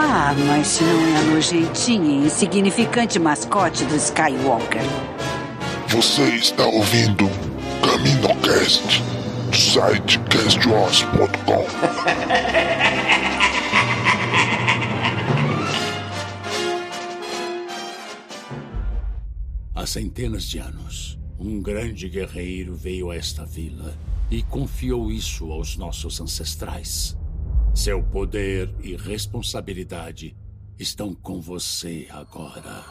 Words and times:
Ah, 0.00 0.32
mas 0.46 0.80
não 0.80 1.08
é 1.08 1.16
a 1.16 1.22
nojentinha 1.22 2.22
e 2.22 2.26
insignificante 2.26 3.18
mascote 3.18 3.84
do 3.84 3.96
Skywalker. 3.96 4.80
Você 5.88 6.22
está 6.36 6.64
ouvindo 6.64 7.28
CaminoCast 7.82 9.02
do 9.50 9.56
site 9.56 10.20
castwars.com. 10.30 11.66
Há 19.74 19.84
centenas 19.84 20.44
de 20.44 20.58
anos, 20.58 21.18
um 21.40 21.60
grande 21.60 22.08
guerreiro 22.08 22.76
veio 22.76 23.10
a 23.10 23.16
esta 23.16 23.44
vila 23.44 23.98
e 24.30 24.44
confiou 24.44 25.10
isso 25.10 25.50
aos 25.50 25.76
nossos 25.76 26.20
ancestrais. 26.20 27.17
Seu 27.78 28.02
poder 28.02 28.74
e 28.82 28.96
responsabilidade 28.96 30.36
estão 30.76 31.14
com 31.14 31.40
você 31.40 32.08
agora. 32.10 32.84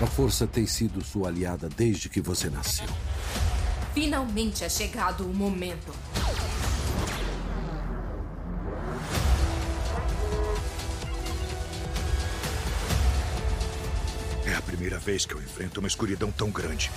A 0.00 0.06
força 0.06 0.46
tem 0.46 0.68
sido 0.68 1.04
sua 1.04 1.26
aliada 1.26 1.68
desde 1.68 2.08
que 2.08 2.20
você 2.20 2.48
nasceu. 2.48 2.86
Finalmente 3.92 4.64
é 4.64 4.68
chegado 4.68 5.28
o 5.28 5.34
momento. 5.34 5.92
É 14.46 14.54
a 14.54 14.62
primeira 14.62 14.98
vez 14.98 15.26
que 15.26 15.34
eu 15.34 15.42
enfrento 15.42 15.80
uma 15.80 15.88
escuridão 15.88 16.30
tão 16.30 16.50
grande. 16.50 16.90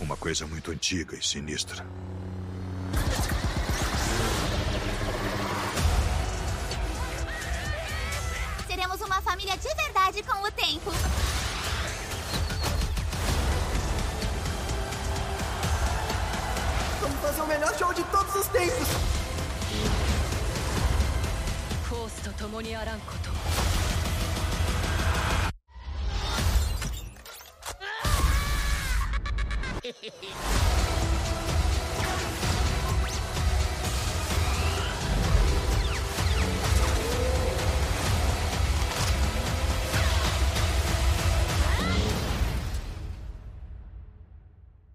Uma 0.00 0.16
coisa 0.16 0.46
muito 0.46 0.70
antiga 0.70 1.16
e 1.16 1.22
sinistra. 1.22 1.86
Seremos 8.66 9.00
uma 9.02 9.20
família 9.20 9.56
de 9.58 9.74
verdade 9.74 10.22
com 10.22 10.42
o 10.42 10.50
tempo. 10.50 10.90
Fazer 17.20 17.42
o 17.42 17.46
melhor 17.46 17.76
show 17.76 17.92
de 17.92 18.02
todos 18.04 18.34
os 18.34 18.46
tempos! 18.48 18.88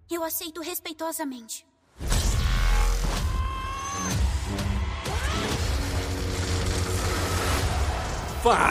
Eu 0.10 0.24
aceito 0.24 0.62
respeitosamente. 0.62 1.66
Fala 8.46 8.62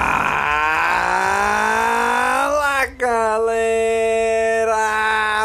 galera! 2.97 4.79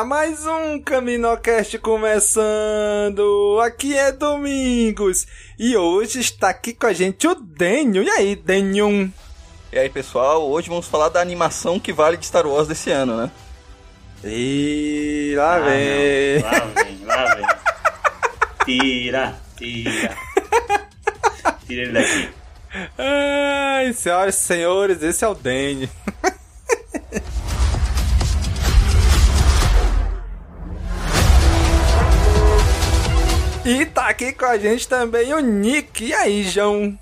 Mais 0.05 0.45
um 0.45 0.79
Caminocast 0.79 1.79
começando! 1.79 3.59
Aqui 3.65 3.97
é 3.97 4.11
Domingos 4.11 5.25
e 5.57 5.75
hoje 5.75 6.19
está 6.19 6.49
aqui 6.49 6.75
com 6.75 6.85
a 6.85 6.93
gente 6.93 7.27
o 7.27 7.33
Denho. 7.33 8.03
E 8.03 8.09
aí, 8.11 8.35
Denho? 8.35 9.11
E 9.73 9.79
aí, 9.79 9.89
pessoal, 9.89 10.47
hoje 10.47 10.69
vamos 10.69 10.85
falar 10.87 11.09
da 11.09 11.19
animação 11.19 11.79
que 11.79 11.91
vale 11.91 12.15
de 12.15 12.27
Star 12.27 12.45
Wars 12.45 12.67
desse 12.67 12.91
ano, 12.91 13.17
né? 13.17 13.31
E 14.23 15.33
lá 15.35 15.55
Ah, 15.55 15.59
vem. 15.59 16.39
não. 16.39 16.51
Lá 16.51 16.59
vem, 16.83 16.99
lá 17.03 17.25
vem. 17.33 17.47
Tira, 18.63 19.35
tira. 19.57 20.15
Tira 21.65 21.81
ele 21.81 21.93
daqui. 21.93 22.38
Ai, 22.97 23.93
senhoras 23.93 24.35
e 24.35 24.41
senhores, 24.41 25.03
esse 25.03 25.23
é 25.23 25.27
o 25.27 25.33
Denho. 25.33 25.89
E 33.65 33.85
tá 33.85 34.07
aqui 34.07 34.31
com 34.31 34.45
a 34.45 34.57
gente 34.57 34.87
também 34.87 35.31
o 35.31 35.39
Nick. 35.39 36.05
E 36.05 36.11
aí, 36.11 36.41
João? 36.41 36.97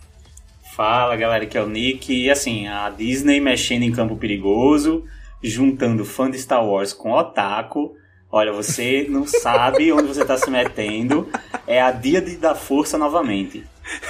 Fala 0.76 1.16
galera, 1.16 1.46
aqui 1.46 1.58
é 1.58 1.62
o 1.62 1.70
Nick. 1.70 2.14
E 2.14 2.30
assim, 2.30 2.68
a 2.68 2.90
Disney 2.90 3.40
mexendo 3.40 3.84
em 3.84 3.92
campo 3.92 4.18
perigoso, 4.18 5.06
juntando 5.42 6.04
fã 6.04 6.30
de 6.30 6.38
Star 6.38 6.66
Wars 6.66 6.92
com 6.92 7.14
otaku. 7.14 7.96
Olha, 8.30 8.52
você 8.52 9.06
não 9.08 9.24
sabe 9.28 9.94
onde 9.94 10.08
você 10.08 10.26
tá 10.26 10.36
se 10.36 10.50
metendo. 10.50 11.30
É 11.66 11.82
a 11.82 11.92
dia 11.92 12.22
de, 12.22 12.36
da 12.36 12.54
força 12.54 12.98
novamente. 12.98 13.64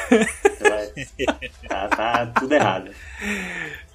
Tá, 1.67 1.87
tá 1.87 2.25
tudo 2.39 2.53
errado. 2.53 2.91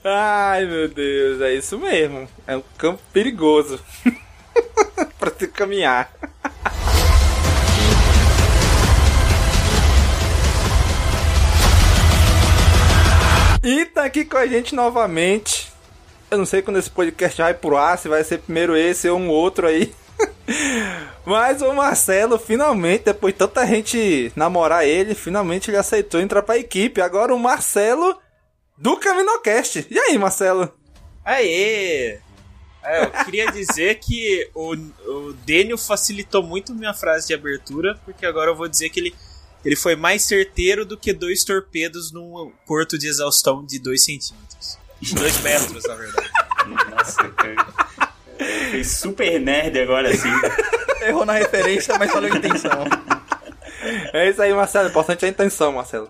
Ai, 0.05 0.67
meu 0.67 0.89
Deus, 0.89 1.41
é 1.41 1.55
isso 1.55 1.79
mesmo. 1.79 2.29
É 2.47 2.57
um 2.57 2.63
campo 2.77 3.03
perigoso 3.13 3.81
pra 5.19 5.31
se 5.37 5.49
caminhar. 5.49 6.13
E 13.65 13.85
tá 13.87 14.05
aqui 14.05 14.25
com 14.25 14.37
a 14.37 14.47
gente 14.47 14.75
novamente. 14.75 15.73
Eu 16.31 16.39
não 16.39 16.47
sei 16.47 16.63
quando 16.63 16.79
esse 16.79 16.91
podcast 16.91 17.41
vai 17.41 17.55
pro 17.55 17.77
ar, 17.77 17.97
se 17.97 18.09
vai 18.09 18.25
ser 18.25 18.39
primeiro 18.39 18.77
esse 18.77 19.09
ou 19.09 19.19
um 19.19 19.29
outro 19.29 19.67
aí. 19.67 19.95
Mas 21.25 21.63
o 21.63 21.73
Marcelo, 21.73 22.39
finalmente, 22.39 23.05
depois 23.05 23.33
de 23.33 23.39
tanta 23.39 23.67
gente 23.67 24.33
namorar 24.35 24.87
ele, 24.87 25.15
finalmente 25.15 25.71
ele 25.71 25.77
aceitou 25.77 26.21
entrar 26.21 26.43
pra 26.43 26.59
equipe. 26.59 27.01
Agora 27.01 27.35
o 27.35 27.39
Marcelo 27.39 28.19
do 28.77 28.97
Caminocast. 28.97 29.87
E 29.91 29.99
aí, 29.99 30.19
Marcelo? 30.19 30.73
Aê! 31.25 32.19
É, 32.85 33.05
eu 33.05 33.25
queria 33.25 33.47
dizer 33.53 34.01
que 34.01 34.51
o, 34.55 34.75
o 34.75 35.33
Daniel 35.47 35.79
facilitou 35.79 36.43
muito 36.43 36.75
minha 36.75 36.93
frase 36.93 37.29
de 37.29 37.35
abertura, 37.35 37.97
porque 38.05 38.27
agora 38.27 38.51
eu 38.51 38.57
vou 38.57 38.67
dizer 38.67 38.91
que 38.91 38.99
ele, 38.99 39.15
ele 39.65 39.77
foi 39.77 39.95
mais 39.95 40.25
certeiro 40.25 40.85
do 40.85 40.97
que 40.97 41.13
dois 41.13 41.45
torpedos 41.45 42.11
num 42.11 42.53
porto 42.67 42.99
de 42.99 43.07
exaustão 43.07 43.65
de 43.65 43.79
2 43.79 44.05
centímetros. 44.05 44.79
2 45.01 45.41
metros, 45.43 45.85
na 45.85 45.95
verdade. 45.95 46.31
Nossa, 46.91 47.29
cara. 47.31 48.12
Super 48.85 49.41
nerd 49.41 49.79
agora, 49.81 50.11
assim. 50.11 50.31
Errou 51.07 51.25
na 51.25 51.35
referência, 51.35 51.99
mas 51.99 52.11
falou 52.11 52.29
intenção. 52.29 52.85
É 54.13 54.31
isso 54.31 54.41
aí, 54.41 54.53
Marcelo. 54.55 54.89
Importante 54.89 55.25
é 55.25 55.29
a 55.29 55.31
intenção, 55.31 55.73
Marcelo. 55.73 56.09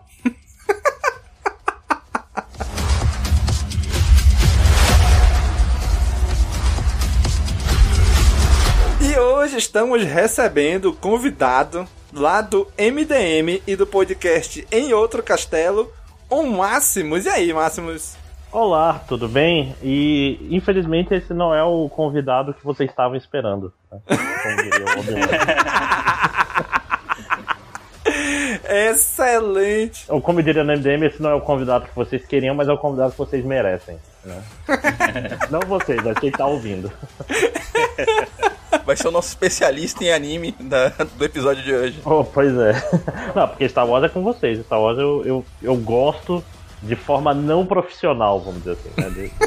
E 9.00 9.18
hoje 9.18 9.56
estamos 9.56 10.04
recebendo 10.04 10.90
o 10.90 10.94
convidado 10.94 11.88
lá 12.12 12.40
do 12.40 12.68
MDM 12.78 13.62
e 13.66 13.74
do 13.74 13.86
podcast 13.86 14.66
Em 14.70 14.92
Outro 14.92 15.22
Castelo, 15.22 15.92
o 16.28 16.42
Máximos. 16.42 17.24
E 17.24 17.28
aí, 17.28 17.52
Máximos? 17.52 18.21
Olá, 18.52 19.00
tudo 19.08 19.26
bem? 19.28 19.74
E 19.82 20.38
infelizmente 20.50 21.14
esse 21.14 21.32
não 21.32 21.54
é 21.54 21.64
o 21.64 21.88
convidado 21.88 22.52
que 22.52 22.62
você 22.62 22.84
estava 22.84 23.16
esperando. 23.16 23.72
Né? 23.90 23.98
Excelente! 28.90 30.04
Ou 30.06 30.20
como 30.20 30.42
diria 30.42 30.62
no 30.62 30.70
MDM, 30.70 31.06
esse 31.06 31.22
não 31.22 31.30
é 31.30 31.34
o 31.34 31.40
convidado 31.40 31.86
que 31.86 31.96
vocês 31.96 32.26
queriam, 32.26 32.54
mas 32.54 32.68
é 32.68 32.72
o 32.72 32.76
convidado 32.76 33.12
que 33.12 33.18
vocês 33.18 33.42
merecem. 33.42 33.98
Né? 34.22 34.42
não 35.50 35.60
vocês, 35.60 36.02
mas 36.04 36.18
quem 36.18 36.30
tá 36.30 36.46
ouvindo. 36.46 36.92
Vai 38.84 38.96
ser 38.96 39.08
o 39.08 39.12
nosso 39.12 39.28
especialista 39.28 40.04
em 40.04 40.12
anime 40.12 40.54
da, 40.60 40.88
do 40.88 41.24
episódio 41.24 41.62
de 41.62 41.72
hoje. 41.72 42.02
Oh, 42.04 42.22
pois 42.22 42.54
é. 42.58 42.72
Não, 43.34 43.48
porque 43.48 43.66
Star 43.66 43.86
Wars 43.86 44.04
é 44.04 44.10
com 44.10 44.22
vocês. 44.22 44.62
Star 44.62 44.80
Wars 44.80 44.98
eu, 44.98 45.22
eu, 45.24 45.44
eu 45.62 45.76
gosto 45.76 46.44
de 46.82 46.96
forma 46.96 47.32
não 47.32 47.64
profissional, 47.64 48.40
vamos 48.40 48.62
dizer 48.62 48.72
assim. 48.72 48.90
Né? 48.96 49.30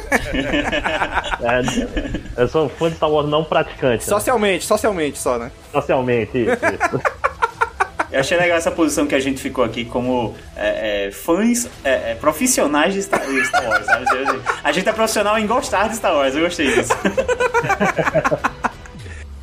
É, 1.42 2.42
eu 2.42 2.48
sou 2.48 2.70
fã 2.70 2.90
de 2.90 2.96
Star 2.96 3.10
Wars 3.10 3.30
não 3.30 3.44
praticante. 3.44 4.06
né? 4.06 4.10
Socialmente, 4.10 4.66
socialmente 4.66 5.18
só, 5.18 5.38
né? 5.38 5.52
Socialmente, 5.72 6.38
isso, 6.38 6.54
isso. 6.54 7.02
Eu 8.12 8.22
achei 8.22 8.38
legal 8.38 8.58
essa 8.58 8.72
posição 8.72 9.06
que 9.06 9.14
a 9.16 9.20
gente 9.20 9.42
ficou 9.42 9.62
aqui 9.64 9.84
como 9.84 10.34
é, 10.56 11.08
é, 11.08 11.12
fãs 11.12 11.68
é, 11.84 12.12
é, 12.12 12.16
profissionais 12.16 12.94
de 12.94 13.04
Star, 13.04 13.26
de 13.26 13.46
Star 13.46 13.68
Wars, 13.68 13.86
sabe? 13.86 14.06
A 14.64 14.72
gente 14.72 14.88
é 14.88 14.94
profissional 14.94 15.38
em 15.38 15.46
gostar 15.46 15.90
de 15.90 15.98
Star 15.98 16.16
Wars, 16.16 16.34
eu 16.34 16.42
gostei 16.42 16.68
disso. 16.68 16.94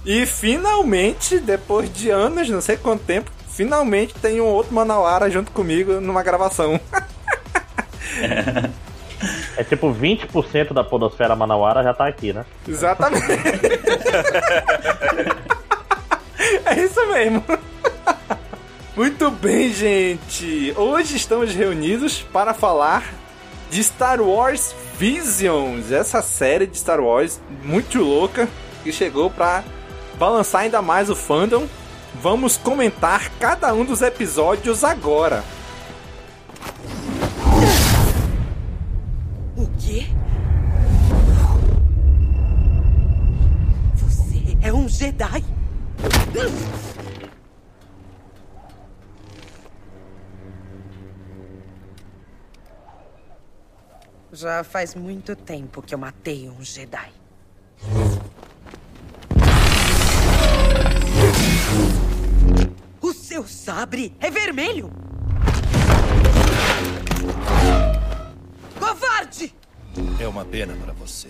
E 0.05 0.27
finalmente, 0.27 1.39
depois 1.39 1.93
de 1.93 2.11
anos, 2.11 2.49
não 2.49 2.61
sei 2.61 2.77
quanto 2.77 3.05
tempo, 3.05 3.31
finalmente 3.49 4.13
tem 4.15 4.41
um 4.41 4.47
outro 4.47 4.75
Manauara 4.75 5.31
junto 5.31 5.53
comigo 5.53 6.01
numa 6.01 6.25
gravação. 6.25 6.81
É 9.57 9.63
tipo 9.63 9.95
20% 9.95 10.73
da 10.73 10.83
podosfera 10.83 11.37
manauara 11.37 11.83
já 11.83 11.95
tá 11.95 12.07
aqui, 12.09 12.33
né? 12.33 12.45
Exatamente. 12.67 13.25
é 16.67 16.81
isso 16.81 17.07
mesmo. 17.07 17.45
Muito 18.97 19.31
bem, 19.31 19.73
gente. 19.73 20.75
Hoje 20.77 21.17
estamos 21.17 21.55
reunidos 21.55 22.21
para 22.33 22.53
falar 22.53 23.05
de 23.71 23.83
Star 23.83 24.21
Wars 24.21 24.75
Visions, 24.99 25.91
essa 25.91 26.21
série 26.21 26.67
de 26.67 26.77
Star 26.77 27.01
Wars 27.01 27.41
muito 27.65 28.01
louca 28.01 28.49
que 28.83 28.93
chegou 28.93 29.31
para 29.31 29.65
balançar 30.19 30.63
ainda 30.63 30.83
mais 30.83 31.09
o 31.09 31.17
fandom. 31.17 31.67
Vamos 32.21 32.57
comentar 32.59 33.31
cada 33.41 33.73
um 33.73 33.85
dos 33.85 34.03
episódios 34.03 34.85
agora. 34.85 35.43
Jedi? 45.23 45.45
Já 54.33 54.65
faz 54.65 54.97
muito 54.97 55.37
tempo 55.37 55.81
que 55.81 55.95
eu 55.95 55.99
matei 55.99 56.49
um 56.49 56.65
Jedi. 56.65 57.13
O 63.01 63.13
seu 63.13 63.47
sabre 63.47 64.17
é 64.19 64.29
vermelho! 64.29 64.91
Covarde! 68.77 69.55
É 70.19 70.27
uma 70.27 70.45
pena 70.45 70.75
para 70.75 70.93
você 70.93 71.29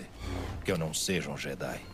que 0.65 0.71
eu 0.71 0.79
não 0.79 0.93
seja 0.93 1.29
um 1.29 1.37
Jedi. 1.37 1.92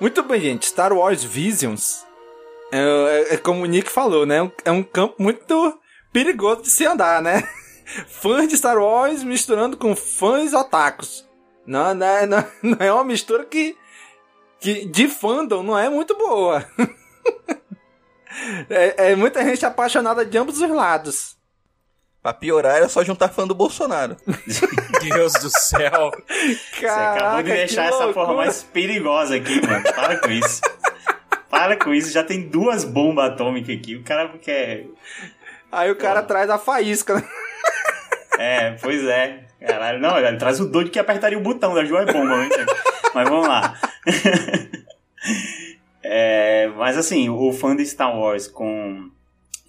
Muito 0.00 0.22
bem, 0.22 0.40
gente. 0.40 0.66
Star 0.66 0.92
Wars 0.92 1.24
Visions 1.24 2.04
é, 2.70 2.78
é- 3.30 3.34
é 3.34 3.36
como 3.36 3.62
o 3.62 3.66
Nick 3.66 3.90
falou, 3.90 4.26
né? 4.26 4.50
É 4.64 4.70
um 4.70 4.82
campo 4.82 5.14
muito 5.22 5.78
perigoso 6.12 6.62
de 6.62 6.70
se 6.70 6.84
andar, 6.86 7.22
né? 7.22 7.48
Fãs 8.08 8.48
de 8.48 8.56
Star 8.56 8.78
Wars 8.78 9.22
misturando 9.22 9.76
com 9.76 9.94
fãs 9.94 10.52
otakus. 10.52 11.26
Não, 11.66 11.94
não, 11.94 12.06
é- 12.06 12.26
não, 12.26 12.44
não 12.62 12.76
é 12.80 12.92
uma 12.92 13.04
mistura 13.04 13.44
que, 13.44 13.76
que 14.60 14.84
de 14.86 15.08
fandom 15.08 15.62
não 15.62 15.78
é 15.78 15.88
muito 15.88 16.16
boa. 16.16 16.66
é, 18.68 19.12
é 19.12 19.16
muita 19.16 19.42
gente 19.44 19.64
apaixonada 19.64 20.24
de 20.26 20.36
ambos 20.36 20.60
os 20.60 20.70
lados. 20.70 21.35
Pra 22.26 22.34
piorar, 22.34 22.78
era 22.78 22.88
só 22.88 23.04
juntar 23.04 23.28
fã 23.28 23.46
do 23.46 23.54
Bolsonaro. 23.54 24.16
Deus 25.00 25.32
do 25.34 25.48
céu. 25.48 26.10
Você 26.72 26.84
acabou 26.84 27.44
de 27.44 27.52
deixar 27.52 27.84
essa 27.84 28.08
porra 28.08 28.34
mais 28.34 28.64
perigosa 28.64 29.36
aqui, 29.36 29.64
mano. 29.64 29.84
Para 29.94 30.18
com 30.18 30.30
isso. 30.32 30.60
Para 31.48 31.76
com 31.76 31.94
isso, 31.94 32.10
já 32.10 32.24
tem 32.24 32.48
duas 32.48 32.82
bombas 32.82 33.26
atômicas 33.26 33.76
aqui. 33.76 33.94
O 33.94 34.02
cara 34.02 34.28
quer. 34.42 34.86
Aí 35.70 35.88
o 35.88 35.94
cara 35.94 36.20
traz 36.20 36.50
a 36.50 36.58
faísca, 36.58 37.14
né? 37.14 37.24
É, 38.40 38.72
pois 38.72 39.04
é. 39.04 39.44
Caralho, 39.64 40.00
não, 40.00 40.18
ele 40.18 40.36
traz 40.36 40.58
o 40.58 40.66
doido 40.66 40.90
que 40.90 40.98
apertaria 40.98 41.38
o 41.38 41.42
botão 41.42 41.74
da 41.74 41.84
Joia 41.84 42.06
Bomba, 42.06 42.38
né? 42.38 42.48
Mas 43.14 43.28
vamos 43.28 43.46
lá. 43.46 43.78
É, 46.08 46.68
mas 46.76 46.96
assim, 46.96 47.28
o 47.28 47.52
fã 47.52 47.74
de 47.74 47.84
Star 47.84 48.16
Wars 48.16 48.46
com, 48.46 49.10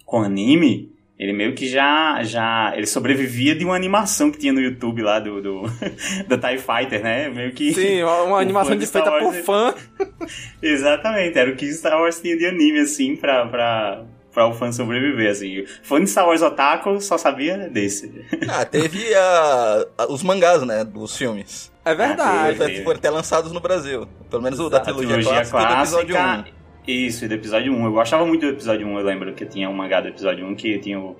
com 0.06 0.22
anime, 0.22 0.96
ele 1.18 1.32
meio 1.32 1.54
que 1.54 1.68
já, 1.68 2.22
já. 2.22 2.72
Ele 2.76 2.86
sobrevivia 2.86 3.54
de 3.54 3.64
uma 3.64 3.74
animação 3.74 4.30
que 4.30 4.38
tinha 4.38 4.52
no 4.52 4.60
YouTube 4.60 5.02
lá 5.02 5.18
do. 5.18 5.42
do 5.42 5.62
da 6.28 6.38
TIE 6.38 6.58
Fighter, 6.58 7.02
né? 7.02 7.28
Meio 7.28 7.52
que. 7.52 7.74
Sim, 7.74 8.02
uma, 8.02 8.38
animação 8.40 8.76
de 8.76 8.86
feita 8.86 9.10
por 9.10 9.22
Wars- 9.24 9.44
fã. 9.44 9.74
Exatamente, 10.62 11.38
era 11.38 11.50
o 11.50 11.56
que 11.56 11.70
Star 11.72 12.00
Wars 12.00 12.20
tinha 12.20 12.36
de 12.36 12.46
anime, 12.46 12.80
assim, 12.80 13.16
pra, 13.16 13.46
pra, 13.46 14.04
pra 14.32 14.46
o 14.46 14.52
fã 14.54 14.70
sobreviver, 14.72 15.30
assim. 15.30 15.64
Fã 15.82 16.00
de 16.02 16.08
Star 16.08 16.26
Wars 16.26 16.42
Otaku 16.42 17.00
só 17.00 17.16
sabia 17.18 17.56
desse. 17.68 18.24
Ah, 18.48 18.64
teve 18.64 19.12
a- 19.14 19.86
a- 19.98 20.06
os 20.12 20.22
mangás, 20.22 20.62
né, 20.62 20.84
dos 20.84 21.16
filmes. 21.16 21.72
É 21.84 21.94
verdade. 21.94 22.56
Foram- 22.56 22.84
Foram 22.84 22.98
até 22.98 23.10
lançados 23.10 23.50
no 23.52 23.60
Brasil. 23.60 24.06
Pelo 24.30 24.42
menos 24.42 24.60
o 24.60 24.68
da 24.68 24.76
A 24.76 24.80
trilogia, 24.80 25.22
clássica, 25.22 25.62
e 25.62 25.66
do 25.66 25.72
episódio 25.80 26.16
1. 26.16 26.57
Isso, 26.88 27.28
do 27.28 27.34
episódio 27.34 27.70
1. 27.70 27.84
Eu 27.84 27.92
gostava 27.92 28.24
muito 28.24 28.40
do 28.40 28.48
episódio 28.48 28.86
1, 28.86 28.98
eu 28.98 29.04
lembro 29.04 29.34
que 29.34 29.44
tinha 29.44 29.68
um 29.68 29.74
mangá 29.74 30.00
do 30.00 30.08
episódio 30.08 30.46
1 30.46 30.54
que 30.54 30.78
tinha 30.78 30.98
o. 30.98 31.16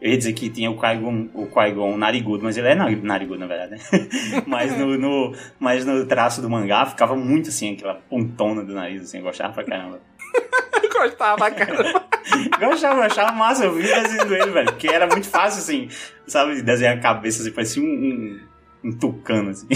Eu 0.00 0.10
ia 0.10 0.18
dizer 0.18 0.32
que 0.32 0.50
tinha 0.50 0.68
o 0.68 0.76
Qui-Gon, 0.76 1.28
o 1.32 1.46
Qui-Gon 1.46 1.96
narigudo, 1.96 2.42
mas 2.42 2.56
ele 2.56 2.66
é 2.66 2.74
nari- 2.74 3.00
narigudo, 3.00 3.38
na 3.38 3.46
verdade, 3.46 3.70
né? 3.70 3.78
mas, 4.48 4.76
no, 4.76 4.98
no, 4.98 5.32
mas 5.60 5.86
no 5.86 6.04
traço 6.06 6.42
do 6.42 6.50
mangá 6.50 6.84
ficava 6.86 7.14
muito 7.14 7.50
assim, 7.50 7.74
aquela 7.74 7.94
pontona 7.94 8.64
do 8.64 8.74
nariz, 8.74 9.02
assim, 9.02 9.18
eu 9.18 9.22
gostava 9.22 9.52
pra 9.52 9.62
caramba. 9.62 10.00
Gostava, 10.92 11.50
cara. 11.52 12.04
Gostava, 12.58 13.06
achava 13.06 13.30
massa, 13.32 13.64
eu 13.64 13.74
vi 13.74 13.82
desenhando 13.82 14.34
ele, 14.34 14.50
velho. 14.50 14.72
Porque 14.72 14.88
era 14.88 15.06
muito 15.06 15.28
fácil, 15.28 15.60
assim, 15.60 15.88
sabe, 16.26 16.56
de 16.56 16.62
desenhar 16.62 16.96
a 16.96 17.00
cabeça, 17.00 17.42
assim, 17.42 17.52
parecia 17.52 17.80
um, 17.82 17.86
um, 17.86 18.40
um 18.88 18.92
tucano, 18.98 19.50
assim. 19.50 19.68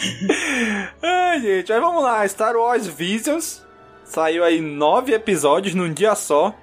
Ai, 1.02 1.40
gente, 1.40 1.72
aí 1.72 1.80
vamos 1.80 2.02
lá. 2.02 2.26
Star 2.28 2.56
Wars 2.56 2.86
Visions. 2.86 3.64
Saiu 4.04 4.42
aí 4.44 4.60
nove 4.60 5.12
episódios 5.14 5.74
num 5.74 5.92
dia 5.92 6.14
só. 6.14 6.54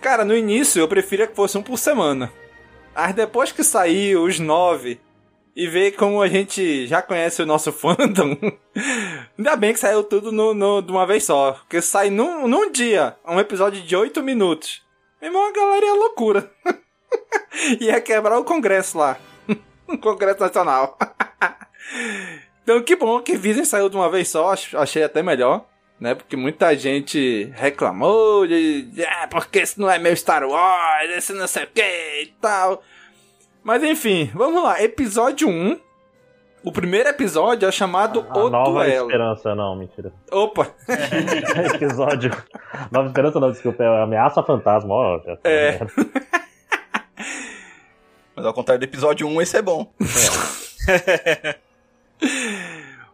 Cara, 0.00 0.24
no 0.24 0.36
início 0.36 0.80
eu 0.80 0.88
preferia 0.88 1.26
que 1.26 1.34
fosse 1.34 1.58
um 1.58 1.62
por 1.62 1.78
semana. 1.78 2.32
Mas 2.94 3.14
depois 3.14 3.50
que 3.52 3.64
saiu 3.64 4.24
os 4.24 4.38
nove 4.38 5.00
e 5.56 5.66
ver 5.66 5.92
como 5.92 6.22
a 6.22 6.28
gente 6.28 6.86
já 6.86 7.02
conhece 7.02 7.42
o 7.42 7.46
nosso 7.46 7.70
fandom, 7.72 8.36
ainda 9.36 9.56
bem 9.56 9.72
que 9.72 9.80
saiu 9.80 10.04
tudo 10.04 10.30
no, 10.30 10.54
no- 10.54 10.80
de 10.82 10.90
uma 10.92 11.04
vez 11.06 11.24
só. 11.24 11.52
Porque 11.52 11.82
sai 11.82 12.10
num, 12.10 12.46
num 12.46 12.70
dia 12.70 13.16
um 13.26 13.40
episódio 13.40 13.82
de 13.82 13.96
oito 13.96 14.22
minutos. 14.22 14.82
Meu 15.20 15.30
irmão, 15.30 15.48
a 15.48 15.52
galera 15.52 15.86
ia 15.86 15.94
loucura. 15.94 16.50
ia 17.80 17.98
quebrar 18.02 18.38
o 18.38 18.44
congresso 18.44 18.98
lá. 18.98 19.16
o 19.88 19.98
congresso 19.98 20.38
nacional. 20.40 20.96
Então, 22.68 22.82
que 22.82 22.94
bom 22.96 23.18
que 23.22 23.34
Vision 23.34 23.64
saiu 23.64 23.88
de 23.88 23.96
uma 23.96 24.10
vez 24.10 24.28
só, 24.28 24.52
ach- 24.52 24.74
achei 24.74 25.02
até 25.02 25.22
melhor, 25.22 25.64
né? 25.98 26.14
Porque 26.14 26.36
muita 26.36 26.76
gente 26.76 27.50
reclamou 27.54 28.46
de, 28.46 28.82
de 28.82 29.02
ah, 29.06 29.26
porque 29.30 29.60
esse 29.60 29.80
não 29.80 29.90
é 29.90 29.98
meu 29.98 30.14
Star 30.14 30.46
Wars, 30.46 31.10
esse 31.16 31.32
não 31.32 31.46
sei 31.46 31.64
o 31.64 31.68
que 31.68 31.80
e 31.80 32.26
tal. 32.42 32.82
Mas 33.64 33.82
enfim, 33.82 34.30
vamos 34.34 34.62
lá. 34.62 34.82
Episódio 34.82 35.48
1 35.48 35.80
O 36.62 36.70
primeiro 36.70 37.08
episódio 37.08 37.66
é 37.66 37.72
chamado 37.72 38.26
A 38.28 38.38
O 38.38 38.50
Nova 38.50 38.70
Duelo. 38.84 39.06
Esperança, 39.06 39.54
não, 39.54 39.74
mentira. 39.74 40.12
Opa! 40.30 40.66
episódio. 41.74 42.30
Nova 42.92 43.08
Esperança, 43.08 43.40
não, 43.40 43.50
desculpa, 43.50 43.82
é 43.82 44.02
Ameaça 44.02 44.42
Fantasma, 44.42 44.92
ó. 44.92 45.18
tá 45.20 45.38
É. 45.44 45.78
Mas 48.36 48.44
ao 48.44 48.52
contrário 48.52 48.78
do 48.78 48.84
episódio 48.84 49.26
1, 49.26 49.40
esse 49.40 49.56
é 49.56 49.62
bom. 49.62 49.90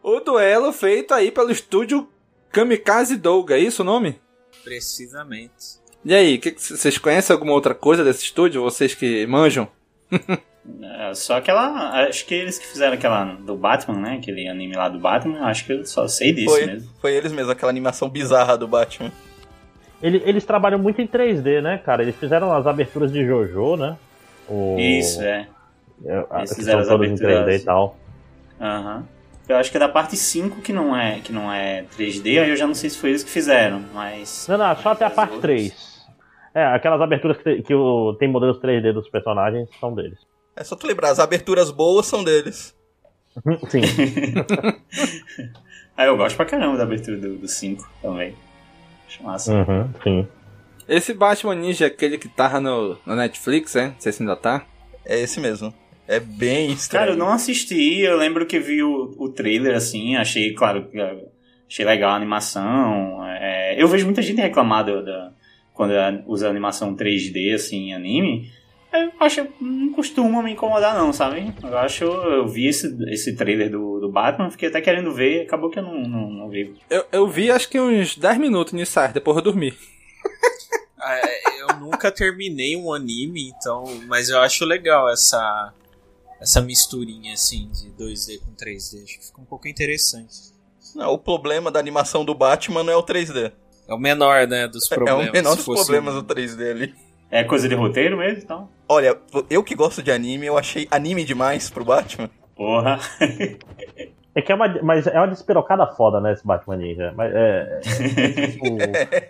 O 0.05 0.21
duelo 0.21 0.71
feito 0.71 1.15
aí 1.15 1.31
pelo 1.31 1.51
estúdio 1.51 2.07
Kamikaze 2.53 3.17
Douga, 3.17 3.57
é 3.57 3.61
isso 3.61 3.81
o 3.81 3.85
nome? 3.87 4.21
Precisamente. 4.63 5.83
E 6.05 6.15
aí, 6.15 6.37
que 6.39 6.51
vocês 6.59 6.99
conhecem 6.99 7.33
alguma 7.33 7.53
outra 7.53 7.75
coisa 7.75 8.05
desse 8.05 8.25
estúdio? 8.25 8.61
Vocês 8.63 8.95
que 8.95 9.27
manjam? 9.27 9.67
É, 10.13 11.15
só 11.15 11.39
aquela. 11.39 12.07
Acho 12.07 12.27
que 12.27 12.35
eles 12.35 12.59
que 12.59 12.67
fizeram 12.67 12.93
aquela 12.95 13.25
do 13.37 13.57
Batman, 13.57 13.99
né? 13.99 14.17
Aquele 14.21 14.47
anime 14.47 14.77
lá 14.77 14.89
do 14.91 14.99
Batman, 14.99 15.41
acho 15.47 15.65
que 15.65 15.73
eu 15.73 15.87
só 15.87 16.07
sei 16.07 16.33
disso 16.35 16.51
Foi, 16.55 16.67
mesmo. 16.67 16.91
foi 17.01 17.15
eles 17.15 17.33
mesmo, 17.33 17.51
aquela 17.53 17.71
animação 17.71 18.09
bizarra 18.11 18.57
do 18.59 18.69
Batman. 18.69 19.11
Ele- 20.03 20.23
eles 20.27 20.45
trabalham 20.45 20.79
muito 20.79 21.01
em 21.01 21.07
3D, 21.07 21.63
né, 21.63 21.79
cara? 21.79 22.03
Eles 22.03 22.17
fizeram 22.17 22.53
as 22.55 22.67
aberturas 22.67 23.11
de 23.11 23.25
JoJo, 23.27 23.77
né? 23.77 23.97
O- 24.47 24.77
Isso, 24.79 25.23
é. 25.23 25.49
é, 26.05 26.25
Eles 26.39 26.55
fizeram 26.55 26.81
as 26.81 26.89
todas 26.89 27.09
em 27.09 27.15
aberturas. 27.15 27.45
3D 27.47 27.63
e 27.63 27.65
tal. 27.65 27.97
Aham. 28.61 29.09
Eu 29.49 29.57
acho 29.57 29.71
que 29.71 29.77
é 29.77 29.81
da 29.81 29.89
parte 29.89 30.17
5 30.17 30.61
que 30.63 30.73
não 30.73 30.97
é, 30.97 31.21
que 31.21 31.33
não 31.33 31.53
é 31.53 31.85
3D, 31.99 32.41
aí 32.43 32.49
eu 32.51 32.57
já 32.57 32.67
não 32.67 32.75
sei 32.75 32.89
se 32.91 32.97
foi 32.99 33.11
eles 33.11 33.23
que 33.23 33.31
fizeram, 33.31 33.83
mas. 33.93 34.47
Não, 34.49 34.57
não, 34.57 34.77
só 34.77 34.91
até 34.93 35.05
a 35.05 35.11
parte 35.11 35.35
outras- 35.35 35.43
3. 35.43 35.95
É, 36.55 36.65
aquelas 36.67 37.01
aberturas 37.01 37.37
que, 37.39 37.63
que 37.63 37.75
o- 37.75 38.15
tem 38.19 38.29
modelos 38.29 38.59
3D 38.59 38.93
dos 38.93 39.09
personagens 39.09 39.69
são 39.81 39.93
deles. 39.95 40.19
É 40.57 40.63
só 40.65 40.77
tu 40.77 40.87
lembrar, 40.87 41.11
as 41.11 41.19
aberturas 41.19 41.71
boas 41.71 42.07
são 42.07 42.23
deles. 42.25 42.75
Sim. 43.69 43.81
Ah, 45.97 46.07
eu 46.07 46.17
gosto 46.17 46.35
pra 46.35 46.45
caramba 46.45 46.77
da 46.77 46.83
abertura 46.83 47.17
do 47.17 47.47
5 47.47 47.89
também. 48.03 48.35
Acho 49.07 49.23
massa. 49.23 49.53
Uhum, 49.53 49.89
sim. 50.03 50.29
Esse 50.89 51.15
Batman 51.15 51.55
Ninja 51.55 51.85
é 51.85 51.87
aquele 51.87 52.19
que 52.19 52.29
tava 52.29 52.59
no, 52.61 52.99
no 53.07 53.15
Netflix, 53.15 53.77
é? 53.77 53.87
Não 53.91 53.95
sei 54.01 54.11
se 54.11 54.21
ainda 54.21 54.35
tá. 54.35 54.65
É 55.05 55.21
esse 55.21 55.39
mesmo. 55.39 55.73
É 56.07 56.21
bem 56.21 56.71
estranho. 56.73 57.07
Cara, 57.07 57.13
eu 57.13 57.17
não 57.19 57.33
assisti, 57.33 58.01
eu 58.01 58.17
lembro 58.17 58.45
que 58.47 58.59
vi 58.59 58.83
o, 58.83 59.15
o 59.19 59.29
trailer 59.31 59.75
assim, 59.75 60.17
achei, 60.17 60.53
claro, 60.53 60.89
que, 60.91 61.01
eh, 61.01 61.25
achei 61.69 61.85
legal 61.85 62.11
a 62.13 62.17
animação. 62.17 63.25
é, 63.27 63.83
eu 63.83 63.89
vejo 63.89 64.05
muita 64.05 64.21
gente 64.23 64.41
reclamar 64.41 64.85
do- 64.85 65.03
da, 65.05 65.33
quando 65.73 65.93
usa 66.27 66.49
animação 66.49 66.95
3D 66.95 67.55
assim 67.55 67.89
em 67.91 67.95
anime. 67.95 68.51
Eu 68.93 69.11
acho 69.19 69.45
não 69.61 69.91
costuma 69.93 70.41
me 70.43 70.53
incomodar, 70.53 70.95
não, 70.97 71.13
sabe? 71.13 71.53
Eu 71.65 71.77
acho. 71.79 72.05
Eu 72.05 72.47
vi 72.47 72.69
esse, 72.69 72.97
esse 73.11 73.35
trailer 73.35 73.69
do, 73.71 73.99
do 73.99 74.09
Batman, 74.13 74.51
fiquei 74.53 74.69
até 74.69 74.81
querendo 74.81 75.13
ver, 75.13 75.43
acabou 75.43 75.69
que 75.69 75.79
eu 75.81 75.83
não, 75.83 76.01
não, 76.03 76.31
não 76.31 76.49
vi. 76.49 76.77
Eu, 76.89 77.05
eu 77.11 77.27
vi 77.27 77.51
acho 77.51 77.69
que 77.69 77.81
uns 77.81 78.17
10 78.17 78.39
minutos 78.39 78.73
nisso, 78.73 79.01
depois 79.13 79.37
eu 79.39 79.43
dormi. 79.43 79.75
Ah, 81.01 81.17
é, 81.17 81.61
Eu 81.63 81.77
nunca 81.81 82.13
terminei 82.13 82.77
um 82.77 82.93
anime, 82.93 83.49
então. 83.51 83.85
Mas 84.07 84.29
eu 84.29 84.39
acho 84.41 84.65
legal 84.65 85.09
essa. 85.11 85.73
Essa 86.45 86.61
misturinha 86.61 87.33
assim 87.33 87.71
de 87.73 87.89
2D 87.93 88.39
com 88.41 88.53
3D. 88.53 89.03
Acho 89.03 89.19
que 89.19 89.27
fica 89.27 89.41
um 89.41 89.47
pouco 89.47 89.67
interessante. 89.67 90.53
Não, 90.95 91.11
o 91.15 91.19
problema 91.19 91.71
da 91.71 91.81
animação 91.81 92.23
do 92.23 92.35
Batman 92.35 92.85
não 92.85 92.93
é 92.93 92.97
o 92.97 93.03
3D. 93.03 93.51
É 93.89 93.95
o 93.95 93.99
menor, 93.99 94.47
né, 94.47 94.69
dos 94.69 94.87
problemas. 94.87 95.25
É 95.27 95.31
o 95.31 95.33
menor 95.33 95.57
dos 95.57 95.65
problemas 95.65 96.15
um- 96.15 96.23
do 96.23 96.35
3D 96.35 96.71
ali. 96.71 96.95
É 97.31 97.43
coisa 97.45 97.67
de 97.67 97.75
roteiro 97.75 98.19
mesmo, 98.19 98.43
então? 98.45 98.69
Olha, 98.87 99.19
eu 99.49 99.65
que 99.65 99.75
gosto 99.75 100.03
de 100.03 100.13
anime, 100.13 100.45
eu 100.47 100.59
achei 100.59 100.87
anime 100.91 101.25
demais 101.25 101.71
pro 101.71 101.83
Batman. 101.85 102.29
Porra. 102.55 103.01
É 104.37 104.43
que 104.43 104.53
é 104.53 104.55
uma, 104.55 104.69
mas 104.83 105.07
é 105.07 105.17
uma 105.19 105.29
despirocada 105.29 105.87
foda, 105.87 106.21
né, 106.21 106.33
esse 106.35 106.47
Batman 106.47 106.77
Ninja. 106.77 107.13
Mas 107.17 107.33
é, 107.35 107.81
é, 107.81 107.81
tipo, 108.53 108.67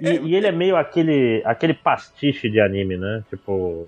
e, 0.01 0.31
e 0.31 0.35
ele 0.35 0.47
é 0.49 0.53
meio 0.53 0.77
aquele, 0.77 1.43
aquele 1.47 1.75
pastiche 1.75 2.51
de 2.51 2.61
anime, 2.61 2.97
né? 2.97 3.23
Tipo, 3.31 3.87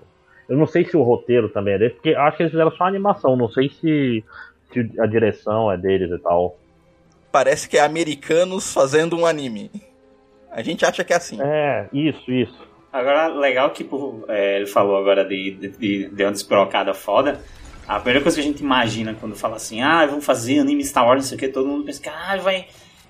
eu 0.48 0.56
não 0.56 0.66
sei 0.66 0.84
se 0.84 0.96
o 0.96 1.02
roteiro 1.02 1.48
também 1.48 1.74
é 1.74 1.78
dele, 1.78 1.94
porque 1.94 2.10
eu 2.10 2.20
acho 2.20 2.36
que 2.36 2.42
eles 2.44 2.52
fizeram 2.52 2.70
só 2.72 2.84
a 2.84 2.88
animação, 2.88 3.36
não 3.36 3.48
sei 3.48 3.68
se, 3.68 4.24
se 4.72 5.00
a 5.00 5.06
direção 5.06 5.70
é 5.70 5.76
deles 5.76 6.10
e 6.10 6.18
tal. 6.18 6.56
Parece 7.32 7.68
que 7.68 7.76
é 7.76 7.84
americanos 7.84 8.72
fazendo 8.72 9.16
um 9.16 9.26
anime. 9.26 9.70
A 10.50 10.62
gente 10.62 10.84
acha 10.86 11.04
que 11.04 11.12
é 11.12 11.16
assim. 11.16 11.38
É, 11.42 11.88
isso, 11.92 12.30
isso. 12.32 12.66
Agora, 12.92 13.26
legal 13.28 13.70
que 13.70 13.84
por, 13.84 14.24
é, 14.28 14.56
ele 14.56 14.66
falou 14.66 14.96
agora 14.96 15.22
de, 15.22 15.50
de, 15.50 15.68
de, 15.68 16.08
de 16.08 16.24
uma 16.24 16.32
despirocada 16.32 16.94
foda. 16.94 17.40
A 17.86 17.96
primeira 17.96 18.22
coisa 18.22 18.36
que 18.36 18.40
a 18.40 18.50
gente 18.50 18.60
imagina 18.60 19.14
quando 19.20 19.36
fala 19.36 19.56
assim, 19.56 19.82
ah, 19.82 20.06
vamos 20.06 20.24
fazer 20.24 20.60
anime 20.60 20.82
Star 20.82 21.06
Wars, 21.06 21.22
não 21.22 21.28
sei 21.28 21.36
o 21.36 21.38
que, 21.38 21.48
todo 21.48 21.68
mundo 21.68 21.84
pensa, 21.84 22.02
ah, 22.10 22.36
vai. 22.38 22.66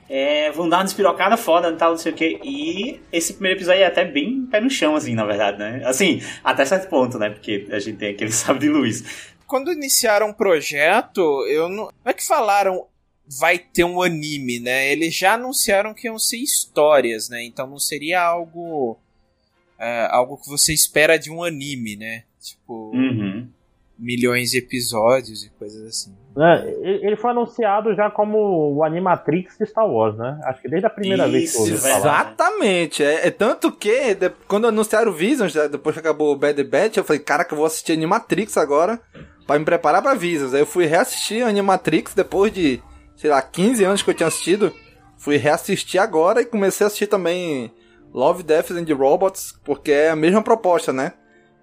É, 0.09 0.51
vão 0.53 0.69
dar 0.69 0.79
uma 0.79 0.85
despirocada 0.85 1.37
foda 1.37 1.71
e 1.71 1.77
tal, 1.77 1.91
não 1.91 1.99
sei 1.99 2.13
o 2.13 2.15
que. 2.15 2.41
E 2.43 3.01
esse 3.13 3.35
primeiro 3.35 3.59
episódio 3.59 3.83
é 3.83 3.87
até 3.87 4.05
bem 4.05 4.47
pé 4.47 4.61
no 4.61 4.71
chão, 4.71 4.95
assim, 4.95 5.15
na 5.15 5.25
verdade, 5.25 5.59
né? 5.59 5.83
Assim, 5.85 6.23
até 6.45 6.65
certo 6.65 6.89
ponto, 6.89 7.19
né? 7.19 7.31
Porque 7.31 7.67
a 7.71 7.79
gente 7.79 7.99
tem 7.99 8.11
aquele 8.11 8.31
sabe 8.33 8.61
de 8.61 8.69
luz. 8.69 9.27
Quando 9.47 9.73
iniciaram 9.73 10.31
o 10.31 10.35
projeto, 10.35 11.21
eu 11.49 11.69
não. 11.69 11.85
Não 11.85 11.93
é 12.05 12.13
que 12.13 12.27
falaram 12.27 12.87
vai 13.29 13.59
ter 13.59 13.85
um 13.85 14.01
anime, 14.01 14.61
né? 14.61 14.91
Eles 14.93 15.15
já 15.15 15.35
anunciaram 15.35 15.93
que 15.93 16.07
iam 16.07 16.19
ser 16.19 16.39
histórias, 16.39 17.29
né? 17.29 17.45
Então 17.45 17.67
não 17.67 17.79
seria 17.79 18.23
algo. 18.23 18.99
é, 19.79 20.09
algo 20.11 20.37
que 20.37 20.49
você 20.49 20.73
espera 20.73 21.19
de 21.19 21.31
um 21.31 21.43
anime, 21.43 21.97
né? 21.97 22.25
Tipo. 22.41 22.93
Uhum. 22.95 23.49
Milhões 23.99 24.51
de 24.51 24.59
episódios 24.59 25.45
e 25.45 25.51
coisas 25.51 25.87
assim. 25.87 26.15
É, 26.39 26.69
ele 27.07 27.17
foi 27.17 27.31
anunciado 27.31 27.95
já 27.95 28.11
como 28.11 28.75
o 28.75 28.85
Animatrix 28.85 29.57
de 29.59 29.65
Star 29.65 29.89
Wars, 29.89 30.19
né? 30.19 30.39
Acho 30.45 30.61
que 30.61 30.69
desde 30.69 30.87
a 30.87 30.91
primeira 30.91 31.27
vez 31.27 31.53
que 31.53 31.59
eu 31.63 31.67
Isso, 31.75 31.79
falar. 31.79 31.99
Exatamente. 31.99 33.03
É, 33.03 33.27
é 33.29 33.31
tanto 33.31 33.73
que 33.73 34.15
de- 34.15 34.31
quando 34.47 34.67
anunciaram 34.67 35.11
o 35.11 35.15
Visions, 35.15 35.55
né, 35.55 35.67
depois 35.67 35.95
que 35.95 36.01
acabou 36.01 36.33
o 36.35 36.37
Bad 36.37 36.63
Batch, 36.65 36.99
eu 36.99 37.05
falei, 37.05 37.21
caraca, 37.23 37.55
eu 37.55 37.57
vou 37.57 37.67
assistir 37.67 37.93
Animatrix 37.93 38.59
agora 38.59 39.01
pra 39.47 39.59
me 39.59 39.65
preparar 39.65 40.03
pra 40.03 40.13
Visions. 40.13 40.53
Aí 40.53 40.61
eu 40.61 40.67
fui 40.67 40.85
reassistir 40.85 41.43
Animatrix 41.43 42.13
depois 42.15 42.53
de, 42.53 42.83
sei 43.17 43.31
lá, 43.31 43.41
15 43.41 43.83
anos 43.85 44.03
que 44.03 44.11
eu 44.11 44.15
tinha 44.15 44.27
assistido. 44.27 44.75
Fui 45.17 45.39
reassistir 45.39 45.99
agora 45.99 46.43
e 46.43 46.45
comecei 46.45 46.85
a 46.85 46.89
assistir 46.89 47.07
também 47.07 47.73
Love, 48.13 48.43
Death 48.43 48.73
and 48.73 48.95
Robots, 48.95 49.55
porque 49.65 49.91
é 49.91 50.11
a 50.11 50.17
mesma 50.17 50.43
proposta, 50.43 50.93
né? 50.93 51.15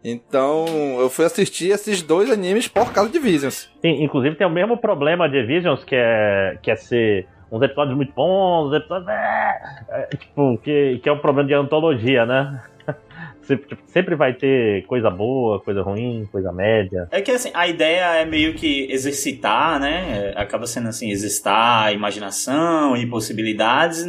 Então, 0.03 0.65
eu 0.99 1.09
fui 1.09 1.25
assistir 1.25 1.69
esses 1.69 2.01
dois 2.01 2.29
animes 2.29 2.67
por 2.67 2.91
causa 2.91 3.09
de 3.09 3.19
Visions. 3.19 3.71
Sim, 3.81 4.03
inclusive 4.03 4.35
tem 4.35 4.45
o 4.45 4.49
mesmo 4.49 4.77
problema 4.77 5.29
de 5.29 5.41
Visions, 5.43 5.83
que 5.83 5.95
é, 5.95 6.57
que 6.61 6.69
é 6.69 6.75
ser 6.75 7.27
uns 7.49 7.61
episódios 7.61 7.95
muito 7.95 8.11
bons, 8.13 8.69
uns 8.69 8.75
episódios. 8.75 9.07
É, 9.07 9.53
é, 9.89 10.01
tipo, 10.17 10.57
que, 10.57 10.99
que 11.01 11.07
é 11.07 11.11
um 11.11 11.19
problema 11.19 11.47
de 11.47 11.53
antologia, 11.53 12.25
né? 12.25 12.61
Sempre, 13.43 13.67
tipo, 13.67 13.81
sempre 13.87 14.15
vai 14.15 14.33
ter 14.33 14.85
coisa 14.85 15.09
boa, 15.09 15.59
coisa 15.59 15.81
ruim, 15.81 16.25
coisa 16.31 16.53
média. 16.53 17.09
É 17.11 17.21
que 17.21 17.29
assim, 17.29 17.51
a 17.53 17.67
ideia 17.67 18.15
é 18.15 18.25
meio 18.25 18.53
que 18.53 18.89
exercitar, 18.89 19.81
né? 19.81 20.31
É, 20.33 20.41
Acaba 20.41 20.65
sendo 20.65 20.87
assim, 20.87 21.11
exercitar 21.11 21.87
a 21.87 21.91
imaginação 21.91 22.95
e 22.95 23.05
possibilidades. 23.05 24.05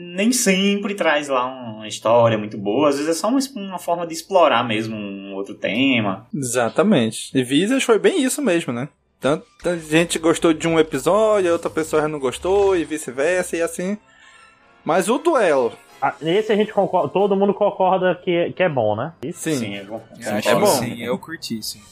Nem 0.00 0.30
sempre 0.30 0.94
traz 0.94 1.26
lá 1.26 1.44
uma 1.44 1.88
história 1.88 2.38
muito 2.38 2.56
boa, 2.56 2.88
às 2.88 2.94
vezes 2.94 3.10
é 3.10 3.14
só 3.14 3.26
uma, 3.26 3.40
uma 3.56 3.78
forma 3.80 4.06
de 4.06 4.14
explorar 4.14 4.62
mesmo 4.62 4.94
um 4.94 5.34
outro 5.34 5.56
tema. 5.56 6.24
Exatamente. 6.32 7.36
E 7.36 7.42
Visions 7.42 7.82
foi 7.82 7.98
bem 7.98 8.22
isso 8.22 8.40
mesmo, 8.40 8.72
né? 8.72 8.88
Tanta 9.20 9.76
gente 9.76 10.16
gostou 10.20 10.52
de 10.52 10.68
um 10.68 10.78
episódio, 10.78 11.50
a 11.50 11.52
outra 11.52 11.68
pessoa 11.68 12.02
já 12.02 12.06
não 12.06 12.20
gostou, 12.20 12.76
e 12.76 12.84
vice-versa, 12.84 13.56
e 13.56 13.62
assim. 13.62 13.98
Mas 14.84 15.08
o 15.08 15.18
duelo. 15.18 15.72
Ah, 16.00 16.14
Esse 16.22 16.52
a 16.52 16.56
gente 16.56 16.72
concorda, 16.72 17.08
todo 17.08 17.34
mundo 17.34 17.52
concorda 17.52 18.14
que, 18.14 18.52
que 18.52 18.62
é 18.62 18.68
bom, 18.68 18.94
né? 18.94 19.12
Sim. 19.32 19.56
Sim, 19.56 19.74
é 19.78 19.82
bom. 19.82 20.00
Eu 20.16 20.32
acho 20.32 20.48
é 20.48 20.54
bom. 20.54 20.66
Sim, 20.66 21.02
eu 21.02 21.18
curti, 21.18 21.60
sim. 21.60 21.82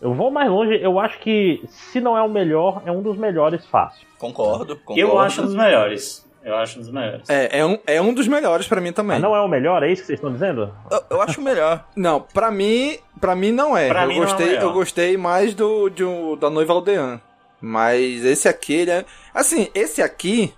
Eu 0.00 0.14
vou 0.14 0.30
mais 0.30 0.48
longe, 0.48 0.78
eu 0.80 1.00
acho 1.00 1.18
que 1.18 1.60
se 1.68 2.00
não 2.00 2.16
é 2.16 2.22
o 2.22 2.28
melhor, 2.28 2.82
é 2.86 2.92
um 2.92 3.02
dos 3.02 3.16
melhores 3.16 3.66
fácil. 3.66 4.06
Concordo, 4.16 4.76
concordo. 4.76 5.00
Eu 5.00 5.18
acho 5.18 5.42
um 5.42 5.46
dos 5.46 5.56
melhores. 5.56 6.24
Eu 6.44 6.56
acho 6.56 6.78
um 6.78 6.82
dos 6.82 6.90
melhores. 6.90 7.28
É, 7.30 7.60
é 7.60 7.64
um, 7.64 7.78
é 7.86 8.00
um 8.02 8.12
dos 8.12 8.26
melhores 8.26 8.66
pra 8.66 8.80
mim 8.80 8.92
também. 8.92 9.14
Mas 9.20 9.22
não 9.22 9.34
é 9.36 9.40
o 9.40 9.46
melhor, 9.48 9.82
é 9.82 9.92
isso 9.92 10.02
que 10.02 10.06
vocês 10.06 10.18
estão 10.18 10.32
dizendo? 10.32 10.74
Eu, 10.90 11.02
eu 11.10 11.22
acho 11.22 11.40
melhor. 11.40 11.86
Não, 11.94 12.20
pra 12.20 12.50
mim, 12.50 12.98
pra 13.20 13.36
mim 13.36 13.52
não 13.52 13.76
é. 13.76 13.88
Pra 13.88 14.02
eu 14.02 14.08
mim 14.08 14.14
não 14.16 14.22
é 14.22 14.26
o 14.26 14.28
gostei, 14.28 14.46
melhor. 14.46 14.62
eu 14.62 14.72
gostei 14.72 15.16
mais 15.16 15.54
do, 15.54 15.88
de 15.88 16.04
um- 16.04 16.36
da 16.36 16.50
noiva 16.50 16.72
aldeã. 16.72 17.20
Mas 17.60 18.24
esse 18.24 18.48
aqui, 18.48 18.74
ele 18.74 18.90
é. 18.90 19.04
Assim, 19.32 19.68
esse 19.72 20.02
aqui, 20.02 20.52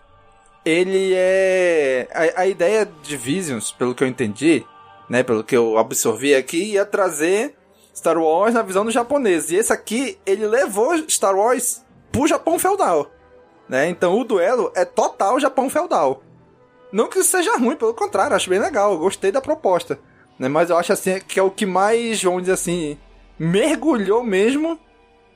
ele 0.65 1.13
é. 1.15 2.09
A, 2.37 2.41
a 2.43 2.47
ideia 2.47 2.89
de 3.03 3.17
Visions, 3.17 3.71
pelo 3.73 3.95
que 3.95 4.03
eu 4.03 4.09
entendi, 4.09 4.65
né? 5.09 5.23
Pelo 5.23 5.45
que 5.45 5.55
eu 5.57 5.77
absorvi 5.77 6.35
aqui, 6.35 6.73
ia 6.73 6.87
trazer 6.87 7.55
Star 7.95 8.17
Wars 8.19 8.55
na 8.55 8.63
visão 8.63 8.85
do 8.87 8.91
japonês. 8.91 9.51
E 9.51 9.57
esse 9.57 9.73
aqui, 9.73 10.19
ele 10.25 10.47
levou 10.47 10.97
Star 11.11 11.37
Wars 11.37 11.85
pro 12.11 12.27
Japão 12.27 12.59
feudal. 12.59 13.11
Né? 13.69 13.89
Então 13.89 14.19
o 14.19 14.25
duelo 14.25 14.71
é 14.75 14.85
total 14.85 15.41
Japão 15.41 15.71
feudal. 15.71 16.23
Não 16.93 17.09
que 17.09 17.19
isso 17.19 17.31
seja 17.31 17.57
ruim, 17.57 17.77
pelo 17.77 17.95
contrário, 17.95 18.37
acho 18.37 18.49
bem 18.49 18.59
legal, 18.59 18.97
gostei 18.99 19.33
da 19.33 19.41
proposta. 19.41 19.99
Né? 20.39 20.49
Mas 20.49 20.71
eu 20.71 20.77
acho 20.77 20.93
assim 20.93 21.19
que 21.21 21.41
é 21.41 21.43
o 21.43 21.51
que 21.51 21.67
mais, 21.67 22.23
vamos 22.23 22.43
dizer 22.43 22.53
assim, 22.53 22.99
mergulhou 23.39 24.23
mesmo 24.23 24.79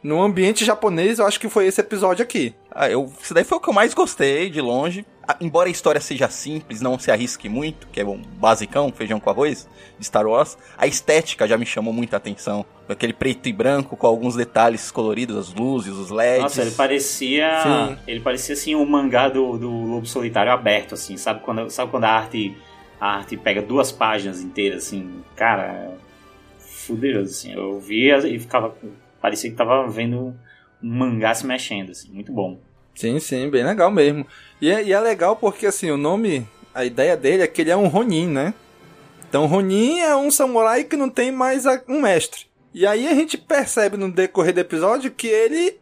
no 0.02 0.22
ambiente 0.22 0.64
japonês, 0.64 1.18
eu 1.18 1.26
acho 1.26 1.40
que 1.40 1.48
foi 1.48 1.66
esse 1.66 1.80
episódio 1.80 2.22
aqui. 2.22 2.54
Ah, 2.70 2.88
eu, 2.88 3.12
isso 3.20 3.34
daí 3.34 3.44
foi 3.44 3.58
o 3.58 3.60
que 3.60 3.68
eu 3.68 3.74
mais 3.74 3.92
gostei, 3.94 4.48
de 4.48 4.60
longe. 4.60 5.04
Ah, 5.30 5.36
embora 5.42 5.68
a 5.68 5.70
história 5.70 6.00
seja 6.00 6.26
simples, 6.30 6.80
não 6.80 6.98
se 6.98 7.10
arrisque 7.10 7.50
muito, 7.50 7.86
que 7.88 8.00
é 8.00 8.04
um 8.04 8.16
basicão, 8.16 8.90
feijão 8.90 9.20
com 9.20 9.28
arroz, 9.28 9.68
de 9.98 10.06
Star 10.06 10.26
Wars, 10.26 10.56
a 10.74 10.86
estética 10.86 11.46
já 11.46 11.58
me 11.58 11.66
chamou 11.66 11.92
muita 11.92 12.16
atenção. 12.16 12.64
Aquele 12.88 13.12
preto 13.12 13.46
e 13.46 13.52
branco 13.52 13.94
com 13.94 14.06
alguns 14.06 14.34
detalhes 14.34 14.90
coloridos, 14.90 15.36
as 15.36 15.52
luzes, 15.52 15.92
os 15.92 16.08
LEDs. 16.08 16.44
Nossa, 16.44 16.62
ele 16.62 16.70
parecia. 16.70 17.62
Sim. 17.62 17.98
Ele 18.06 18.20
parecia 18.20 18.54
assim 18.54 18.74
um 18.74 18.86
mangá 18.86 19.28
do, 19.28 19.58
do 19.58 19.70
Lobo 19.70 20.06
Solitário 20.06 20.50
aberto, 20.50 20.94
assim, 20.94 21.18
sabe 21.18 21.40
quando, 21.40 21.68
sabe 21.68 21.90
quando 21.90 22.04
a 22.04 22.10
arte. 22.10 22.56
A 22.98 23.18
arte 23.18 23.36
pega 23.36 23.60
duas 23.60 23.92
páginas 23.92 24.40
inteiras, 24.40 24.86
assim, 24.86 25.22
cara. 25.36 25.92
Fuderoso, 26.58 27.32
assim. 27.32 27.52
Eu 27.52 27.78
via 27.78 28.16
e 28.26 28.38
ficava. 28.38 28.74
Parecia 29.20 29.50
que 29.50 29.56
tava 29.56 29.86
vendo 29.88 30.34
um 30.82 30.96
mangá 30.96 31.34
se 31.34 31.46
mexendo, 31.46 31.90
assim, 31.90 32.10
muito 32.10 32.32
bom. 32.32 32.58
Sim, 32.98 33.20
sim, 33.20 33.48
bem 33.48 33.62
legal 33.62 33.92
mesmo. 33.92 34.26
E 34.60 34.68
é, 34.68 34.82
e 34.82 34.92
é 34.92 34.98
legal 34.98 35.36
porque, 35.36 35.66
assim, 35.66 35.88
o 35.88 35.96
nome, 35.96 36.44
a 36.74 36.84
ideia 36.84 37.16
dele 37.16 37.44
é 37.44 37.46
que 37.46 37.60
ele 37.60 37.70
é 37.70 37.76
um 37.76 37.86
Ronin, 37.86 38.26
né? 38.26 38.52
Então, 39.28 39.46
Ronin 39.46 40.00
é 40.00 40.16
um 40.16 40.32
samurai 40.32 40.82
que 40.82 40.96
não 40.96 41.08
tem 41.08 41.30
mais 41.30 41.64
um 41.88 42.00
mestre. 42.00 42.46
E 42.74 42.84
aí 42.84 43.06
a 43.06 43.14
gente 43.14 43.38
percebe 43.38 43.96
no 43.96 44.10
decorrer 44.10 44.52
do 44.52 44.58
episódio 44.58 45.12
que 45.12 45.28
ele 45.28 45.78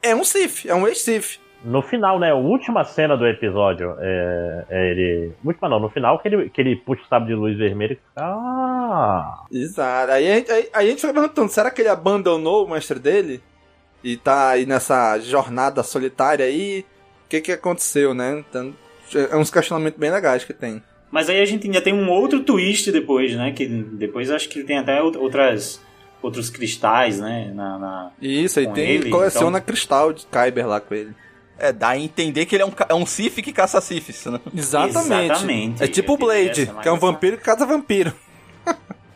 é 0.00 0.14
um 0.14 0.22
Sith, 0.22 0.64
é 0.64 0.72
um 0.72 0.86
ex-Sith. 0.86 1.40
No 1.64 1.82
final, 1.82 2.20
né? 2.20 2.30
A 2.30 2.36
última 2.36 2.84
cena 2.84 3.16
do 3.16 3.26
episódio 3.26 3.96
é, 3.98 4.64
é 4.70 4.90
ele. 4.92 5.32
Última 5.44 5.68
não, 5.68 5.80
no 5.80 5.90
final 5.90 6.20
que 6.20 6.28
ele, 6.28 6.50
que 6.50 6.60
ele 6.60 6.76
puxa 6.76 7.02
o 7.02 7.08
sabre 7.08 7.30
de 7.30 7.34
luz 7.34 7.58
vermelho 7.58 7.94
e 7.94 7.96
fica. 7.96 8.06
Ah! 8.16 9.42
Exato. 9.50 10.12
Aí 10.12 10.30
a, 10.30 10.34
gente, 10.36 10.52
aí, 10.52 10.68
aí 10.72 10.86
a 10.86 10.90
gente 10.90 11.00
fica 11.00 11.12
perguntando, 11.12 11.48
será 11.50 11.68
que 11.68 11.82
ele 11.82 11.88
abandonou 11.88 12.64
o 12.64 12.70
mestre 12.70 13.00
dele? 13.00 13.42
E 14.02 14.16
tá 14.16 14.50
aí 14.50 14.64
nessa 14.66 15.18
jornada 15.18 15.82
solitária 15.82 16.44
aí? 16.46 16.84
O 17.26 17.28
que 17.28 17.40
que 17.40 17.52
aconteceu, 17.52 18.14
né? 18.14 18.42
Então, 18.48 18.74
é 19.14 19.36
uns 19.36 19.50
questionamentos 19.50 19.98
bem 19.98 20.10
legais 20.10 20.44
que 20.44 20.52
tem. 20.52 20.82
Mas 21.10 21.28
aí 21.28 21.40
a 21.40 21.44
gente 21.44 21.66
ainda 21.66 21.80
tem 21.80 21.92
um 21.92 22.08
outro 22.08 22.40
twist 22.40 22.90
depois, 22.92 23.34
né? 23.34 23.52
Que 23.52 23.66
depois 23.66 24.30
acho 24.30 24.48
que 24.48 24.62
tem 24.62 24.78
até 24.78 24.98
out- 24.98 25.18
outras, 25.18 25.80
outros 26.22 26.48
cristais, 26.50 27.18
né? 27.18 27.52
Na, 27.54 27.78
na- 27.78 28.10
Isso, 28.22 28.58
aí 28.60 28.68
tem, 28.72 28.88
ele, 28.90 29.10
coleciona 29.10 29.58
então- 29.58 29.66
cristal 29.66 30.12
de 30.12 30.24
Kyber 30.26 30.66
lá 30.66 30.80
com 30.80 30.94
ele. 30.94 31.12
É, 31.58 31.72
dá 31.72 31.88
a 31.90 31.98
entender 31.98 32.46
que 32.46 32.56
ele 32.56 32.62
é 32.62 32.66
um, 32.66 32.72
é 32.88 32.94
um 32.94 33.04
Sif 33.04 33.42
que 33.42 33.52
caça 33.52 33.80
Sifs, 33.82 34.24
né? 34.26 34.40
Exatamente. 34.56 35.24
Exatamente. 35.32 35.82
É 35.84 35.88
tipo 35.88 36.14
o 36.14 36.16
Blade, 36.16 36.62
é 36.62 36.66
mais 36.72 36.82
que 36.82 36.88
é 36.88 36.92
um 36.92 36.98
vampiro 36.98 37.36
que 37.36 37.42
caça 37.44 37.66
vampiro. 37.66 38.14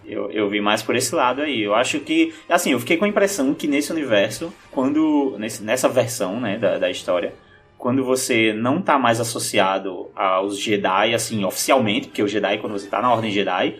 Eu, 0.06 0.30
eu 0.30 0.48
vi 0.48 0.60
mais 0.60 0.82
por 0.82 0.96
esse 0.96 1.14
lado 1.14 1.42
aí. 1.42 1.62
Eu 1.62 1.74
acho 1.74 2.00
que. 2.00 2.34
Assim, 2.48 2.72
eu 2.72 2.80
fiquei 2.80 2.96
com 2.96 3.04
a 3.04 3.08
impressão 3.08 3.54
que 3.54 3.66
nesse 3.66 3.92
universo, 3.92 4.52
quando. 4.70 5.36
Nesse, 5.38 5.62
nessa 5.62 5.88
versão, 5.88 6.40
né, 6.40 6.58
da, 6.58 6.78
da 6.78 6.90
história, 6.90 7.34
quando 7.78 8.04
você 8.04 8.52
não 8.52 8.80
tá 8.80 8.98
mais 8.98 9.20
associado 9.20 10.10
aos 10.14 10.58
Jedi, 10.58 11.14
assim, 11.14 11.44
oficialmente, 11.44 12.08
porque 12.08 12.22
o 12.22 12.28
Jedi, 12.28 12.58
quando 12.58 12.72
você 12.72 12.88
tá 12.88 13.02
na 13.02 13.12
Ordem 13.12 13.30
Jedi, 13.30 13.76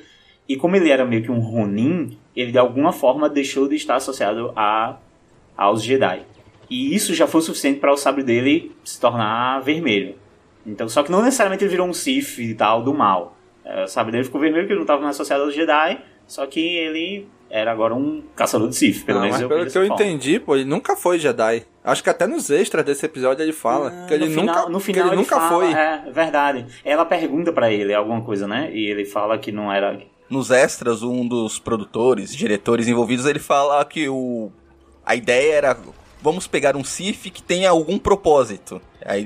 e 0.48 0.56
como 0.56 0.76
ele 0.76 0.90
era 0.90 1.04
meio 1.04 1.22
que 1.22 1.30
um 1.30 1.38
Ronin, 1.38 2.18
ele 2.36 2.52
de 2.52 2.58
alguma 2.58 2.92
forma 2.92 3.28
deixou 3.28 3.66
de 3.66 3.76
estar 3.76 3.96
associado 3.96 4.52
a, 4.54 4.98
aos 5.56 5.82
Jedi. 5.82 6.22
E 6.68 6.94
isso 6.94 7.14
já 7.14 7.26
foi 7.26 7.40
suficiente 7.40 7.80
para 7.80 7.92
o 7.92 7.96
sabre 7.96 8.22
dele 8.22 8.72
se 8.84 9.00
tornar 9.00 9.60
vermelho. 9.60 10.16
Então, 10.66 10.88
só 10.88 11.02
que 11.02 11.10
não 11.10 11.22
necessariamente 11.22 11.64
ele 11.64 11.70
virou 11.70 11.86
um 11.86 11.92
Sith 11.92 12.38
e 12.38 12.54
tal 12.54 12.82
do 12.82 12.92
mal. 12.92 13.36
É, 13.64 13.84
o 13.84 13.86
sabre 13.86 14.12
dele 14.12 14.24
ficou 14.24 14.40
vermelho 14.40 14.64
porque 14.64 14.72
ele 14.72 14.80
não 14.80 14.84
estava 14.84 15.02
mais 15.02 15.16
associado 15.16 15.44
aos 15.44 15.54
Jedi, 15.54 15.98
só 16.26 16.46
que 16.46 16.60
ele 16.60 17.28
era 17.50 17.70
agora 17.70 17.94
um 17.94 18.22
caçador 18.34 18.68
de 18.68 18.74
Sith, 18.74 19.04
pelo 19.04 19.18
Ah, 19.18 19.22
menos 19.22 19.36
mas 19.36 19.42
eu 19.42 19.48
pelo 19.48 19.60
que 19.70 19.78
eu 19.78 19.86
forma. 19.86 19.94
entendi, 19.94 20.40
pô, 20.40 20.56
ele 20.56 20.64
nunca 20.64 20.96
foi 20.96 21.18
Jedi. 21.18 21.64
Acho 21.84 22.02
que 22.02 22.10
até 22.10 22.26
nos 22.26 22.50
extras 22.50 22.84
desse 22.84 23.06
episódio 23.06 23.42
ele 23.42 23.52
fala 23.52 23.90
que 24.08 24.14
ele 24.14 24.24
Ah, 24.24 24.28
no 24.28 24.32
final, 24.34 24.56
nunca, 24.56 24.68
no 24.70 24.78
que 24.78 24.84
final 24.86 25.06
ele 25.08 25.16
nunca 25.16 25.36
fala, 25.36 25.48
foi. 25.48 25.72
É, 25.72 26.10
verdade. 26.10 26.66
Ela 26.84 27.04
pergunta 27.04 27.52
pra 27.52 27.70
ele 27.70 27.94
alguma 27.94 28.22
coisa, 28.22 28.48
né? 28.48 28.70
E 28.72 28.87
ele 28.87 29.04
fala 29.04 29.38
que 29.38 29.52
não 29.52 29.72
era. 29.72 30.00
Nos 30.28 30.50
extras, 30.50 31.02
um 31.02 31.28
dos 31.28 31.58
produtores, 31.58 32.34
diretores 32.34 32.88
envolvidos, 32.88 33.26
ele 33.26 33.38
fala 33.38 33.84
que 33.84 34.08
o 34.08 34.50
a 35.06 35.14
ideia 35.14 35.52
era 35.54 35.76
vamos 36.22 36.46
pegar 36.46 36.74
um 36.74 36.82
Sif 36.82 37.30
que 37.30 37.42
tenha 37.42 37.68
algum 37.68 37.98
propósito. 37.98 38.80
Aí 39.04 39.24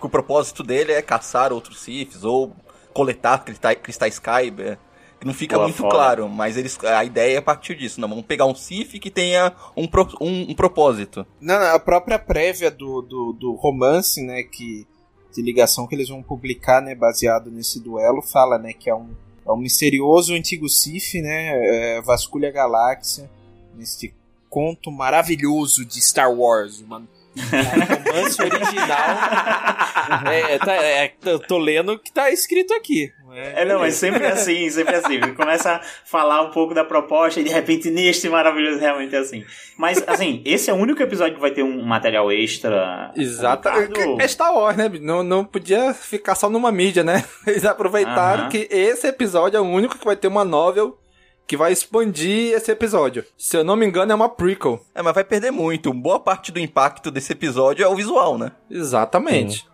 o 0.00 0.08
propósito 0.08 0.64
dele 0.64 0.90
é 0.92 1.00
caçar 1.00 1.52
outros 1.52 1.78
Sifs 1.80 2.24
ou 2.24 2.52
coletar 2.92 3.44
cristais, 3.44 3.78
cristais 3.80 4.18
Kyber. 4.18 4.76
Não 5.24 5.32
fica 5.34 5.56
Boa, 5.56 5.66
muito 5.68 5.78
foda. 5.78 5.94
claro, 5.94 6.28
mas 6.28 6.56
eles, 6.56 6.78
a 6.84 7.04
ideia 7.04 7.38
é 7.38 7.40
partir 7.40 7.76
disso. 7.76 8.00
Não, 8.00 8.08
vamos 8.08 8.24
pegar 8.26 8.44
um 8.46 8.54
Sif 8.54 8.98
que 8.98 9.10
tenha 9.10 9.52
um, 9.76 9.86
pro- 9.86 10.16
um- 10.20 10.50
um 10.50 10.54
propósito. 10.54 11.26
Não, 11.40 11.58
não, 11.58 11.74
a 11.74 11.78
própria 11.78 12.18
prévia 12.18 12.70
do, 12.70 13.02
do, 13.02 13.32
do 13.32 13.52
romance, 13.54 14.20
né, 14.22 14.42
que 14.42 14.86
de 15.34 15.40
ligação 15.40 15.86
que 15.86 15.94
eles 15.94 16.08
vão 16.08 16.22
publicar, 16.22 16.82
né, 16.82 16.94
baseado 16.94 17.50
nesse 17.50 17.80
duelo, 17.80 18.20
fala, 18.20 18.58
né, 18.58 18.72
que 18.72 18.90
é 18.90 18.94
um, 18.94 19.10
é 19.46 19.50
um 19.52 19.56
misterioso 19.56 20.34
antigo 20.34 20.68
Sif, 20.68 21.20
né, 21.22 21.96
é, 21.96 22.02
vasculha 22.02 22.48
a 22.48 22.52
galáxia, 22.52 23.30
neste 23.74 24.12
conto 24.50 24.90
maravilhoso 24.90 25.84
de 25.86 26.02
Star 26.02 26.30
Wars, 26.30 26.80
uma, 26.80 26.98
um 26.98 27.02
romance 28.12 28.42
original. 28.42 29.16
é, 30.30 30.58
tá, 30.58 30.74
é, 30.74 31.14
eu 31.24 31.38
tô 31.38 31.56
lendo 31.56 31.92
o 31.92 31.98
que 31.98 32.12
tá 32.12 32.30
escrito 32.30 32.74
aqui. 32.74 33.10
É, 33.34 33.64
não, 33.64 33.84
é 33.84 33.90
sempre 33.90 34.26
assim, 34.26 34.68
sempre 34.70 34.94
assim. 34.94 35.14
Ele 35.14 35.32
começa 35.32 35.72
a 35.72 35.80
falar 36.04 36.42
um 36.42 36.50
pouco 36.50 36.74
da 36.74 36.84
proposta 36.84 37.40
e 37.40 37.44
de 37.44 37.50
repente 37.50 37.90
neste 37.90 38.28
maravilhoso 38.28 38.78
realmente 38.78 39.14
é 39.14 39.18
assim. 39.18 39.44
Mas, 39.76 40.02
assim, 40.06 40.42
esse 40.44 40.70
é 40.70 40.72
o 40.72 40.76
único 40.76 41.02
episódio 41.02 41.34
que 41.34 41.40
vai 41.40 41.50
ter 41.50 41.62
um 41.62 41.82
material 41.82 42.30
extra. 42.30 43.12
Exato. 43.16 43.70
publicado. 43.70 44.20
É 44.20 44.28
Star 44.28 44.54
Wars, 44.54 44.76
né? 44.76 44.90
Não, 45.00 45.22
não 45.22 45.44
podia 45.44 45.94
ficar 45.94 46.34
só 46.34 46.48
numa 46.50 46.70
mídia, 46.70 47.02
né? 47.02 47.24
Eles 47.46 47.64
aproveitaram 47.64 48.42
Aham. 48.42 48.50
que 48.50 48.68
esse 48.70 49.06
episódio 49.06 49.56
é 49.56 49.60
o 49.60 49.64
único 49.64 49.98
que 49.98 50.04
vai 50.04 50.16
ter 50.16 50.28
uma 50.28 50.44
novel 50.44 50.98
que 51.46 51.56
vai 51.56 51.72
expandir 51.72 52.54
esse 52.54 52.70
episódio. 52.70 53.24
Se 53.36 53.56
eu 53.56 53.64
não 53.64 53.76
me 53.76 53.84
engano, 53.84 54.12
é 54.12 54.14
uma 54.14 54.28
prequel. 54.28 54.80
É, 54.94 55.02
mas 55.02 55.14
vai 55.14 55.24
perder 55.24 55.50
muito. 55.50 55.92
Boa 55.92 56.20
parte 56.20 56.52
do 56.52 56.58
impacto 56.58 57.10
desse 57.10 57.32
episódio 57.32 57.84
é 57.84 57.88
o 57.88 57.96
visual, 57.96 58.38
né? 58.38 58.52
Exatamente. 58.70 59.66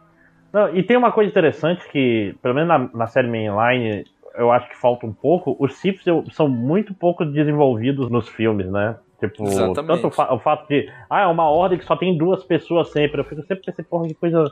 Não, 0.53 0.75
e 0.75 0.83
tem 0.83 0.97
uma 0.97 1.13
coisa 1.13 1.31
interessante 1.31 1.87
que, 1.91 2.35
pelo 2.43 2.55
menos 2.55 2.69
na, 2.69 2.79
na 2.95 3.07
série 3.07 3.29
mainline, 3.29 4.05
eu 4.37 4.51
acho 4.53 4.69
que 4.69 4.77
falta 4.77 5.07
um 5.07 5.13
pouco. 5.13 5.57
Os 5.59 5.75
Siths 5.77 6.07
eu- 6.07 6.25
são 6.31 6.49
muito 6.49 6.95
pouco 6.95 7.25
desenvolvidos 7.25 8.11
nos 8.11 8.29
filmes, 8.29 8.71
né? 8.71 8.97
Tipo, 9.21 9.45
Exatamente. 9.45 9.87
tanto 9.87 10.07
o, 10.07 10.11
fa- 10.11 10.33
o 10.33 10.39
fato 10.39 10.69
de, 10.69 10.89
ah, 11.11 11.23
é 11.23 11.27
uma 11.27 11.51
ordem 11.51 11.79
que 11.79 11.85
só 11.85 11.97
tem 11.97 12.17
duas 12.17 12.45
pessoas 12.45 12.91
sempre. 12.91 13.21
Eu 13.21 13.25
fico 13.25 13.43
sempre 13.43 13.65
pensando, 13.65 13.87
porra, 13.87 14.07
que 14.07 14.15
coisa 14.15 14.45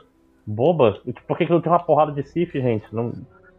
boba. 0.45 0.99
E, 1.05 1.13
tipo, 1.13 1.25
Por 1.25 1.37
que, 1.37 1.45
que 1.45 1.51
não 1.51 1.61
tem 1.61 1.71
uma 1.71 1.79
porrada 1.83 2.11
de 2.11 2.23
Sith, 2.23 2.51
gente? 2.53 2.85
Não, 2.93 3.11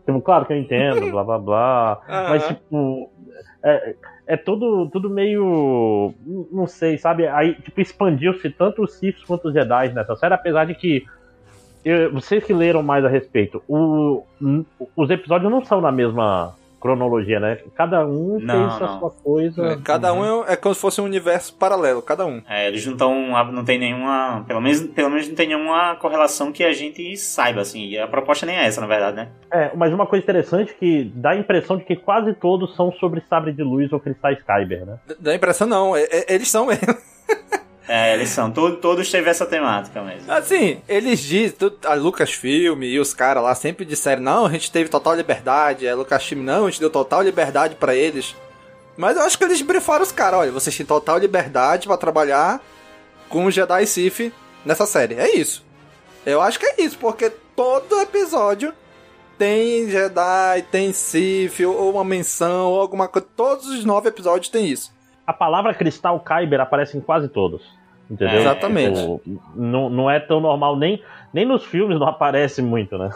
tipo, 0.06 0.20
claro 0.20 0.44
que 0.44 0.52
eu 0.52 0.58
entendo, 0.58 1.10
blá 1.10 1.24
blá 1.24 1.38
blá. 1.38 2.00
Aham. 2.08 2.28
Mas, 2.28 2.46
tipo, 2.46 3.10
é, 3.64 3.94
é 4.26 4.36
tudo, 4.36 4.88
tudo 4.90 5.08
meio. 5.08 6.12
Não 6.52 6.66
sei, 6.66 6.98
sabe? 6.98 7.26
Aí, 7.26 7.54
tipo, 7.62 7.80
expandiu-se 7.80 8.50
tanto 8.50 8.82
os 8.82 8.92
Siths 8.98 9.24
quanto 9.24 9.48
os 9.48 9.54
Jedi 9.54 9.92
nessa 9.94 10.14
série, 10.14 10.34
apesar 10.34 10.66
de 10.66 10.74
que. 10.74 11.04
Eu- 11.84 12.12
vocês 12.12 12.42
que 12.44 12.52
leram 12.52 12.82
mais 12.82 13.04
a 13.04 13.08
respeito, 13.08 13.62
o- 13.68 14.22
os 14.96 15.10
episódios 15.10 15.50
não 15.50 15.64
são 15.64 15.80
na 15.80 15.92
mesma 15.92 16.54
cronologia, 16.80 17.40
né? 17.40 17.58
Cada 17.74 18.06
um 18.06 18.38
Não, 18.40 18.70
fez 18.70 18.82
a 18.82 18.86
não. 18.92 18.98
sua 19.00 19.10
coisa. 19.10 19.66
É, 19.66 19.76
Cada 19.82 20.12
um 20.12 20.44
é, 20.44 20.52
é 20.52 20.56
como 20.56 20.72
se 20.72 20.80
fosse 20.80 21.00
um 21.00 21.04
universo 21.04 21.52
paralelo, 21.56 22.00
cada 22.00 22.24
um. 22.24 22.40
É, 22.48 22.68
eles 22.68 22.86
não 22.86 22.92
estão. 22.92 23.52
Não 23.52 23.64
tem 23.64 23.80
nenhuma. 23.80 24.44
Pelo 24.46 24.60
menos, 24.60 24.82
pelo 24.82 25.10
menos 25.10 25.26
não 25.28 25.34
tem 25.34 25.48
nenhuma 25.48 25.96
correlação 25.96 26.52
que 26.52 26.62
a 26.62 26.72
gente 26.72 27.16
saiba, 27.16 27.62
assim. 27.62 27.84
E 27.88 27.98
a 27.98 28.06
proposta 28.06 28.46
nem 28.46 28.54
é 28.56 28.64
essa, 28.64 28.80
na 28.80 28.86
verdade, 28.86 29.16
né? 29.16 29.28
É, 29.52 29.72
mas 29.74 29.92
uma 29.92 30.06
coisa 30.06 30.22
interessante 30.22 30.72
que 30.74 31.10
dá 31.16 31.30
a 31.30 31.36
impressão 31.36 31.76
de 31.78 31.84
que 31.84 31.96
quase 31.96 32.32
todos 32.34 32.76
são 32.76 32.92
sobre 32.92 33.22
sabre 33.28 33.52
de 33.52 33.62
luz 33.64 33.92
ou 33.92 33.98
cristais 33.98 34.38
Kyber, 34.44 34.86
né? 34.86 34.98
D- 35.04 35.16
Dá 35.18 35.32
a 35.32 35.34
impressão 35.34 35.66
não, 35.66 35.96
é- 35.96 36.04
é- 36.04 36.32
eles 36.32 36.48
são 36.48 36.66
mesmo. 36.66 36.86
É, 37.88 38.12
eles 38.12 38.28
são. 38.28 38.50
Todo, 38.50 38.76
todos 38.76 39.10
teve 39.10 39.30
essa 39.30 39.46
temática 39.46 40.02
mesmo. 40.02 40.30
Assim, 40.30 40.82
eles 40.86 41.20
dizem, 41.20 41.56
a 41.84 41.94
Lucasfilm 41.94 42.82
e 42.82 43.00
os 43.00 43.14
caras 43.14 43.42
lá 43.42 43.54
sempre 43.54 43.86
disseram, 43.86 44.22
não, 44.22 44.46
a 44.46 44.50
gente 44.50 44.70
teve 44.70 44.90
total 44.90 45.14
liberdade, 45.14 45.88
a 45.88 45.96
Lucasfilm 45.96 46.42
não, 46.42 46.66
a 46.66 46.70
gente 46.70 46.80
deu 46.80 46.90
total 46.90 47.22
liberdade 47.22 47.76
pra 47.76 47.94
eles. 47.94 48.36
Mas 48.96 49.16
eu 49.16 49.22
acho 49.22 49.38
que 49.38 49.44
eles 49.44 49.62
brifaram 49.62 50.02
os 50.02 50.12
caras, 50.12 50.40
olha, 50.40 50.52
vocês 50.52 50.76
têm 50.76 50.84
total 50.84 51.18
liberdade 51.18 51.86
pra 51.86 51.96
trabalhar 51.96 52.60
com 53.28 53.46
o 53.46 53.50
Jedi 53.50 53.86
Sith 53.86 54.32
nessa 54.66 54.84
série. 54.84 55.14
É 55.14 55.34
isso. 55.34 55.64
Eu 56.26 56.42
acho 56.42 56.58
que 56.58 56.66
é 56.66 56.82
isso, 56.82 56.98
porque 56.98 57.30
todo 57.56 58.00
episódio 58.02 58.74
tem 59.38 59.88
Jedi, 59.88 60.62
tem 60.70 60.92
Sith, 60.92 61.60
ou 61.60 61.74
ou 61.74 61.92
uma 61.92 62.04
menção, 62.04 62.72
ou 62.72 62.80
alguma 62.80 63.08
coisa. 63.08 63.26
Todos 63.34 63.66
os 63.66 63.84
nove 63.84 64.08
episódios 64.08 64.50
tem 64.50 64.66
isso. 64.66 64.92
A 65.26 65.32
palavra 65.32 65.74
cristal 65.74 66.18
Kyber 66.20 66.60
aparece 66.60 66.98
em 66.98 67.00
quase 67.00 67.28
todos. 67.28 67.77
Entendeu? 68.10 68.36
É, 68.36 68.40
exatamente. 68.40 69.00
Tipo, 69.00 69.20
não, 69.54 69.90
não 69.90 70.10
é 70.10 70.18
tão 70.18 70.40
normal, 70.40 70.76
nem, 70.76 71.02
nem 71.32 71.44
nos 71.44 71.64
filmes 71.64 71.98
não 71.98 72.08
aparece 72.08 72.62
muito, 72.62 72.96
né? 72.96 73.10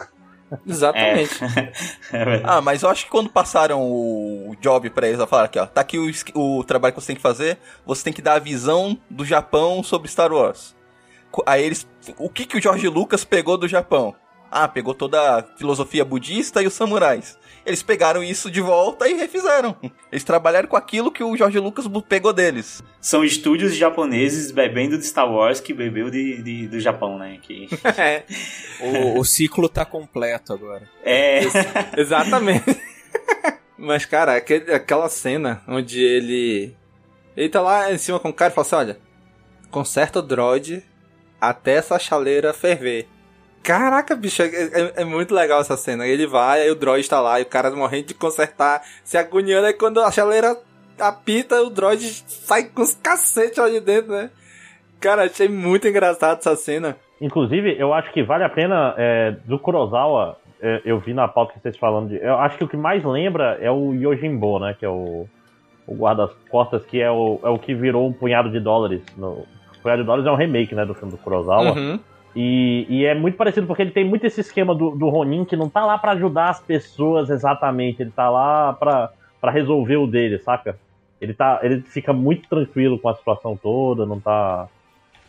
Exatamente. 0.67 1.39
ah, 2.43 2.61
mas 2.61 2.83
eu 2.83 2.89
acho 2.89 3.05
que 3.05 3.11
quando 3.11 3.29
passaram 3.29 3.81
o 3.81 4.55
job 4.61 4.89
pra 4.91 5.07
eles, 5.07 5.23
falaram 5.25 5.45
aqui, 5.45 5.59
ó, 5.59 5.65
tá 5.65 5.81
aqui 5.81 5.97
o, 5.97 6.11
o 6.39 6.63
trabalho 6.63 6.93
que 6.93 7.01
você 7.01 7.07
tem 7.07 7.15
que 7.15 7.21
fazer, 7.21 7.57
você 7.85 8.03
tem 8.03 8.13
que 8.13 8.21
dar 8.21 8.35
a 8.35 8.39
visão 8.39 8.97
do 9.09 9.25
Japão 9.25 9.81
sobre 9.81 10.07
Star 10.07 10.31
Wars. 10.31 10.75
Aí 11.47 11.63
eles, 11.63 11.87
o 12.19 12.29
que 12.29 12.45
que 12.45 12.57
o 12.57 12.61
George 12.61 12.87
Lucas 12.87 13.25
pegou 13.25 13.57
do 13.57 13.67
Japão? 13.67 14.13
Ah, 14.51 14.67
pegou 14.67 14.93
toda 14.93 15.39
a 15.39 15.43
filosofia 15.57 16.05
budista 16.05 16.61
e 16.61 16.67
os 16.67 16.73
samurais. 16.73 17.39
Eles 17.65 17.81
pegaram 17.81 18.21
isso 18.21 18.51
de 18.51 18.59
volta 18.59 19.07
e 19.07 19.13
refizeram. 19.13 19.75
Eles 20.11 20.23
trabalharam 20.23 20.67
com 20.67 20.75
aquilo 20.75 21.11
que 21.11 21.23
o 21.23 21.35
George 21.35 21.59
Lucas 21.59 21.85
pegou 22.07 22.33
deles. 22.33 22.83
São 22.99 23.23
estúdios 23.23 23.75
japoneses 23.75 24.51
bebendo 24.51 24.97
de 24.97 25.05
Star 25.05 25.31
Wars 25.31 25.61
que 25.61 25.73
bebeu 25.73 26.09
de, 26.09 26.41
de 26.41 26.67
do 26.67 26.79
Japão, 26.79 27.17
né? 27.17 27.39
Que... 27.41 27.67
É. 27.97 28.23
o, 28.81 29.19
o 29.19 29.23
ciclo 29.23 29.69
tá 29.69 29.85
completo 29.85 30.51
agora. 30.51 30.89
É. 31.03 31.41
Exatamente. 31.97 32.77
Mas, 33.77 34.05
cara, 34.05 34.35
aquele, 34.35 34.71
aquela 34.73 35.09
cena 35.09 35.61
onde 35.67 36.01
ele. 36.01 36.75
Ele 37.35 37.49
tá 37.49 37.61
lá 37.61 37.91
em 37.91 37.97
cima 37.97 38.19
com 38.19 38.29
o 38.29 38.33
cara 38.33 38.51
e 38.51 38.55
fala 38.55 38.67
assim: 38.67 38.75
olha, 38.75 38.99
conserta 39.69 40.19
o 40.19 40.21
droid 40.21 40.83
até 41.39 41.73
essa 41.73 41.99
chaleira 41.99 42.53
ferver. 42.53 43.07
Caraca, 43.63 44.13
bicho, 44.13 44.41
é, 44.41 44.47
é, 44.47 44.93
é, 44.97 45.05
muito 45.05 45.33
legal 45.33 45.61
essa 45.61 45.77
cena. 45.77 46.05
Ele 46.05 46.27
vai, 46.27 46.61
aí 46.61 46.69
o 46.69 46.75
droid 46.75 47.07
tá 47.09 47.21
lá, 47.21 47.39
e 47.39 47.43
o 47.43 47.47
cara 47.47 47.71
morrendo 47.71 48.07
de 48.07 48.13
consertar, 48.13 48.81
se 49.05 49.17
agoniando, 49.17 49.67
aí 49.67 49.73
quando 49.73 50.01
a 50.01 50.11
chaleira 50.11 50.57
apita, 50.99 51.61
o 51.61 51.69
droid 51.69 52.03
sai 52.27 52.65
com 52.65 52.81
os 52.81 52.93
cacetes 52.93 53.59
ali 53.59 53.79
dentro, 53.79 54.11
né? 54.11 54.29
Cara, 54.99 55.23
achei 55.23 55.47
muito 55.47 55.87
engraçado 55.87 56.39
essa 56.39 56.55
cena. 56.57 56.97
Inclusive, 57.21 57.79
eu 57.79 57.93
acho 57.93 58.11
que 58.11 58.21
vale 58.21 58.43
a 58.43 58.49
pena, 58.49 58.93
é, 58.97 59.31
do 59.45 59.57
Kurosawa, 59.57 60.37
é, 60.61 60.81
eu 60.85 60.99
vi 60.99 61.13
na 61.13 61.27
pauta 61.27 61.53
que 61.53 61.59
vocês 61.61 61.77
falando 61.77 62.09
de. 62.09 62.17
Eu 62.17 62.37
acho 62.39 62.57
que 62.57 62.63
o 62.63 62.67
que 62.67 62.77
mais 62.77 63.03
lembra 63.03 63.57
é 63.61 63.71
o 63.71 63.93
Yojimbo, 63.93 64.59
né? 64.59 64.75
Que 64.77 64.85
é 64.85 64.89
o, 64.89 65.27
o 65.87 65.95
guarda-costas, 65.95 66.85
que 66.85 67.01
é 67.01 67.11
o, 67.11 67.39
é 67.43 67.49
o 67.49 67.59
que 67.59 67.73
virou 67.73 68.07
um 68.07 68.13
punhado 68.13 68.49
de 68.49 68.59
dólares. 68.59 69.01
No, 69.17 69.29
o 69.31 69.81
punhado 69.81 70.01
de 70.01 70.05
dólares 70.05 70.25
é 70.25 70.31
um 70.31 70.35
remake, 70.35 70.75
né? 70.75 70.85
Do 70.85 70.93
filme 70.93 71.11
do 71.11 71.17
Kurosawa. 71.17 71.73
Uhum. 71.73 71.99
E, 72.35 72.85
e, 72.89 73.05
é 73.05 73.13
muito 73.13 73.37
parecido 73.37 73.67
porque 73.67 73.83
ele 73.83 73.91
tem 73.91 74.03
muito 74.03 74.25
esse 74.25 74.41
esquema 74.41 74.73
do, 74.73 74.91
do 74.91 75.07
Ronin 75.07 75.45
que 75.45 75.55
não 75.55 75.69
tá 75.69 75.85
lá 75.85 75.97
para 75.97 76.13
ajudar 76.13 76.49
as 76.49 76.59
pessoas 76.59 77.29
exatamente, 77.29 78.01
ele 78.01 78.11
tá 78.11 78.29
lá 78.29 78.73
para 78.73 79.51
resolver 79.51 79.97
o 79.97 80.07
dele, 80.07 80.39
saca? 80.39 80.77
Ele, 81.21 81.33
tá, 81.33 81.59
ele 81.61 81.81
fica 81.81 82.11
muito 82.11 82.49
tranquilo 82.49 82.97
com 82.99 83.07
a 83.07 83.15
situação 83.15 83.55
toda, 83.55 84.05
não 84.05 84.19
tá. 84.19 84.67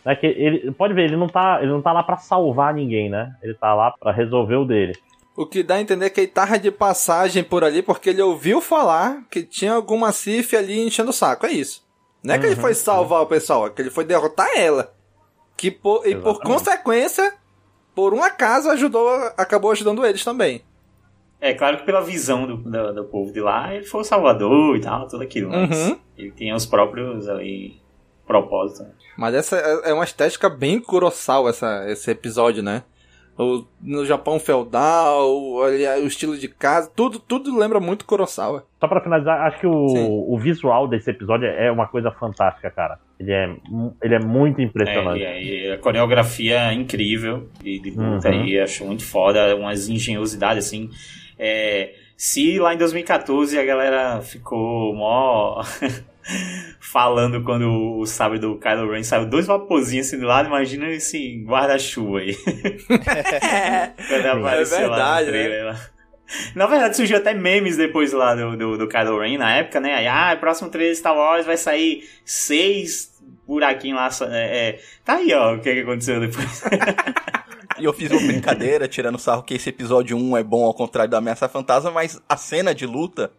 Né, 0.04 0.16
que 0.16 0.26
ele, 0.26 0.72
pode 0.72 0.94
ver, 0.94 1.04
ele 1.04 1.16
não 1.16 1.28
tá, 1.28 1.58
ele 1.60 1.70
não 1.70 1.82
tá 1.82 1.92
lá 1.92 2.02
para 2.02 2.16
salvar 2.16 2.72
ninguém, 2.72 3.10
né? 3.10 3.34
Ele 3.42 3.54
tá 3.54 3.74
lá 3.74 3.90
para 3.92 4.10
resolver 4.10 4.56
o 4.56 4.64
dele. 4.64 4.94
O 5.36 5.44
que 5.44 5.62
dá 5.62 5.74
a 5.74 5.80
entender 5.80 6.10
que 6.10 6.20
ele 6.20 6.28
tava 6.28 6.58
de 6.58 6.70
passagem 6.70 7.44
por 7.44 7.64
ali 7.64 7.82
porque 7.82 8.10
ele 8.10 8.22
ouviu 8.22 8.60
falar 8.60 9.24
que 9.30 9.42
tinha 9.42 9.74
alguma 9.74 10.12
Sif 10.12 10.54
ali 10.56 10.80
enchendo 10.80 11.10
o 11.10 11.12
saco, 11.12 11.44
é 11.44 11.50
isso. 11.50 11.84
Não 12.22 12.34
é 12.34 12.38
que 12.38 12.46
ele 12.46 12.56
foi 12.56 12.72
salvar 12.72 13.20
o 13.20 13.26
pessoal, 13.26 13.66
é 13.66 13.70
que 13.70 13.82
ele 13.82 13.90
foi 13.90 14.04
derrotar 14.04 14.48
ela. 14.56 14.93
Que 15.56 15.70
por, 15.70 16.06
e 16.06 16.16
por 16.16 16.40
consequência, 16.40 17.32
por 17.94 18.12
um 18.12 18.22
acaso, 18.22 18.68
ajudou, 18.70 19.08
acabou 19.36 19.70
ajudando 19.70 20.04
eles 20.04 20.24
também. 20.24 20.62
É 21.40 21.52
claro 21.54 21.76
que 21.78 21.84
pela 21.84 22.00
visão 22.00 22.46
do, 22.46 22.56
do, 22.56 22.94
do 22.94 23.04
povo 23.04 23.32
de 23.32 23.40
lá, 23.40 23.74
ele 23.74 23.84
foi 23.84 24.00
o 24.00 24.04
salvador 24.04 24.76
e 24.76 24.80
tal, 24.80 25.06
tudo 25.06 25.22
aquilo. 25.22 25.50
Mas 25.50 25.88
Uhum. 25.90 25.98
ele 26.16 26.30
tem 26.32 26.52
os 26.54 26.64
próprios 26.64 27.28
ali, 27.28 27.76
propósitos. 28.26 28.80
né? 28.86 28.92
Mas 29.18 29.34
essa 29.34 29.56
é 29.58 29.90
é 29.90 29.94
uma 29.94 30.04
estética 30.04 30.48
bem 30.48 30.80
Kurosawa, 30.80 31.50
essa, 31.50 31.84
esse 31.90 32.10
episódio, 32.10 32.62
né? 32.62 32.82
O, 33.36 33.64
no 33.80 34.06
Japão 34.06 34.38
feudal, 34.38 35.28
o, 35.28 35.62
ali, 35.62 35.84
o 36.02 36.06
estilo 36.06 36.38
de 36.38 36.48
casa, 36.48 36.90
tudo, 36.94 37.18
tudo 37.18 37.56
lembra 37.58 37.78
muito 37.80 38.04
Kurosawa. 38.06 38.64
Só 38.80 38.86
pra 38.88 39.00
finalizar, 39.02 39.40
acho 39.42 39.58
que 39.60 39.66
o, 39.66 39.88
Sim. 39.88 40.06
o 40.28 40.38
visual 40.38 40.86
desse 40.88 41.10
episódio 41.10 41.46
é 41.46 41.70
uma 41.70 41.86
coisa 41.88 42.10
fantástica, 42.12 42.70
cara. 42.70 42.98
Ele 43.18 43.32
é, 43.32 43.48
ele 44.02 44.14
é 44.14 44.18
muito 44.18 44.60
impressionante. 44.60 45.22
É, 45.22 45.42
e, 45.42 45.66
e 45.66 45.72
a 45.72 45.78
coreografia 45.78 46.70
é 46.70 46.72
incrível 46.72 47.48
de, 47.62 47.78
de 47.78 47.90
luta 47.90 48.28
Uhum. 48.28 48.42
aí, 48.42 48.58
acho 48.58 48.84
muito 48.84 49.04
foda, 49.04 49.54
umas 49.56 49.88
engenhosidades 49.88 50.66
assim. 50.66 50.90
É, 51.38 51.94
se 52.16 52.58
lá 52.58 52.74
em 52.74 52.78
2014 52.78 53.58
a 53.58 53.64
galera 53.64 54.20
ficou 54.20 54.94
mó 54.94 55.62
falando 56.80 57.42
quando 57.42 57.98
o 57.98 58.06
sabre 58.06 58.38
do 58.38 58.56
Kylo 58.58 58.90
Ren 58.90 59.02
saiu 59.02 59.26
dois 59.26 59.46
vaporzinhos 59.46 60.06
assim 60.08 60.18
do 60.18 60.26
lado, 60.26 60.46
imagina 60.46 60.88
esse 60.88 61.44
guarda-chuva 61.46 62.18
aí. 62.20 62.34
quando 64.08 64.26
apareceu 64.26 64.88
lá 64.88 65.20
verdade, 65.20 65.26
no 65.26 65.32
trailer, 65.32 65.64
lá. 65.66 65.80
Na 66.54 66.66
verdade, 66.66 66.96
surgiu 66.96 67.16
até 67.16 67.34
memes 67.34 67.76
depois 67.76 68.12
lá 68.12 68.34
do, 68.34 68.56
do, 68.56 68.78
do 68.78 68.88
Kylo 68.88 69.18
Ren 69.18 69.38
na 69.38 69.56
época, 69.56 69.80
né? 69.80 69.94
Aí, 69.94 70.06
ah, 70.06 70.36
próximo 70.38 70.70
trailer 70.70 70.96
Star 70.96 71.14
Wars 71.14 71.46
vai 71.46 71.56
sair 71.56 72.08
seis 72.24 73.12
buraquinhos 73.46 74.20
lá. 74.20 74.28
É, 74.32 74.68
é. 74.68 74.80
Tá 75.04 75.14
aí, 75.14 75.32
ó, 75.34 75.54
o 75.54 75.60
que, 75.60 75.72
que 75.72 75.80
aconteceu 75.80 76.20
depois. 76.20 76.62
E 77.76 77.84
eu 77.84 77.92
fiz 77.92 78.10
uma 78.10 78.20
brincadeira 78.20 78.86
tirando 78.86 79.18
sarro 79.18 79.42
que 79.42 79.54
esse 79.54 79.68
episódio 79.68 80.16
1 80.16 80.36
é 80.36 80.44
bom 80.44 80.64
ao 80.64 80.72
contrário 80.72 81.10
da 81.10 81.18
Ameaça 81.18 81.48
Fantasma, 81.48 81.90
mas 81.90 82.20
a 82.28 82.36
cena 82.36 82.72
de 82.72 82.86
luta 82.86 83.32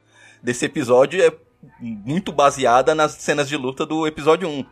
desse 0.43 0.65
episódio 0.65 1.23
é 1.23 1.31
muito 1.79 2.33
baseada 2.33 2.93
nas 2.93 3.13
cenas 3.13 3.47
de 3.47 3.55
luta 3.55 3.85
do 3.85 4.05
episódio 4.05 4.49
1. 4.49 4.65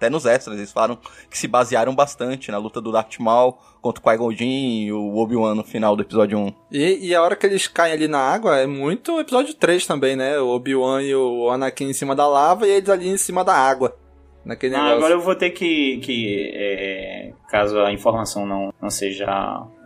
Até 0.00 0.08
nos 0.08 0.24
extras, 0.24 0.56
eles 0.56 0.72
falaram 0.72 0.96
que 1.30 1.36
se 1.36 1.46
basearam 1.46 1.94
bastante 1.94 2.50
na 2.50 2.56
luta 2.56 2.80
do 2.80 2.90
Darth 2.90 3.18
Maul 3.18 3.58
contra 3.82 4.00
o 4.00 4.02
Qui-Gon 4.02 4.32
Jinn 4.32 4.84
e 4.86 4.92
o 4.94 5.14
Obi-Wan 5.18 5.54
no 5.54 5.62
final 5.62 5.94
do 5.94 6.00
episódio 6.02 6.38
1. 6.38 6.52
E, 6.72 7.08
e 7.08 7.14
a 7.14 7.20
hora 7.22 7.36
que 7.36 7.44
eles 7.44 7.68
caem 7.68 7.92
ali 7.92 8.08
na 8.08 8.18
água 8.18 8.56
é 8.58 8.66
muito 8.66 9.12
o 9.16 9.20
episódio 9.20 9.52
3 9.52 9.86
também, 9.86 10.16
né? 10.16 10.38
O 10.38 10.48
Obi-Wan 10.48 11.02
e 11.02 11.14
o 11.14 11.50
Anakin 11.50 11.90
em 11.90 11.92
cima 11.92 12.16
da 12.16 12.26
lava 12.26 12.66
e 12.66 12.70
eles 12.70 12.88
ali 12.88 13.10
em 13.10 13.18
cima 13.18 13.44
da 13.44 13.54
água. 13.54 13.94
Naquele 14.42 14.74
Ah, 14.74 14.78
negócio. 14.78 14.96
agora 14.96 15.12
eu 15.12 15.20
vou 15.20 15.34
ter 15.34 15.50
que, 15.50 15.98
que 15.98 16.50
é, 16.54 17.32
caso 17.50 17.78
a 17.78 17.92
informação 17.92 18.46
não, 18.46 18.72
não 18.80 18.88
seja 18.88 19.26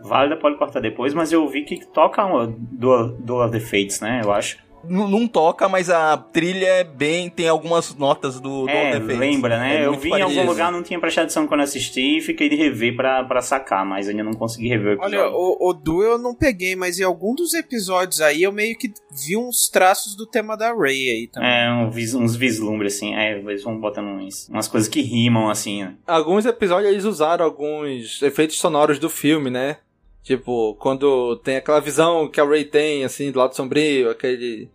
válida, 0.01 0.37
pode 0.37 0.57
cortar 0.57 0.79
depois, 0.79 1.13
mas 1.13 1.33
eu 1.33 1.45
vi 1.49 1.63
que 1.65 1.85
toca 1.87 2.23
uma 2.23 2.47
Duel, 2.57 3.09
Duel 3.19 3.47
of 3.49 3.51
the 3.51 3.59
Fates, 3.59 3.99
né? 3.99 4.21
Eu 4.23 4.31
acho. 4.31 4.63
Não 4.89 5.27
toca, 5.27 5.67
mas 5.69 5.89
a 5.89 6.15
trilha 6.17 6.65
é 6.67 6.83
bem. 6.83 7.29
tem 7.29 7.47
algumas 7.47 7.93
notas 7.95 8.39
do, 8.39 8.63
do 8.63 8.69
É, 8.69 8.97
lembra, 8.99 9.57
né? 9.59 9.81
É 9.83 9.85
eu 9.85 9.93
vi 9.93 10.09
em 10.09 10.21
algum 10.21 10.45
lugar, 10.45 10.71
não 10.71 10.83
tinha 10.83 10.99
prestado 10.99 11.23
atenção 11.25 11.47
quando 11.47 11.61
assisti 11.61 12.17
e 12.17 12.21
fiquei 12.21 12.49
de 12.49 12.55
rever 12.55 12.95
pra, 12.95 13.23
pra 13.23 13.41
sacar, 13.41 13.85
mas 13.85 14.07
ainda 14.09 14.23
não 14.23 14.33
consegui 14.33 14.67
rever 14.67 14.87
o 14.87 14.91
episódio. 14.93 15.19
Olha, 15.19 15.29
o, 15.31 15.69
o 15.69 15.73
Du 15.73 16.03
eu 16.03 16.17
não 16.17 16.33
peguei, 16.35 16.75
mas 16.75 16.99
em 16.99 17.03
algum 17.03 17.33
dos 17.35 17.53
episódios 17.53 18.21
aí 18.21 18.43
eu 18.43 18.51
meio 18.51 18.77
que 18.77 18.91
vi 19.11 19.35
uns 19.37 19.69
traços 19.69 20.15
do 20.15 20.25
tema 20.25 20.55
da 20.55 20.73
Ray 20.73 21.09
aí 21.09 21.27
também. 21.27 21.49
É, 21.49 21.71
um 21.71 21.89
vis- 21.89 22.13
uns 22.13 22.35
vislumbres, 22.35 22.95
assim. 22.95 23.15
É, 23.15 23.37
eles 23.37 23.63
vão 23.63 23.79
botando 23.79 24.07
uns, 24.07 24.47
umas 24.49 24.67
coisas 24.67 24.89
que 24.89 25.01
rimam, 25.01 25.49
assim, 25.49 25.83
né? 25.83 25.95
Alguns 26.05 26.45
episódios 26.45 26.91
eles 26.91 27.05
usaram 27.05 27.43
alguns 27.45 28.21
efeitos 28.21 28.57
sonoros 28.57 28.99
do 28.99 29.09
filme, 29.09 29.49
né? 29.49 29.77
Tipo, 30.23 30.73
quando 30.79 31.35
tem 31.43 31.55
aquela 31.57 31.79
visão 31.79 32.27
que 32.27 32.41
a 32.41 32.43
Ray 32.45 32.65
tem, 32.65 33.03
assim, 33.03 33.31
do 33.31 33.37
lado 33.37 33.55
sombrio, 33.55 34.09
aquele. 34.09 34.69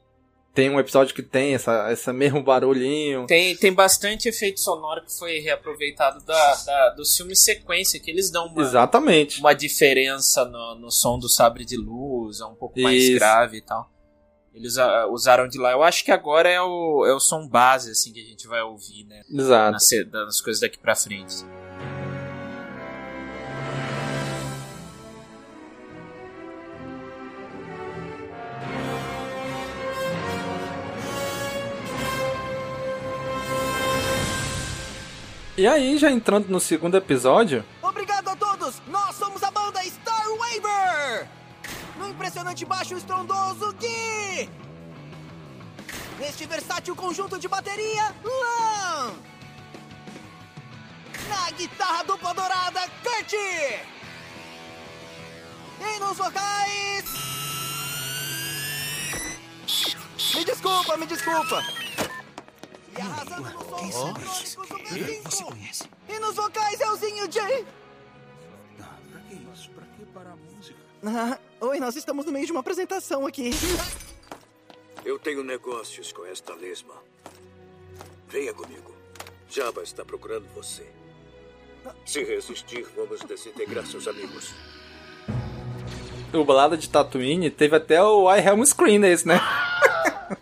Tem 0.52 0.68
um 0.68 0.80
episódio 0.80 1.14
que 1.14 1.22
tem 1.22 1.54
essa, 1.54 1.90
essa 1.90 2.12
mesmo 2.12 2.42
barulhinho. 2.42 3.24
Tem, 3.26 3.56
tem 3.56 3.72
bastante 3.72 4.28
efeito 4.28 4.58
sonoro 4.58 5.04
que 5.04 5.16
foi 5.16 5.38
reaproveitado 5.38 6.24
da, 6.24 6.54
da, 6.66 6.90
dos 6.90 7.16
filmes 7.16 7.44
sequência, 7.44 8.00
que 8.00 8.10
eles 8.10 8.30
dão 8.30 8.46
uma, 8.46 8.60
Exatamente. 8.60 9.38
uma 9.38 9.54
diferença 9.54 10.44
no, 10.44 10.74
no 10.74 10.90
som 10.90 11.18
do 11.18 11.28
sabre 11.28 11.64
de 11.64 11.76
luz, 11.76 12.40
é 12.40 12.44
um 12.44 12.54
pouco 12.54 12.80
mais 12.80 13.02
Isso. 13.02 13.14
grave 13.14 13.58
e 13.58 13.62
tal. 13.62 13.88
Eles 14.52 14.76
ah, 14.76 15.06
usaram 15.06 15.46
de 15.46 15.56
lá. 15.58 15.70
Eu 15.70 15.82
acho 15.84 16.04
que 16.04 16.10
agora 16.10 16.48
é 16.48 16.60
o, 16.60 17.06
é 17.06 17.14
o 17.14 17.20
som 17.20 17.46
base, 17.46 17.92
assim, 17.92 18.12
que 18.12 18.20
a 18.20 18.24
gente 18.24 18.48
vai 18.48 18.60
ouvir, 18.62 19.04
né? 19.04 19.22
Exato. 19.30 19.72
Nas, 19.72 19.88
nas 20.10 20.40
coisas 20.40 20.60
daqui 20.60 20.78
pra 20.78 20.96
frente. 20.96 21.44
E 35.60 35.68
aí, 35.68 35.98
já 35.98 36.10
entrando 36.10 36.48
no 36.48 36.58
segundo 36.58 36.96
episódio, 36.96 37.62
Obrigado 37.82 38.30
a 38.30 38.34
todos! 38.34 38.80
Nós 38.86 39.14
somos 39.14 39.42
a 39.42 39.50
banda 39.50 39.84
Star 39.84 40.24
Waver! 40.38 41.28
No 41.98 42.08
impressionante 42.08 42.64
baixo 42.64 42.96
estrondoso 42.96 43.70
Gui! 43.74 44.48
Neste 46.18 46.46
versátil 46.46 46.96
conjunto 46.96 47.38
de 47.38 47.46
bateria, 47.46 48.04
Lan! 48.24 49.12
Na 51.28 51.50
guitarra 51.50 52.04
dupla 52.04 52.32
dourada, 52.32 52.80
Kurt! 53.02 53.34
E 53.34 53.80
nos 56.00 56.16
vocais... 56.16 57.04
Me 60.34 60.42
desculpa, 60.42 60.96
me 60.96 61.04
desculpa! 61.04 61.62
E 62.96 63.00
arrasando 63.00 63.50
no 63.50 63.64
som 63.64 63.78
eletrônico 63.78 65.30
Super 65.30 65.30
5! 65.30 65.88
E 66.08 66.18
nos 66.18 66.36
vocais, 66.36 66.80
Elzinho 66.80 67.28
J! 67.28 67.64
Pra 69.74 69.84
que 69.96 70.04
parar 70.06 70.32
a 70.32 70.36
música? 70.36 70.78
Ah, 71.04 71.38
oi, 71.60 71.78
nós 71.78 71.96
estamos 71.96 72.26
no 72.26 72.32
meio 72.32 72.46
de 72.46 72.52
uma 72.52 72.60
apresentação 72.60 73.26
aqui. 73.26 73.50
Eu 75.04 75.18
tenho 75.18 75.42
negócios 75.44 76.12
com 76.12 76.26
esta 76.26 76.54
lesma. 76.54 76.94
Venha 78.28 78.52
comigo. 78.52 78.94
Jabba 79.48 79.82
está 79.82 80.04
procurando 80.04 80.46
você. 80.54 80.86
Se 82.04 82.22
resistir, 82.22 82.86
vamos 82.96 83.20
desintegrar 83.22 83.86
seus 83.86 84.06
amigos. 84.06 84.52
O 86.32 86.44
balada 86.44 86.76
de 86.76 86.88
Tatooine 86.88 87.50
teve 87.50 87.74
até 87.76 88.02
o 88.02 88.32
I 88.32 88.38
Helm 88.40 88.64
Screen 88.64 88.98
nesse, 88.98 89.26
né? 89.26 89.40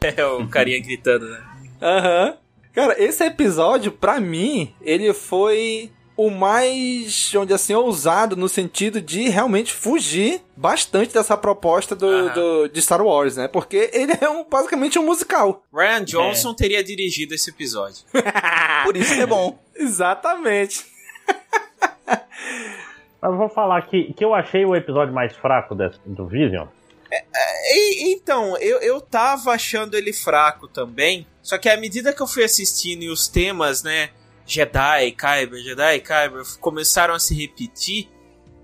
É, 0.03 0.23
o 0.27 0.47
carinha 0.47 0.79
gritando, 0.83 1.27
né? 1.27 1.58
Aham. 1.81 2.37
Cara, 2.75 2.95
esse 3.03 3.25
episódio, 3.25 3.91
pra 3.91 4.21
mim, 4.21 4.73
ele 4.81 5.13
foi 5.13 5.91
o 6.17 6.31
mais, 6.31 7.33
onde 7.37 7.53
assim, 7.53 7.75
ousado 7.75 8.35
no 8.37 8.49
sentido 8.49 9.01
de 9.01 9.29
realmente 9.29 9.73
fugir 9.73 10.41
bastante 10.57 11.15
dessa 11.15 11.37
proposta 11.37 11.95
do, 11.95 12.29
do- 12.31 12.69
de 12.69 12.83
Star 12.83 13.01
Wars, 13.01 13.37
né? 13.37 13.47
Porque 13.49 13.91
ele 13.93 14.13
é 14.21 14.29
um, 14.29 14.45
basicamente 14.49 14.99
um 14.99 15.05
musical. 15.05 15.63
Ryan 15.73 16.05
Johnson 16.05 16.55
teria 16.55 16.83
dirigido 16.83 17.35
esse 17.35 17.51
episódio. 17.51 18.03
Por 18.85 18.97
isso 18.97 19.15
que 19.15 19.21
é 19.21 19.27
bom. 19.27 19.59
Exatamente. 19.77 20.85
Mas 22.07 22.19
eu 23.33 23.37
vou 23.37 23.49
falar 23.49 23.83
que, 23.83 24.13
que 24.13 24.25
eu 24.25 24.35
achei 24.35 24.65
o 24.65 24.75
episódio 24.75 25.15
mais 25.15 25.35
fraco 25.37 25.75
desse, 25.75 25.99
do 26.05 26.27
Vision. 26.27 26.67
E- 27.11 28.13
então, 28.13 28.57
eu, 28.59 28.79
eu 28.81 29.01
tava 29.01 29.53
achando 29.53 29.97
ele 29.97 30.13
fraco 30.13 30.69
também. 30.69 31.27
Só 31.43 31.57
que 31.59 31.69
à 31.69 31.77
medida 31.77 32.13
que 32.13 32.21
eu 32.21 32.27
fui 32.27 32.45
assistindo 32.45 33.03
e 33.03 33.09
os 33.09 33.27
temas, 33.29 33.83
né? 33.83 34.11
Jedi, 34.47 35.13
Kyber, 35.13 35.63
Jedi, 35.63 36.01
Kyber, 36.01 36.43
começaram 36.61 37.15
a 37.15 37.19
se 37.19 37.35
repetir. 37.35 38.09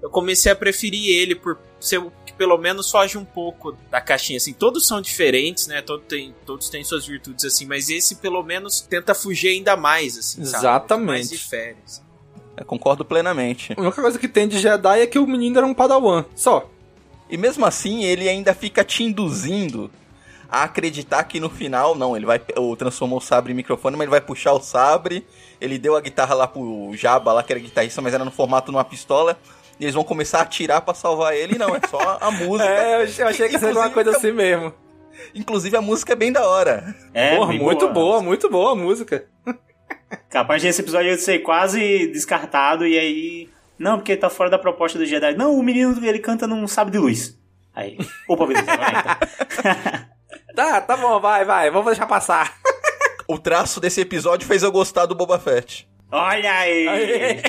Eu 0.02 0.11
comecei 0.11 0.50
a 0.52 0.57
preferir 0.57 1.09
ele 1.16 1.35
por 1.35 1.59
ser 1.80 1.98
o 1.98 2.11
que 2.26 2.33
pelo 2.35 2.57
menos 2.59 2.90
foge 2.90 3.16
um 3.18 3.24
pouco 3.24 3.72
da 3.90 4.00
caixinha. 4.00 4.37
Assim, 4.37 4.52
todos 4.52 4.87
são 4.87 5.00
diferentes, 5.00 5.66
né? 5.66 5.80
Todo 5.83 6.02
tem, 6.02 6.35
todos 6.46 6.68
têm 6.68 6.83
suas 6.85 7.07
virtudes, 7.07 7.44
assim. 7.44 7.64
Mas 7.66 7.88
esse 7.90 8.16
pelo 8.16 8.42
menos 8.42 8.80
tenta 8.80 9.14
fugir 9.14 9.48
ainda 9.48 9.76
mais, 9.76 10.16
assim. 10.18 10.44
sabe? 10.44 10.59
Exatamente. 10.59 11.09
Mais 11.09 11.30
difere. 11.30 11.76
assim. 11.85 12.02
Eu 12.57 12.64
concordo 12.64 13.04
plenamente. 13.04 13.72
A 13.76 13.80
única 13.80 14.00
coisa 14.00 14.18
que 14.18 14.28
tem 14.28 14.46
de 14.46 14.59
Jedi 14.59 15.00
é 15.00 15.07
que 15.07 15.18
o 15.18 15.26
menino 15.26 15.57
era 15.59 15.66
um 15.66 15.74
padawan, 15.74 16.24
só. 16.37 16.70
E 17.28 17.37
mesmo 17.37 17.64
assim, 17.64 18.04
ele 18.04 18.28
ainda 18.28 18.54
fica 18.54 18.84
te 18.84 19.02
induzindo 19.02 19.90
a 20.48 20.64
acreditar 20.64 21.24
que 21.24 21.40
no 21.40 21.50
final, 21.50 21.94
não, 21.94 22.16
ele 22.16 22.26
vai. 22.26 22.40
O 22.56 22.76
transformou 22.76 23.18
o 23.18 23.22
sabre 23.22 23.52
em 23.52 23.56
microfone, 23.56 23.96
mas 23.96 24.04
ele 24.04 24.10
vai 24.10 24.20
puxar 24.20 24.52
o 24.52 24.60
sabre. 24.60 25.26
Ele 25.60 25.78
deu 25.78 25.96
a 25.96 26.00
guitarra 26.00 26.34
lá 26.34 26.46
pro 26.46 26.90
Jabba, 26.94 27.32
lá 27.32 27.42
que 27.42 27.52
era 27.52 27.60
guitarrista, 27.60 28.00
mas 28.00 28.14
era 28.14 28.24
no 28.24 28.30
formato 28.30 28.70
de 28.70 28.76
uma 28.76 28.84
pistola. 28.84 29.38
E 29.80 29.84
eles 29.84 29.94
vão 29.94 30.04
começar 30.04 30.38
a 30.38 30.42
atirar 30.42 30.82
pra 30.82 30.94
salvar 30.94 31.34
ele. 31.34 31.58
Não, 31.58 31.74
é 31.74 31.80
só 31.88 32.18
a 32.20 32.30
música. 32.32 32.68
É, 32.70 33.02
eu 33.02 33.28
achei 33.28 33.48
que 33.48 33.58
seria 33.58 33.80
uma 33.80 33.90
coisa 33.90 34.16
assim 34.16 34.30
mesmo. 34.30 34.72
Inclusive 35.34 35.76
a 35.76 35.80
música 35.80 36.12
é 36.12 36.16
bem 36.16 36.30
da 36.30 36.46
hora. 36.46 36.94
É, 37.12 37.37
Porra, 37.37 37.52
muito 37.52 37.88
boa, 37.88 38.20
muito 38.22 38.48
boa 38.48 38.72
a 38.72 38.76
música. 38.76 39.26
Capaz 40.28 40.62
desse 40.62 40.80
episódio 40.80 41.16
ser 41.18 41.40
quase 41.40 42.08
descartado 42.08 42.87
e 42.87 42.98
aí. 42.98 43.54
Não, 43.78 43.98
porque 43.98 44.16
tá 44.16 44.30
fora 44.30 44.50
da 44.50 44.58
proposta 44.58 44.98
do 44.98 45.06
Jedi. 45.06 45.34
Não, 45.34 45.54
o 45.58 45.62
menino 45.62 45.94
ele 46.04 46.18
canta 46.18 46.46
num 46.46 46.66
sábio 46.66 46.92
de 46.92 46.98
luz. 46.98 47.40
Aí. 47.74 47.98
Opa, 48.28 48.46
beleza, 48.46 48.76
vai 48.76 48.90
então. 48.90 50.04
Tá, 50.54 50.80
tá 50.80 50.96
bom, 50.96 51.18
vai, 51.18 51.44
vai, 51.44 51.68
vamos 51.68 51.87
deixar 51.87 52.06
passar. 52.06 52.54
O 53.26 53.38
traço 53.38 53.80
desse 53.80 54.02
episódio 54.02 54.46
fez 54.46 54.62
eu 54.62 54.70
gostar 54.70 55.06
do 55.06 55.14
Boba 55.14 55.38
Fett. 55.38 55.88
Olha 56.12 56.52
aí! 56.58 57.42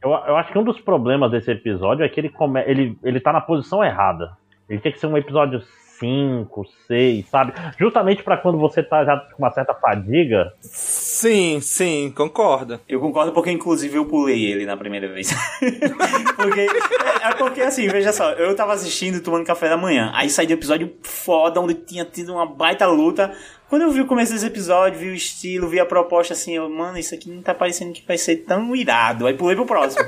Eu, 0.00 0.10
eu 0.10 0.36
acho 0.36 0.52
que 0.52 0.58
um 0.58 0.62
dos 0.62 0.78
problemas 0.80 1.32
desse 1.32 1.50
episódio 1.50 2.04
é 2.04 2.08
que 2.08 2.20
ele, 2.20 2.28
come, 2.28 2.62
ele, 2.62 2.96
ele 3.02 3.18
tá 3.18 3.32
na 3.32 3.40
posição 3.40 3.82
errada. 3.82 4.36
Ele 4.68 4.78
tinha 4.78 4.92
que 4.92 5.00
ser 5.00 5.08
um 5.08 5.18
episódio 5.18 5.60
5, 5.98 6.64
6, 6.86 7.28
sabe? 7.28 7.52
Justamente 7.78 8.22
pra 8.22 8.36
quando 8.36 8.58
você 8.58 8.82
tá 8.82 9.04
já 9.04 9.16
com 9.16 9.42
uma 9.42 9.50
certa 9.50 9.74
fadiga. 9.74 10.52
Sim, 10.60 11.60
sim, 11.60 12.12
concordo. 12.14 12.80
Eu 12.88 13.00
concordo 13.00 13.32
porque, 13.32 13.50
inclusive, 13.50 13.96
eu 13.96 14.06
pulei 14.06 14.44
ele 14.44 14.66
na 14.66 14.76
primeira 14.76 15.08
vez. 15.08 15.32
porque, 16.36 16.60
é 16.60 17.28
é 17.28 17.34
porque, 17.34 17.62
assim, 17.62 17.88
veja 17.88 18.12
só, 18.12 18.32
eu 18.32 18.54
tava 18.54 18.74
assistindo 18.74 19.20
tomando 19.22 19.46
café 19.46 19.68
da 19.68 19.76
manhã. 19.76 20.10
Aí 20.14 20.28
saiu 20.28 20.50
um 20.50 20.52
episódio 20.52 20.94
foda, 21.02 21.60
onde 21.60 21.74
tinha 21.74 22.04
tido 22.04 22.34
uma 22.34 22.46
baita 22.46 22.86
luta. 22.86 23.34
Quando 23.68 23.82
eu 23.82 23.90
vi 23.90 24.00
o 24.00 24.06
começo 24.06 24.32
desse 24.32 24.46
episódio, 24.46 24.98
vi 24.98 25.08
o 25.08 25.14
estilo, 25.14 25.68
vi 25.68 25.80
a 25.80 25.86
proposta 25.86 26.34
assim, 26.34 26.54
eu, 26.54 26.68
mano, 26.68 26.98
isso 26.98 27.14
aqui 27.14 27.30
não 27.30 27.42
tá 27.42 27.54
parecendo 27.54 27.92
que 27.92 28.06
vai 28.06 28.18
ser 28.18 28.36
tão 28.38 28.74
irado. 28.76 29.26
Aí 29.26 29.34
pulei 29.34 29.56
pro 29.56 29.66
próximo. 29.66 30.04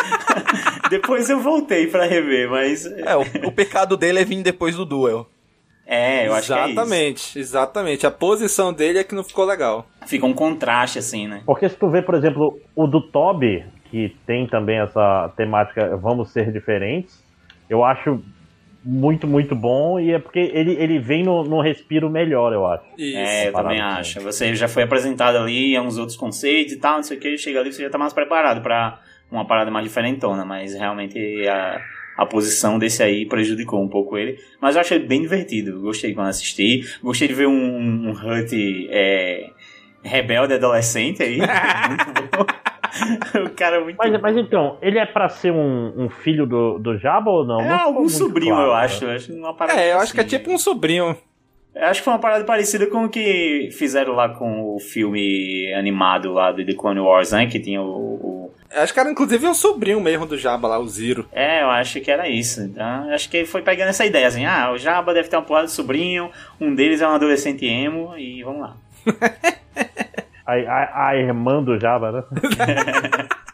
Depois 0.88 1.28
eu 1.28 1.40
voltei 1.40 1.88
pra 1.88 2.06
rever, 2.06 2.48
mas. 2.48 2.86
É, 2.86 3.16
o, 3.16 3.48
o 3.48 3.52
pecado 3.52 3.96
dele 3.96 4.20
é 4.20 4.24
vir 4.24 4.42
depois 4.42 4.76
do 4.76 4.84
duel. 4.84 5.26
É, 5.86 6.26
eu 6.26 6.34
acho 6.34 6.48
que 6.48 6.52
é 6.52 6.62
isso. 6.62 6.72
Exatamente, 6.72 7.38
exatamente. 7.38 8.06
A 8.06 8.10
posição 8.10 8.72
dele 8.72 8.98
é 8.98 9.04
que 9.04 9.14
não 9.14 9.22
ficou 9.22 9.44
legal. 9.44 9.86
Fica 10.06 10.26
um 10.26 10.32
contraste, 10.32 10.98
assim, 10.98 11.28
né? 11.28 11.42
Porque 11.46 11.68
se 11.68 11.76
tu 11.76 11.88
vê, 11.88 12.02
por 12.02 12.14
exemplo, 12.14 12.58
o 12.74 12.86
do 12.86 13.00
Toby, 13.00 13.64
que 13.90 14.16
tem 14.26 14.46
também 14.48 14.78
essa 14.78 15.32
temática 15.36 15.96
vamos 15.96 16.30
ser 16.32 16.52
diferentes, 16.52 17.22
eu 17.70 17.84
acho 17.84 18.20
muito, 18.86 19.26
muito 19.26 19.56
bom. 19.56 19.98
E 19.98 20.12
é 20.12 20.18
porque 20.18 20.38
ele, 20.38 20.72
ele 20.78 20.98
vem 20.98 21.24
no, 21.24 21.42
no 21.42 21.60
respiro 21.60 22.08
melhor, 22.08 22.52
eu 22.52 22.64
acho. 22.64 22.84
É, 22.98 23.48
eu 23.48 23.52
também 23.52 23.80
acho. 23.80 24.20
Você 24.20 24.54
já 24.54 24.68
foi 24.68 24.84
apresentado 24.84 25.36
ali 25.36 25.76
a 25.76 25.82
uns 25.82 25.98
outros 25.98 26.16
conceitos 26.16 26.72
e 26.72 26.76
tal, 26.78 26.96
não 26.96 27.02
sei 27.02 27.16
o 27.16 27.20
que, 27.20 27.36
chega 27.36 27.60
ali 27.60 27.72
você 27.72 27.82
já 27.82 27.90
tá 27.90 27.98
mais 27.98 28.12
preparado 28.12 28.62
pra 28.62 29.00
uma 29.30 29.44
parada 29.44 29.70
mais 29.70 29.84
diferentona, 29.84 30.44
mas 30.44 30.72
realmente 30.74 31.18
a, 31.48 31.80
a 32.16 32.26
posição 32.26 32.78
desse 32.78 33.02
aí 33.02 33.26
prejudicou 33.26 33.82
um 33.82 33.88
pouco 33.88 34.16
ele. 34.16 34.38
Mas 34.60 34.76
eu 34.76 34.80
achei 34.80 35.00
bem 35.00 35.20
divertido, 35.20 35.80
gostei 35.80 36.14
quando 36.14 36.28
assisti. 36.28 36.82
Gostei 37.02 37.26
de 37.26 37.34
ver 37.34 37.48
um, 37.48 38.08
um 38.08 38.10
Hut 38.12 38.88
é, 38.90 39.50
rebelde 40.02 40.54
adolescente 40.54 41.22
aí. 41.24 41.38
muito 41.88 42.36
bom. 42.36 42.46
o 43.46 43.50
cara 43.50 43.76
é 43.76 43.80
muito 43.84 43.96
Mas, 43.98 44.20
mas 44.20 44.36
então, 44.36 44.76
ele 44.80 44.98
é 44.98 45.06
pra 45.06 45.28
ser 45.28 45.52
um, 45.52 45.92
um 45.96 46.08
filho 46.08 46.46
do, 46.46 46.78
do 46.78 46.96
Jabba 46.98 47.30
ou 47.30 47.44
não? 47.44 47.60
É 47.60 47.68
Não 47.68 47.80
algum 47.80 48.08
sobrinho, 48.08 48.54
claro, 48.54 48.70
eu 48.70 48.74
né? 48.76 48.84
acho. 48.84 49.04
Eu 49.04 49.10
acho 49.10 49.32
uma 49.34 49.54
parada 49.54 49.80
É, 49.80 49.92
eu 49.92 49.98
acho 49.98 50.12
que 50.12 50.20
é 50.20 50.24
assim. 50.24 50.36
tipo 50.36 50.50
um 50.52 50.58
sobrinho. 50.58 51.16
Eu 51.74 51.84
Acho 51.88 52.00
que 52.00 52.04
foi 52.04 52.14
uma 52.14 52.18
parada 52.20 52.42
parecida 52.44 52.86
com 52.86 53.04
o 53.04 53.08
que 53.08 53.68
fizeram 53.72 54.14
lá 54.14 54.30
com 54.30 54.74
o 54.74 54.78
filme 54.80 55.70
animado 55.74 56.32
lá 56.32 56.50
do 56.50 56.64
The 56.64 56.72
Clone 56.72 57.00
Wars, 57.00 57.32
né? 57.32 57.46
Que 57.46 57.60
tinha 57.60 57.82
o. 57.82 57.86
o- 57.86 58.50
Eu 58.74 58.80
Acho 58.82 58.94
que 58.94 58.98
era 59.00 59.10
inclusive 59.10 59.46
um 59.46 59.52
sobrinho 59.52 60.00
mesmo 60.00 60.24
do 60.24 60.38
Jabba 60.38 60.68
lá, 60.68 60.78
o 60.78 60.88
Ziro. 60.88 61.28
É, 61.32 61.62
eu 61.62 61.68
acho 61.70 62.00
que 62.00 62.10
era 62.10 62.26
isso. 62.30 62.62
Então, 62.62 63.10
acho 63.12 63.28
que 63.28 63.36
ele 63.36 63.46
foi 63.46 63.60
pegando 63.60 63.90
essa 63.90 64.06
ideia, 64.06 64.26
assim, 64.26 64.46
ah, 64.46 64.72
o 64.72 64.78
Jabba 64.78 65.12
deve 65.12 65.28
ter 65.28 65.36
uma 65.36 65.42
porrada 65.42 65.66
de 65.66 65.72
sobrinho, 65.72 66.30
um 66.58 66.74
deles 66.74 67.02
é 67.02 67.06
um 67.06 67.12
adolescente 67.14 67.66
emo, 67.66 68.16
e 68.16 68.42
vamos 68.42 68.62
lá. 68.62 68.76
A, 70.46 70.52
a, 70.54 71.08
a 71.08 71.16
irmã 71.16 71.62
do 71.62 71.78
Jabba, 71.78 72.12
né? 72.12 72.24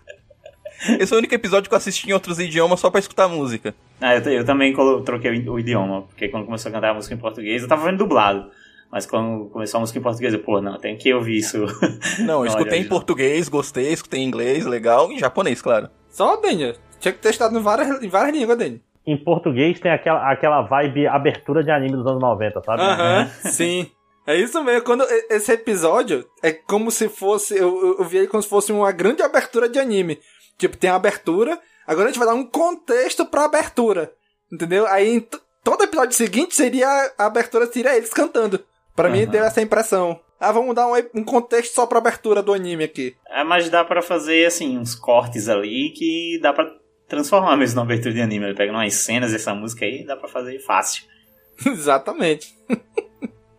Esse 0.98 1.12
é 1.12 1.16
o 1.16 1.18
único 1.18 1.34
episódio 1.34 1.68
que 1.68 1.74
eu 1.74 1.78
assisti 1.78 2.10
em 2.10 2.12
outros 2.12 2.40
idiomas 2.40 2.80
só 2.80 2.90
pra 2.90 2.98
escutar 2.98 3.28
música. 3.28 3.74
Ah, 4.00 4.16
eu, 4.16 4.22
eu 4.32 4.44
também 4.44 4.74
troquei 5.04 5.30
o, 5.48 5.58
idioma, 5.58 6.02
porque 6.02 6.28
quando 6.28 6.44
começou 6.44 6.70
a 6.70 6.72
cantar 6.72 6.90
a 6.90 6.94
música 6.94 7.14
em 7.14 7.18
português, 7.18 7.62
eu 7.62 7.68
tava 7.68 7.84
vendo 7.84 7.98
dublado. 7.98 8.50
Mas 8.90 9.06
quando 9.06 9.48
começou 9.50 9.78
a 9.78 9.80
música 9.80 9.98
em 9.98 10.02
português, 10.02 10.34
eu, 10.34 10.40
pô, 10.40 10.60
não, 10.60 10.78
tem 10.78 10.96
que 10.96 11.14
ouvir 11.14 11.38
isso. 11.38 11.64
Não, 12.20 12.44
eu 12.44 12.46
escutei 12.46 12.80
em 12.80 12.88
português, 12.88 13.48
gostei, 13.48 13.90
escutei 13.90 14.20
em 14.20 14.26
inglês, 14.26 14.66
legal, 14.66 15.10
e 15.10 15.14
em 15.14 15.18
japonês, 15.18 15.62
claro. 15.62 15.88
Só, 16.10 16.36
Daniel. 16.36 16.74
Tinha 17.00 17.12
que 17.12 17.18
ter 17.18 17.30
estado 17.30 17.58
em 17.58 17.62
várias, 17.62 18.02
em 18.02 18.08
várias 18.08 18.36
línguas, 18.36 18.58
Daniel. 18.58 18.80
Em 19.06 19.16
português 19.16 19.80
tem 19.80 19.90
aquela, 19.90 20.30
aquela 20.30 20.62
vibe 20.62 21.06
abertura 21.06 21.64
de 21.64 21.70
anime 21.70 21.96
dos 21.96 22.06
anos 22.06 22.20
90, 22.20 22.62
sabe? 22.62 22.82
Aham, 22.82 23.28
sim. 23.44 23.90
É 24.26 24.36
isso 24.36 24.62
mesmo. 24.62 24.82
Quando 24.82 25.04
esse 25.30 25.52
episódio 25.52 26.24
é 26.42 26.52
como 26.52 26.90
se 26.90 27.08
fosse. 27.08 27.56
Eu, 27.56 27.96
eu, 27.98 28.04
vi 28.04 28.18
ele 28.18 28.28
como 28.28 28.42
se 28.42 28.48
fosse 28.48 28.72
uma 28.72 28.92
grande 28.92 29.22
abertura 29.22 29.68
de 29.68 29.78
anime. 29.78 30.18
Tipo, 30.58 30.76
tem 30.76 30.90
a 30.90 30.94
abertura, 30.94 31.58
agora 31.86 32.08
a 32.08 32.12
gente 32.12 32.18
vai 32.18 32.28
dar 32.28 32.34
um 32.34 32.46
contexto 32.46 33.26
pra 33.26 33.44
abertura. 33.44 34.12
Entendeu? 34.52 34.86
Aí 34.86 35.26
todo 35.64 35.82
episódio 35.82 36.16
seguinte 36.16 36.54
seria 36.54 36.86
a 37.18 37.26
abertura, 37.26 37.66
seria 37.66 37.96
eles 37.96 38.12
cantando. 38.12 38.64
Pra 38.94 39.08
mim 39.08 39.22
Aham. 39.22 39.30
deu 39.30 39.44
essa 39.44 39.62
impressão. 39.62 40.20
Ah, 40.38 40.52
vamos 40.52 40.74
dar 40.74 40.86
um, 40.86 40.92
um 41.14 41.24
contexto 41.24 41.72
só 41.74 41.86
pra 41.86 41.98
abertura 41.98 42.42
do 42.42 42.52
anime 42.52 42.84
aqui. 42.84 43.14
É, 43.28 43.42
mas 43.44 43.70
dá 43.70 43.84
pra 43.84 44.02
fazer, 44.02 44.44
assim, 44.44 44.76
uns 44.76 44.94
cortes 44.94 45.48
ali 45.48 45.92
que 45.96 46.38
dá 46.42 46.52
pra 46.52 46.68
transformar 47.08 47.56
mesmo 47.56 47.76
na 47.76 47.82
abertura 47.82 48.12
de 48.12 48.20
anime. 48.20 48.46
Ele 48.46 48.54
pega 48.54 48.72
umas 48.72 48.92
cenas 48.92 49.32
dessa 49.32 49.54
música 49.54 49.84
aí, 49.84 50.04
dá 50.04 50.16
pra 50.16 50.28
fazer 50.28 50.58
fácil. 50.60 51.04
Exatamente. 51.64 52.54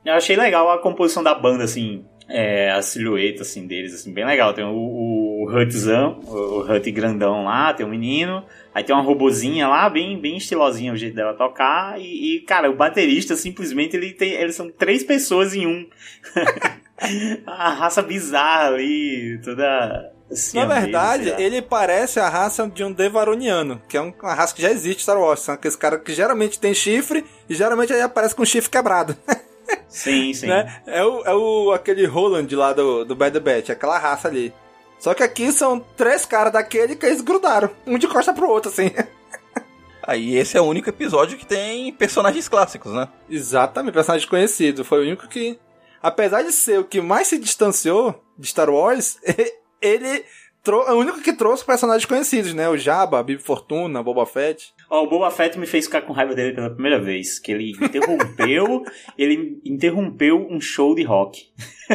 Eu 0.05 0.13
achei 0.13 0.35
legal 0.35 0.69
a 0.71 0.79
composição 0.81 1.23
da 1.23 1.33
banda, 1.33 1.63
assim, 1.63 2.03
é, 2.27 2.71
a 2.71 2.81
silhueta, 2.81 3.41
assim, 3.43 3.65
deles, 3.67 3.93
assim, 3.93 4.13
bem 4.13 4.25
legal. 4.25 4.53
Tem 4.53 4.63
o, 4.63 4.69
o 4.71 5.49
Hutzão, 5.49 6.19
o 6.25 6.59
Hut 6.61 6.91
grandão 6.91 7.45
lá, 7.45 7.73
tem 7.73 7.85
o 7.85 7.89
menino, 7.89 8.43
aí 8.73 8.83
tem 8.83 8.95
uma 8.95 9.03
robozinha 9.03 9.67
lá, 9.67 9.89
bem, 9.89 10.19
bem 10.19 10.37
estilosinha 10.37 10.93
o 10.93 10.97
jeito 10.97 11.15
dela 11.15 11.33
tocar, 11.33 11.99
e, 11.99 12.37
e, 12.37 12.39
cara, 12.41 12.69
o 12.69 12.75
baterista, 12.75 13.35
simplesmente, 13.35 13.95
ele 13.95 14.11
tem, 14.13 14.31
eles 14.33 14.55
são 14.55 14.69
três 14.69 15.03
pessoas 15.03 15.53
em 15.53 15.65
um. 15.67 15.87
a 17.45 17.69
raça 17.73 18.01
bizarra 18.01 18.69
ali, 18.75 19.39
toda 19.43 20.11
Na 20.53 20.65
verdade, 20.65 21.23
Siamês, 21.25 21.39
ele 21.45 21.61
parece 21.61 22.19
a 22.19 22.29
raça 22.29 22.67
de 22.67 22.83
um 22.83 22.91
Devaroniano, 22.91 23.81
que 23.89 23.97
é 23.97 24.01
um- 24.01 24.13
uma 24.21 24.33
raça 24.33 24.55
que 24.55 24.61
já 24.61 24.71
existe 24.71 25.03
Star 25.03 25.19
Wars. 25.19 25.41
São 25.41 25.53
aqueles 25.55 25.75
caras 25.75 26.01
que 26.01 26.13
geralmente 26.13 26.59
tem 26.59 26.73
chifre 26.73 27.23
e 27.49 27.53
geralmente 27.53 27.91
aí 27.93 28.01
aparece 28.01 28.33
com 28.35 28.45
chifre 28.45 28.69
quebrado. 28.71 29.15
Sim, 29.87 30.33
sim. 30.35 30.47
né? 30.47 30.81
É, 30.85 31.03
o, 31.03 31.23
é 31.23 31.35
o 31.35 31.71
aquele 31.71 32.05
Roland 32.05 32.47
lá 32.51 32.73
do, 32.73 33.05
do 33.05 33.15
Bad 33.15 33.39
Batch, 33.39 33.69
aquela 33.69 33.97
raça 33.97 34.27
ali. 34.27 34.53
Só 34.99 35.13
que 35.13 35.23
aqui 35.23 35.51
são 35.51 35.79
três 35.79 36.25
caras 36.25 36.53
daquele 36.53 36.95
que 36.95 37.05
eles 37.05 37.21
grudaram, 37.21 37.69
um 37.85 37.97
de 37.97 38.07
costa 38.07 38.33
pro 38.33 38.49
outro, 38.49 38.71
assim. 38.71 38.91
Aí 40.05 40.35
esse 40.35 40.57
é 40.57 40.61
o 40.61 40.65
único 40.65 40.89
episódio 40.89 41.37
que 41.37 41.45
tem 41.45 41.93
personagens 41.93 42.49
clássicos, 42.49 42.93
né? 42.93 43.07
Exatamente, 43.29 43.93
personagem 43.93 44.27
conhecido. 44.27 44.83
Foi 44.83 44.99
o 44.99 45.03
único 45.03 45.27
que. 45.27 45.57
Apesar 46.01 46.41
de 46.41 46.51
ser 46.51 46.79
o 46.79 46.83
que 46.83 46.99
mais 46.99 47.27
se 47.27 47.39
distanciou 47.39 48.21
de 48.37 48.47
Star 48.47 48.69
Wars, 48.69 49.17
ele 49.81 50.25
é 50.65 50.91
o 50.91 50.95
único 50.95 51.21
que 51.21 51.33
trouxe 51.33 51.65
personagens 51.65 52.05
conhecidos, 52.05 52.53
né? 52.53 52.69
O 52.69 52.77
Jabba, 52.77 53.19
a 53.19 53.23
Bibi 53.23 53.41
Fortuna, 53.41 54.03
Boba 54.03 54.25
Fett. 54.25 54.73
Ó, 54.95 55.05
o 55.05 55.09
Boba 55.09 55.31
Fett 55.31 55.57
me 55.57 55.65
fez 55.65 55.85
ficar 55.85 56.03
com 56.03 56.13
raiva 56.13 56.35
dele 56.35 56.53
pela 56.53 56.69
primeira 56.69 57.01
vez. 57.01 57.39
Que 57.39 57.51
ele 57.51 57.71
interrompeu. 57.71 58.83
ele 59.17 59.59
interrompeu 59.65 60.47
um 60.47 60.61
show 60.61 60.93
de 60.93 61.01
rock. 61.01 61.47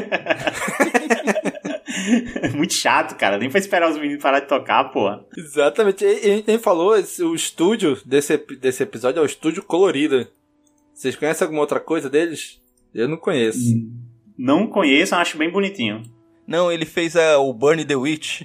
Muito 2.56 2.72
chato, 2.74 3.16
cara. 3.16 3.38
Nem 3.38 3.50
foi 3.50 3.60
esperar 3.60 3.90
os 3.90 3.98
meninos 3.98 4.22
parar 4.22 4.40
de 4.40 4.48
tocar, 4.48 4.84
porra. 4.90 5.24
Exatamente. 5.36 6.04
E 6.04 6.08
a 6.08 6.36
gente 6.36 6.48
nem 6.48 6.58
falou, 6.58 6.92
o 6.94 7.34
estúdio 7.34 7.98
desse, 8.04 8.36
desse 8.60 8.82
episódio 8.82 9.20
é 9.20 9.22
o 9.22 9.26
Estúdio 9.26 9.62
Colorido. 9.62 10.26
Vocês 10.92 11.14
conhecem 11.14 11.44
alguma 11.44 11.60
outra 11.60 11.80
coisa 11.80 12.10
deles? 12.10 12.60
Eu 12.92 13.08
não 13.08 13.16
conheço. 13.16 13.60
Não 14.36 14.66
conheço, 14.66 15.14
acho 15.14 15.38
bem 15.38 15.50
bonitinho. 15.50 16.02
Não, 16.46 16.72
ele 16.72 16.84
fez 16.84 17.14
a, 17.14 17.38
o 17.38 17.52
Burn 17.52 17.84
the 17.84 17.94
Witch, 17.94 18.42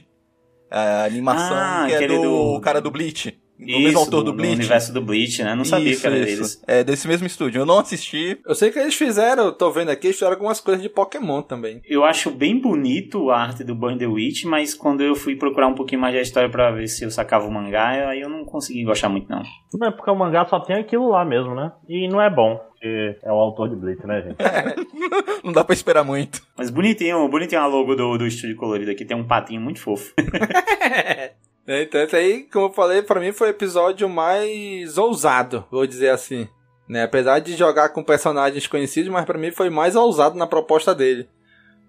a 0.70 1.06
animação 1.06 1.56
Ah, 1.58 1.86
que 1.88 1.94
é 1.96 2.08
do, 2.08 2.22
do- 2.56 2.62
cara 2.62 2.82
do 2.82 2.92
Bleach. 2.92 3.40
Do 3.58 3.66
Isso, 3.70 3.80
mesmo 3.80 4.00
autor 4.00 4.24
do, 4.24 4.32
do 4.32 4.34
Bleach. 4.38 4.56
universo 4.56 4.94
do 4.94 5.02
Bleach, 5.02 5.44
né? 5.44 5.56
Não 5.56 5.64
sabia 5.64 5.92
Isso, 5.92 6.02
que 6.02 6.08
era 6.08 6.18
isso. 6.18 6.26
deles. 6.26 6.64
É 6.68 6.84
desse 6.84 7.08
mesmo 7.08 7.28
estúdio. 7.28 7.62
Eu 7.62 7.66
não 7.66 7.80
assisti. 7.80 8.38
Eu 8.46 8.56
sei 8.56 8.72
que 8.72 8.80
eles 8.80 8.96
fizeram, 8.96 9.52
tô 9.54 9.72
vendo 9.72 9.90
aqui, 9.90 10.08
eles 10.08 10.18
fizeram 10.18 10.34
algumas 10.34 10.60
coisas 10.60 10.82
de 10.82 10.90
Pokémon 10.90 11.42
também. 11.42 11.82
Eu 11.88 12.04
acho 12.04 12.30
bem 12.32 12.60
bonito 12.60 13.30
a 13.30 13.40
arte 13.40 13.64
do 13.64 13.76
Burn 13.76 13.98
the 13.98 14.08
Witch, 14.08 14.44
mas 14.46 14.74
quando 14.74 15.02
eu 15.02 15.16
fui 15.16 15.36
procurar 15.36 15.68
um 15.68 15.76
pouquinho 15.76 16.02
mais 16.02 16.14
da 16.14 16.22
história 16.22 16.50
pra 16.50 16.72
ver 16.72 16.88
se 16.88 17.04
eu 17.06 17.12
sacava 17.12 17.48
o 17.48 17.52
mangá, 17.52 18.10
aí 18.10 18.22
eu 18.22 18.30
não 18.30 18.44
consegui 18.44 18.84
gostar 18.84 19.08
muito, 19.10 19.30
não. 19.30 19.44
Não 19.74 19.88
é 19.88 19.92
porque 19.92 20.10
o 20.12 20.16
mangá 20.16 20.46
só 20.46 20.60
tem 20.60 20.76
aquilo 20.76 21.10
lá 21.10 21.24
mesmo, 21.24 21.54
né? 21.56 21.72
E 21.88 22.08
não 22.08 22.22
é 22.22 22.30
bom, 22.30 22.56
porque 22.70 23.18
é 23.24 23.32
o 23.32 23.36
autor 23.36 23.70
de 23.70 23.76
Bleach, 23.76 24.06
né, 24.06 24.22
gente? 24.22 24.38
Não 25.44 25.52
dá 25.52 25.64
pra 25.64 25.74
esperar 25.74 26.04
muito. 26.04 26.42
Mas 26.58 26.70
bonitinho, 26.70 27.28
bonitinho 27.28 27.62
a 27.62 27.66
logo 27.66 27.96
do, 27.96 28.18
do 28.18 28.26
estúdio 28.28 28.56
colorido 28.56 28.92
aqui, 28.92 29.04
tem 29.06 29.16
um 29.18 29.26
patinho 29.26 29.62
muito 29.62 29.80
fofo. 29.80 30.14
É, 31.68 31.84
Então, 31.84 32.02
esse 32.02 32.16
aí, 32.16 32.44
como 32.44 32.66
eu 32.68 32.74
falei, 32.74 33.02
pra 33.02 33.20
mim 33.20 33.32
foi 33.32 33.48
o 33.48 33.52
episódio 33.52 34.10
mais 34.10 34.98
ousado, 34.98 35.66
vou 35.72 35.88
dizer 35.88 36.10
assim. 36.10 36.48
Né? 36.88 37.04
Apesar 37.04 37.40
de 37.40 37.56
jogar 37.56 37.90
com 37.90 38.04
personagens 38.04 38.68
conhecidos, 38.68 39.12
mas 39.12 39.26
pra 39.26 39.38
mim 39.38 39.52
foi 39.52 39.70
mais 39.70 39.96
ousado 39.96 40.38
na 40.38 40.46
proposta 40.46 40.94
dele. 40.94 41.30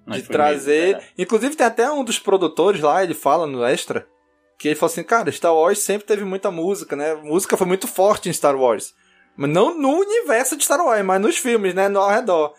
Mas 0.06 0.22
de 0.22 0.28
trazer. 0.28 0.96
mesmo, 0.96 1.00
é. 1.00 1.22
Inclusive, 1.22 1.56
tem 1.56 1.66
até 1.66 1.90
um 1.90 2.04
dos 2.04 2.18
produtores 2.18 2.80
lá, 2.80 3.02
ele 3.02 3.14
fala 3.14 3.46
no 3.46 3.64
extra, 3.64 4.06
que 4.58 4.68
ele 4.68 4.74
falou 4.74 4.92
assim: 4.92 5.02
cara, 5.02 5.32
Star 5.32 5.54
Wars 5.54 5.78
sempre 5.78 6.06
teve 6.06 6.24
muita 6.24 6.50
música, 6.50 6.94
né? 6.94 7.14
Música 7.14 7.56
foi 7.56 7.66
muito 7.66 7.88
forte 7.88 8.28
em 8.28 8.32
Star 8.32 8.56
Wars. 8.56 8.94
Mas 9.36 9.50
não 9.50 9.76
no 9.76 9.98
universo 9.98 10.56
de 10.56 10.64
Star 10.64 10.84
Wars, 10.84 11.04
mas 11.04 11.20
nos 11.20 11.38
filmes, 11.38 11.74
né? 11.74 11.88
No 11.88 12.00
ao 12.00 12.10
redor. 12.10 12.54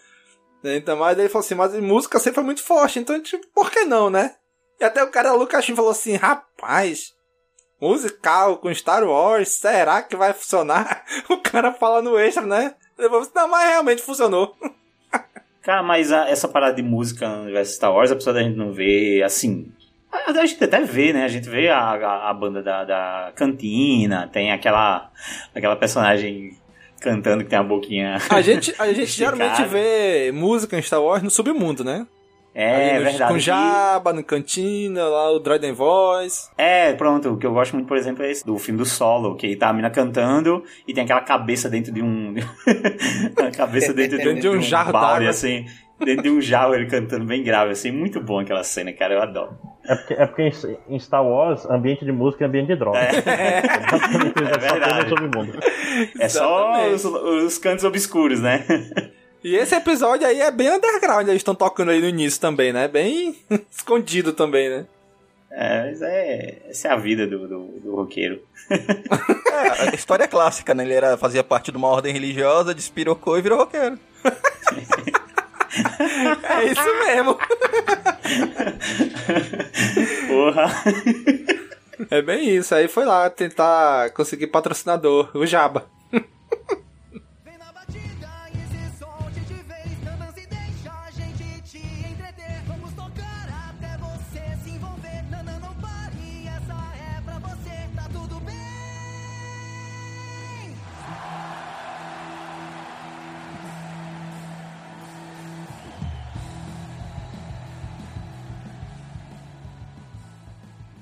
Então, 0.63 0.97
mas 0.97 1.17
ele 1.17 1.30
falou 1.30 1.45
assim: 1.45 1.56
mas 1.56 1.73
música 1.75 2.19
sempre 2.19 2.36
foi 2.36 2.43
muito 2.43 2.63
forte, 2.63 2.99
então, 2.99 3.21
tipo, 3.21 3.45
por 3.54 3.69
que 3.69 3.86
não, 3.86 4.10
né? 4.10 4.36
E 4.80 4.84
até 4.84 5.04
o 5.04 5.12
cara 5.12 5.34
Lucas 5.34 5.65
falou 5.67 5.91
assim: 5.91 6.15
rapaz, 6.15 6.55
musical 7.80 8.58
com 8.58 8.73
Star 8.73 9.04
Wars, 9.04 9.49
será 9.49 10.01
que 10.01 10.15
vai 10.15 10.34
funcionar? 10.34 11.04
O 11.30 11.38
cara 11.38 11.71
fala 11.73 12.01
no 12.01 12.17
extra, 12.17 12.45
né? 12.45 12.73
Falei, 12.95 13.30
não, 13.36 13.47
mas 13.47 13.69
realmente 13.69 14.01
funcionou. 14.01 14.56
Cara, 15.62 15.82
mas 15.82 16.12
a- 16.12 16.30
essa 16.30 16.47
parada 16.47 16.75
de 16.75 16.84
música 16.84 17.28
no 17.28 17.41
universo 17.43 17.73
Star 17.73 17.91
Wars, 17.91 18.12
apesar 18.12 18.34
da 18.34 18.43
gente 18.43 18.56
não 18.56 18.71
ver, 18.71 19.23
assim... 19.23 19.71
A, 20.12 20.30
a 20.30 20.45
gente 20.45 20.63
até 20.63 20.80
vê, 20.82 21.12
né? 21.12 21.23
A 21.23 21.28
gente 21.28 21.49
vê 21.49 21.69
a, 21.69 21.80
a, 21.80 22.30
a 22.30 22.34
banda 22.36 22.62
da, 22.62 22.84
da 22.86 23.34
cantina, 23.36 24.30
tem 24.32 24.51
aquela, 24.51 25.10
aquela 25.56 25.75
personagem 25.75 26.56
cantando 27.01 27.43
que 27.43 27.49
tem 27.49 27.58
a 27.58 27.63
boquinha... 27.63 28.19
A 28.30 28.41
gente, 28.43 28.75
a 28.78 28.93
gente 28.93 29.08
geralmente 29.17 29.63
vê 29.65 30.32
música 30.32 30.78
em 30.78 30.82
Star 30.84 31.01
Wars 31.01 31.23
no 31.23 31.32
submundo, 31.32 31.84
né? 31.84 32.06
É, 32.58 32.98
no- 33.00 33.04
verdade. 33.06 33.34
Com 33.34 33.38
Jabba, 33.38 34.13
no 34.13 34.24
Cantina, 34.24 35.04
lá 35.04 35.30
o 35.32 35.39
Droiden 35.39 35.74
Voice. 35.74 36.50
É, 36.58 36.94
pronto, 36.94 37.34
o 37.34 37.38
que 37.38 37.46
eu 37.46 37.52
gosto 37.54 37.74
muito, 37.74 37.86
por 37.88 37.98
exemplo, 37.98 38.24
é 38.24 38.32
esse 38.32 38.46
do 38.46 38.58
filme 38.58 38.78
do 38.78 38.86
Solo, 38.86 39.36
que 39.36 39.56
tá 39.58 39.68
a 39.70 39.74
mina 39.74 39.89
cantando 39.89 40.63
e 40.88 40.94
tem 40.94 41.04
aquela 41.04 41.20
cabeça 41.22 41.70
dentro 41.70 41.91
de 41.91 42.02
um. 42.02 42.34
a 43.46 43.52
cabeça 43.52 43.94
dentro 43.94 44.18
de, 44.18 44.24
Dentro 44.24 44.39
de 44.41 44.50
um 44.50 44.62
jarro 44.62 44.94
balde, 44.94 45.10
d'água. 45.26 45.30
assim. 45.32 45.65
Dentro 46.00 46.24
de 46.24 46.30
um 46.30 46.41
jarro 46.41 46.74
ele 46.76 46.88
cantando 46.88 47.26
bem 47.26 47.41
grave, 47.44 47.72
assim. 47.72 47.91
Muito 47.91 48.20
bom 48.22 48.39
aquela 48.39 48.63
cena, 48.63 48.91
cara, 48.94 49.13
eu 49.15 49.22
adoro. 49.22 49.58
É 49.88 49.96
porque, 49.96 50.13
é 50.13 50.26
porque 50.26 50.52
em- 50.89 51.00
Star 51.00 51.26
Wars, 51.26 51.65
ambiente 51.70 52.04
de 52.04 52.12
música 52.12 52.44
é 52.44 52.48
ambiente 52.48 52.68
de 52.68 52.76
droga. 52.76 52.98
É, 53.00 53.10
É 53.65 53.89
só 53.89 54.00
tem 54.00 54.60
verdade. 54.60 55.10
submundo. 55.10 55.60
É 56.20 56.30
só 56.30 56.88
os, 56.89 57.06
os 57.06 57.58
cantos 57.58 57.84
obscuros, 57.86 58.41
né? 58.41 58.65
E 59.46 59.56
esse 59.56 59.76
episódio 59.76 60.26
aí 60.26 60.42
é 60.42 60.50
bem 60.50 60.72
underground, 60.72 61.28
eles 61.28 61.42
estão 61.42 61.54
tocando 61.54 61.92
aí 61.92 62.02
no 62.02 62.08
início 62.08 62.42
também, 62.42 62.74
né? 62.74 62.88
Bem 62.88 63.36
escondido 63.70 64.34
também, 64.34 64.70
né? 64.70 64.88
É, 65.52 65.84
mas 65.86 66.02
é. 66.02 66.64
Essa 66.68 66.88
é 66.88 66.92
a 66.92 66.96
vida 66.96 67.28
do, 67.28 67.48
do, 67.48 67.60
do 67.80 67.96
roqueiro. 67.96 68.42
É, 69.56 69.90
a 69.90 69.96
história 69.96 70.26
é 70.26 70.28
clássica, 70.28 70.74
né? 70.74 70.84
Ele 70.84 70.94
era, 70.94 71.16
fazia 71.16 71.42
parte 71.42 71.72
de 71.72 71.78
uma 71.78 71.88
ordem 71.88 72.12
religiosa, 72.12 72.76
despirocou 72.76 73.38
e 73.38 73.42
virou 73.42 73.60
roqueiro. 73.60 73.98
É 76.44 76.64
isso 76.66 77.00
mesmo. 77.06 77.38
Porra. 80.28 80.84
É 82.10 82.22
bem 82.22 82.50
isso. 82.50 82.74
Aí 82.74 82.88
foi 82.88 83.06
lá 83.06 83.30
tentar 83.30 84.10
conseguir 84.12 84.48
patrocinador, 84.48 85.30
o 85.34 85.46
Jabba. 85.46 85.86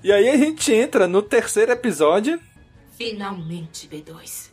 E 0.04 0.12
aí 0.12 0.28
a 0.28 0.36
gente 0.36 0.74
entra 0.74 1.08
no 1.08 1.22
terceiro 1.22 1.72
episódio. 1.72 2.38
Finalmente, 2.98 3.88
B2. 3.88 4.52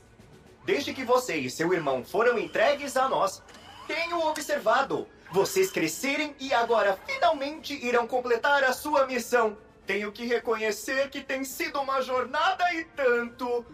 Desde 0.64 0.94
que 0.94 1.04
você 1.04 1.38
e 1.38 1.50
seu 1.50 1.74
irmão 1.74 2.04
foram 2.04 2.38
entregues 2.38 2.96
a 2.96 3.08
nós, 3.08 3.42
tenho 3.88 4.20
observado 4.28 5.08
vocês 5.32 5.72
crescerem 5.72 6.36
e 6.38 6.54
agora 6.54 6.96
finalmente 7.04 7.74
irão 7.84 8.06
completar 8.06 8.62
a 8.62 8.72
sua 8.72 9.08
missão. 9.08 9.58
Tenho 9.84 10.12
que 10.12 10.24
reconhecer 10.24 11.10
que 11.10 11.20
tem 11.20 11.42
sido 11.42 11.80
uma 11.80 12.00
jornada 12.00 12.62
e 12.72 12.84
tanto. 12.84 13.66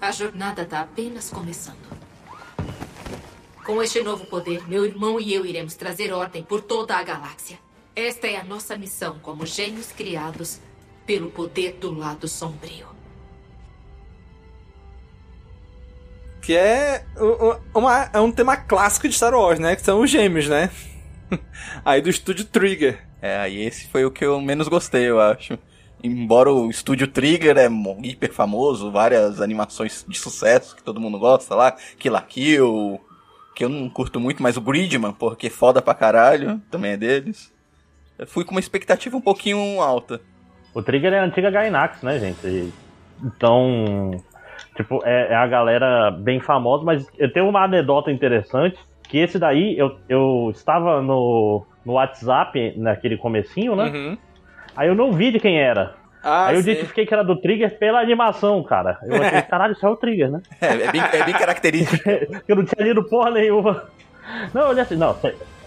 A 0.00 0.12
jornada 0.12 0.62
está 0.62 0.82
apenas 0.82 1.28
começando. 1.28 1.90
Com 3.64 3.82
este 3.82 4.00
novo 4.00 4.26
poder, 4.26 4.68
meu 4.68 4.84
irmão 4.84 5.18
e 5.18 5.34
eu 5.34 5.44
iremos 5.44 5.74
trazer 5.74 6.12
ordem 6.12 6.44
por 6.44 6.60
toda 6.60 6.96
a 6.96 7.02
galáxia. 7.02 7.58
Esta 7.94 8.26
é 8.26 8.36
a 8.36 8.44
nossa 8.44 8.76
missão 8.76 9.18
como 9.20 9.44
gênios 9.44 9.92
criados 9.92 10.60
pelo 11.06 11.30
poder 11.30 11.74
do 11.74 11.92
lado 11.92 12.26
sombrio. 12.26 12.86
Que 16.40 16.56
é, 16.56 17.04
uma, 17.74 18.10
é 18.12 18.20
um 18.20 18.32
tema 18.32 18.56
clássico 18.56 19.06
de 19.06 19.14
Star 19.14 19.34
Wars, 19.34 19.60
né? 19.60 19.76
Que 19.76 19.82
são 19.82 20.00
os 20.00 20.10
gêmeos, 20.10 20.48
né? 20.48 20.70
Aí 21.84 22.00
do 22.00 22.08
estúdio 22.08 22.44
Trigger. 22.46 23.06
É, 23.20 23.38
aí 23.38 23.62
esse 23.62 23.86
foi 23.86 24.04
o 24.04 24.10
que 24.10 24.24
eu 24.24 24.40
menos 24.40 24.66
gostei, 24.66 25.08
eu 25.08 25.20
acho. 25.20 25.56
Embora 26.02 26.52
o 26.52 26.68
estúdio 26.68 27.06
Trigger 27.06 27.56
é 27.56 27.68
hiper 28.02 28.32
famoso, 28.32 28.90
várias 28.90 29.40
animações 29.40 30.04
de 30.08 30.18
sucesso 30.18 30.74
que 30.74 30.82
todo 30.82 31.00
mundo 31.00 31.20
gosta 31.20 31.54
lá, 31.54 31.76
Kill 31.96 32.12
la 32.12 32.20
Kill, 32.20 33.00
que 33.54 33.64
eu 33.64 33.68
não 33.68 33.88
curto 33.88 34.18
muito, 34.18 34.42
mas 34.42 34.56
o 34.56 34.60
Bridgeman, 34.60 35.12
porque 35.12 35.48
foda 35.48 35.80
pra 35.80 35.94
caralho, 35.94 36.60
também 36.68 36.92
é 36.92 36.96
deles. 36.96 37.52
Fui 38.26 38.44
com 38.44 38.52
uma 38.52 38.60
expectativa 38.60 39.16
um 39.16 39.20
pouquinho 39.20 39.80
alta. 39.80 40.20
O 40.74 40.82
Trigger 40.82 41.12
é 41.12 41.18
a 41.18 41.24
antiga 41.24 41.50
Gainax, 41.50 42.02
né, 42.02 42.18
gente? 42.18 42.72
Então, 43.22 44.10
tipo, 44.74 45.00
é, 45.04 45.32
é 45.32 45.34
a 45.34 45.46
galera 45.46 46.10
bem 46.10 46.40
famosa, 46.40 46.84
mas 46.84 47.06
eu 47.18 47.32
tenho 47.32 47.48
uma 47.48 47.62
anedota 47.62 48.10
interessante 48.10 48.78
Que 49.08 49.18
esse 49.18 49.38
daí, 49.38 49.76
eu, 49.78 49.98
eu 50.08 50.50
estava 50.50 51.02
no, 51.02 51.64
no 51.84 51.94
WhatsApp, 51.94 52.74
naquele 52.76 53.16
comecinho, 53.16 53.76
né? 53.76 53.84
Uhum. 53.84 54.18
Aí 54.74 54.88
eu 54.88 54.94
não 54.94 55.12
vi 55.12 55.30
de 55.30 55.38
quem 55.38 55.60
era. 55.60 55.94
Ah, 56.22 56.46
Aí 56.46 56.54
eu 56.54 56.60
identifiquei 56.60 57.04
que 57.04 57.12
era 57.12 57.24
do 57.24 57.36
Trigger 57.36 57.76
pela 57.78 58.00
animação, 58.00 58.62
cara. 58.62 58.98
Eu 59.02 59.20
achei, 59.22 59.42
caralho, 59.42 59.72
isso 59.72 59.84
é 59.84 59.90
o 59.90 59.96
Trigger, 59.96 60.30
né? 60.30 60.40
É, 60.60 60.66
é 60.66 60.92
bem, 60.92 61.00
é 61.00 61.24
bem 61.24 61.34
característico. 61.34 62.08
eu 62.48 62.56
não 62.56 62.64
tinha 62.64 62.86
lido 62.86 63.04
porra 63.04 63.30
nenhuma. 63.32 63.84
Não, 64.54 64.62
eu 64.62 64.68
olhei 64.68 64.82
assim, 64.82 64.96
não, 64.96 65.14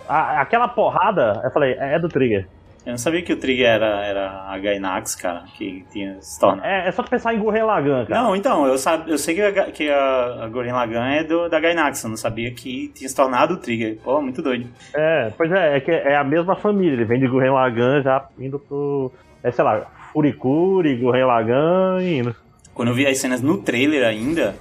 a- 0.08 0.42
aquela 0.42 0.68
porrada, 0.68 1.42
eu 1.44 1.52
falei, 1.52 1.76
é 1.80 1.98
do 2.00 2.08
Trigger. 2.10 2.48
Eu 2.86 2.92
não 2.92 2.98
sabia 3.00 3.24
que 3.24 3.34
o 3.34 3.38
Trigger 3.38 3.66
era, 3.66 4.06
era 4.06 4.44
a 4.48 4.60
Gainax, 4.60 5.16
cara, 5.16 5.44
que 5.58 5.84
tinha 5.92 6.22
se 6.22 6.40
tornado. 6.40 6.68
É, 6.68 6.88
é 6.88 6.92
só 6.92 7.02
tu 7.02 7.10
pensar 7.10 7.34
em 7.34 7.40
Gurren 7.40 7.64
Lagann, 7.64 8.06
cara. 8.06 8.22
Não, 8.22 8.36
então, 8.36 8.68
eu, 8.68 8.78
sab, 8.78 9.10
eu 9.10 9.18
sei 9.18 9.34
que 9.34 9.42
a, 9.42 9.72
que 9.72 9.90
a, 9.90 10.44
a 10.44 10.48
Gurren 10.50 10.72
Lagann 10.74 11.04
é 11.08 11.24
do, 11.24 11.50
da 11.50 11.60
Gainax, 11.60 12.04
eu 12.04 12.12
não 12.12 12.18
sabia 12.18 12.52
que 12.52 12.90
tinha 12.94 13.10
se 13.10 13.16
tornado 13.16 13.56
o 13.56 13.58
Trigger. 13.58 13.98
Pô, 14.04 14.22
muito 14.22 14.40
doido. 14.40 14.70
É, 14.94 15.32
pois 15.36 15.52
é, 15.52 15.78
é 15.78 15.80
que 15.80 15.90
é 15.90 16.16
a 16.16 16.24
mesma 16.24 16.56
família. 16.56 16.94
Ele 16.94 17.06
vem 17.06 17.20
de 17.20 17.28
Gurren 17.28 17.50
Lagann 17.54 18.04
já 18.04 18.24
indo 18.38 18.60
pro. 18.60 19.12
É, 19.44 19.50
sei 19.50 19.64
lá, 19.64 19.82
Furikuri, 20.14 20.96
Gurren 20.98 21.26
Lagann 21.26 22.02
e 22.02 22.20
indo. 22.20 22.36
Quando 22.76 22.90
eu 22.90 22.94
vi 22.94 23.08
as 23.08 23.18
cenas 23.18 23.42
no 23.42 23.58
trailer 23.64 24.06
ainda, 24.06 24.56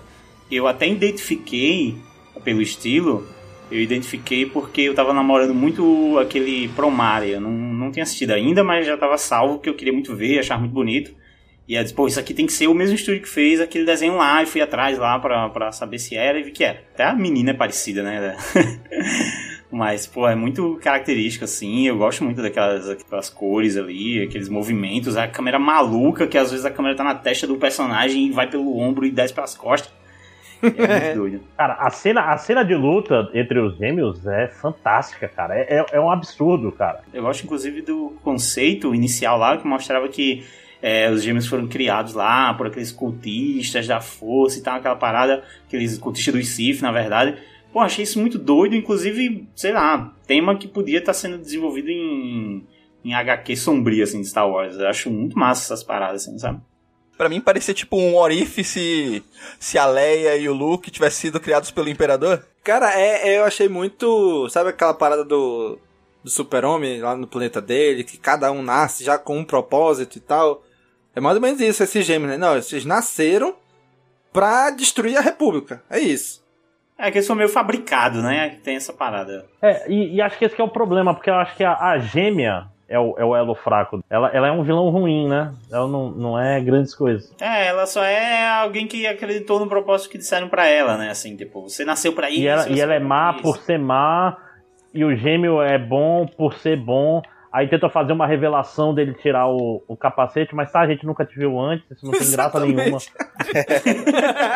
eu 0.51 0.66
até 0.66 0.86
identifiquei, 0.88 1.97
pelo 2.42 2.62
estilo, 2.62 3.26
eu 3.70 3.80
identifiquei 3.80 4.46
porque 4.46 4.82
eu 4.82 4.94
tava 4.94 5.12
namorando 5.12 5.54
muito 5.54 6.18
aquele 6.18 6.68
Promare. 6.68 7.30
Eu 7.30 7.40
não, 7.40 7.50
não 7.50 7.90
tinha 7.90 8.02
assistido 8.02 8.32
ainda, 8.32 8.62
mas 8.62 8.86
já 8.86 8.96
tava 8.96 9.16
salvo, 9.18 9.54
porque 9.54 9.68
eu 9.68 9.74
queria 9.74 9.92
muito 9.92 10.14
ver, 10.14 10.38
achar 10.38 10.58
muito 10.58 10.72
bonito. 10.72 11.14
E 11.66 11.74
eu 11.74 11.82
disse, 11.82 11.94
pô, 11.94 12.06
isso 12.06 12.20
aqui 12.20 12.34
tem 12.34 12.46
que 12.46 12.52
ser 12.52 12.66
o 12.66 12.74
mesmo 12.74 12.94
estúdio 12.94 13.22
que 13.22 13.28
fez 13.28 13.60
aquele 13.60 13.86
desenho 13.86 14.16
lá, 14.16 14.42
e 14.42 14.46
fui 14.46 14.60
atrás 14.60 14.98
lá 14.98 15.18
pra 15.18 15.72
saber 15.72 15.98
se 15.98 16.14
era, 16.14 16.38
e 16.38 16.42
vi 16.42 16.50
que 16.50 16.62
era. 16.62 16.84
Até 16.92 17.04
a 17.04 17.14
menina 17.14 17.50
é 17.50 17.54
parecida, 17.54 18.02
né? 18.02 18.36
Mas, 19.72 20.06
pô, 20.06 20.28
é 20.28 20.36
muito 20.36 20.78
característico, 20.80 21.44
assim. 21.44 21.88
Eu 21.88 21.96
gosto 21.96 22.22
muito 22.22 22.40
daquelas, 22.40 22.86
daquelas 22.86 23.28
cores 23.28 23.76
ali, 23.76 24.22
aqueles 24.22 24.48
movimentos, 24.48 25.16
a 25.16 25.26
câmera 25.26 25.58
maluca, 25.58 26.28
que 26.28 26.38
às 26.38 26.50
vezes 26.50 26.64
a 26.64 26.70
câmera 26.70 26.94
tá 26.94 27.02
na 27.02 27.14
testa 27.14 27.46
do 27.46 27.56
personagem 27.56 28.26
e 28.26 28.30
vai 28.30 28.48
pelo 28.48 28.78
ombro 28.78 29.04
e 29.04 29.10
desce 29.10 29.34
pelas 29.34 29.56
costas. 29.56 29.92
É 30.66 31.04
muito 31.04 31.18
doido. 31.18 31.40
Cara, 31.56 31.74
a 31.74 31.90
cena, 31.90 32.32
a 32.32 32.36
cena 32.36 32.64
de 32.64 32.74
luta 32.74 33.30
entre 33.34 33.60
os 33.60 33.76
gêmeos 33.76 34.26
é 34.26 34.48
fantástica, 34.48 35.28
cara. 35.28 35.56
É, 35.56 35.78
é, 35.78 35.86
é 35.92 36.00
um 36.00 36.10
absurdo, 36.10 36.72
cara. 36.72 37.00
Eu 37.12 37.22
gosto, 37.22 37.44
inclusive, 37.44 37.82
do 37.82 38.14
conceito 38.22 38.94
inicial 38.94 39.38
lá, 39.38 39.56
que 39.56 39.66
mostrava 39.66 40.08
que 40.08 40.44
é, 40.82 41.10
os 41.10 41.22
gêmeos 41.22 41.46
foram 41.46 41.66
criados 41.66 42.14
lá 42.14 42.52
por 42.54 42.66
aqueles 42.66 42.92
cultistas 42.92 43.86
da 43.86 44.00
força 44.00 44.58
e 44.58 44.62
tal, 44.62 44.76
aquela 44.76 44.96
parada, 44.96 45.42
aqueles 45.66 45.96
cultistas 45.96 46.34
do 46.34 46.42
Sith, 46.42 46.82
na 46.82 46.92
verdade. 46.92 47.36
Pô, 47.72 47.80
achei 47.80 48.04
isso 48.04 48.20
muito 48.20 48.38
doido, 48.38 48.76
inclusive, 48.76 49.48
sei 49.56 49.72
lá, 49.72 50.14
tema 50.26 50.56
que 50.56 50.68
podia 50.68 50.98
estar 50.98 51.14
sendo 51.14 51.38
desenvolvido 51.38 51.88
em, 51.90 52.64
em 53.04 53.14
HQ 53.14 53.56
sombria, 53.56 54.04
assim, 54.04 54.20
de 54.20 54.28
Star 54.28 54.48
Wars. 54.48 54.76
Eu 54.76 54.86
acho 54.86 55.10
muito 55.10 55.38
massa 55.38 55.64
essas 55.64 55.82
paradas, 55.82 56.22
assim, 56.22 56.38
sabe? 56.38 56.60
Pra 57.16 57.28
mim 57.28 57.40
parecia 57.40 57.72
tipo 57.72 57.96
um 57.96 58.16
orife 58.16 58.64
se, 58.64 59.22
se 59.58 59.78
a 59.78 59.86
Leia 59.86 60.36
e 60.36 60.48
o 60.48 60.54
Luke 60.54 60.90
tivessem 60.90 61.22
sido 61.22 61.40
criados 61.40 61.70
pelo 61.70 61.88
Imperador. 61.88 62.44
Cara, 62.62 62.98
é, 62.98 63.28
é, 63.28 63.38
eu 63.38 63.44
achei 63.44 63.68
muito. 63.68 64.48
Sabe 64.48 64.70
aquela 64.70 64.94
parada 64.94 65.24
do, 65.24 65.78
do 66.22 66.30
super-homem 66.30 67.00
lá 67.00 67.14
no 67.14 67.26
planeta 67.26 67.60
dele, 67.60 68.02
que 68.02 68.16
cada 68.16 68.50
um 68.50 68.62
nasce 68.62 69.04
já 69.04 69.16
com 69.16 69.38
um 69.38 69.44
propósito 69.44 70.16
e 70.16 70.20
tal? 70.20 70.62
É 71.14 71.20
mais 71.20 71.36
ou 71.36 71.42
menos 71.42 71.60
isso, 71.60 71.82
esses 71.82 72.04
gêmeos, 72.04 72.32
né? 72.32 72.36
Não, 72.36 72.56
esses 72.56 72.84
nasceram 72.84 73.54
pra 74.32 74.70
destruir 74.70 75.16
a 75.16 75.20
República. 75.20 75.82
É 75.88 76.00
isso. 76.00 76.42
É 76.98 77.10
que 77.10 77.18
eles 77.18 77.26
são 77.26 77.36
meio 77.36 77.48
fabricados, 77.48 78.22
né? 78.22 78.58
Tem 78.64 78.76
essa 78.76 78.92
parada. 78.92 79.46
É, 79.62 79.90
e, 79.90 80.16
e 80.16 80.20
acho 80.22 80.38
que 80.38 80.44
esse 80.44 80.56
que 80.56 80.60
é 80.60 80.64
o 80.64 80.68
problema, 80.68 81.14
porque 81.14 81.30
eu 81.30 81.34
acho 81.34 81.56
que 81.56 81.62
a, 81.62 81.76
a 81.76 81.98
gêmea 81.98 82.66
é 82.89 82.99
o, 82.99 83.14
é 83.18 83.24
o 83.24 83.35
elo 83.37 83.55
fraco. 83.55 84.03
Ela, 84.11 84.28
ela 84.35 84.49
é 84.49 84.53
um 84.53 84.62
vilão 84.62 84.89
ruim, 84.91 85.28
né? 85.28 85.53
Ela 85.72 85.89
não, 85.89 86.11
não 86.11 86.39
é 86.41 86.61
grandes 86.61 86.95
coisas. 86.95 87.32
É, 87.41 87.66
ela 87.68 87.87
só 87.87 88.03
é 88.05 88.49
alguém 88.49 88.87
que 88.87 89.07
acreditou 89.07 89.59
no 89.61 89.68
propósito 89.68 90.11
que 90.11 90.18
disseram 90.18 90.49
pra 90.49 90.66
ela, 90.66 90.97
né? 90.97 91.11
Assim, 91.11 91.37
tipo, 91.37 91.62
você 91.62 91.85
nasceu 91.85 92.12
pra 92.12 92.30
isso. 92.30 92.41
E 92.43 92.47
ela, 92.47 92.68
e 92.68 92.80
ela 92.80 92.95
é 92.95 92.99
má 93.01 93.32
pra 93.32 93.43
por 93.43 93.57
isso. 93.57 93.64
ser 93.66 93.78
má, 93.78 94.37
e 94.93 95.05
o 95.05 95.16
gêmeo 95.16 95.61
é 95.62 95.78
bom 95.78 96.26
por 96.26 96.55
ser 96.55 96.76
bom. 96.76 97.20
Aí 97.53 97.68
tenta 97.68 97.89
fazer 97.89 98.12
uma 98.12 98.26
revelação 98.26 98.93
dele 98.93 99.14
tirar 99.14 99.47
o, 99.49 99.80
o 99.87 99.97
capacete, 99.97 100.53
mas 100.57 100.72
tá, 100.72 100.80
a 100.80 100.89
gente 100.89 101.07
nunca 101.07 101.24
te 101.24 101.39
viu 101.39 101.57
antes, 101.61 101.89
isso 101.89 102.05
não 102.05 102.11
tem 102.12 102.28
graça 102.32 102.59
nenhuma. 102.59 102.99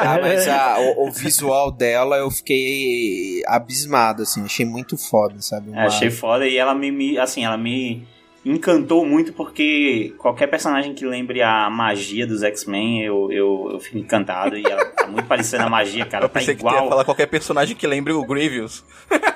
Ah, 0.00 0.18
mas 0.20 0.48
a- 0.48 0.80
o, 0.80 1.06
o 1.06 1.10
visual 1.10 1.70
dela 1.70 2.16
eu 2.16 2.30
fiquei 2.30 3.42
abismado, 3.46 4.22
assim, 4.22 4.44
achei 4.44 4.66
muito 4.66 4.96
foda, 4.96 5.40
sabe? 5.40 5.72
É, 5.72 5.82
achei 5.84 6.10
foda 6.10 6.46
e 6.46 6.56
ela 6.56 6.74
me, 6.74 6.90
me- 6.90 7.18
assim, 7.18 7.44
ela 7.44 7.56
me 7.56 8.06
encantou 8.54 9.04
muito 9.06 9.32
porque 9.32 10.14
qualquer 10.18 10.46
personagem 10.48 10.94
que 10.94 11.04
lembre 11.04 11.42
a 11.42 11.68
magia 11.70 12.26
dos 12.26 12.42
X-Men, 12.42 13.02
eu, 13.04 13.30
eu, 13.32 13.68
eu 13.72 13.80
fico 13.80 13.98
encantado 13.98 14.56
e 14.56 14.64
ela 14.64 14.84
tá 14.86 15.06
muito 15.06 15.26
parecendo 15.26 15.64
a 15.64 15.68
magia, 15.68 16.04
cara, 16.06 16.24
Eu 16.24 16.28
tá 16.28 16.38
pensei 16.38 16.54
que 16.54 16.62
tu 16.62 16.66
ia 16.66 16.72
igual. 16.72 16.88
falar 16.88 17.04
qualquer 17.04 17.26
personagem 17.26 17.76
que 17.76 17.86
lembre 17.86 18.12
o 18.12 18.24
Grievous. 18.24 18.84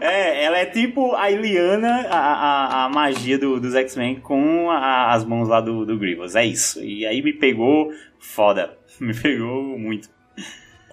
É, 0.00 0.44
ela 0.44 0.58
é 0.58 0.66
tipo 0.66 1.14
a 1.14 1.30
Iliana, 1.30 2.06
a, 2.10 2.18
a, 2.18 2.84
a 2.84 2.88
magia 2.88 3.38
do, 3.38 3.60
dos 3.60 3.74
X-Men 3.74 4.16
com 4.20 4.70
a- 4.70 5.12
as 5.12 5.24
mãos 5.24 5.48
lá 5.48 5.60
do, 5.60 5.84
do 5.86 5.98
Grievous, 5.98 6.34
é 6.34 6.44
isso. 6.44 6.82
E 6.82 7.06
aí 7.06 7.22
me 7.22 7.32
pegou 7.32 7.90
foda, 8.18 8.76
me 9.00 9.14
pegou 9.14 9.78
muito. 9.78 10.08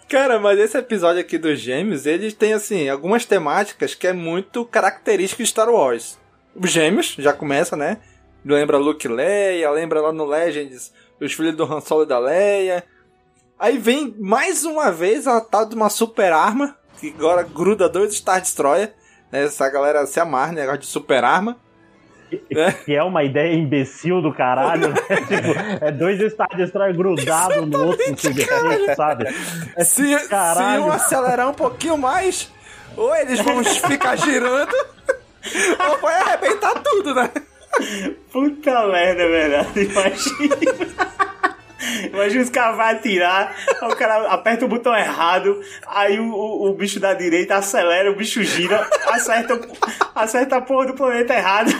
Cara, 0.10 0.39
mas 0.39 0.57
esse 0.57 0.76
episódio 0.76 1.22
aqui 1.22 1.38
dos 1.38 1.60
Gêmeos, 1.60 2.07
eles 2.07 2.34
têm, 2.34 2.53
assim, 2.53 2.89
algumas 2.89 3.26
temáticas 3.26 3.93
que 3.93 4.07
é 4.07 4.12
muito 4.12 4.66
característico 4.66 5.43
de 5.43 5.49
Star 5.49 5.70
Wars. 5.70 6.18
Os 6.55 6.72
Gêmeos, 6.72 7.16
já 7.20 7.32
começa, 7.32 7.76
né? 7.76 7.99
Lembra 8.43 8.80
Luke 8.80 9.07
Leia, 9.07 9.70
lembra 9.70 10.01
lá 10.01 10.12
no 10.12 10.26
Legends 10.26 10.91
os 11.22 11.34
filhos 11.34 11.55
do 11.55 11.64
Han 11.64 11.80
Solo 11.80 12.03
e 12.03 12.07
da 12.07 12.18
Leia. 12.18 12.84
Aí 13.60 13.78
vem 13.78 14.16
mais 14.18 14.64
uma 14.64 14.91
vez 14.91 15.28
a 15.28 15.39
tal 15.41 15.68
de 15.68 15.76
uma 15.76 15.89
super 15.89 16.34
arma, 16.34 16.76
que 16.99 17.10
agora 17.10 17.43
gruda 17.43 17.88
dois 17.88 18.16
Star 18.16 18.41
Destroyer. 18.41 18.93
Né? 19.32 19.43
Essa 19.43 19.70
galera 19.70 20.07
se 20.07 20.20
amarra, 20.20 20.53
né? 20.53 20.62
negócio 20.62 20.82
de 20.82 20.88
super 20.88 21.24
arma. 21.24 21.55
Que 22.86 22.95
é 22.95 23.03
uma 23.03 23.23
ideia 23.23 23.53
imbecil 23.53 24.21
do 24.21 24.34
caralho, 24.34 24.89
né? 24.89 24.95
tipo, 25.27 25.84
é 25.86 25.91
dois 25.91 26.19
Star 26.32 26.49
Destroyer 26.55 26.95
grudados 26.95 27.67
no 27.67 27.88
outro, 27.88 28.05
subjetivo, 28.05 28.95
sabe? 28.95 29.25
É 29.75 29.84
Se, 29.84 30.17
se 30.19 30.30
caralho. 30.30 30.84
um 30.84 30.91
acelerar 30.91 31.49
um 31.49 31.53
pouquinho 31.53 31.97
mais, 31.97 32.51
ou 32.95 33.15
eles 33.15 33.39
vão 33.41 33.63
ficar 33.63 34.15
girando, 34.15 34.73
ou 35.89 35.97
vai 35.99 36.15
arrebentar 36.21 36.73
tudo, 36.84 37.13
né? 37.15 37.30
Puta 38.32 38.88
merda, 38.88 39.23
é 39.23 39.27
verdade, 39.27 39.82
imagina. 39.84 40.55
Imagina 42.11 42.43
os 42.43 42.49
caras 42.49 42.75
vão 42.75 42.86
atirar, 42.86 43.55
o 43.84 43.95
cara 43.95 44.27
aperta 44.27 44.65
o 44.65 44.67
botão 44.67 44.95
errado, 44.95 45.61
aí 45.88 46.19
o, 46.19 46.30
o, 46.30 46.69
o 46.69 46.73
bicho 46.73 46.99
da 46.99 47.13
direita 47.13 47.55
acelera, 47.55 48.11
o 48.11 48.15
bicho 48.15 48.43
gira, 48.43 48.88
acerta, 49.07 49.59
acerta 50.13 50.57
a 50.57 50.61
porra 50.61 50.88
do 50.88 50.93
planeta 50.93 51.34
errado. 51.34 51.71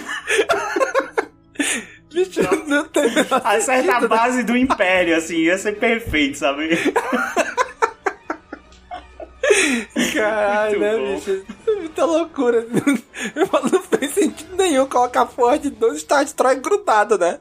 Bicho, 2.12 2.42
não 2.66 2.86
tem 2.86 3.04
Acerta 3.44 3.98
a 3.98 4.08
base 4.08 4.44
do 4.44 4.58
império, 4.58 5.16
assim, 5.16 5.38
ia 5.38 5.58
ser 5.58 5.74
perfeito, 5.74 6.38
sabe? 6.38 6.70
Caralho, 10.14 10.80
né, 10.80 11.16
bicho? 11.16 11.44
É 11.68 11.72
muita 11.76 12.06
loucura. 12.06 12.66
Não 13.72 13.82
fez 13.82 14.12
sentido 14.14 14.56
nenhum 14.56 14.86
colocar 14.86 15.22
a 15.22 15.26
porra 15.26 15.60
de 15.60 15.70
dois 15.70 16.02
Star 16.02 16.24
Destroyer 16.24 16.62
grudado, 16.62 17.18
né? 17.18 17.40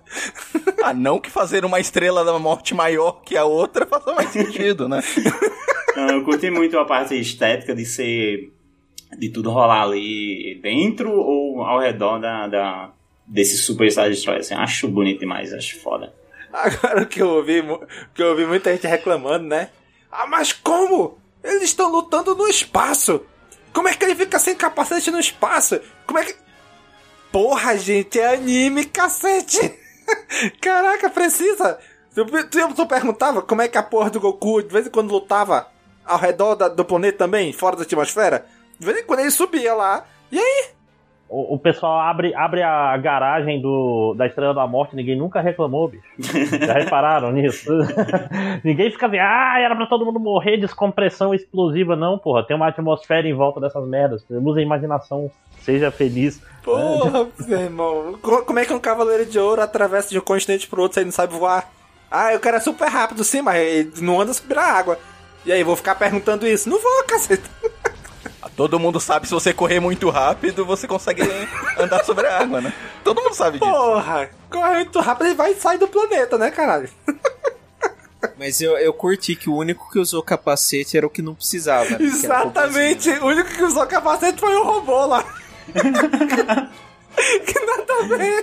Ah, 0.82 0.94
não 0.94 1.18
que 1.20 1.30
fazer 1.30 1.64
uma 1.64 1.80
estrela 1.80 2.24
da 2.24 2.38
morte 2.38 2.74
maior 2.74 3.22
que 3.22 3.36
a 3.36 3.44
outra 3.44 3.86
faça 3.86 4.12
mais 4.14 4.30
sentido, 4.30 4.88
né? 4.88 5.02
Não, 5.96 6.08
eu 6.10 6.24
curti 6.24 6.50
muito 6.50 6.78
a 6.78 6.84
parte 6.84 7.18
estética 7.18 7.74
de 7.74 7.84
ser. 7.84 8.52
de 9.18 9.28
tudo 9.30 9.50
rolar 9.50 9.82
ali 9.82 10.58
dentro 10.62 11.10
ou 11.10 11.62
ao 11.62 11.80
redor 11.80 12.18
da, 12.18 12.46
da, 12.46 12.90
desse 13.26 13.56
Super 13.58 13.90
Star 13.90 14.08
Destroyer. 14.08 14.40
Assim, 14.40 14.54
acho 14.54 14.88
bonito 14.88 15.20
demais, 15.20 15.52
acho 15.52 15.80
foda. 15.80 16.12
Agora 16.52 17.02
o 17.02 17.06
que 17.06 17.20
eu 17.20 17.28
ouvi, 17.28 17.62
que 18.14 18.22
eu 18.22 18.28
ouvi 18.28 18.46
muita 18.46 18.72
gente 18.72 18.86
reclamando, 18.86 19.44
né? 19.46 19.68
Ah, 20.10 20.26
mas 20.26 20.52
como? 20.52 21.18
Eles 21.48 21.64
estão 21.64 21.90
lutando 21.90 22.34
no 22.34 22.46
espaço. 22.46 23.22
Como 23.72 23.88
é 23.88 23.94
que 23.94 24.04
ele 24.04 24.14
fica 24.14 24.38
sem 24.38 24.54
capacete 24.54 25.10
no 25.10 25.18
espaço? 25.18 25.80
Como 26.06 26.18
é 26.18 26.24
que. 26.24 26.34
Porra, 27.32 27.76
gente, 27.76 28.18
é 28.18 28.34
anime, 28.34 28.84
cacete! 28.86 29.78
Caraca, 30.60 31.10
precisa! 31.10 31.78
Tu, 32.14 32.24
tu, 32.24 32.74
tu 32.74 32.86
perguntava 32.86 33.42
como 33.42 33.62
é 33.62 33.68
que 33.68 33.76
a 33.78 33.82
porra 33.82 34.10
do 34.10 34.18
Goku 34.20 34.62
de 34.62 34.72
vez 34.72 34.86
em 34.86 34.90
quando 34.90 35.10
lutava 35.12 35.68
ao 36.04 36.18
redor 36.18 36.54
da- 36.54 36.68
do 36.68 36.84
planeta 36.84 37.18
também, 37.18 37.52
fora 37.52 37.76
da 37.76 37.82
atmosfera? 37.82 38.46
De 38.78 38.86
vez 38.86 38.98
em 38.98 39.04
quando 39.04 39.20
ele 39.20 39.30
subia 39.30 39.74
lá. 39.74 40.04
E 40.32 40.38
aí? 40.38 40.68
O, 41.28 41.54
o 41.56 41.58
pessoal 41.58 41.98
abre, 42.00 42.34
abre 42.34 42.62
a 42.62 42.96
garagem 42.96 43.60
do, 43.60 44.14
da 44.16 44.26
Estrela 44.26 44.54
da 44.54 44.66
Morte 44.66 44.96
ninguém 44.96 45.14
nunca 45.16 45.40
reclamou, 45.42 45.88
bicho. 45.88 46.02
Já 46.66 46.72
repararam 46.80 47.30
nisso? 47.32 47.70
ninguém 48.64 48.90
fica 48.90 49.06
assim, 49.06 49.18
ah, 49.18 49.58
era 49.60 49.76
pra 49.76 49.86
todo 49.86 50.06
mundo 50.06 50.18
morrer, 50.18 50.56
descompressão 50.56 51.34
explosiva. 51.34 51.94
Não, 51.94 52.18
porra, 52.18 52.42
tem 52.46 52.56
uma 52.56 52.68
atmosfera 52.68 53.28
em 53.28 53.34
volta 53.34 53.60
dessas 53.60 53.86
merdas. 53.86 54.24
Use 54.30 54.58
a 54.58 54.62
imaginação, 54.62 55.30
seja 55.60 55.90
feliz. 55.90 56.40
Porra, 56.62 57.26
meu 57.46 57.60
irmão. 57.60 58.18
Co- 58.22 58.42
Como 58.44 58.58
é 58.58 58.64
que 58.64 58.72
um 58.72 58.80
cavaleiro 58.80 59.26
de 59.26 59.38
ouro 59.38 59.60
atravessa 59.60 60.08
de 60.10 60.18
um 60.18 60.22
continente 60.22 60.66
pro 60.66 60.82
outro 60.82 60.98
ele 60.98 61.06
não 61.06 61.12
sabe 61.12 61.34
voar? 61.34 61.68
Ah, 62.10 62.30
o 62.34 62.40
cara 62.40 62.56
é 62.56 62.60
super 62.60 62.88
rápido 62.88 63.22
sim, 63.22 63.42
mas 63.42 63.58
ele 63.60 63.92
não 64.00 64.18
anda 64.20 64.32
subir 64.32 64.56
a 64.58 64.62
água. 64.64 64.98
E 65.44 65.52
aí, 65.52 65.62
vou 65.62 65.76
ficar 65.76 65.94
perguntando 65.94 66.46
isso? 66.46 66.68
Não 66.70 66.80
vou, 66.80 67.04
caceta. 67.06 67.48
Todo 68.56 68.78
mundo 68.78 69.00
sabe 69.00 69.26
se 69.26 69.34
você 69.34 69.52
correr 69.52 69.80
muito 69.80 70.08
rápido, 70.10 70.64
você 70.64 70.86
consegue 70.86 71.22
andar 71.76 72.04
sobre 72.04 72.26
a 72.26 72.38
água, 72.38 72.60
né? 72.60 72.72
Todo 73.02 73.20
mundo 73.22 73.34
sabe 73.34 73.58
disso. 73.58 73.70
Porra, 73.70 74.30
corre 74.48 74.74
muito 74.76 75.00
rápido 75.00 75.30
e 75.30 75.34
vai 75.34 75.54
sair 75.54 75.78
do 75.78 75.88
planeta, 75.88 76.38
né, 76.38 76.50
caralho? 76.50 76.88
Mas 78.38 78.60
eu, 78.60 78.76
eu 78.78 78.92
curti 78.92 79.34
que 79.34 79.48
o 79.50 79.56
único 79.56 79.90
que 79.90 79.98
usou 79.98 80.22
capacete 80.22 80.96
era 80.96 81.06
o 81.06 81.10
que 81.10 81.22
não 81.22 81.34
precisava. 81.34 81.90
né? 81.90 81.96
Era 81.96 82.02
o 82.02 82.06
Exatamente. 82.06 83.10
O 83.10 83.26
único 83.26 83.50
que 83.50 83.62
usou 83.62 83.86
capacete 83.86 84.38
foi 84.38 84.54
o 84.56 84.64
robô 84.64 85.06
lá. 85.06 85.24
que 85.72 87.60
nada 87.66 87.92
a 87.92 88.02
ver. 88.16 88.42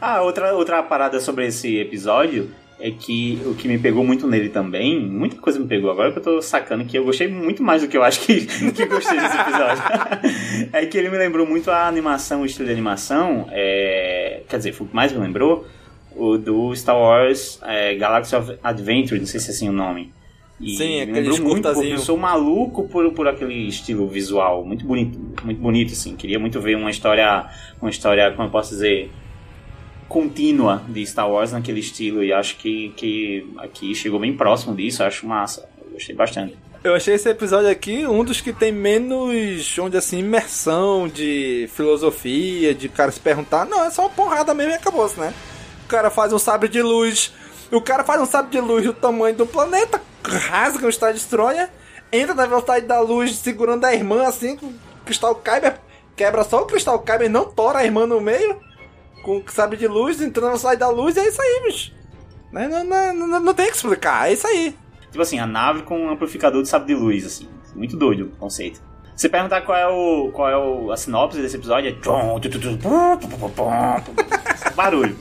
Ah, 0.00 0.22
outra, 0.22 0.54
outra 0.54 0.82
parada 0.82 1.20
sobre 1.20 1.46
esse 1.46 1.76
episódio 1.78 2.54
é 2.78 2.90
que 2.90 3.40
o 3.46 3.54
que 3.54 3.66
me 3.68 3.78
pegou 3.78 4.04
muito 4.04 4.26
nele 4.26 4.50
também, 4.50 5.00
muita 5.00 5.36
coisa 5.36 5.58
me 5.58 5.66
pegou 5.66 5.90
agora 5.90 6.12
que 6.12 6.18
eu 6.18 6.22
tô 6.22 6.42
sacando 6.42 6.84
que 6.84 6.96
eu 6.96 7.04
gostei 7.04 7.26
muito 7.26 7.62
mais 7.62 7.82
do 7.82 7.88
que 7.88 7.96
eu 7.96 8.02
acho 8.02 8.20
que, 8.20 8.44
que 8.72 8.86
gostei 8.86 9.18
desse 9.18 9.36
episódio. 9.36 9.82
é 10.72 10.86
que 10.86 10.98
ele 10.98 11.08
me 11.08 11.16
lembrou 11.16 11.46
muito 11.46 11.70
a 11.70 11.88
animação, 11.88 12.42
o 12.42 12.46
estilo 12.46 12.66
de 12.66 12.72
animação, 12.72 13.48
é, 13.50 14.42
quer 14.48 14.58
dizer, 14.58 14.72
foi 14.72 14.86
o 14.86 14.90
que 14.90 14.96
mais 14.96 15.12
me 15.12 15.18
lembrou, 15.18 15.66
o 16.14 16.36
do 16.36 16.74
Star 16.74 16.98
Wars 16.98 17.60
é, 17.62 17.94
Galaxy 17.94 18.36
of 18.36 18.58
Adventure, 18.62 19.18
não 19.18 19.26
sei 19.26 19.40
se 19.40 19.48
é 19.48 19.50
assim 19.52 19.68
o 19.68 19.72
nome. 19.72 20.12
E 20.60 20.76
Sim, 20.76 21.06
me 21.06 21.12
lembrou 21.12 21.40
muito, 21.42 21.70
porque 21.70 21.88
eu 21.88 21.98
sou 21.98 22.16
maluco 22.16 22.88
por, 22.88 23.10
por 23.12 23.28
aquele 23.28 23.68
estilo 23.68 24.08
visual, 24.08 24.64
muito 24.64 24.86
bonito, 24.86 25.18
muito 25.44 25.60
bonito, 25.60 25.92
assim. 25.92 26.16
Queria 26.16 26.38
muito 26.38 26.58
ver 26.60 26.76
uma 26.76 26.90
história, 26.90 27.46
uma 27.80 27.90
história, 27.90 28.30
como 28.32 28.48
eu 28.48 28.50
posso 28.50 28.70
dizer, 28.70 29.10
contínua 30.08 30.82
de 30.88 31.04
Star 31.06 31.30
Wars 31.30 31.52
naquele 31.52 31.80
estilo 31.80 32.22
e 32.22 32.32
acho 32.32 32.56
que, 32.56 32.90
que 32.96 33.46
aqui 33.58 33.94
chegou 33.94 34.20
bem 34.20 34.36
próximo 34.36 34.74
disso, 34.74 35.02
acho 35.02 35.26
massa. 35.26 35.68
Eu 35.84 35.92
gostei 35.92 36.14
bastante. 36.14 36.56
Eu 36.84 36.94
achei 36.94 37.14
esse 37.14 37.28
episódio 37.28 37.68
aqui 37.68 38.06
um 38.06 38.22
dos 38.22 38.40
que 38.40 38.52
tem 38.52 38.70
menos, 38.70 39.76
onde 39.78 39.96
assim, 39.96 40.20
imersão 40.20 41.08
de 41.08 41.68
filosofia, 41.74 42.74
de 42.74 42.88
cara 42.88 43.10
se 43.10 43.18
perguntar. 43.18 43.66
Não, 43.66 43.84
é 43.84 43.90
só 43.90 44.02
uma 44.02 44.10
porrada 44.10 44.54
mesmo 44.54 44.72
e 44.72 44.76
acabou 44.76 45.10
né? 45.16 45.34
O 45.84 45.88
cara 45.88 46.10
faz 46.10 46.32
um 46.32 46.38
sabre 46.38 46.68
de 46.68 46.80
luz. 46.80 47.32
O 47.72 47.80
cara 47.80 48.04
faz 48.04 48.20
um 48.20 48.26
sabre 48.26 48.52
de 48.52 48.60
luz 48.60 48.84
do 48.84 48.92
tamanho 48.92 49.34
do 49.34 49.46
planeta, 49.46 50.00
rasga 50.22 50.86
o 50.86 50.92
Star 50.92 51.12
Destroyer, 51.12 51.68
entra 52.12 52.34
na 52.34 52.46
velocidade 52.46 52.86
da 52.86 53.00
luz 53.00 53.34
segurando 53.34 53.84
a 53.84 53.92
irmã 53.92 54.22
assim, 54.24 54.56
com 54.56 54.66
o 54.66 54.74
Cristal 55.04 55.34
Kyber, 55.34 55.80
quebra 56.14 56.44
só 56.44 56.62
o 56.62 56.66
Cristal 56.66 57.00
Kyber, 57.00 57.28
não 57.28 57.46
tora 57.46 57.80
a 57.80 57.84
irmã 57.84 58.06
no 58.06 58.20
meio, 58.20 58.60
com 59.26 59.42
sabre 59.48 59.76
de 59.76 59.88
luz, 59.88 60.20
entrando 60.20 60.44
na 60.44 60.48
velocidade 60.50 60.78
da 60.78 60.88
luz, 60.88 61.16
e 61.16 61.20
é 61.20 61.26
isso 61.28 61.42
aí, 61.42 61.62
bicho. 61.66 61.92
Não, 62.52 62.84
não, 62.84 63.12
não, 63.14 63.40
não, 63.40 63.54
tem 63.54 63.66
o 63.66 63.70
que 63.70 63.76
explicar, 63.76 64.30
é 64.30 64.34
isso 64.34 64.46
aí. 64.46 64.76
Tipo 65.10 65.20
assim, 65.22 65.38
a 65.40 65.46
nave 65.46 65.82
com 65.82 65.98
um 65.98 66.10
amplificador 66.10 66.62
de 66.62 66.68
sabre 66.68 66.94
de 66.94 66.94
luz, 66.94 67.26
assim. 67.26 67.48
Muito 67.74 67.96
doido 67.96 68.26
o 68.26 68.36
conceito. 68.36 68.80
Se 69.16 69.28
perguntar 69.28 69.62
qual 69.62 69.76
é 69.76 69.88
o 69.88 70.30
qual 70.32 70.48
é 70.48 70.56
o, 70.56 70.92
a 70.92 70.96
sinopse 70.96 71.40
desse 71.40 71.56
episódio, 71.56 71.90
é 71.90 71.92
barulho. 74.76 75.16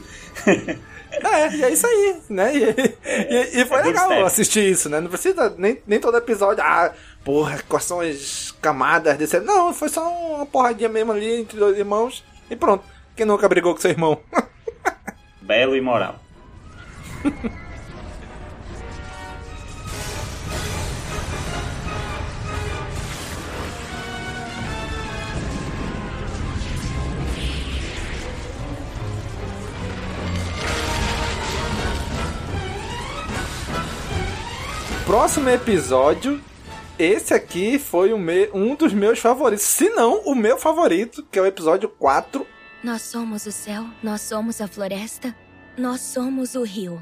É, 1.11 1.55
e 1.55 1.63
é 1.63 1.71
isso 1.71 1.87
aí, 1.87 2.17
né? 2.29 2.55
E, 2.55 2.63
e- 2.63 3.61
e 3.61 3.65
foi 3.65 3.79
É 3.79 3.83
legal 3.83 4.25
assistir 4.25 4.69
isso, 4.69 4.89
né? 4.89 4.99
Não 4.99 5.07
precisa 5.09 5.53
nem, 5.57 5.81
nem 5.87 5.99
todo 5.99 6.17
episódio, 6.17 6.61
ah, 6.63 6.91
porra, 7.23 7.59
quais 7.69 7.85
são 7.85 8.01
as 8.01 8.53
camadas 8.61 9.17
desse. 9.17 9.39
Não, 9.39 9.73
foi 9.73 9.87
só 9.89 10.07
uma 10.09 10.45
porradinha 10.45 10.89
mesmo 10.89 11.11
ali 11.13 11.41
entre 11.41 11.57
dois 11.57 11.77
irmãos 11.77 12.23
e 12.49 12.55
pronto. 12.55 12.83
Quem 13.15 13.25
nunca 13.25 13.47
brigou 13.47 13.73
com 13.73 13.79
seu 13.79 13.91
irmão? 13.91 14.19
Belo 15.41 15.75
e 15.75 15.81
moral. 15.81 16.19
Próximo 35.05 35.49
episódio. 35.49 36.41
Esse 36.99 37.33
aqui 37.33 37.79
foi 37.79 38.11
um 38.13 38.75
dos 38.75 38.91
meus 38.91 39.19
favoritos. 39.19 39.65
Se 39.65 39.89
não, 39.89 40.21
o 40.25 40.35
meu 40.35 40.57
favorito, 40.57 41.25
que 41.31 41.39
é 41.39 41.41
o 41.41 41.45
episódio 41.45 41.87
4. 41.87 42.54
Nós 42.85 43.01
somos 43.01 43.47
o 43.47 43.51
céu, 43.51 43.87
nós 44.03 44.21
somos 44.21 44.61
a 44.61 44.67
floresta, 44.67 45.35
nós 45.75 46.01
somos 46.01 46.53
o 46.53 46.61
rio. 46.61 47.01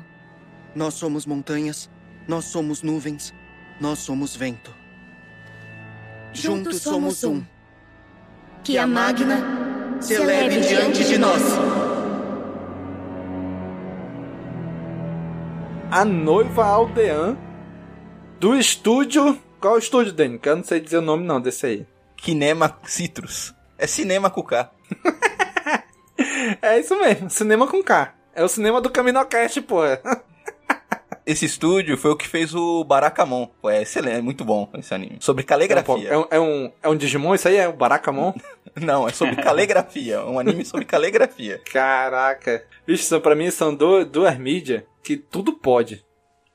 Nós 0.73 0.93
somos 0.93 1.25
montanhas, 1.25 1.89
nós 2.25 2.45
somos 2.45 2.81
nuvens, 2.81 3.33
nós 3.81 3.99
somos 3.99 4.33
vento. 4.33 4.73
Juntos 6.31 6.81
somos 6.81 7.25
um. 7.25 7.43
Que 8.63 8.77
a 8.77 8.87
Magna 8.87 9.99
se 9.99 10.13
eleve 10.13 10.61
diante 10.61 11.03
de 11.03 11.17
nós. 11.17 11.41
A 15.91 16.05
noiva 16.05 16.63
aldeã 16.63 17.35
do 18.39 18.55
estúdio. 18.55 19.37
Qual 19.59 19.73
é 19.73 19.75
o 19.75 19.79
estúdio, 19.79 20.13
Dani? 20.13 20.39
Que 20.39 20.47
eu 20.47 20.55
não 20.55 20.63
sei 20.63 20.79
dizer 20.79 20.99
o 20.99 21.01
nome 21.01 21.25
não 21.25 21.41
desse 21.41 21.65
aí. 21.65 21.87
Kinema 22.15 22.79
Citrus. 22.85 23.53
É 23.77 23.85
cinema 23.85 24.29
K. 24.29 24.71
É 26.63 26.79
isso 26.79 26.97
mesmo, 26.97 27.29
cinema 27.29 27.67
com 27.67 27.83
K. 27.83 28.13
É 28.33 28.41
o 28.43 28.47
cinema 28.47 28.79
do 28.79 28.89
Caminocast, 28.89 29.61
pô. 29.61 29.81
Esse 31.25 31.45
estúdio 31.45 31.97
foi 31.97 32.11
o 32.11 32.15
que 32.17 32.27
fez 32.27 32.53
o 32.55 32.83
Barakamon. 32.83 33.47
Pô, 33.61 33.69
é 33.69 33.81
excelente, 33.81 34.17
é 34.17 34.21
muito 34.21 34.43
bom 34.43 34.69
esse 34.75 34.93
anime. 34.93 35.17
Sobre 35.21 35.43
caligrafia. 35.43 36.09
É 36.09 36.17
um, 36.17 36.25
é 36.31 36.39
um, 36.39 36.71
é 36.83 36.89
um 36.89 36.95
Digimon 36.97 37.33
isso 37.35 37.47
aí? 37.47 37.55
É 37.57 37.67
o 37.67 37.73
Barakamon? 37.73 38.33
Não, 38.75 39.07
é 39.07 39.11
sobre 39.13 39.35
caligrafia. 39.41 40.21
Um 40.25 40.37
anime 40.39 40.65
sobre 40.65 40.85
caligrafia. 40.85 41.61
Caraca. 41.71 42.65
Bicho, 42.87 43.19
pra 43.21 43.35
mim 43.35 43.49
são 43.51 43.73
do- 43.73 44.05
duas 44.05 44.37
mídias 44.37 44.83
que 45.03 45.15
tudo 45.15 45.53
pode. 45.53 46.05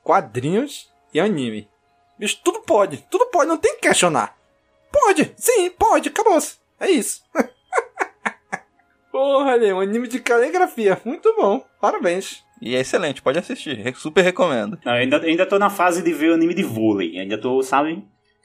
Quadrinhos 0.03 0.91
e 1.15 1.21
anime. 1.21 1.69
Bicho, 2.19 2.39
tudo 2.45 2.61
pode. 2.61 2.99
Tudo 3.11 3.27
pode, 3.27 3.49
não 3.49 3.57
tem 3.57 3.75
que 3.77 3.89
questionar. 3.89 4.37
Pode, 4.93 5.33
sim, 5.37 5.71
pode, 5.71 6.09
acabou-se. 6.11 6.57
É 6.81 6.91
isso. 6.91 7.23
Porra, 9.11 9.53
ali, 9.53 9.73
um 9.73 9.81
anime 9.81 10.09
de 10.09 10.21
caligrafia. 10.21 11.01
Muito 11.05 11.35
bom. 11.37 11.65
Parabéns. 11.81 12.43
E 12.61 12.75
é 12.75 12.81
excelente, 12.81 13.23
pode 13.23 13.39
assistir. 13.39 13.95
Super 13.97 14.23
recomendo. 14.23 14.79
Não, 14.85 14.93
eu 14.93 14.99
ainda, 14.99 15.17
eu 15.19 15.29
ainda 15.29 15.47
tô 15.47 15.59
na 15.59 15.71
fase 15.71 16.03
de 16.03 16.13
ver 16.13 16.31
o 16.31 16.35
anime 16.35 16.55
de 16.55 16.63
vôlei. 16.63 17.19
Ainda 17.19 17.39
tô, 17.39 17.63
sabe? 17.63 18.05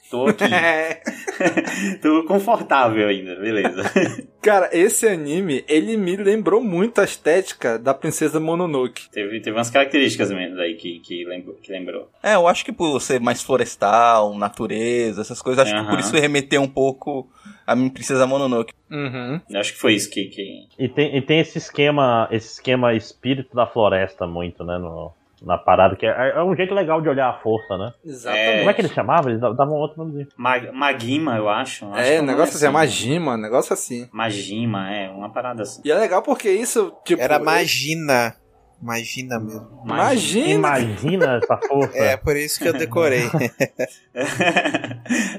Tô 0.10 0.28
aqui. 0.28 0.44
tô 2.02 2.24
confortável 2.26 3.08
ainda, 3.08 3.36
beleza. 3.36 3.84
Cara, 4.42 4.70
esse 4.74 5.08
anime, 5.08 5.64
ele 5.68 5.96
me 5.98 6.16
lembrou 6.16 6.62
muito 6.62 7.00
a 7.00 7.04
estética 7.04 7.80
da 7.80 7.94
Princesa 7.94 8.40
Mononoke. 8.40 9.10
teve, 9.10 9.40
teve 9.40 9.58
umas 9.58 9.70
características 9.70 10.32
mesmo 10.32 10.60
aí 10.60 10.76
que, 10.76 11.00
que, 11.00 11.26
lembrou, 11.26 11.56
que 11.56 11.72
lembrou. 11.72 12.10
É, 12.22 12.36
eu 12.36 12.48
acho 12.48 12.66
que 12.66 12.72
por 12.72 13.00
ser 13.00 13.20
mais 13.20 13.42
florestal, 13.42 14.38
natureza, 14.38 15.22
essas 15.22 15.42
coisas, 15.42 15.66
acho 15.66 15.84
que 15.84 15.90
por 15.90 16.00
isso 16.00 16.14
remeteu 16.16 16.62
um 16.62 16.68
pouco 16.68 17.30
a 17.66 17.76
minha 17.76 17.92
Princesa 17.92 18.28
Mononoke. 18.28 18.74
Uhum. 18.92 19.42
Eu 19.50 19.60
Acho 19.60 19.74
que 19.74 19.80
foi 19.80 19.94
isso 19.94 20.10
que. 20.10 20.26
que... 20.26 20.68
E 20.78 20.88
tem, 20.88 21.18
e 21.18 21.22
tem 21.22 21.40
esse 21.40 21.58
esquema, 21.58 22.28
esse 22.32 22.54
esquema 22.54 22.94
espírito 22.94 23.56
da 23.56 23.66
floresta 23.66 24.28
muito, 24.28 24.64
né? 24.64 24.78
No, 24.78 25.12
na 25.44 25.58
parada, 25.58 25.96
que 25.96 26.06
é, 26.06 26.34
é 26.36 26.44
um 26.44 26.56
jeito 26.56 26.74
legal 26.74 27.02
de 27.02 27.10
olhar 27.10 27.30
a 27.30 27.40
força, 27.40 27.78
né? 27.78 27.94
Exatamente. 28.04 28.58
Como 28.60 28.70
é 28.70 28.74
que 28.74 28.82
ele 28.82 28.90
chamava? 28.90 29.30
Eles 29.30 29.42
davam 29.42 29.74
outro 29.74 30.04
nome. 30.04 30.28
Mag, 30.38 30.72
Magima, 30.72 31.36
eu 31.36 31.50
acho. 31.50 31.86
acho 31.88 32.00
É, 32.00 32.18
nome 32.18 32.28
negócio 32.28 32.56
assim, 32.56 32.66
é 32.66 32.68
assim. 32.68 32.74
Magima, 32.74 33.38
negócio 33.38 33.74
assim. 33.74 34.10
Magima, 34.12 34.90
é, 34.92 35.10
uma 35.10 35.30
parada 35.30 35.64
assim. 35.64 35.82
E 35.84 35.92
é 35.92 35.96
legal 35.96 36.22
porque 36.22 36.50
isso, 36.50 36.94
tipo. 37.04 37.22
Era 37.22 37.40
Magina. 37.40 38.36
Imagina 38.84 39.40
mesmo. 39.40 39.82
Imagina! 39.86 40.80
Imagina 40.80 41.40
essa 41.42 41.58
força. 41.58 41.98
É, 41.98 42.18
por 42.18 42.36
isso 42.36 42.60
que 42.60 42.68
eu 42.68 42.74
decorei. 42.74 43.24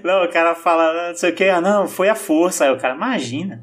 Não, 0.03 0.25
o 0.25 0.33
cara 0.33 0.55
fala, 0.55 1.11
não 1.11 1.17
sei 1.17 1.31
o 1.31 1.35
que, 1.35 1.45
ah, 1.45 1.61
não, 1.61 1.87
foi 1.87 2.09
a 2.09 2.15
força. 2.15 2.65
Aí 2.65 2.71
o 2.71 2.79
cara, 2.79 2.95
imagina. 2.95 3.63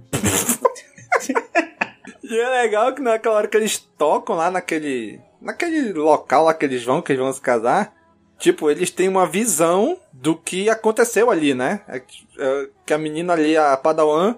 E 2.24 2.40
é 2.40 2.50
legal 2.62 2.94
que 2.94 3.02
naquela 3.02 3.36
hora 3.36 3.48
que 3.48 3.58
eles 3.58 3.78
tocam 3.98 4.36
lá 4.36 4.50
naquele. 4.52 5.20
Naquele 5.42 5.92
local 5.94 6.46
lá 6.46 6.54
que 6.54 6.66
eles 6.66 6.84
vão, 6.84 7.02
que 7.02 7.12
eles 7.12 7.22
vão 7.22 7.34
se 7.34 7.42
casar. 7.42 7.94
tipo, 8.40 8.70
eles 8.70 8.90
têm 8.92 9.10
uma 9.10 9.26
visão 9.28 9.98
do 10.14 10.36
que 10.36 10.70
aconteceu 10.70 11.30
ali, 11.32 11.54
né? 11.54 11.82
É 11.88 12.02
é 12.38 12.68
que 12.86 12.94
a 12.94 12.98
menina 12.98 13.34
ali, 13.34 13.58
a 13.58 13.76
Padawan, 13.78 14.36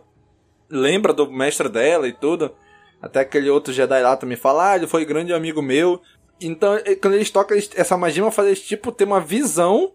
lembra 0.70 1.14
do 1.14 1.30
mestre 1.32 1.70
dela 1.70 2.08
e 2.08 2.14
tudo. 2.14 2.54
Até 3.04 3.20
aquele 3.20 3.50
outro 3.50 3.74
Jedi 3.74 4.02
lá 4.02 4.16
também 4.16 4.38
fala, 4.38 4.72
ah, 4.72 4.76
ele 4.78 4.88
foi 4.88 5.04
grande 5.04 5.34
amigo 5.34 5.62
meu. 5.62 6.02
Então, 6.40 6.78
quando 7.02 7.16
eles 7.16 7.30
tocam 7.30 7.58
eles- 7.58 7.70
essa 7.76 7.98
magia, 7.98 8.32
faz 8.32 8.48
eles, 8.48 8.62
tipo, 8.62 8.94
ter 8.94 9.04
uma 9.04 9.20
visão 9.20 9.92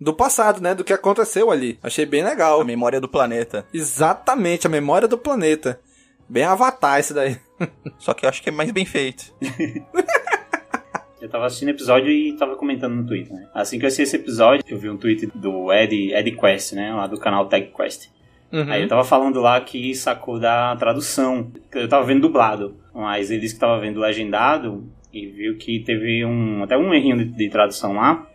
do 0.00 0.12
passado, 0.12 0.60
né? 0.60 0.74
Do 0.74 0.82
que 0.82 0.92
aconteceu 0.92 1.52
ali. 1.52 1.78
Achei 1.82 2.04
bem 2.04 2.24
legal. 2.24 2.60
A 2.60 2.64
memória 2.64 3.00
do 3.00 3.08
planeta. 3.08 3.64
Exatamente, 3.72 4.66
a 4.66 4.70
memória 4.70 5.06
do 5.06 5.16
planeta. 5.16 5.78
Bem 6.28 6.42
avatar 6.42 6.98
isso 6.98 7.14
daí. 7.14 7.38
Só 7.98 8.12
que 8.12 8.24
eu 8.26 8.28
acho 8.28 8.42
que 8.42 8.48
é 8.48 8.52
mais 8.52 8.72
bem 8.72 8.84
feito. 8.84 9.32
Eu 11.20 11.28
tava 11.28 11.46
assistindo 11.46 11.68
o 11.68 11.72
episódio 11.72 12.10
e 12.10 12.36
tava 12.36 12.54
comentando 12.54 12.94
no 12.94 13.04
Twitter, 13.06 13.34
né? 13.34 13.48
Assim 13.52 13.76
que 13.76 13.84
eu 13.84 13.88
assisti 13.88 14.02
esse 14.02 14.14
episódio, 14.16 14.62
eu 14.68 14.78
vi 14.78 14.88
um 14.88 14.96
tweet 14.96 15.26
do 15.34 15.72
Ed, 15.72 16.12
Ed 16.14 16.30
Quest, 16.36 16.74
né? 16.74 16.94
Lá 16.94 17.08
do 17.08 17.18
canal 17.18 17.48
Tech 17.48 17.72
Quest. 17.76 18.08
Uhum. 18.52 18.70
Aí 18.70 18.82
eu 18.82 18.88
tava 18.88 19.04
falando 19.04 19.40
lá 19.40 19.60
que 19.60 19.94
sacou 19.94 20.38
da 20.38 20.74
tradução. 20.76 21.50
Eu 21.72 21.88
tava 21.88 22.06
vendo 22.06 22.22
dublado, 22.22 22.76
mas 22.94 23.30
ele 23.30 23.40
disse 23.40 23.54
que 23.54 23.60
tava 23.60 23.78
vendo 23.78 24.00
legendado 24.00 24.84
e 25.12 25.26
viu 25.26 25.56
que 25.58 25.80
teve 25.80 26.24
um 26.24 26.62
até 26.62 26.76
um 26.76 26.92
errinho 26.94 27.18
de, 27.18 27.24
de 27.24 27.50
tradução 27.50 27.94
lá. 27.94 28.26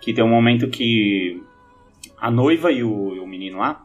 Que 0.00 0.14
tem 0.14 0.24
um 0.24 0.28
momento 0.28 0.68
que 0.68 1.42
a 2.18 2.30
noiva 2.30 2.70
e 2.70 2.82
o, 2.82 3.16
e 3.16 3.20
o 3.20 3.26
menino 3.26 3.58
lá, 3.58 3.84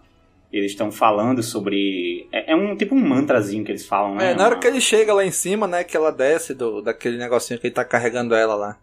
eles 0.52 0.72
estão 0.72 0.92
falando 0.92 1.42
sobre. 1.44 2.28
É, 2.32 2.54
é 2.54 2.56
um 2.56 2.76
tipo 2.76 2.96
um 2.96 3.00
mantrazinho 3.00 3.66
que 3.66 3.72
eles 3.72 3.86
falam, 3.86 4.16
né? 4.16 4.32
É, 4.32 4.36
na 4.36 4.46
hora 4.46 4.58
que 4.58 4.68
ele 4.68 4.80
chega 4.80 5.14
lá 5.14 5.26
em 5.26 5.32
cima, 5.32 5.68
né? 5.68 5.84
Que 5.84 5.98
ela 5.98 6.12
desce 6.12 6.54
do, 6.54 6.82
daquele 6.82 7.18
negocinho 7.18 7.60
que 7.60 7.68
ele 7.68 7.74
tá 7.74 7.84
carregando 7.84 8.34
ela 8.36 8.56
lá. 8.56 8.78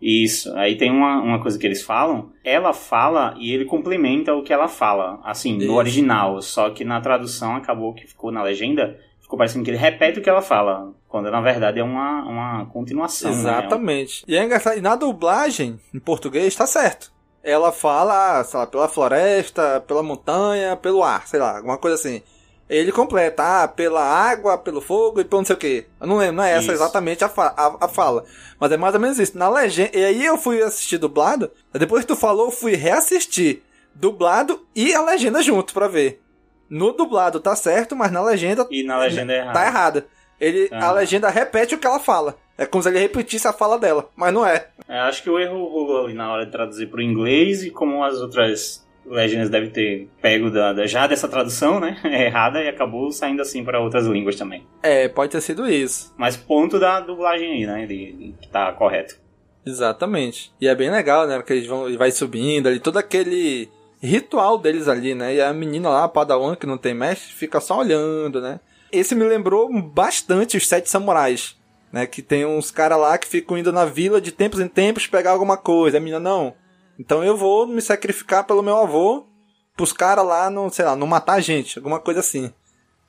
Isso. 0.00 0.52
Aí 0.56 0.76
tem 0.76 0.90
uma, 0.90 1.20
uma 1.20 1.40
coisa 1.42 1.58
que 1.58 1.66
eles 1.66 1.82
falam. 1.82 2.30
Ela 2.42 2.72
fala 2.72 3.34
e 3.38 3.52
ele 3.52 3.64
complementa 3.64 4.34
o 4.34 4.42
que 4.42 4.52
ela 4.52 4.68
fala. 4.68 5.20
Assim, 5.22 5.58
Isso. 5.58 5.66
no 5.66 5.74
original. 5.74 6.40
Só 6.40 6.70
que 6.70 6.84
na 6.84 7.00
tradução 7.00 7.56
acabou 7.56 7.92
que 7.94 8.06
ficou 8.06 8.32
na 8.32 8.42
legenda. 8.42 8.98
Ficou 9.20 9.38
parecendo 9.38 9.64
que 9.64 9.70
ele 9.70 9.76
repete 9.76 10.18
o 10.18 10.22
que 10.22 10.30
ela 10.30 10.42
fala. 10.42 10.92
Quando 11.06 11.30
na 11.30 11.40
verdade 11.40 11.78
é 11.80 11.84
uma, 11.84 12.22
uma 12.22 12.66
continuação. 12.66 13.30
né? 13.30 13.36
Exatamente. 13.38 14.24
E 14.26 14.36
é 14.36 14.44
engraçado, 14.44 14.78
e 14.78 14.80
na 14.80 14.96
dublagem, 14.96 15.78
em 15.94 15.98
português, 16.00 16.54
tá 16.54 16.66
certo. 16.66 17.12
Ela 17.42 17.72
fala, 17.72 18.42
sei 18.44 18.58
lá, 18.60 18.66
pela 18.66 18.88
floresta, 18.88 19.82
pela 19.86 20.02
montanha, 20.02 20.76
pelo 20.76 21.02
ar, 21.02 21.26
sei 21.26 21.40
lá, 21.40 21.56
alguma 21.56 21.78
coisa 21.78 21.96
assim. 21.96 22.22
Ele 22.70 22.92
completa, 22.92 23.64
ah, 23.64 23.66
pela 23.68 24.00
água, 24.02 24.56
pelo 24.56 24.80
fogo 24.80 25.20
e 25.20 25.24
pelo 25.24 25.40
não 25.40 25.44
sei 25.46 25.56
o 25.56 25.58
que. 25.58 25.86
Eu 26.00 26.06
não 26.06 26.16
lembro, 26.18 26.36
não 26.36 26.44
é 26.44 26.52
essa 26.52 26.60
Isso. 26.62 26.72
exatamente 26.72 27.24
a, 27.24 27.28
fa- 27.28 27.52
a, 27.56 27.84
a 27.84 27.88
fala. 27.88 28.24
Mas 28.60 28.70
é 28.70 28.76
mais 28.76 28.94
ou 28.94 29.00
menos 29.00 29.18
isso. 29.18 29.36
Na 29.36 29.48
legenda. 29.48 29.90
E 29.98 30.04
aí 30.04 30.24
eu 30.24 30.38
fui 30.38 30.62
assistir 30.62 30.96
dublado. 30.96 31.50
Depois 31.74 32.02
que 32.04 32.08
tu 32.08 32.16
falou, 32.16 32.46
eu 32.46 32.50
fui 32.52 32.76
reassistir 32.76 33.62
dublado 33.94 34.64
e 34.74 34.94
a 34.94 35.02
legenda 35.02 35.42
junto 35.42 35.74
pra 35.74 35.88
ver. 35.88 36.22
No 36.68 36.92
dublado 36.92 37.40
tá 37.40 37.56
certo, 37.56 37.96
mas 37.96 38.12
na 38.12 38.22
legenda. 38.22 38.64
E 38.70 38.84
na 38.84 38.98
legenda 38.98 39.32
é 39.32 39.38
errado. 39.38 39.52
Tá 39.54 39.66
errada. 39.66 40.06
Ele, 40.40 40.68
A 40.72 40.86
Ah. 40.88 40.92
legenda 40.92 41.28
repete 41.28 41.74
o 41.74 41.78
que 41.78 41.86
ela 41.86 41.98
fala. 41.98 42.36
É 42.56 42.64
como 42.66 42.82
se 42.82 42.88
ele 42.88 42.98
repetisse 43.00 43.48
a 43.48 43.52
fala 43.52 43.78
dela, 43.78 44.08
mas 44.14 44.32
não 44.32 44.46
é. 44.46 44.68
É, 44.86 44.98
acho 45.00 45.22
que 45.22 45.30
o 45.30 45.38
erro 45.38 45.64
rolou 45.66 46.04
ali 46.04 46.14
na 46.14 46.30
hora 46.32 46.46
de 46.46 46.52
traduzir 46.52 46.86
pro 46.86 47.02
inglês 47.02 47.64
e 47.64 47.70
como 47.70 48.04
as 48.04 48.20
outras 48.20 48.86
legendas 49.06 49.50
devem 49.50 49.70
ter 49.70 50.08
pego 50.20 50.50
da, 50.50 50.72
da- 50.72 50.86
já 50.86 51.06
dessa 51.06 51.28
tradução, 51.28 51.80
né? 51.80 51.96
errada 52.04 52.62
e 52.62 52.68
acabou 52.68 53.10
saindo 53.12 53.42
assim 53.42 53.64
para 53.64 53.80
outras 53.80 54.06
línguas 54.06 54.36
também. 54.36 54.66
É, 54.82 55.08
pode 55.08 55.32
ter 55.32 55.40
sido 55.40 55.68
isso. 55.68 56.12
Mas 56.16 56.36
ponto 56.36 56.78
da 56.78 57.00
dublagem 57.00 57.50
aí, 57.52 57.66
né? 57.66 57.86
De, 57.86 58.12
de- 58.12 58.34
que 58.40 58.48
tá 58.48 58.72
correto. 58.72 59.16
Exatamente. 59.64 60.52
E 60.60 60.66
é 60.68 60.74
bem 60.74 60.90
legal, 60.90 61.26
né? 61.26 61.36
Porque 61.36 61.52
eles 61.52 61.66
vão 61.66 61.96
vai 61.96 62.10
subindo 62.10 62.68
ali, 62.68 62.80
todo 62.80 62.96
aquele 62.98 63.68
ritual 64.02 64.58
deles 64.58 64.88
ali, 64.88 65.14
né? 65.14 65.34
E 65.34 65.40
a 65.40 65.52
menina 65.52 65.88
lá, 65.88 66.04
a 66.04 66.08
Padawan, 66.08 66.54
que 66.56 66.66
não 66.66 66.78
tem 66.78 66.94
mestre, 66.94 67.32
fica 67.32 67.60
só 67.60 67.78
olhando, 67.78 68.40
né? 68.40 68.58
Esse 68.90 69.14
me 69.14 69.24
lembrou 69.24 69.70
bastante 69.82 70.56
os 70.56 70.66
Sete 70.66 70.88
Samurais, 70.90 71.56
né? 71.92 72.06
Que 72.06 72.22
tem 72.22 72.44
uns 72.44 72.70
caras 72.70 72.98
lá 72.98 73.16
que 73.18 73.28
ficam 73.28 73.56
indo 73.58 73.70
na 73.72 73.84
vila 73.84 74.20
de 74.20 74.32
tempos 74.32 74.58
em 74.60 74.66
tempos 74.68 75.06
pegar 75.06 75.30
alguma 75.32 75.56
coisa. 75.56 75.98
A 75.98 76.00
menina, 76.00 76.18
não. 76.18 76.54
Então 77.00 77.24
eu 77.24 77.34
vou 77.34 77.66
me 77.66 77.80
sacrificar 77.80 78.44
pelo 78.44 78.62
meu 78.62 78.76
avô 78.76 79.26
pros 79.74 79.90
caras 79.90 80.26
lá, 80.26 80.50
não, 80.50 80.68
sei 80.68 80.84
lá, 80.84 80.94
não 80.94 81.06
matar 81.06 81.34
a 81.34 81.40
gente, 81.40 81.78
alguma 81.78 81.98
coisa 81.98 82.20
assim. 82.20 82.52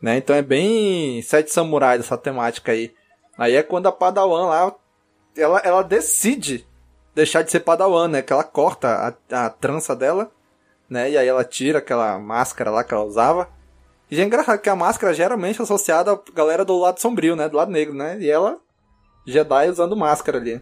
Né? 0.01 0.15
Então 0.15 0.33
é 0.33 0.41
bem 0.41 1.21
Sete 1.21 1.51
Samurais 1.51 1.99
essa 1.99 2.17
temática 2.17 2.71
aí. 2.71 2.93
Aí 3.37 3.53
é 3.53 3.61
quando 3.61 3.87
a 3.87 3.91
Padawan 3.91 4.45
lá 4.45 4.73
ela, 5.35 5.59
ela 5.59 5.81
decide 5.81 6.65
deixar 7.13 7.41
de 7.41 7.51
ser 7.51 7.59
padawan, 7.59 8.07
né? 8.07 8.21
Que 8.21 8.31
ela 8.31 8.43
corta 8.43 9.17
a, 9.29 9.45
a 9.45 9.49
trança 9.49 9.93
dela, 9.93 10.31
né? 10.89 11.11
E 11.11 11.17
aí 11.17 11.27
ela 11.27 11.43
tira 11.43 11.79
aquela 11.79 12.17
máscara 12.17 12.71
lá 12.71 12.85
que 12.85 12.93
ela 12.93 13.03
usava. 13.03 13.49
E 14.09 14.21
é 14.21 14.23
engraçado 14.23 14.59
que 14.59 14.69
a 14.69 14.75
máscara 14.75 15.13
geralmente 15.13 15.59
é 15.59 15.63
associada 15.63 16.13
à 16.13 16.19
galera 16.33 16.63
do 16.63 16.77
lado 16.77 16.99
sombrio, 16.99 17.35
né? 17.35 17.49
Do 17.49 17.57
lado 17.57 17.71
negro, 17.71 17.93
né? 17.93 18.17
E 18.19 18.29
ela, 18.29 18.57
Jedi, 19.25 19.69
usando 19.69 19.97
máscara 19.97 20.37
ali. 20.37 20.61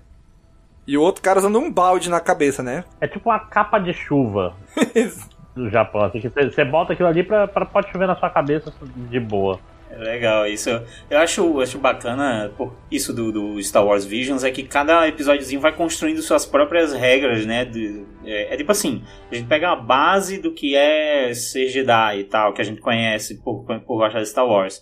E 0.89 0.97
o 0.97 1.01
outro 1.03 1.21
cara 1.21 1.37
usando 1.37 1.59
um 1.59 1.71
balde 1.71 2.09
na 2.09 2.19
cabeça, 2.19 2.63
né? 2.63 2.83
É 2.99 3.07
tipo 3.07 3.29
uma 3.29 3.37
capa 3.39 3.77
de 3.77 3.93
chuva 3.93 4.55
do 5.55 5.69
Japão. 5.69 6.01
Assim, 6.01 6.19
que 6.19 6.29
você 6.29 6.65
bota 6.65 6.93
aquilo 6.93 7.07
ali 7.07 7.21
pra, 7.21 7.47
pra 7.47 7.63
pode 7.63 7.91
chover 7.91 8.07
na 8.07 8.15
sua 8.15 8.29
cabeça 8.31 8.73
de 8.95 9.19
boa. 9.19 9.59
É 9.91 9.97
legal, 9.97 10.47
isso 10.47 10.69
eu 11.09 11.17
acho, 11.19 11.61
acho 11.61 11.77
bacana, 11.77 12.51
pô, 12.57 12.71
isso 12.91 13.11
do, 13.13 13.31
do 13.31 13.61
Star 13.61 13.83
Wars 13.85 14.03
Visions 14.05 14.43
é 14.43 14.49
que 14.51 14.63
cada 14.63 15.07
episódiozinho 15.07 15.61
vai 15.61 15.71
construindo 15.71 16.21
suas 16.23 16.43
próprias 16.45 16.91
regras, 16.93 17.45
né? 17.45 17.65
de- 17.65 18.03
é, 18.25 18.53
é 18.53 18.57
tipo 18.57 18.71
assim, 18.71 19.03
a 19.31 19.35
gente 19.35 19.47
pega 19.47 19.71
a 19.71 19.75
base 19.75 20.39
do 20.39 20.53
que 20.53 20.75
é 20.75 21.33
ser 21.35 21.67
Jedi 21.69 22.19
e 22.19 22.23
tal, 22.23 22.53
que 22.53 22.61
a 22.61 22.65
gente 22.65 22.81
conhece 22.81 23.41
por, 23.43 23.63
por 23.63 23.97
gostar 23.97 24.21
de 24.21 24.27
Star 24.29 24.45
Wars. 24.47 24.81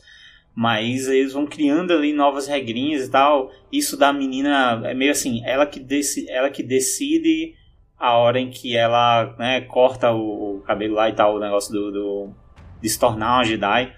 Mas 0.59 1.07
eles 1.07 1.33
vão 1.33 1.45
criando 1.45 1.93
ali 1.93 2.11
novas 2.11 2.47
regrinhas 2.47 3.05
e 3.05 3.11
tal. 3.11 3.51
Isso 3.71 3.95
da 3.95 4.11
menina 4.11 4.81
é 4.85 4.93
meio 4.95 5.11
assim, 5.11 5.45
ela 5.45 5.67
que, 5.67 5.79
deci, 5.79 6.27
ela 6.27 6.49
que 6.49 6.63
decide 6.63 7.53
a 7.95 8.17
hora 8.17 8.39
em 8.39 8.49
que 8.49 8.75
ela 8.75 9.35
né, 9.37 9.61
corta 9.61 10.11
o, 10.11 10.57
o 10.57 10.61
cabelo 10.61 10.95
lá 10.95 11.09
e 11.09 11.13
tal, 11.13 11.35
o 11.35 11.39
negócio 11.39 11.71
do, 11.71 11.91
do 11.91 12.33
de 12.81 12.89
se 12.89 12.99
tornar 12.99 13.35
uma 13.35 13.43
Jedi. 13.43 13.93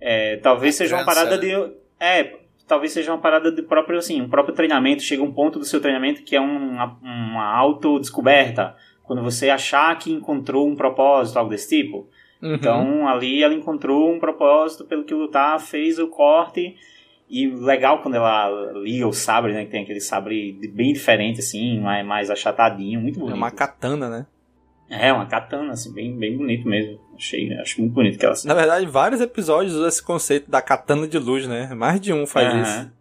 É, 0.00 0.36
talvez 0.38 0.74
seja 0.74 0.96
uma 0.96 1.04
trança, 1.04 1.20
parada 1.20 1.40
né? 1.40 1.48
de. 1.48 1.74
É, 2.00 2.38
talvez 2.66 2.90
seja 2.90 3.12
uma 3.12 3.20
parada 3.20 3.52
de 3.52 3.62
próprio, 3.62 3.96
assim, 3.96 4.20
um 4.20 4.28
próprio 4.28 4.52
treinamento. 4.52 5.00
Chega 5.00 5.22
um 5.22 5.32
ponto 5.32 5.60
do 5.60 5.64
seu 5.64 5.80
treinamento 5.80 6.24
que 6.24 6.34
é 6.34 6.40
uma, 6.40 6.98
uma 7.00 7.56
autodescoberta. 7.56 8.74
Quando 9.04 9.22
você 9.22 9.48
achar 9.48 9.96
que 9.96 10.10
encontrou 10.10 10.68
um 10.68 10.74
propósito, 10.74 11.38
algo 11.38 11.50
desse 11.50 11.68
tipo. 11.68 12.08
Uhum. 12.44 12.54
Então, 12.54 13.08
ali 13.08 13.42
ela 13.42 13.54
encontrou 13.54 14.12
um 14.12 14.18
propósito 14.20 14.84
pelo 14.84 15.02
que 15.04 15.14
lutar, 15.14 15.58
fez 15.58 15.98
o 15.98 16.08
corte. 16.08 16.76
E 17.28 17.46
legal 17.46 18.02
quando 18.02 18.16
ela 18.16 18.72
liga 18.74 19.08
o 19.08 19.12
sabre, 19.14 19.54
né? 19.54 19.64
Que 19.64 19.70
tem 19.70 19.82
aquele 19.82 20.00
sabre 20.00 20.52
bem 20.74 20.92
diferente, 20.92 21.40
assim, 21.40 21.80
mais, 21.80 22.06
mais 22.06 22.30
achatadinho, 22.30 23.00
muito 23.00 23.16
É 23.16 23.20
bonito. 23.20 23.36
uma 23.36 23.50
katana, 23.50 24.10
né? 24.10 24.26
É, 24.90 25.10
uma 25.10 25.24
katana, 25.24 25.72
assim, 25.72 25.92
bem, 25.94 26.14
bem 26.14 26.36
bonito 26.36 26.68
mesmo. 26.68 27.00
Achei, 27.16 27.50
acho 27.54 27.80
muito 27.80 27.94
bonito 27.94 28.18
que 28.18 28.26
ela 28.26 28.34
Na 28.44 28.52
verdade, 28.54 28.84
vários 28.84 29.22
episódios 29.22 29.72
usam 29.72 29.88
esse 29.88 30.02
conceito 30.02 30.50
da 30.50 30.60
katana 30.60 31.08
de 31.08 31.18
luz, 31.18 31.48
né? 31.48 31.74
Mais 31.74 31.98
de 31.98 32.12
um 32.12 32.26
faz 32.26 32.52
Aham. 32.52 32.62
isso. 32.62 32.92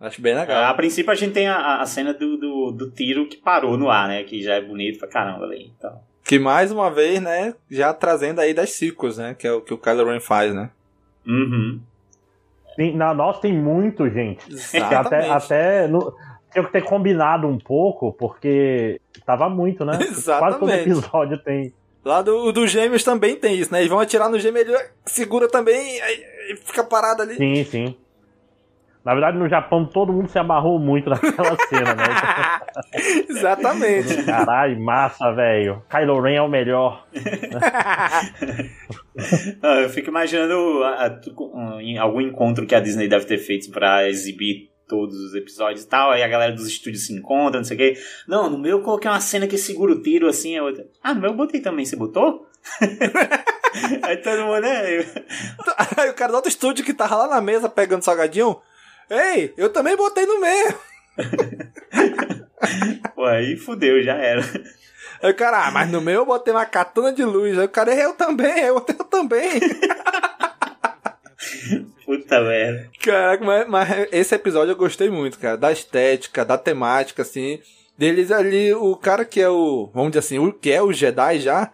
Acho 0.00 0.22
bem 0.22 0.34
legal. 0.34 0.64
A 0.64 0.72
princípio 0.72 1.12
a 1.12 1.14
gente 1.14 1.34
tem 1.34 1.46
a, 1.46 1.82
a 1.82 1.84
cena 1.86 2.14
do, 2.14 2.38
do, 2.38 2.70
do 2.72 2.90
tiro 2.90 3.26
que 3.28 3.36
parou 3.36 3.76
no 3.76 3.90
ar, 3.90 4.08
né? 4.08 4.24
Que 4.24 4.42
já 4.42 4.54
é 4.54 4.60
bonito 4.62 4.98
pra 4.98 5.06
caramba 5.06 5.44
ali. 5.44 5.70
Então. 5.76 6.00
Que 6.30 6.38
mais 6.38 6.70
uma 6.70 6.88
vez, 6.92 7.20
né? 7.20 7.56
Já 7.68 7.92
trazendo 7.92 8.38
aí 8.38 8.54
das 8.54 8.70
sequels, 8.70 9.18
né? 9.18 9.34
Que 9.36 9.48
é 9.48 9.52
o 9.52 9.60
que 9.60 9.74
o 9.74 9.76
Kylo 9.76 10.04
Ren 10.04 10.20
faz, 10.20 10.54
né? 10.54 10.70
Uhum. 11.26 11.80
Tem, 12.76 12.96
na 12.96 13.12
nossa 13.12 13.40
tem 13.40 13.52
muito, 13.52 14.08
gente. 14.08 14.48
Exatamente. 14.48 14.94
até 14.94 15.28
até 15.28 15.88
no, 15.88 16.14
tinha 16.52 16.64
que 16.64 16.70
ter 16.70 16.84
combinado 16.84 17.48
um 17.48 17.58
pouco, 17.58 18.12
porque 18.12 19.00
tava 19.26 19.48
muito, 19.48 19.84
né? 19.84 19.98
Quase 19.98 20.24
todo 20.24 20.70
Exatamente. 20.70 20.82
episódio 20.82 21.38
tem. 21.38 21.72
Lá 22.04 22.22
do, 22.22 22.52
do 22.52 22.64
Gêmeos 22.64 23.02
também 23.02 23.34
tem 23.34 23.56
isso, 23.56 23.72
né? 23.72 23.80
Eles 23.80 23.90
vão 23.90 23.98
atirar 23.98 24.30
no 24.30 24.38
gêmeo, 24.38 24.60
ele 24.60 24.78
segura 25.06 25.48
também, 25.48 26.00
aí 26.00 26.56
fica 26.64 26.84
parado 26.84 27.22
ali. 27.22 27.34
Sim, 27.34 27.64
sim. 27.64 27.96
Na 29.04 29.12
verdade, 29.14 29.38
no 29.38 29.48
Japão, 29.48 29.86
todo 29.86 30.12
mundo 30.12 30.28
se 30.28 30.38
amarrou 30.38 30.78
muito 30.78 31.08
naquela 31.08 31.56
cena, 31.68 31.94
né? 31.94 32.04
Exatamente. 33.28 34.22
Caralho, 34.24 34.78
massa, 34.80 35.32
velho. 35.32 35.82
Kylo 35.88 36.20
Ren 36.20 36.34
é 36.36 36.42
o 36.42 36.48
melhor. 36.48 37.06
Ah, 39.62 39.80
eu 39.82 39.90
fico 39.90 40.08
imaginando 40.08 40.82
a- 40.84 41.04
a- 41.06 41.10
tu- 41.10 41.34
em 41.80 41.98
algum 41.98 42.20
encontro 42.20 42.66
que 42.66 42.74
a 42.74 42.80
Disney 42.80 43.08
deve 43.08 43.26
ter 43.26 43.38
feito 43.38 43.70
pra 43.70 44.08
exibir 44.08 44.70
todos 44.88 45.14
os 45.16 45.34
episódios 45.34 45.84
e 45.84 45.88
tal, 45.88 46.10
aí 46.10 46.22
a 46.22 46.28
galera 46.28 46.52
dos 46.52 46.66
estúdios 46.66 47.06
se 47.06 47.12
encontra, 47.12 47.58
não 47.60 47.64
sei 47.64 47.76
o 47.76 47.78
quê. 47.78 47.94
Não, 48.26 48.48
no 48.50 48.58
meu 48.58 48.78
eu 48.78 48.82
coloquei 48.82 49.10
uma 49.10 49.20
cena 49.20 49.46
que 49.46 49.58
segura 49.58 49.92
o 49.92 50.02
tiro 50.02 50.26
assim, 50.26 50.56
a 50.56 50.62
outra. 50.64 50.86
Ah, 51.02 51.12
no 51.14 51.20
meu 51.20 51.30
eu 51.30 51.36
botei 51.36 51.60
também, 51.60 51.84
você 51.84 51.96
botou? 51.96 52.46
aí 54.02 54.16
todo 54.18 54.42
mundo, 54.46 54.60
né? 54.62 55.04
Aí 55.96 56.08
o 56.10 56.14
cara 56.14 56.32
do 56.32 56.36
outro 56.36 56.50
estúdio 56.50 56.84
que 56.84 56.94
tava 56.94 57.14
lá 57.16 57.28
na 57.28 57.40
mesa 57.40 57.68
pegando 57.68 58.02
salgadinho. 58.02 58.56
Ei, 59.10 59.52
eu 59.56 59.70
também 59.70 59.96
botei 59.96 60.24
no 60.24 60.40
meio. 60.40 60.74
Pô, 63.14 63.24
aí 63.24 63.56
fudeu, 63.56 64.00
já 64.02 64.14
era. 64.14 64.40
Aí 65.20 65.32
o 65.32 65.34
cara, 65.34 65.66
ah, 65.66 65.70
mas 65.70 65.90
no 65.90 66.00
meu 66.00 66.20
eu 66.20 66.26
botei 66.26 66.54
uma 66.54 66.64
katana 66.64 67.12
de 67.12 67.24
luz. 67.24 67.58
Aí 67.58 67.64
o 67.64 67.68
cara, 67.68 67.92
eu 67.92 68.14
também, 68.14 68.60
eu, 68.60 68.76
eu 68.76 69.04
também. 69.04 69.60
Puta 72.06 72.40
merda. 72.40 72.88
Caraca, 73.02 73.44
mas, 73.44 73.68
mas 73.68 74.08
esse 74.12 74.34
episódio 74.34 74.72
eu 74.72 74.76
gostei 74.76 75.10
muito, 75.10 75.38
cara. 75.38 75.56
Da 75.56 75.72
estética, 75.72 76.44
da 76.44 76.56
temática, 76.56 77.22
assim. 77.22 77.60
Deles 77.98 78.30
ali, 78.30 78.72
o 78.72 78.96
cara 78.96 79.24
que 79.24 79.40
é 79.40 79.48
o, 79.48 79.90
vamos 79.92 80.12
dizer 80.12 80.20
assim, 80.20 80.38
o 80.38 80.52
que 80.52 80.70
é 80.70 80.80
o 80.80 80.92
Jedi 80.92 81.40
já, 81.40 81.70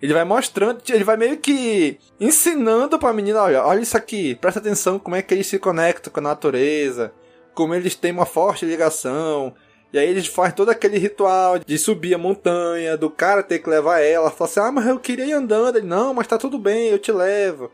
ele 0.00 0.14
vai 0.14 0.24
mostrando, 0.24 0.82
ele 0.88 1.04
vai 1.04 1.16
meio 1.16 1.36
que 1.36 1.98
ensinando 2.18 2.98
pra 2.98 3.12
menina, 3.12 3.42
olha, 3.42 3.64
olha 3.64 3.80
isso 3.80 3.96
aqui, 3.96 4.34
presta 4.34 4.58
atenção 4.58 4.98
como 4.98 5.16
é 5.16 5.22
que 5.22 5.34
eles 5.34 5.46
se 5.46 5.58
conectam 5.58 6.12
com 6.12 6.20
a 6.20 6.22
natureza, 6.22 7.12
como 7.54 7.74
eles 7.74 7.94
têm 7.94 8.12
uma 8.12 8.24
forte 8.24 8.64
ligação. 8.64 9.54
E 9.92 9.98
aí 9.98 10.08
eles 10.08 10.26
fazem 10.28 10.54
todo 10.54 10.70
aquele 10.70 10.98
ritual 10.98 11.58
de 11.58 11.76
subir 11.76 12.14
a 12.14 12.18
montanha, 12.18 12.96
do 12.96 13.10
cara 13.10 13.42
ter 13.42 13.58
que 13.58 13.68
levar 13.68 13.98
ela. 14.00 14.30
Fala 14.30 14.48
assim, 14.48 14.60
ah, 14.60 14.72
mas 14.72 14.86
eu 14.86 15.00
queria 15.00 15.26
ir 15.26 15.32
andando. 15.32 15.78
Ele, 15.78 15.86
não, 15.86 16.14
mas 16.14 16.28
tá 16.28 16.38
tudo 16.38 16.58
bem, 16.58 16.88
eu 16.88 16.98
te 16.98 17.10
levo. 17.10 17.72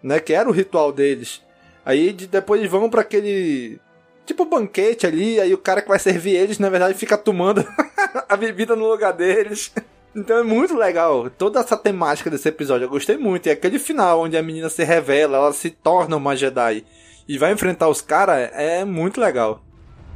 Né, 0.00 0.20
que 0.20 0.32
era 0.32 0.48
o 0.48 0.52
ritual 0.52 0.92
deles. 0.92 1.42
Aí 1.84 2.12
de, 2.12 2.28
depois 2.28 2.60
eles 2.60 2.70
vão 2.70 2.88
para 2.88 3.00
aquele 3.00 3.80
tipo 4.24 4.44
banquete 4.44 5.06
ali, 5.06 5.40
aí 5.40 5.52
o 5.52 5.58
cara 5.58 5.82
que 5.82 5.88
vai 5.88 5.98
servir 5.98 6.36
eles, 6.36 6.58
na 6.58 6.68
verdade, 6.68 6.96
fica 6.96 7.18
tomando 7.18 7.66
a 8.28 8.36
bebida 8.36 8.76
no 8.76 8.88
lugar 8.88 9.12
deles. 9.12 9.72
Então 10.18 10.36
é 10.36 10.42
muito 10.42 10.76
legal 10.76 11.30
toda 11.30 11.60
essa 11.60 11.76
temática 11.76 12.28
desse 12.28 12.48
episódio. 12.48 12.86
Eu 12.86 12.88
gostei 12.88 13.16
muito. 13.16 13.46
E 13.46 13.50
aquele 13.50 13.78
final 13.78 14.22
onde 14.22 14.36
a 14.36 14.42
menina 14.42 14.68
se 14.68 14.82
revela, 14.82 15.36
ela 15.36 15.52
se 15.52 15.70
torna 15.70 16.16
uma 16.16 16.34
Jedi 16.34 16.84
e 17.28 17.38
vai 17.38 17.52
enfrentar 17.52 17.88
os 17.88 18.00
caras, 18.00 18.50
é 18.52 18.84
muito 18.84 19.20
legal. 19.20 19.62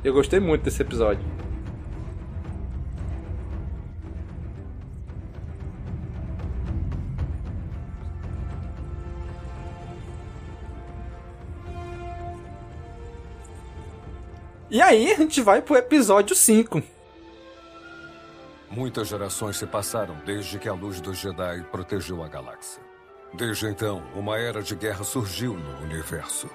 Eu 0.03 0.13
gostei 0.13 0.41
muito 0.41 0.65
desse 0.65 0.83
episódio. 0.83 1.25
E 14.69 14.81
aí 14.81 15.13
a 15.13 15.17
gente 15.17 15.41
vai 15.43 15.63
pro 15.63 15.77
episódio 15.77 16.35
5. 16.35 16.83
Muitas 18.75 19.09
gerações 19.09 19.59
se 19.59 19.67
passaram 19.67 20.17
desde 20.25 20.59
que 20.59 20.67
a 20.67 20.73
luz 20.73 20.99
dos 20.99 21.19
Jedi 21.19 21.63
protegeu 21.71 22.25
a 22.25 22.29
galáxia. 22.29 22.83
Desde 23.35 23.67
então, 23.67 24.03
uma 24.17 24.39
era 24.39 24.63
de 24.63 24.75
guerra 24.75 25.05
surgiu 25.05 25.53
no 25.53 25.83
universo. 25.83 26.49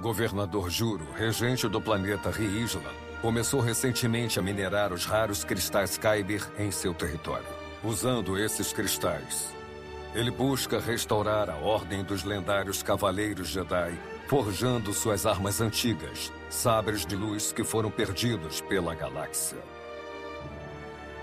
Governador 0.00 0.68
Juro, 0.68 1.06
regente 1.12 1.68
do 1.68 1.80
planeta 1.80 2.28
Riisla, 2.28 2.90
começou 3.22 3.60
recentemente 3.60 4.40
a 4.40 4.42
minerar 4.42 4.92
os 4.92 5.04
raros 5.04 5.44
cristais 5.44 5.96
Kyber 5.96 6.44
em 6.58 6.72
seu 6.72 6.92
território. 6.92 7.46
Usando 7.84 8.36
esses 8.36 8.72
cristais, 8.72 9.54
ele 10.12 10.32
busca 10.32 10.80
restaurar 10.80 11.48
a 11.48 11.54
ordem 11.54 12.02
dos 12.02 12.24
lendários 12.24 12.82
Cavaleiros 12.82 13.46
Jedi, 13.46 13.96
forjando 14.26 14.92
suas 14.92 15.24
armas 15.24 15.60
antigas, 15.60 16.32
sabres 16.48 17.06
de 17.06 17.14
luz 17.14 17.52
que 17.52 17.62
foram 17.62 17.92
perdidos 17.92 18.60
pela 18.62 18.92
galáxia. 18.92 19.69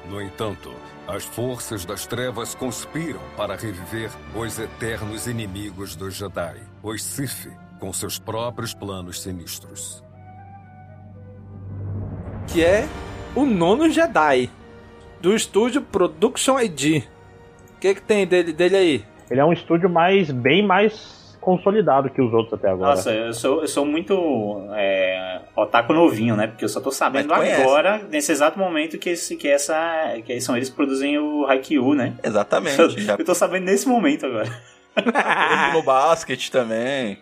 No 0.10 0.22
entanto, 0.22 0.74
as 1.06 1.26
forças 1.26 1.84
das 1.86 2.08
trevas 2.08 2.56
conspiram 2.56 3.20
para 3.36 3.56
reviver 3.56 4.10
os 4.34 4.58
eternos 4.58 5.28
inimigos 5.28 5.96
dos 5.96 6.16
Jedi, 6.16 6.62
os 6.82 7.04
Sith, 7.04 7.52
com 7.80 7.92
seus 7.92 8.18
próprios 8.18 8.74
planos 8.74 9.22
sinistros. 9.22 10.04
Que 12.48 12.64
é 12.64 12.88
o 13.36 13.46
nono 13.46 13.90
Jedi, 13.90 14.50
do 15.22 15.36
estúdio 15.36 15.82
Production 15.82 16.58
ID. 16.60 17.04
O 17.76 17.80
que, 17.80 17.96
que 17.96 18.02
tem 18.02 18.26
dele, 18.26 18.54
dele 18.54 18.78
aí? 18.78 19.06
Ele 19.30 19.42
é 19.42 19.46
um 19.46 19.52
estúdio 19.52 19.90
mais 19.90 20.32
bem 20.32 20.66
mais 20.66 21.17
consolidado 21.48 22.10
que 22.10 22.22
os 22.22 22.34
outros 22.34 22.56
até 22.56 22.70
agora. 22.70 22.90
Nossa, 22.90 23.10
eu 23.10 23.34
sou, 23.34 23.62
eu 23.62 23.68
sou 23.70 23.86
muito 23.86 24.68
é, 24.74 25.40
otaku 25.56 25.94
novinho, 25.94 26.36
né? 26.36 26.46
Porque 26.46 26.66
eu 26.66 26.68
só 26.68 26.82
tô 26.82 26.92
sabendo 26.92 27.34
agora, 27.34 28.02
nesse 28.10 28.34
exato 28.34 28.60
momento, 28.60 28.98
que, 28.98 29.12
esse, 29.12 29.38
que, 29.38 29.48
essa, 29.48 30.20
que 30.26 30.42
são 30.42 30.58
eles 30.58 30.70
que 30.70 30.76
produzem 30.76 31.18
o 31.18 31.46
Haikyuu, 31.46 31.94
né? 31.94 32.16
Exatamente. 32.22 32.78
Eu, 32.78 32.90
já... 32.90 33.16
eu 33.18 33.24
tô 33.24 33.34
sabendo 33.34 33.64
nesse 33.64 33.88
momento 33.88 34.26
agora. 34.26 34.50
no 35.74 35.82
basquete 35.84 36.52
também. 36.52 37.18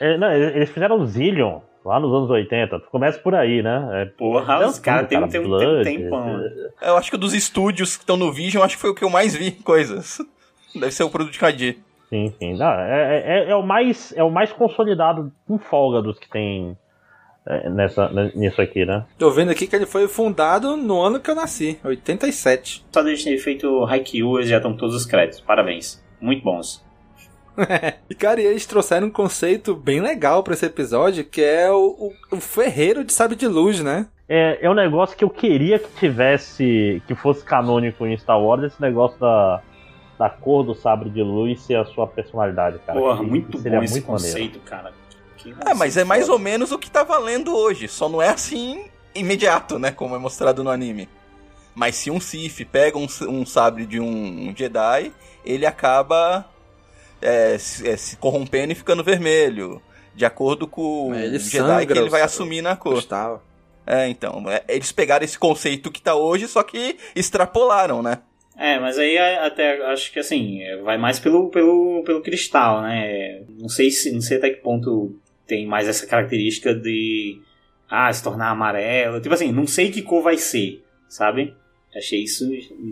É, 0.00 0.16
não, 0.16 0.32
eles 0.32 0.70
fizeram 0.70 0.98
o 0.98 1.06
Zillion 1.06 1.60
lá 1.84 2.00
nos 2.00 2.14
anos 2.14 2.30
80. 2.30 2.80
Começa 2.90 3.18
por 3.18 3.34
aí, 3.34 3.62
né? 3.62 3.88
É, 3.92 4.04
Porra, 4.06 4.56
então, 4.56 4.70
os 4.70 4.78
caras 4.78 5.06
têm 5.06 5.20
cara, 5.20 5.30
tem, 5.30 5.42
Blood, 5.42 5.66
um 5.66 5.82
tempão. 5.82 6.38
né? 6.38 6.50
Eu 6.80 6.96
acho 6.96 7.10
que 7.10 7.18
dos 7.18 7.34
estúdios 7.34 7.94
que 7.94 8.04
estão 8.04 8.16
no 8.16 8.32
Vision, 8.32 8.64
acho 8.64 8.76
que 8.76 8.80
foi 8.80 8.88
o 8.88 8.94
que 8.94 9.04
eu 9.04 9.10
mais 9.10 9.36
vi 9.36 9.50
coisas. 9.50 10.16
Deve 10.74 10.92
ser 10.92 11.02
o 11.02 11.10
produto 11.10 11.34
de 11.34 11.38
Kadir. 11.38 11.76
Sim, 12.10 12.34
sim. 12.38 12.58
Não, 12.58 12.72
é, 12.72 13.22
é, 13.24 13.50
é, 13.50 13.56
o 13.56 13.62
mais, 13.62 14.12
é 14.16 14.22
o 14.22 14.30
mais 14.30 14.52
consolidado 14.52 15.32
com 15.46 15.58
folga 15.58 16.02
dos 16.02 16.18
que 16.18 16.28
tem 16.28 16.76
é, 17.46 17.70
nessa, 17.70 18.10
nisso 18.34 18.60
aqui, 18.60 18.84
né? 18.84 19.04
Tô 19.16 19.30
vendo 19.30 19.52
aqui 19.52 19.68
que 19.68 19.76
ele 19.76 19.86
foi 19.86 20.08
fundado 20.08 20.76
no 20.76 21.00
ano 21.00 21.20
que 21.20 21.30
eu 21.30 21.36
nasci, 21.36 21.78
87. 21.84 22.84
Só 22.90 23.02
de 23.02 23.24
ter 23.24 23.38
feito 23.38 23.84
Haikyuu, 23.84 24.38
eles 24.38 24.50
já 24.50 24.56
estão 24.56 24.76
todos 24.76 24.96
os 24.96 25.06
créditos. 25.06 25.40
Parabéns. 25.40 26.04
Muito 26.20 26.42
bons. 26.42 26.84
e 28.10 28.14
cara, 28.14 28.40
e 28.40 28.46
eles 28.46 28.66
trouxeram 28.66 29.06
um 29.06 29.10
conceito 29.10 29.74
bem 29.74 30.00
legal 30.00 30.42
para 30.42 30.54
esse 30.54 30.66
episódio, 30.66 31.24
que 31.24 31.42
é 31.42 31.70
o, 31.70 32.12
o, 32.30 32.36
o 32.36 32.40
ferreiro 32.40 33.04
de 33.04 33.12
sabe 33.12 33.36
de 33.36 33.46
luz, 33.46 33.80
né? 33.80 34.06
É, 34.28 34.64
é 34.64 34.70
um 34.70 34.74
negócio 34.74 35.16
que 35.16 35.24
eu 35.24 35.30
queria 35.30 35.78
que 35.78 35.88
tivesse, 35.98 37.02
que 37.06 37.14
fosse 37.14 37.44
canônico 37.44 38.06
em 38.06 38.16
Star 38.16 38.40
Wars, 38.40 38.64
esse 38.64 38.80
negócio 38.80 39.18
da, 39.18 39.60
da 40.20 40.28
cor 40.28 40.62
do 40.62 40.74
sabre 40.74 41.08
de 41.08 41.22
luz 41.22 41.64
e 41.70 41.74
a 41.74 41.82
sua 41.82 42.06
personalidade, 42.06 42.78
cara. 42.80 43.00
Porra, 43.00 43.24
que, 43.24 43.30
muito 43.30 43.52
que 43.52 43.62
seria 43.62 43.78
bom 43.78 43.84
esse 43.86 43.94
muito 43.94 44.06
conceito, 44.06 44.58
maneiro. 44.58 44.60
cara. 44.60 44.92
Que 45.38 45.54
É, 45.64 45.72
mas 45.72 45.96
é 45.96 46.04
mais 46.04 46.28
ou 46.28 46.38
menos 46.38 46.72
o 46.72 46.78
que 46.78 46.90
tá 46.90 47.02
valendo 47.02 47.56
hoje. 47.56 47.88
Só 47.88 48.06
não 48.06 48.20
é 48.20 48.28
assim 48.28 48.84
imediato, 49.14 49.78
né? 49.78 49.90
Como 49.90 50.14
é 50.14 50.18
mostrado 50.18 50.62
no 50.62 50.68
anime. 50.68 51.08
Mas 51.74 51.96
se 51.96 52.10
um 52.10 52.20
Sith 52.20 52.66
pega 52.70 52.98
um, 52.98 53.06
um 53.30 53.46
sabre 53.46 53.86
de 53.86 53.98
um 53.98 54.54
Jedi, 54.54 55.10
ele 55.42 55.64
acaba 55.64 56.44
é, 57.22 57.56
se, 57.56 57.88
é, 57.88 57.96
se 57.96 58.18
corrompendo 58.18 58.72
e 58.72 58.76
ficando 58.76 59.02
vermelho. 59.02 59.80
De 60.14 60.26
acordo 60.26 60.66
com 60.66 61.14
Ele 61.14 61.38
o 61.38 61.40
Jedi 61.40 61.66
sangra, 61.66 61.86
que 61.86 61.98
ele 61.98 62.10
vai 62.10 62.20
assumir 62.20 62.60
na 62.60 62.76
cor. 62.76 62.96
Gustavo. 62.96 63.40
É, 63.86 64.06
então. 64.06 64.44
é, 64.50 64.62
Eles 64.68 64.92
pegaram 64.92 65.24
esse 65.24 65.38
conceito 65.38 65.90
que 65.90 66.02
tá 66.02 66.14
hoje, 66.14 66.46
só 66.46 66.62
que 66.62 66.98
extrapolaram, 67.16 68.02
né? 68.02 68.18
É, 68.60 68.78
mas 68.78 68.98
aí 68.98 69.16
a- 69.16 69.46
até 69.46 69.82
acho 69.86 70.12
que 70.12 70.18
assim, 70.18 70.60
é, 70.62 70.76
vai 70.76 70.98
mais 70.98 71.18
pelo, 71.18 71.48
pelo, 71.48 72.02
pelo 72.04 72.20
cristal, 72.20 72.82
né? 72.82 73.42
Não 73.58 73.70
sei 73.70 73.90
se 73.90 74.12
não 74.12 74.20
sei 74.20 74.36
até 74.36 74.50
que 74.50 74.60
ponto 74.60 75.16
tem 75.46 75.66
mais 75.66 75.88
essa 75.88 76.06
característica 76.06 76.74
de 76.74 77.40
ah, 77.88 78.12
se 78.12 78.22
tornar 78.22 78.50
amarelo. 78.50 79.18
Tipo 79.20 79.34
assim, 79.34 79.50
não 79.50 79.66
sei 79.66 79.90
que 79.90 80.02
cor 80.02 80.22
vai 80.22 80.36
ser, 80.36 80.84
sabe? 81.08 81.54
Achei 81.96 82.22
isso 82.22 82.44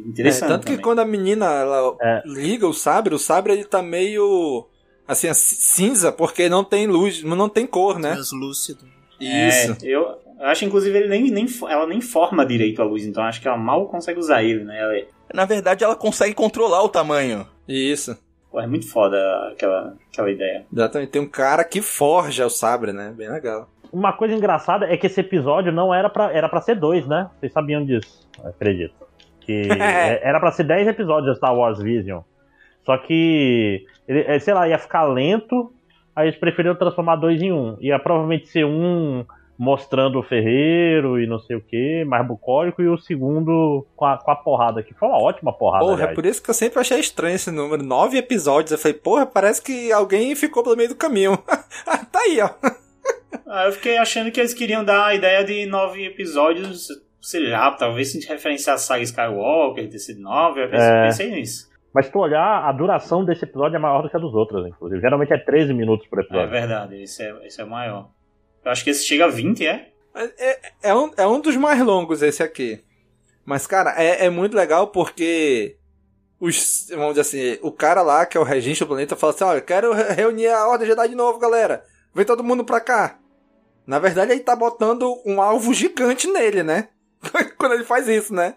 interessante. 0.06 0.44
É, 0.44 0.48
tanto 0.48 0.60
que 0.62 0.72
também. 0.72 0.82
quando 0.82 0.98
a 1.00 1.04
menina 1.04 1.44
ela 1.44 2.22
liga 2.24 2.66
o 2.66 2.72
sabre, 2.72 3.14
o 3.14 3.18
sabre 3.18 3.52
ele 3.52 3.64
tá 3.64 3.82
meio 3.82 4.66
assim, 5.06 5.28
cinza, 5.34 6.10
porque 6.10 6.48
não 6.48 6.64
tem 6.64 6.86
luz, 6.86 7.22
não 7.22 7.48
tem 7.48 7.66
cor, 7.66 7.98
né? 7.98 8.12
Translúcido. 8.14 8.84
Isso. 9.20 9.72
É, 9.72 9.76
eu, 9.82 10.18
eu 10.40 10.46
acho 10.46 10.64
inclusive 10.64 10.96
ele 10.98 11.08
nem, 11.08 11.30
nem 11.30 11.46
ela 11.68 11.86
nem 11.86 12.00
forma 12.00 12.44
direito 12.46 12.80
a 12.80 12.84
luz, 12.86 13.04
então 13.04 13.22
acho 13.22 13.40
que 13.40 13.46
ela 13.46 13.56
mal 13.56 13.86
consegue 13.86 14.18
usar 14.18 14.42
ele, 14.42 14.64
né? 14.64 14.80
Ela 14.80 14.96
é, 14.96 15.06
Na 15.32 15.44
verdade, 15.44 15.84
ela 15.84 15.96
consegue 15.96 16.34
controlar 16.34 16.82
o 16.82 16.88
tamanho. 16.88 17.46
Isso. 17.66 18.16
pô, 18.50 18.60
é 18.60 18.66
muito 18.66 18.90
foda 18.90 19.16
aquela, 19.52 19.94
aquela 20.12 20.30
ideia. 20.30 20.64
Exatamente. 20.72 21.10
Tem 21.10 21.22
um 21.22 21.28
cara 21.28 21.62
que 21.64 21.82
forja 21.82 22.46
o 22.46 22.50
sabre, 22.50 22.92
né? 22.92 23.12
Bem 23.16 23.30
legal. 23.30 23.68
Uma 23.92 24.12
coisa 24.12 24.34
engraçada 24.34 24.86
é 24.86 24.96
que 24.96 25.06
esse 25.06 25.20
episódio 25.20 25.72
não 25.72 25.92
era 25.94 26.10
pra, 26.10 26.32
era 26.32 26.48
pra 26.48 26.60
ser 26.60 26.74
dois, 26.74 27.06
né? 27.06 27.30
Vocês 27.40 27.52
sabiam 27.52 27.84
disso, 27.84 28.28
acredito. 28.44 28.94
Que 29.40 29.68
é- 29.80 30.20
era 30.26 30.38
pra 30.40 30.52
ser 30.52 30.64
10 30.64 30.88
episódios 30.88 31.32
de 31.32 31.36
Star 31.38 31.54
Wars 31.56 31.78
Vision. 31.82 32.20
Só 32.84 32.96
que, 32.98 33.84
ele, 34.06 34.20
é, 34.26 34.38
sei 34.38 34.54
lá, 34.54 34.68
ia 34.68 34.78
ficar 34.78 35.04
lento, 35.04 35.72
aí 36.16 36.28
eles 36.28 36.38
preferiram 36.40 36.74
transformar 36.74 37.16
dois 37.16 37.40
em 37.40 37.52
um. 37.52 37.76
Ia 37.80 37.98
provavelmente 37.98 38.48
ser 38.48 38.64
um 38.64 39.24
mostrando 39.58 40.18
o 40.20 40.22
ferreiro 40.22 41.20
e 41.20 41.26
não 41.26 41.38
sei 41.40 41.56
o 41.56 41.60
que, 41.60 42.04
mais 42.04 42.24
bucólico, 42.26 42.80
e 42.80 42.88
o 42.88 42.96
segundo 42.96 43.84
com 43.96 44.04
a, 44.04 44.16
com 44.16 44.30
a 44.30 44.36
porrada, 44.36 44.82
que 44.82 44.94
foi 44.94 45.08
uma 45.08 45.20
ótima 45.20 45.52
porrada. 45.52 45.84
Porra, 45.84 45.94
é 45.94 46.02
aliás. 46.02 46.14
por 46.14 46.24
isso 46.24 46.42
que 46.42 46.48
eu 46.48 46.54
sempre 46.54 46.78
achei 46.78 47.00
estranho 47.00 47.34
esse 47.34 47.50
número. 47.50 47.82
Nove 47.82 48.16
episódios. 48.18 48.70
Eu 48.70 48.78
falei, 48.78 48.96
porra, 48.96 49.26
parece 49.26 49.60
que 49.60 49.90
alguém 49.90 50.34
ficou 50.36 50.62
pelo 50.62 50.76
meio 50.76 50.88
do 50.90 50.96
caminho. 50.96 51.36
Ah, 51.86 51.98
tá 52.04 52.20
aí, 52.20 52.38
ó. 52.40 52.50
Ah, 53.46 53.64
eu 53.66 53.72
fiquei 53.72 53.96
achando 53.98 54.30
que 54.30 54.38
eles 54.40 54.52
queriam 54.54 54.84
dar 54.84 55.06
a 55.06 55.14
ideia 55.14 55.42
de 55.44 55.64
nove 55.66 56.04
episódios, 56.04 56.88
sei 57.20 57.48
lá, 57.50 57.70
talvez 57.72 58.12
se 58.12 58.26
referenciar 58.28 58.74
a 58.76 58.78
saga 58.78 59.02
Skywalker, 59.02 59.88
ter 59.88 59.98
sido 59.98 60.20
nove, 60.20 60.62
eu 60.62 60.68
pensei, 60.70 60.86
É. 60.88 61.02
pensei 61.06 61.30
nisso. 61.30 61.68
Mas 61.94 62.06
se 62.06 62.12
tu 62.12 62.18
olhar, 62.18 62.64
a 62.68 62.72
duração 62.72 63.24
desse 63.24 63.44
episódio 63.44 63.76
é 63.76 63.78
maior 63.78 64.02
do 64.02 64.10
que 64.10 64.16
a 64.16 64.20
dos 64.20 64.34
outros, 64.34 64.66
inclusive. 64.66 65.00
Geralmente 65.00 65.32
é 65.32 65.38
13 65.38 65.72
minutos 65.72 66.06
por 66.08 66.18
É 66.18 66.22
episódio. 66.22 66.50
verdade, 66.50 67.02
esse 67.02 67.22
é, 67.22 67.46
esse 67.46 67.60
é 67.60 67.64
o 67.64 67.70
maior. 67.70 68.10
Eu 68.64 68.70
acho 68.70 68.84
que 68.84 68.90
esse 68.90 69.04
chega 69.04 69.24
a 69.26 69.28
20, 69.28 69.66
é? 69.66 69.88
É, 70.14 70.60
é, 70.82 70.94
um, 70.94 71.10
é 71.16 71.26
um 71.26 71.40
dos 71.40 71.56
mais 71.56 71.80
longos 71.80 72.22
esse 72.22 72.42
aqui. 72.42 72.82
Mas, 73.44 73.66
cara, 73.66 73.94
é, 73.96 74.26
é 74.26 74.30
muito 74.30 74.56
legal 74.56 74.88
porque 74.88 75.76
os, 76.40 76.86
vamos 76.90 77.14
dizer 77.14 77.20
assim, 77.20 77.58
o 77.62 77.72
cara 77.72 78.02
lá, 78.02 78.26
que 78.26 78.36
é 78.36 78.40
o 78.40 78.44
regente 78.44 78.80
do 78.80 78.86
planeta, 78.86 79.16
fala 79.16 79.32
assim, 79.32 79.44
olha, 79.44 79.60
quero 79.60 79.92
reunir 79.92 80.48
a 80.48 80.66
Ordem 80.68 80.86
Jedi 80.86 81.08
de 81.08 81.14
novo, 81.14 81.38
galera. 81.38 81.84
Vem 82.14 82.24
todo 82.24 82.44
mundo 82.44 82.64
pra 82.64 82.80
cá. 82.80 83.18
Na 83.86 83.98
verdade, 83.98 84.32
ele 84.32 84.40
tá 84.40 84.54
botando 84.54 85.20
um 85.24 85.40
alvo 85.40 85.72
gigante 85.72 86.26
nele, 86.28 86.62
né? 86.62 86.88
Quando 87.56 87.72
ele 87.72 87.84
faz 87.84 88.06
isso, 88.06 88.34
né? 88.34 88.56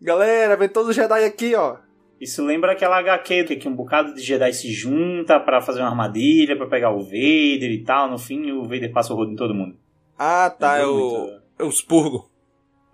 Galera, 0.00 0.56
vem 0.56 0.68
todos 0.68 0.90
os 0.90 0.96
Jedi 0.96 1.24
aqui, 1.24 1.54
ó. 1.54 1.76
Isso 2.24 2.42
lembra 2.42 2.72
aquela 2.72 2.98
HQ 3.00 3.44
que 3.56 3.68
um 3.68 3.74
bocado 3.74 4.14
de 4.14 4.22
Jedi 4.22 4.50
se 4.54 4.72
junta 4.72 5.38
para 5.38 5.60
fazer 5.60 5.80
uma 5.80 5.90
armadilha, 5.90 6.56
para 6.56 6.66
pegar 6.66 6.90
o 6.90 7.02
Vader 7.02 7.70
e 7.70 7.82
tal. 7.84 8.10
No 8.10 8.18
fim, 8.18 8.50
o 8.50 8.62
Vader 8.62 8.90
passa 8.90 9.12
o 9.12 9.16
rodo 9.16 9.32
em 9.32 9.36
todo 9.36 9.54
mundo. 9.54 9.76
Ah, 10.18 10.48
tá. 10.48 10.78
É 10.78 10.86
o, 10.86 11.38
é 11.58 11.62
o 11.62 11.68
expurgo. 11.68 12.30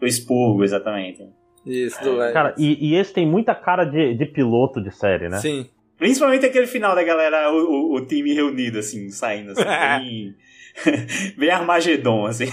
O 0.02 0.04
expurgo, 0.04 0.64
exatamente. 0.64 1.24
Isso, 1.64 2.02
do 2.02 2.20
é. 2.20 2.32
Cara, 2.32 2.56
e, 2.58 2.88
e, 2.90 2.96
esse 2.96 3.12
tem 3.12 3.24
muita 3.24 3.54
cara 3.54 3.84
de, 3.84 4.14
de 4.14 4.26
piloto 4.26 4.82
de 4.82 4.90
série, 4.90 5.28
né? 5.28 5.38
Sim. 5.38 5.70
Principalmente 5.96 6.44
aquele 6.44 6.66
final 6.66 6.96
da 6.96 7.04
galera, 7.04 7.52
o, 7.52 7.92
o, 7.92 7.94
o 7.98 8.04
time 8.04 8.34
reunido, 8.34 8.80
assim, 8.80 9.10
saindo, 9.10 9.52
assim, 9.52 9.62
bem, 10.00 10.36
bem 11.38 11.50
Armagedon, 11.50 12.26
assim. 12.26 12.46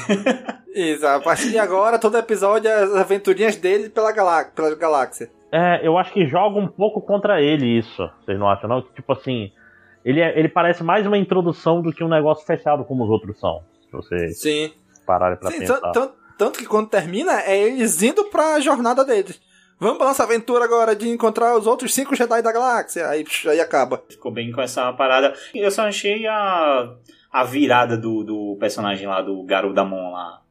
Isso, 0.75 1.07
a 1.07 1.19
partir 1.19 1.49
de 1.49 1.57
agora, 1.57 1.97
todo 1.97 2.19
episódio 2.19 2.69
é 2.69 2.84
as 2.84 2.93
aventurinhas 2.93 3.55
dele 3.55 3.89
pela, 3.89 4.11
galá 4.11 4.45
pela 4.45 4.75
galáxia. 4.75 5.32
É, 5.51 5.79
eu 5.81 5.97
acho 5.97 6.11
que 6.11 6.25
joga 6.25 6.59
um 6.59 6.67
pouco 6.67 7.01
contra 7.01 7.41
ele 7.41 7.77
isso, 7.77 8.09
vocês 8.21 8.37
não 8.37 8.49
acham, 8.49 8.69
não? 8.69 8.81
Tipo 8.81 9.13
assim, 9.13 9.51
ele, 10.03 10.19
é, 10.19 10.37
ele 10.37 10.49
parece 10.49 10.83
mais 10.83 11.05
uma 11.05 11.17
introdução 11.17 11.81
do 11.81 11.93
que 11.93 12.03
um 12.03 12.09
negócio 12.09 12.45
fechado 12.45 12.83
como 12.83 13.03
os 13.03 13.09
outros 13.09 13.39
são. 13.39 13.63
Se 13.81 13.91
vocês 13.91 14.39
Sim. 14.39 14.73
pararem 15.05 15.37
pra 15.37 15.51
Sim, 15.51 15.59
pensar. 15.59 15.79
Tanto, 15.91 16.13
tanto 16.37 16.59
que 16.59 16.65
quando 16.65 16.89
termina, 16.89 17.41
é 17.41 17.57
eles 17.57 18.01
indo 18.01 18.25
pra 18.25 18.59
jornada 18.59 19.05
deles. 19.05 19.39
Vamos 19.79 19.97
pra 19.97 20.07
nossa 20.07 20.23
aventura 20.23 20.65
agora 20.65 20.95
de 20.95 21.07
encontrar 21.07 21.55
os 21.55 21.67
outros 21.67 21.93
cinco 21.93 22.15
Jedi 22.15 22.41
da 22.41 22.51
galáxia. 22.51 23.07
Aí, 23.07 23.23
aí 23.47 23.59
acaba. 23.59 24.03
Ficou 24.09 24.31
bem 24.31 24.51
com 24.51 24.61
essa 24.61 24.91
parada. 24.93 25.33
Eu 25.53 25.69
só 25.69 25.83
achei 25.83 26.25
a, 26.25 26.93
a 27.31 27.43
virada 27.43 27.95
do, 27.95 28.23
do 28.23 28.57
personagem 28.59 29.07
lá, 29.07 29.21
do 29.21 29.43
Garudamon 29.43 30.11
lá. 30.11 30.41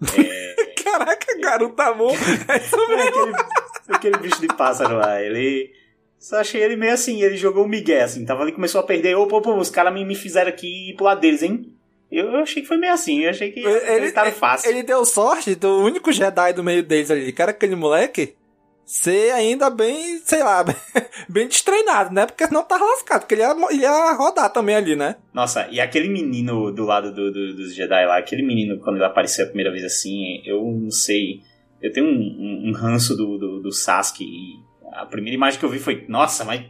É... 0.18 0.72
Caraca, 0.82 1.38
Garudamon. 1.40 2.10
É 2.48 2.56
isso 2.58 2.76
mesmo. 2.88 3.32
aquele, 3.88 4.16
bicho 4.18 4.40
de 4.40 4.48
pássaro 4.48 4.96
lá. 4.96 5.20
Ele. 5.20 5.72
Só 6.18 6.36
achei 6.36 6.62
ele 6.62 6.76
meio 6.76 6.92
assim, 6.92 7.20
ele 7.22 7.36
jogou 7.36 7.64
o 7.64 7.68
Miguel, 7.68 8.04
assim, 8.04 8.24
tava 8.24 8.42
ali, 8.42 8.52
começou 8.52 8.80
a 8.80 8.84
perder, 8.84 9.16
opa, 9.16 9.36
opa, 9.36 9.50
os 9.50 9.70
caras 9.70 9.92
me, 9.92 10.04
me 10.04 10.14
fizeram 10.14 10.50
aqui 10.50 10.90
ir 10.90 10.94
pro 10.94 11.06
lado 11.06 11.20
deles, 11.20 11.42
hein? 11.42 11.74
Eu, 12.12 12.26
eu 12.26 12.40
achei 12.40 12.62
que 12.62 12.68
foi 12.68 12.76
meio 12.76 12.92
assim, 12.92 13.22
eu 13.22 13.30
achei 13.30 13.50
que 13.50 13.58
ele, 13.58 14.06
estavam 14.06 14.30
fácil. 14.30 14.70
Ele 14.70 14.84
deu 14.84 15.04
sorte 15.04 15.56
do 15.56 15.80
único 15.80 16.12
Jedi 16.12 16.52
do 16.52 16.62
meio 16.62 16.82
deles 16.84 17.10
ali, 17.10 17.32
cara, 17.32 17.50
aquele 17.50 17.74
moleque, 17.74 18.36
ser 18.84 19.32
ainda 19.32 19.70
bem, 19.70 20.18
sei 20.18 20.42
lá, 20.42 20.62
bem 21.28 21.48
destreinado, 21.48 22.14
né? 22.14 22.26
Porque 22.26 22.46
senão 22.46 22.62
tava 22.62 22.84
lascado, 22.84 23.20
porque 23.20 23.34
ele 23.34 23.42
ia, 23.42 23.56
ele 23.70 23.82
ia 23.82 24.12
rodar 24.12 24.52
também 24.52 24.76
ali, 24.76 24.94
né? 24.94 25.16
Nossa, 25.32 25.66
e 25.70 25.80
aquele 25.80 26.08
menino 26.08 26.70
do 26.70 26.84
lado 26.84 27.14
do, 27.14 27.32
do, 27.32 27.56
dos 27.56 27.74
Jedi 27.74 28.06
lá, 28.06 28.18
aquele 28.18 28.42
menino, 28.42 28.78
quando 28.80 28.96
ele 28.96 29.04
apareceu 29.04 29.44
a 29.44 29.48
primeira 29.48 29.72
vez 29.72 29.84
assim, 29.84 30.42
eu 30.44 30.62
não 30.62 30.90
sei. 30.90 31.40
Eu 31.82 31.92
tenho 31.92 32.06
um, 32.06 32.10
um, 32.10 32.70
um 32.70 32.72
ranço 32.72 33.16
do, 33.16 33.36
do, 33.36 33.60
do 33.60 33.72
Sasuke 33.72 34.24
e 34.24 34.62
a 34.92 35.04
primeira 35.04 35.34
imagem 35.34 35.58
que 35.58 35.64
eu 35.64 35.68
vi 35.68 35.78
foi, 35.78 36.04
nossa, 36.08 36.44
mas 36.44 36.64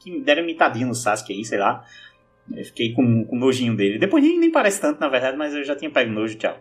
que 0.00 0.10
me 0.10 0.20
deram 0.20 0.44
mitadinha 0.44 0.86
no 0.86 0.94
Sasuke 0.94 1.32
aí, 1.32 1.44
sei 1.44 1.58
lá. 1.58 1.84
Eu 2.50 2.64
fiquei 2.64 2.92
com, 2.92 3.24
com 3.24 3.36
nojinho 3.36 3.76
dele. 3.76 3.98
Depois 3.98 4.22
nem, 4.22 4.38
nem 4.38 4.50
parece 4.50 4.80
tanto, 4.80 4.98
na 4.98 5.08
verdade, 5.08 5.36
mas 5.36 5.54
eu 5.54 5.62
já 5.62 5.76
tinha 5.76 5.90
pego 5.90 6.10
nojo, 6.10 6.36
tchau. 6.36 6.58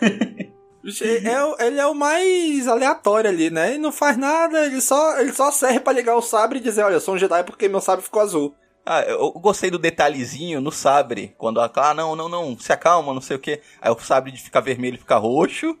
é, 0.02 1.66
ele 1.66 1.78
é 1.78 1.86
o 1.86 1.94
mais 1.94 2.66
aleatório 2.66 3.30
ali, 3.30 3.50
né? 3.50 3.70
Ele 3.70 3.78
não 3.78 3.92
faz 3.92 4.16
nada, 4.16 4.66
ele 4.66 4.80
só, 4.80 5.20
ele 5.20 5.32
só 5.32 5.50
serve 5.50 5.80
para 5.80 5.92
ligar 5.92 6.16
o 6.16 6.22
sabre 6.22 6.58
e 6.58 6.62
dizer, 6.62 6.82
olha, 6.82 6.94
eu 6.94 7.00
sou 7.00 7.14
um 7.14 7.18
Jedi 7.18 7.44
porque 7.44 7.68
meu 7.68 7.80
sabre 7.80 8.04
ficou 8.04 8.22
azul. 8.22 8.54
Ah, 8.84 9.02
eu 9.02 9.30
gostei 9.32 9.70
do 9.70 9.78
detalhezinho 9.78 10.60
no 10.60 10.72
sabre, 10.72 11.34
quando 11.36 11.60
ela, 11.60 11.70
ah, 11.76 11.94
não, 11.94 12.16
não, 12.16 12.28
não, 12.28 12.58
se 12.58 12.72
acalma, 12.72 13.12
não 13.12 13.20
sei 13.20 13.36
o 13.36 13.40
que. 13.40 13.60
Aí 13.80 13.90
o 13.90 13.98
sabre 14.00 14.34
fica 14.36 14.60
vermelho 14.60 14.98
fica 14.98 15.16
roxo, 15.16 15.78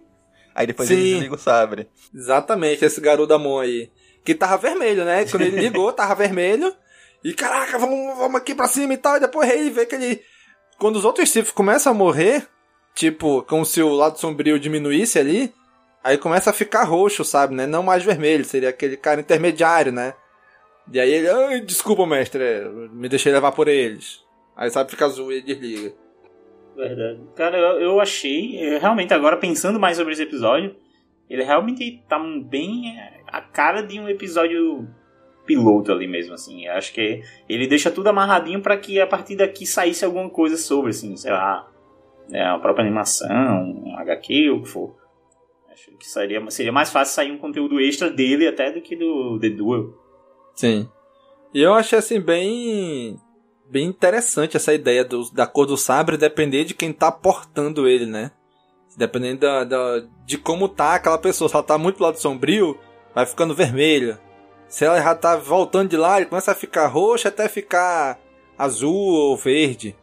aí 0.54 0.66
depois 0.66 0.88
Sim. 0.88 0.94
ele 0.94 1.12
desliga 1.12 1.34
o 1.34 1.38
sabre. 1.38 1.88
Exatamente, 2.14 2.84
esse 2.84 3.00
garoto 3.00 3.28
da 3.28 3.38
mão 3.38 3.58
aí. 3.58 3.90
Que 4.24 4.34
tava 4.34 4.56
vermelho, 4.56 5.04
né? 5.04 5.24
Quando 5.24 5.42
ele 5.42 5.58
ligou, 5.60 5.92
tava 5.92 6.14
vermelho. 6.14 6.74
E 7.22 7.34
caraca, 7.34 7.78
vamos, 7.78 8.16
vamos 8.16 8.40
aqui 8.40 8.54
pra 8.54 8.68
cima 8.68 8.94
e 8.94 8.96
tal. 8.96 9.16
E 9.16 9.20
depois 9.20 9.48
ele 9.50 9.70
vê 9.70 9.86
que 9.86 9.94
ele. 9.94 10.22
Quando 10.78 10.96
os 10.96 11.04
outros 11.04 11.30
Sith 11.30 11.52
começam 11.52 11.92
a 11.92 11.94
morrer, 11.94 12.46
tipo, 12.94 13.42
como 13.42 13.64
se 13.64 13.82
o 13.82 13.92
lado 13.92 14.18
sombrio 14.18 14.58
diminuísse 14.58 15.18
ali, 15.18 15.52
aí 16.02 16.16
começa 16.16 16.50
a 16.50 16.54
ficar 16.54 16.84
roxo, 16.84 17.24
sabe, 17.24 17.54
né? 17.54 17.66
Não 17.66 17.82
mais 17.82 18.02
vermelho, 18.02 18.44
seria 18.44 18.70
aquele 18.70 18.96
cara 18.96 19.20
intermediário, 19.20 19.92
né? 19.92 20.14
E 20.92 20.98
aí 20.98 21.12
ele, 21.12 21.28
ai, 21.28 21.60
desculpa, 21.60 22.06
mestre, 22.06 22.40
me 22.92 23.08
deixei 23.08 23.32
levar 23.32 23.52
por 23.52 23.68
eles. 23.68 24.20
Aí 24.56 24.70
sabe, 24.70 24.90
fica 24.90 25.04
azul 25.06 25.30
e 25.30 25.36
ele 25.36 25.54
desliga. 25.54 25.94
Verdade. 26.76 27.20
Cara, 27.34 27.58
eu, 27.58 27.80
eu 27.80 28.00
achei, 28.00 28.78
realmente, 28.78 29.12
agora 29.12 29.36
pensando 29.36 29.78
mais 29.78 29.96
sobre 29.96 30.12
esse 30.12 30.22
episódio, 30.22 30.74
ele 31.28 31.44
realmente 31.44 32.02
tá 32.08 32.18
bem 32.18 32.96
a 33.26 33.40
cara 33.40 33.82
de 33.82 34.00
um 34.00 34.08
episódio 34.08 34.88
piloto 35.46 35.92
ali 35.92 36.06
mesmo, 36.06 36.34
assim. 36.34 36.66
Eu 36.66 36.74
acho 36.74 36.92
que 36.92 37.22
ele 37.48 37.66
deixa 37.66 37.90
tudo 37.90 38.08
amarradinho 38.08 38.60
para 38.60 38.76
que 38.76 39.00
a 39.00 39.06
partir 39.06 39.36
daqui 39.36 39.66
saísse 39.66 40.04
alguma 40.04 40.28
coisa 40.28 40.56
sobre, 40.56 40.90
assim, 40.90 41.16
sei 41.16 41.32
lá, 41.32 41.68
né, 42.28 42.44
a 42.44 42.58
própria 42.58 42.84
animação, 42.84 43.28
um 43.84 43.96
HQ, 43.98 44.50
o 44.50 44.62
que 44.62 44.68
for. 44.68 44.96
Acho 45.72 45.90
que 45.96 46.06
seria, 46.06 46.50
seria 46.50 46.72
mais 46.72 46.90
fácil 46.90 47.14
sair 47.14 47.32
um 47.32 47.38
conteúdo 47.38 47.80
extra 47.80 48.10
dele 48.10 48.46
até 48.46 48.70
do 48.70 48.80
que 48.80 48.96
do 48.96 49.38
The 49.38 49.50
Duel. 49.50 49.94
Sim. 50.54 50.88
E 51.54 51.62
eu 51.62 51.74
achei, 51.74 51.98
assim, 51.98 52.20
bem 52.20 53.16
bem 53.70 53.86
interessante 53.86 54.56
essa 54.56 54.74
ideia 54.74 55.04
do, 55.04 55.30
da 55.32 55.46
cor 55.46 55.66
do 55.66 55.76
sabre 55.76 56.16
depender 56.16 56.64
de 56.64 56.74
quem 56.74 56.92
tá 56.92 57.10
portando 57.12 57.88
ele, 57.88 58.06
né? 58.06 58.32
Dependendo 58.96 59.40
da, 59.40 59.64
da, 59.64 60.02
de 60.26 60.36
como 60.36 60.68
tá 60.68 60.96
aquela 60.96 61.18
pessoa. 61.18 61.48
Se 61.48 61.54
ela 61.54 61.62
tá 61.62 61.78
muito 61.78 61.96
pro 61.96 62.06
lado 62.06 62.18
sombrio, 62.18 62.78
vai 63.14 63.24
ficando 63.24 63.54
vermelha. 63.54 64.20
Se 64.68 64.84
ela 64.84 65.00
já 65.00 65.14
tá 65.14 65.36
voltando 65.36 65.90
de 65.90 65.96
lá, 65.96 66.16
ele 66.16 66.26
começa 66.26 66.52
a 66.52 66.54
ficar 66.54 66.86
roxo 66.88 67.28
até 67.28 67.48
ficar 67.48 68.18
azul 68.58 68.92
ou 68.92 69.36
verde. 69.36 69.96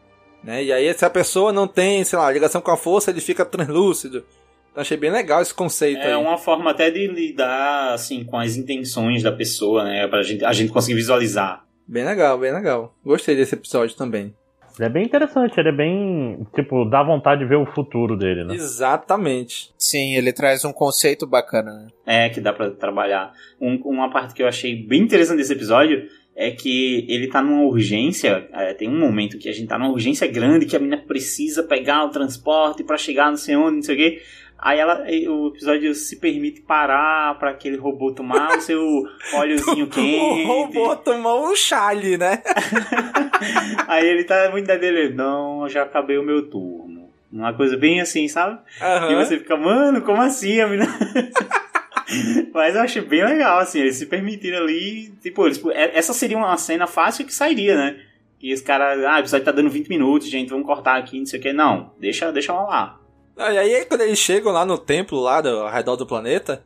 Né? 0.43 0.63
E 0.63 0.71
aí, 0.71 0.93
se 0.93 1.05
a 1.05 1.09
pessoa 1.09 1.51
não 1.51 1.67
tem, 1.67 2.03
sei 2.03 2.17
lá, 2.17 2.31
ligação 2.31 2.61
com 2.61 2.71
a 2.71 2.77
força, 2.77 3.11
ele 3.11 3.21
fica 3.21 3.45
translúcido. 3.45 4.25
Então, 4.71 4.81
achei 4.81 4.95
bem 4.95 5.11
legal 5.11 5.41
esse 5.41 5.53
conceito 5.53 5.99
é 5.99 6.13
aí. 6.13 6.15
uma 6.15 6.37
forma 6.37 6.71
até 6.71 6.89
de 6.89 7.07
lidar 7.07 7.93
assim 7.93 8.23
com 8.23 8.37
as 8.37 8.55
intenções 8.55 9.23
da 9.23 9.31
pessoa, 9.31 9.83
né? 9.83 10.07
Pra 10.07 10.21
gente, 10.21 10.45
a 10.45 10.53
gente 10.53 10.71
conseguir 10.71 10.95
visualizar. 10.95 11.66
Bem 11.87 12.03
legal, 12.03 12.37
bem 12.37 12.51
legal. 12.51 12.93
Gostei 13.05 13.35
desse 13.35 13.55
episódio 13.55 13.95
também. 13.95 14.33
Ele 14.77 14.87
é 14.87 14.89
bem 14.89 15.05
interessante, 15.05 15.59
ele 15.59 15.69
é 15.69 15.75
bem. 15.75 16.45
Tipo, 16.53 16.85
dá 16.85 17.01
vontade 17.01 17.41
de 17.41 17.47
ver 17.47 17.55
o 17.55 17.65
futuro 17.65 18.15
dele, 18.15 18.43
né? 18.43 18.53
Exatamente. 18.53 19.73
Sim, 19.77 20.15
ele 20.15 20.31
traz 20.31 20.63
um 20.63 20.71
conceito 20.71 21.25
bacana, 21.25 21.71
né? 21.71 21.87
É, 22.05 22.29
que 22.29 22.39
dá 22.39 22.53
para 22.53 22.69
trabalhar. 22.71 23.33
Um, 23.59 23.75
uma 23.85 24.11
parte 24.11 24.35
que 24.35 24.43
eu 24.43 24.47
achei 24.47 24.75
bem 24.75 25.01
interessante 25.01 25.37
desse 25.37 25.53
episódio 25.53 26.07
é 26.35 26.51
que 26.51 27.05
ele 27.09 27.27
tá 27.27 27.41
numa 27.41 27.63
urgência. 27.63 28.47
É, 28.53 28.71
tem 28.75 28.87
um 28.87 28.99
momento 28.99 29.39
que 29.39 29.49
a 29.49 29.51
gente 29.51 29.67
tá 29.67 29.79
numa 29.79 29.89
urgência 29.89 30.27
grande, 30.27 30.67
que 30.67 30.75
a 30.75 30.79
menina 30.79 31.01
precisa 31.07 31.63
pegar 31.63 32.05
o 32.05 32.09
transporte 32.09 32.83
para 32.83 32.97
chegar 32.97 33.31
não 33.31 33.37
sei 33.37 33.55
onde, 33.55 33.77
não 33.77 33.81
sei 33.81 33.95
o 33.95 33.97
quê. 33.97 34.21
Aí 34.59 34.79
ela, 34.79 35.05
o 35.29 35.47
episódio 35.49 35.93
se 35.93 36.15
permite 36.15 36.61
parar 36.61 37.37
para 37.37 37.51
aquele 37.51 37.77
robô 37.77 38.11
tomar 38.11 38.57
o 38.57 38.61
seu 38.61 38.81
óleozinho 39.33 39.87
quente. 39.87 40.17
o 40.17 40.47
robô 40.47 40.95
tomou 40.95 41.51
um 41.51 41.55
chale, 41.55 42.17
né? 42.17 42.41
Aí 43.87 44.07
ele 44.07 44.23
tá 44.23 44.49
muito 44.49 44.65
da 44.65 44.75
dele, 44.75 45.13
não, 45.13 45.69
já 45.69 45.83
acabei 45.83 46.17
o 46.17 46.23
meu 46.23 46.49
turno. 46.49 47.07
Uma 47.31 47.53
coisa 47.53 47.77
bem 47.77 48.01
assim, 48.01 48.27
sabe? 48.27 48.59
Uhum. 48.81 49.11
E 49.11 49.15
você 49.15 49.37
fica, 49.37 49.55
mano, 49.55 50.01
como 50.01 50.21
assim, 50.21 50.59
a 50.59 50.67
menina? 50.67 50.91
Mas 52.53 52.73
eu 52.73 52.81
achei 52.81 53.01
bem 53.01 53.23
legal, 53.23 53.59
assim, 53.59 53.79
eles 53.79 53.97
se 53.97 54.05
permitiram 54.05 54.59
ali. 54.59 55.09
Tipo, 55.21 55.45
eles, 55.45 55.61
essa 55.93 56.13
seria 56.13 56.37
uma 56.37 56.57
cena 56.57 56.87
fácil 56.87 57.25
que 57.25 57.33
sairia, 57.33 57.75
né? 57.75 57.99
E 58.41 58.53
os 58.53 58.61
caras, 58.61 59.03
ah, 59.03 59.17
o 59.17 59.19
episódio 59.19 59.45
tá 59.45 59.51
dando 59.51 59.69
20 59.69 59.87
minutos, 59.89 60.29
gente, 60.29 60.49
vamos 60.49 60.65
cortar 60.65 60.97
aqui, 60.97 61.19
não 61.19 61.25
sei 61.25 61.39
o 61.39 61.41
que. 61.41 61.53
Não, 61.53 61.91
deixa, 61.99 62.31
deixa 62.31 62.53
lá. 62.53 62.99
E 63.37 63.57
aí, 63.57 63.85
quando 63.85 64.01
eles 64.01 64.17
chegam 64.17 64.51
lá 64.51 64.65
no 64.65 64.77
templo, 64.77 65.19
lá 65.19 65.41
do, 65.41 65.49
ao 65.49 65.71
redor 65.71 65.95
do 65.95 66.07
planeta, 66.07 66.63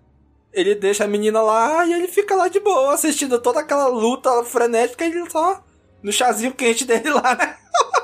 ele 0.54 0.74
deixa 0.74 1.04
a 1.04 1.08
menina 1.08 1.42
lá 1.42 1.86
e 1.86 1.94
ele 1.94 2.08
fica 2.08 2.36
lá 2.36 2.48
de 2.48 2.60
boa, 2.60 2.94
assistindo 2.94 3.40
toda 3.40 3.60
aquela 3.60 3.88
luta 3.88 4.44
frenética 4.44 5.06
e 5.06 5.12
ele 5.12 5.30
só 5.30 5.62
no 6.02 6.12
chazinho 6.12 6.54
quente 6.54 6.86
dele 6.86 7.10
lá, 7.10 7.36
né? 7.36 7.56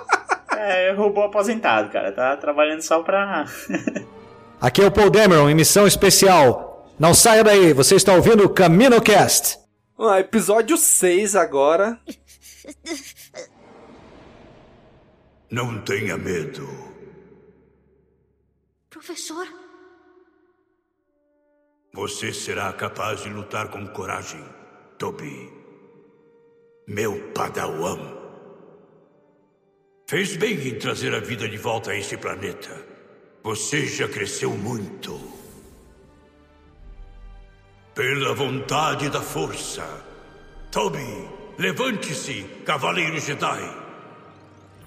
é, 0.57 0.91
robô 0.91 1.23
aposentado, 1.23 1.89
cara. 1.89 2.11
Tá 2.11 2.35
trabalhando 2.37 2.81
só 2.81 3.01
pra. 3.01 3.45
Aqui 4.59 4.81
é 4.81 4.87
o 4.87 4.91
Paul 4.91 5.09
Dameron 5.09 5.49
em 5.49 5.55
missão 5.55 5.87
especial. 5.87 6.93
Não 6.99 7.13
saia 7.13 7.43
daí, 7.43 7.73
você 7.73 7.95
está 7.95 8.13
ouvindo 8.13 8.43
o 8.43 8.49
CaminoCast. 8.49 9.59
Ah, 9.99 10.19
episódio 10.19 10.77
6 10.77 11.35
agora. 11.35 11.99
Não 15.49 15.79
tenha 15.81 16.17
medo. 16.17 16.67
Professor? 19.07 19.47
Você 21.93 22.33
será 22.33 22.73
capaz 22.73 23.23
de 23.23 23.29
lutar 23.29 23.69
com 23.69 23.87
coragem, 23.87 24.43
Toby. 24.99 25.49
Meu 26.85 27.31
padawan. 27.31 28.17
Fez 30.09 30.35
bem 30.35 30.55
em 30.67 30.77
trazer 30.77 31.15
a 31.15 31.21
vida 31.21 31.47
de 31.47 31.55
volta 31.55 31.91
a 31.91 31.95
esse 31.95 32.17
planeta. 32.17 32.85
Você 33.43 33.85
já 33.85 34.09
cresceu 34.09 34.49
muito. 34.51 35.17
Pela 37.95 38.35
vontade 38.35 39.09
da 39.09 39.21
força. 39.21 39.85
Toby, 40.69 41.29
levante-se, 41.57 42.43
Cavaleiro 42.65 43.17
Jedi. 43.21 43.73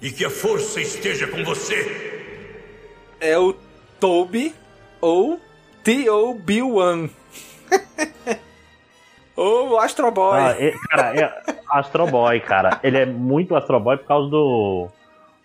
E 0.02 0.12
que 0.12 0.26
a 0.26 0.30
força 0.30 0.78
esteja 0.78 1.26
com 1.26 1.42
você. 1.42 2.10
É 3.18 3.38
o 3.38 3.69
Toby 4.00 4.54
ou 5.00 5.38
T.O.B.1. 5.84 7.10
ou 9.36 9.70
o 9.70 9.78
Astro 9.78 10.10
Boy. 10.10 10.38
Ah, 10.40 10.56
é- 10.58 10.72
cara, 10.90 11.14
é 11.16 11.54
Astro 11.68 12.06
Boy, 12.06 12.40
cara. 12.40 12.80
Ele 12.82 12.98
é 12.98 13.06
muito 13.06 13.54
Astro 13.54 13.78
Boy 13.80 13.96
por 13.98 14.06
causa 14.06 14.28
do. 14.30 14.88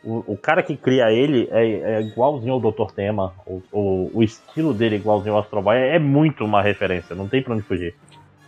O, 0.04 0.34
o 0.34 0.38
cara 0.38 0.62
que 0.62 0.78
cria 0.78 1.12
ele 1.12 1.48
é, 1.52 1.98
é 1.98 2.02
igualzinho 2.02 2.54
ao 2.54 2.60
Dr. 2.60 2.92
Tema. 2.94 3.34
O, 3.46 3.62
o, 3.72 4.12
o 4.16 4.24
estilo 4.24 4.74
dele 4.74 4.96
é 4.96 5.00
igualzinho 5.00 5.34
ao 5.36 5.42
Astro 5.42 5.62
Boy. 5.62 5.78
É, 5.78 5.98
muito 6.00 6.44
uma 6.46 6.62
referência, 6.62 7.16
não 7.16 7.28
tem 7.28 7.42
pra 7.42 7.54
onde 7.54 7.64
fugir. 7.64 7.96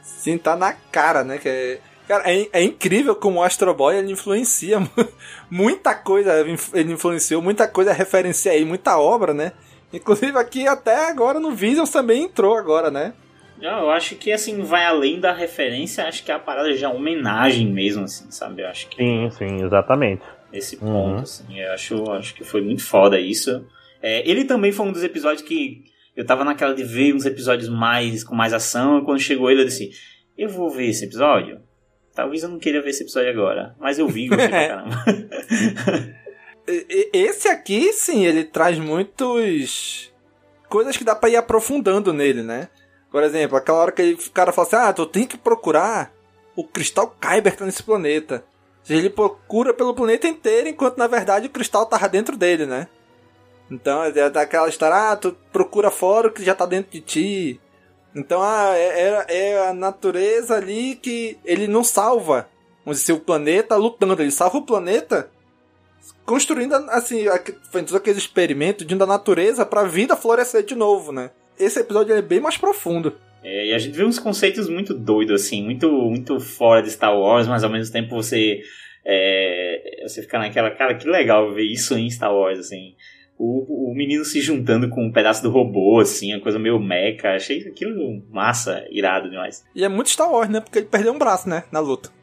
Sim, 0.02 0.38
tá 0.38 0.56
na 0.56 0.74
cara, 0.92 1.24
né? 1.24 1.38
Que 1.38 1.50
é, 1.50 1.80
cara, 2.08 2.24
é, 2.32 2.48
é 2.54 2.64
incrível 2.64 3.16
como 3.16 3.40
o 3.40 3.44
Astro 3.44 3.74
Boy 3.74 3.98
ele 3.98 4.12
influencia 4.12 4.80
mu- 4.80 4.90
muita 5.50 5.96
coisa. 5.96 6.40
Ele 6.74 6.94
influenciou 6.94 7.42
muita 7.42 7.68
coisa, 7.68 7.92
referencia 7.92 8.52
aí, 8.52 8.64
muita 8.64 8.98
obra, 9.00 9.34
né? 9.34 9.52
Inclusive 9.94 10.38
aqui 10.38 10.68
até 10.68 11.10
agora 11.10 11.40
no 11.40 11.52
Visions 11.52 11.90
também 11.90 12.24
entrou 12.24 12.56
agora, 12.56 12.92
né? 12.92 13.14
Eu 13.60 13.90
acho 13.90 14.16
que 14.16 14.32
assim, 14.32 14.62
vai 14.62 14.86
além 14.86 15.20
da 15.20 15.34
referência, 15.34 16.06
acho 16.08 16.24
que 16.24 16.32
a 16.32 16.38
parada 16.38 16.72
já 16.76 16.88
é 16.88 16.90
uma 16.90 16.98
homenagem 17.00 17.66
mesmo, 17.72 18.04
assim, 18.04 18.30
sabe? 18.30 18.62
Eu 18.62 18.68
acho 18.68 18.88
que 18.88 18.98
Sim, 18.98 19.30
sim, 19.32 19.66
exatamente. 19.66 20.22
esse 20.54 20.76
Uhum. 20.76 20.82
ponto, 20.92 21.22
assim, 21.24 21.60
eu 21.60 21.72
acho, 21.74 22.12
acho 22.12 22.36
que 22.36 22.44
foi 22.44 22.62
muito 22.62 22.84
foda 22.86 23.20
isso. 23.20 23.66
É, 24.02 24.30
ele 24.30 24.46
também 24.46 24.72
foi 24.72 24.86
um 24.86 24.92
dos 24.92 25.04
episódios 25.04 25.42
que 25.42 25.84
eu 26.16 26.24
tava 26.26 26.44
naquela 26.44 26.76
de 26.76 26.84
ver 26.84 27.16
uns 27.16 27.26
episódios 27.26 27.68
mais 27.70 28.24
com 28.24 28.36
mais 28.36 28.54
ação, 28.54 29.00
e 29.00 29.06
quando 29.06 29.20
chegou 29.20 29.50
ele 29.50 29.62
eu 29.62 29.66
disse, 29.66 29.90
eu 30.38 30.50
vou 30.50 30.70
ver 30.70 30.90
esse 30.90 31.06
episódio? 31.06 31.60
Talvez 32.14 32.44
eu 32.44 32.50
não 32.50 32.60
queria 32.60 32.82
ver 32.82 32.90
esse 32.92 33.04
episódio 33.04 33.30
agora, 33.32 33.76
mas 33.80 33.98
eu 33.98 34.08
vi 34.08 34.28
gostei 34.28 34.48
pra 34.50 34.68
caramba. 34.68 35.04
Esse 37.14 37.48
aqui, 37.48 37.94
sim, 37.94 38.26
ele 38.26 38.44
traz 38.44 38.78
muitos. 38.78 40.12
coisas 40.68 40.98
que 40.98 41.04
dá 41.04 41.16
pra 41.16 41.30
ir 41.30 41.38
aprofundando 41.38 42.12
nele, 42.14 42.44
né? 42.44 42.68
Por 43.10 43.24
exemplo, 43.24 43.58
aquela 43.58 43.78
hora 43.80 43.92
que 43.92 44.14
o 44.14 44.32
cara 44.32 44.52
fala 44.52 44.68
assim: 44.68 44.76
ah, 44.76 44.94
tu 44.94 45.06
tem 45.06 45.26
que 45.26 45.38
procurar 45.38 46.12
o 46.56 46.64
cristal 46.64 47.16
Kyber 47.22 47.54
que 47.54 47.60
tá 47.60 47.66
nesse 47.66 47.84
planeta. 47.84 48.44
Ele 48.90 49.10
procura 49.10 49.74
pelo 49.74 49.94
planeta 49.94 50.28
inteiro, 50.28 50.70
enquanto 50.70 50.98
na 50.98 51.08
verdade 51.08 51.48
o 51.48 51.50
cristal 51.50 51.86
tava 51.86 52.08
dentro 52.10 52.38
dele, 52.38 52.66
né? 52.66 52.88
Então 53.72 54.04
é 54.04 54.30
daquela 54.30 54.68
história: 54.70 55.12
ah, 55.12 55.16
tu 55.16 55.36
procura 55.52 55.90
fora 55.90 56.28
o 56.28 56.32
que 56.32 56.44
já 56.44 56.54
tá 56.54 56.66
dentro 56.66 56.92
de 56.92 57.02
ti. 57.02 57.62
Então 58.16 58.42
ah, 58.42 58.72
é, 58.76 59.26
é- 59.30 59.50
é 59.52 59.68
a 59.70 59.74
natureza 59.74 60.56
ali 60.56 60.96
que 60.96 61.38
ele 61.46 61.68
não 61.68 61.84
salva. 61.84 62.50
Vamos 62.84 63.02
dizer, 63.02 63.14
o 63.14 63.20
planeta 63.20 63.76
lutando, 63.76 64.22
ele 64.22 64.32
salva 64.32 64.58
o 64.58 64.66
planeta 64.66 65.30
construindo, 66.26 66.74
assim, 66.74 67.26
fazendo 67.72 67.96
aqueles 67.96 68.18
experimentos 68.18 68.86
de 68.86 68.96
da 68.96 69.06
natureza 69.06 69.66
pra 69.66 69.84
vida 69.84 70.16
florescer 70.16 70.64
de 70.64 70.76
novo, 70.76 71.12
né? 71.12 71.32
Esse 71.60 71.80
episódio 71.80 72.16
é 72.16 72.22
bem 72.22 72.40
mais 72.40 72.58
profundo. 72.58 73.14
É, 73.44 73.68
e 73.68 73.74
a 73.74 73.78
gente 73.78 73.96
vê 73.96 74.04
uns 74.04 74.20
conceitos 74.20 74.68
muito 74.70 74.94
doidos, 74.94 75.42
assim, 75.42 75.64
muito, 75.64 75.90
muito 75.90 76.40
fora 76.40 76.82
de 76.82 76.92
Star 76.92 77.18
Wars, 77.18 77.48
mas 77.48 77.64
ao 77.64 77.70
mesmo 77.70 77.94
tempo 77.94 78.16
você. 78.16 78.62
é, 79.06 80.04
você 80.04 80.22
fica 80.22 80.40
naquela, 80.40 80.70
cara, 80.72 80.96
que 80.96 81.08
legal 81.08 81.54
ver 81.54 81.64
isso 81.64 81.98
em 81.98 82.10
Star 82.10 82.34
Wars, 82.34 82.60
assim. 82.60 82.96
O, 83.40 83.92
o 83.92 83.96
menino 83.96 84.26
se 84.26 84.42
juntando 84.42 84.90
com 84.90 85.06
um 85.06 85.12
pedaço 85.12 85.44
do 85.44 85.52
robô, 85.52 86.00
assim, 86.00 86.34
uma 86.34 86.42
coisa 86.42 86.58
meio 86.58 86.80
mecha. 86.80 87.30
Achei 87.30 87.68
aquilo 87.68 88.24
massa, 88.32 88.84
irado 88.90 89.30
demais. 89.30 89.64
E 89.76 89.84
é 89.84 89.88
muito 89.88 90.10
Star 90.10 90.32
Wars, 90.32 90.50
né? 90.50 90.60
Porque 90.60 90.80
ele 90.80 90.88
perdeu 90.88 91.14
um 91.14 91.20
braço, 91.20 91.48
né? 91.48 91.64
Na 91.72 91.80
luta. 91.80 92.17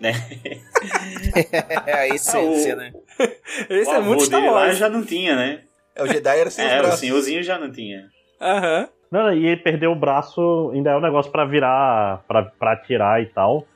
Né? 0.00 0.12
É 1.86 1.92
a 1.92 2.08
essência, 2.08 2.74
o- 2.74 2.78
né? 2.78 2.92
Esse 3.68 3.90
o 3.90 3.94
é 3.94 4.00
muito 4.00 4.24
Star 4.24 4.40
dele 4.40 4.52
lá 4.52 4.60
Wars. 4.62 4.78
já 4.78 4.88
não 4.88 5.04
tinha, 5.04 5.34
né? 5.34 5.60
É, 5.94 6.02
o 6.02 6.06
Jedi 6.06 6.38
era 6.40 6.50
sem 6.50 6.64
os 6.66 6.72
É, 6.72 6.78
o 6.78 6.82
braços. 6.82 7.00
senhorzinho 7.00 7.42
já 7.42 7.58
não 7.58 7.70
tinha. 7.72 8.06
Aham. 8.40 8.88
Não, 9.10 9.32
e 9.32 9.46
ele 9.46 9.56
perdeu 9.62 9.90
o 9.90 9.96
braço, 9.96 10.70
ainda 10.74 10.90
é 10.90 10.96
um 10.96 11.00
negócio 11.00 11.32
pra 11.32 11.44
virar, 11.46 12.22
pra, 12.28 12.42
pra 12.42 12.72
atirar 12.72 13.22
e 13.22 13.26
tal. 13.26 13.66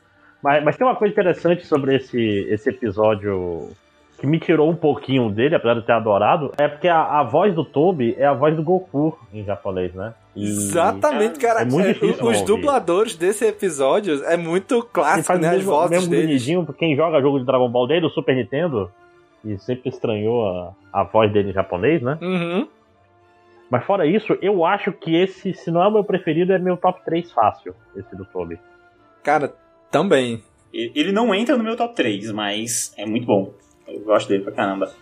Mas, 0.43 0.63
mas 0.63 0.77
tem 0.77 0.87
uma 0.87 0.95
coisa 0.97 1.13
interessante 1.13 1.67
sobre 1.67 1.97
esse, 1.97 2.47
esse 2.51 2.69
episódio 2.69 3.71
que 4.23 4.27
me 4.29 4.39
tirou 4.39 4.71
um 4.71 4.77
pouquinho 4.77 5.29
dele, 5.31 5.57
apesar 5.57 5.75
de 5.75 5.81
eu 5.81 5.85
ter 5.85 5.93
adorado, 5.95 6.53
é 6.57 6.69
porque 6.69 6.87
a, 6.87 7.03
a 7.03 7.25
voz 7.25 7.53
do 7.57 7.65
Toby 7.65 8.15
é 8.17 8.25
a 8.25 8.33
voz 8.33 8.55
do 8.55 8.63
Goku 8.63 9.19
em 9.35 9.43
japonês, 9.45 9.93
né? 9.93 10.15
E- 10.37 10.45
Exatamente, 10.45 11.41
cara. 11.41 11.63
É 11.63 11.65
muito 11.65 11.89
É, 11.89 11.93
difícil 11.93 12.25
os 12.25 12.39
ouvir. 12.41 12.45
dubladores 12.47 13.17
desse 13.17 13.45
episódio 13.45 14.23
é 14.25 14.37
muito 14.37 14.81
clássico, 14.93 15.33
né? 15.39 15.49
o 15.49 15.51
As 15.51 15.57
mesmo, 15.57 15.71
vozes 15.73 15.91
mesmo 15.91 16.09
deles. 16.11 16.27
bonitinho, 16.29 16.65
pra 16.65 16.73
quem 16.73 16.95
joga 16.95 17.21
jogo 17.21 17.41
de 17.41 17.45
Dragon 17.45 17.69
Ball 17.69 17.89
desde 17.89 18.07
o 18.07 18.11
Super 18.11 18.37
Nintendo 18.37 18.89
e 19.45 19.59
sempre 19.59 19.89
estranhou 19.89 20.47
a, 20.47 20.73
a 20.93 21.03
voz 21.03 21.33
dele 21.33 21.51
em 21.51 21.53
japonês, 21.53 22.01
né? 22.01 22.17
Uhum. 22.23 22.69
Mas 23.69 23.85
fora 23.85 24.07
isso, 24.07 24.39
eu 24.41 24.65
acho 24.65 24.93
que 24.93 25.17
esse, 25.17 25.53
se 25.53 25.69
não 25.73 25.83
é 25.83 25.89
o 25.89 25.91
meu 25.91 26.05
preferido, 26.05 26.53
é 26.53 26.61
meu 26.61 26.77
top 26.77 27.05
3 27.05 27.33
fácil, 27.33 27.75
esse 27.97 28.15
do 28.15 28.25
Toby. 28.25 28.57
Cara, 29.25 29.53
também. 29.91 30.43
Ele 30.73 31.11
não 31.11 31.35
entra 31.35 31.57
no 31.57 31.65
meu 31.65 31.77
top 31.77 31.95
3, 31.97 32.31
mas 32.31 32.95
é 32.97 33.05
muito 33.05 33.27
bom. 33.27 33.53
Eu 33.87 34.01
gosto 34.01 34.29
dele 34.29 34.45
pra 34.45 34.53
caramba. 34.53 34.93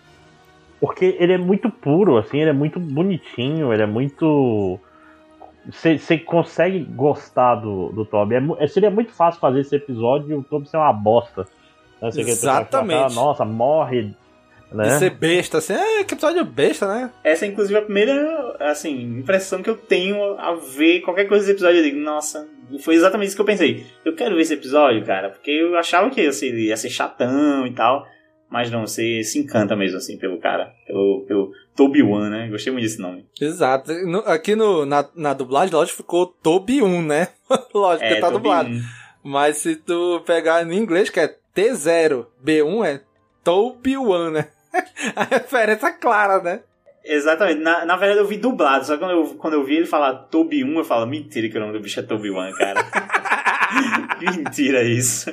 Porque 0.81 1.17
ele 1.19 1.35
é 1.35 1.39
muito 1.39 1.71
puro, 1.71 2.17
assim, 2.17 2.39
ele 2.41 2.51
é 2.51 2.55
muito 2.55 2.81
bonitinho, 2.81 3.73
ele 3.73 3.83
é 3.83 3.87
muito. 3.87 4.79
Você 5.71 6.19
consegue 6.19 6.81
gostar 6.81 7.57
do, 7.57 7.91
do 7.91 8.05
Toby. 8.07 8.37
É 8.37 8.65
é- 8.65 8.67
seria 8.67 8.91
muito 8.91 9.13
fácil 9.13 9.41
fazer 9.41 9.61
esse 9.61 9.77
episódio 9.77 10.31
e 10.31 10.35
o 10.35 10.43
Toby 10.43 10.69
ser 10.69 10.79
uma 10.79 10.93
bosta. 10.93 11.43
Né? 12.01 12.11
Vai 12.11 12.13
falar, 12.13 12.31
Exatamente. 12.31 13.15
Nossa, 13.15 13.45
morre. 13.45 14.15
Né? 14.73 14.85
De 14.85 14.99
ser 14.99 15.11
besta, 15.11 15.59
assim, 15.59 15.75
é 15.75 16.05
que 16.05 16.15
episódio 16.15 16.45
besta, 16.45 16.87
né? 16.87 17.11
Essa 17.25 17.45
é 17.45 17.49
inclusive 17.49 17.77
a 17.77 17.83
primeira 17.83 18.57
assim, 18.61 19.19
impressão 19.19 19.63
que 19.63 19.69
eu 19.69 19.77
tenho 19.77 20.39
a 20.39 20.55
ver 20.55 21.01
qualquer 21.01 21.27
coisa 21.27 21.45
desse 21.45 21.57
episódio. 21.57 21.81
Eu 21.81 21.85
digo, 21.85 21.99
nossa, 21.99 22.49
foi 22.81 22.95
exatamente 22.95 23.29
isso 23.29 23.37
que 23.37 23.43
eu 23.43 23.47
pensei. 23.47 23.85
Eu 24.05 24.15
quero 24.15 24.37
ver 24.37 24.43
esse 24.43 24.55
episódio, 24.55 25.05
cara, 25.05 25.31
porque 25.31 25.51
eu 25.51 25.77
achava 25.77 26.09
que 26.09 26.23
ia 26.23 26.33
ser, 26.33 26.55
ia 26.55 26.77
ser 26.77 26.89
chatão 26.89 27.67
e 27.67 27.73
tal. 27.73 28.07
Mas 28.51 28.71
não, 28.71 28.87
você 28.87 29.23
se 29.23 29.39
encanta 29.39 29.77
mesmo, 29.77 29.97
assim, 29.99 30.19
pelo 30.19 30.39
cara. 30.41 30.73
Pelo, 30.87 31.25
pelo 31.27 31.53
Toby 31.77 32.03
One, 32.03 32.31
né? 32.31 32.49
Gostei 32.49 32.73
muito 32.73 32.83
desse 32.85 33.01
nome. 33.01 33.25
Exato. 33.41 33.93
No- 34.07 34.21
aqui 34.27 34.57
no, 34.57 34.85
na, 34.85 35.09
na 35.15 35.33
dublagem, 35.33 35.73
lógico, 35.75 35.99
ficou 35.99 36.27
Toby 36.27 36.83
1, 36.83 37.03
né? 37.03 37.29
lógico 37.73 38.05
É, 38.05 38.15
que 38.17 38.21
tá 38.21 38.27
Toby 38.27 38.37
dublado. 38.43 38.69
1. 38.71 38.81
Mas 39.23 39.59
se 39.59 39.77
tu 39.77 40.21
pegar 40.27 40.65
no 40.67 40.73
inglês, 40.73 41.09
que 41.11 41.21
é 41.21 41.33
T0, 41.55 42.27
B1 42.45 42.85
é 42.87 43.01
Toby 43.45 43.97
1, 43.97 44.31
né? 44.31 44.49
A 45.15 45.25
referência 45.25 45.93
clara, 45.93 46.43
né? 46.43 46.61
Exatamente. 47.05 47.61
Na, 47.61 47.85
na 47.85 47.97
verdade 47.97 48.21
eu 48.21 48.27
vi 48.27 48.37
dublado, 48.37 48.85
só 48.85 48.95
que 48.95 48.99
quando 49.01 49.11
eu, 49.13 49.25
quando 49.37 49.55
eu 49.55 49.65
vi 49.65 49.77
ele 49.77 49.87
falar 49.87 50.15
Toby 50.15 50.65
1, 50.65 50.79
eu 50.79 50.85
falo, 50.85 51.07
mentira 51.07 51.49
que 51.49 51.57
o 51.57 51.61
nome 51.61 51.73
do 51.73 51.81
bicho 51.81 52.01
é 52.01 52.03
Toby 52.03 52.31
One, 52.31 52.53
cara. 52.55 52.81
mentira 54.21 54.83
isso. 54.83 55.31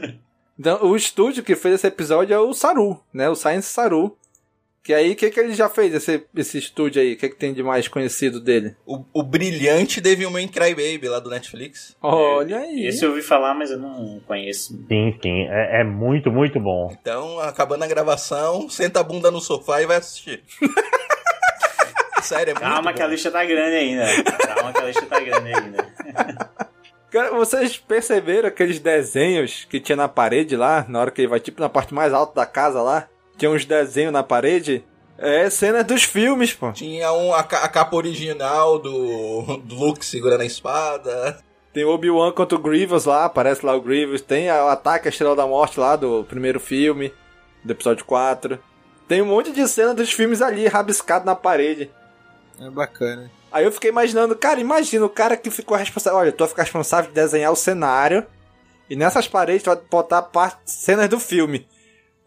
Então, 0.59 0.83
o 0.83 0.95
estúdio 0.95 1.43
que 1.43 1.55
fez 1.55 1.75
esse 1.75 1.87
episódio 1.87 2.33
é 2.33 2.39
o 2.39 2.53
Saru, 2.53 2.99
né? 3.13 3.29
O 3.29 3.35
Science 3.35 3.67
Saru. 3.67 4.17
Que 4.81 4.93
aí, 4.93 5.11
o 5.11 5.15
que, 5.17 5.29
que 5.29 5.39
ele 5.39 5.53
já 5.53 5.67
fez, 5.67 5.93
esse, 5.93 6.23
esse 6.33 6.57
estúdio 6.57 7.01
aí? 7.01 7.13
O 7.13 7.17
que, 7.17 7.27
que 7.27 7.35
tem 7.35 7.53
de 7.53 7.61
mais 7.61 7.89
conhecido 7.89 8.39
dele? 8.39 8.73
O, 8.85 9.03
o 9.13 9.21
brilhante 9.21 9.99
Devilman 9.99 10.47
Crybaby 10.47 11.09
lá 11.09 11.19
do 11.19 11.29
Netflix. 11.29 11.93
Olha 12.01 12.59
aí. 12.59 12.87
Esse 12.87 13.03
eu 13.03 13.09
ouvi 13.09 13.21
falar, 13.21 13.53
mas 13.53 13.69
eu 13.69 13.77
não 13.77 14.21
conheço. 14.25 14.73
Sim, 14.87 15.19
sim, 15.21 15.45
é, 15.49 15.81
é 15.81 15.83
muito, 15.83 16.31
muito 16.31 16.57
bom. 16.57 16.95
Então, 17.01 17.37
acabando 17.39 17.83
a 17.83 17.87
gravação, 17.87 18.69
senta 18.69 19.01
a 19.01 19.03
bunda 19.03 19.29
no 19.29 19.41
sofá 19.41 19.81
e 19.81 19.85
vai 19.85 19.97
assistir. 19.97 20.41
Sério, 22.23 22.51
é 22.51 22.53
muito 22.53 22.65
Calma 22.65 22.93
que 22.93 23.01
a 23.01 23.07
lista 23.07 23.29
tá 23.29 23.43
grande 23.43 23.75
ainda. 23.75 24.05
Calma 24.23 24.71
que 24.71 24.79
a 24.79 24.85
lista 24.85 25.05
tá 25.05 25.19
grande 25.19 25.53
ainda. 25.53 26.67
Cara, 27.11 27.31
vocês 27.31 27.77
perceberam 27.77 28.49
aqueles 28.49 28.79
desenhos 28.79 29.65
que 29.69 29.79
tinha 29.79 29.95
na 29.95 30.07
parede 30.07 30.55
lá, 30.57 30.85
na 30.87 30.99
hora 30.99 31.11
que 31.11 31.21
ele 31.21 31.29
vai 31.29 31.39
tipo 31.39 31.61
na 31.61 31.69
parte 31.69 31.93
mais 31.93 32.13
alta 32.13 32.35
da 32.35 32.45
casa 32.45 32.81
lá? 32.81 33.07
Tinha 33.37 33.49
uns 33.49 33.65
desenhos 33.65 34.11
na 34.11 34.23
parede? 34.23 34.83
É 35.17 35.49
cena 35.49 35.83
dos 35.83 36.03
filmes, 36.03 36.53
pô. 36.53 36.71
Tinha 36.71 37.11
um, 37.13 37.33
a, 37.33 37.39
a 37.39 37.67
capa 37.67 37.95
original 37.95 38.77
do, 38.77 39.57
do 39.57 39.75
Luke 39.75 40.05
segurando 40.05 40.41
a 40.41 40.45
espada. 40.45 41.39
Tem 41.73 41.85
o 41.85 41.89
Obi-Wan 41.89 42.31
contra 42.31 42.57
o 42.57 42.61
Grievous 42.61 43.05
lá, 43.05 43.25
aparece 43.25 43.65
lá 43.65 43.75
o 43.75 43.81
Grievous. 43.81 44.21
Tem 44.21 44.49
o 44.51 44.67
ataque 44.67 45.07
à 45.07 45.09
Estrela 45.09 45.35
da 45.35 45.47
Morte 45.47 45.79
lá 45.79 45.95
do 45.95 46.23
primeiro 46.23 46.59
filme, 46.59 47.13
do 47.63 47.71
episódio 47.71 48.05
4. 48.05 48.59
Tem 49.07 49.21
um 49.21 49.25
monte 49.25 49.51
de 49.51 49.67
cena 49.67 49.93
dos 49.93 50.11
filmes 50.11 50.41
ali, 50.41 50.67
rabiscado 50.67 51.25
na 51.25 51.35
parede. 51.35 51.89
É 52.59 52.69
bacana. 52.69 53.31
Aí 53.51 53.63
eu 53.65 53.71
fiquei 53.71 53.89
imaginando, 53.89 54.35
cara, 54.35 54.59
imagina 54.59 55.05
o 55.05 55.09
cara 55.09 55.37
que 55.37 55.49
ficou 55.49 55.77
responsável. 55.77 56.19
Olha, 56.19 56.31
tu 56.31 56.39
vai 56.39 56.47
ficar 56.49 56.63
responsável 56.63 57.09
de 57.09 57.15
desenhar 57.15 57.51
o 57.51 57.55
cenário. 57.55 58.25
E 58.89 58.95
nessas 58.95 59.27
paredes 59.27 59.63
tu 59.63 59.67
vai 59.69 59.79
botar 59.89 60.21
parte, 60.21 60.57
cenas 60.65 61.09
do 61.09 61.19
filme. 61.19 61.67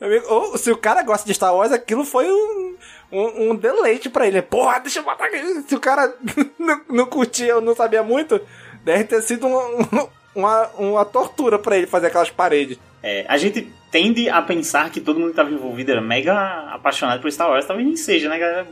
Amigo, 0.00 0.26
Ou 0.28 0.56
se 0.58 0.70
o 0.70 0.76
cara 0.76 1.02
gosta 1.02 1.26
de 1.26 1.34
Star 1.34 1.54
Wars, 1.54 1.72
aquilo 1.72 2.04
foi 2.04 2.30
um, 2.30 2.76
um, 3.12 3.50
um 3.50 3.54
deleite 3.54 4.08
pra 4.08 4.26
ele. 4.26 4.40
Porra, 4.42 4.78
deixa 4.80 5.00
eu 5.00 5.04
botar 5.04 5.24
aqui. 5.26 5.62
Se 5.68 5.74
o 5.74 5.80
cara 5.80 6.14
não, 6.58 6.80
não 6.88 7.06
curtia 7.06 7.56
ou 7.56 7.60
não 7.60 7.74
sabia 7.74 8.02
muito, 8.02 8.40
deve 8.82 9.04
ter 9.04 9.22
sido 9.22 9.46
um- 9.46 10.08
uma, 10.34 10.66
uma 10.78 11.04
tortura 11.04 11.58
pra 11.58 11.76
ele 11.76 11.86
fazer 11.86 12.06
aquelas 12.06 12.30
paredes. 12.30 12.78
É, 13.02 13.24
a 13.28 13.36
gente 13.38 13.70
tende 13.90 14.28
a 14.28 14.40
pensar 14.42 14.90
que 14.90 15.00
todo 15.00 15.16
mundo 15.18 15.28
que 15.28 15.32
estava 15.32 15.50
envolvido 15.50 15.90
era 15.90 16.00
mega 16.00 16.34
apaixonado 16.72 17.20
por 17.20 17.30
Star 17.32 17.48
Wars, 17.50 17.64
talvez 17.66 17.86
nem 17.86 17.96
seja, 17.96 18.28
né, 18.28 18.38
galera? 18.38 18.66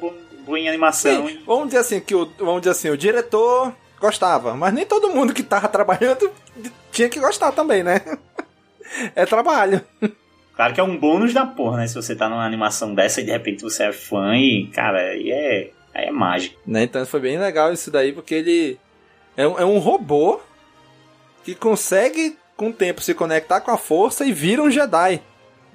Boa, 0.49 0.59
em 0.59 0.69
animação. 0.69 1.29
Sim, 1.29 1.41
vamos 1.47 1.67
dizer 1.67 1.79
assim, 1.79 2.01
que 2.01 2.15
o, 2.15 2.25
vamos 2.39 2.63
dizer 2.63 2.71
assim, 2.71 2.89
o 2.91 2.97
diretor 2.97 3.75
gostava, 4.01 4.55
mas 4.55 4.73
nem 4.73 4.87
todo 4.87 5.11
mundo 5.11 5.35
que 5.35 5.43
tava 5.43 5.69
trabalhando 5.69 6.31
tinha 6.91 7.09
que 7.09 7.21
gostar 7.21 7.53
também, 7.53 7.83
né? 7.83 8.01
É 9.15 9.27
trabalho. 9.27 9.83
Claro 10.57 10.73
que 10.73 10.81
é 10.81 10.83
um 10.83 10.97
bônus 10.97 11.35
da 11.35 11.45
porra, 11.45 11.77
né? 11.77 11.87
Se 11.87 11.95
você 11.95 12.17
tá 12.17 12.27
numa 12.27 12.45
animação 12.45 12.95
dessa 12.95 13.21
e 13.21 13.25
de 13.25 13.31
repente 13.31 13.63
você 13.63 13.85
é 13.85 13.93
fã 13.93 14.35
e, 14.35 14.67
cara, 14.69 15.11
aí 15.11 15.31
é, 15.31 15.71
aí 15.93 16.07
é 16.07 16.11
mágico. 16.11 16.59
Né? 16.67 16.85
Então 16.85 17.05
foi 17.05 17.21
bem 17.21 17.39
legal 17.39 17.71
isso 17.71 17.91
daí, 17.91 18.15
porque 18.15 18.35
ele 18.35 18.81
é 19.37 19.47
um, 19.47 19.59
é 19.59 19.65
um 19.67 19.79
robô 19.79 20.41
que 21.45 21.55
consegue, 21.55 22.39
com 22.57 22.71
o 22.71 22.73
tempo, 22.73 23.03
se 23.03 23.13
conectar 23.13 23.61
com 23.61 23.71
a 23.71 23.77
força 23.77 24.25
e 24.25 24.33
vira 24.33 24.63
um 24.63 24.71
Jedi. 24.71 25.21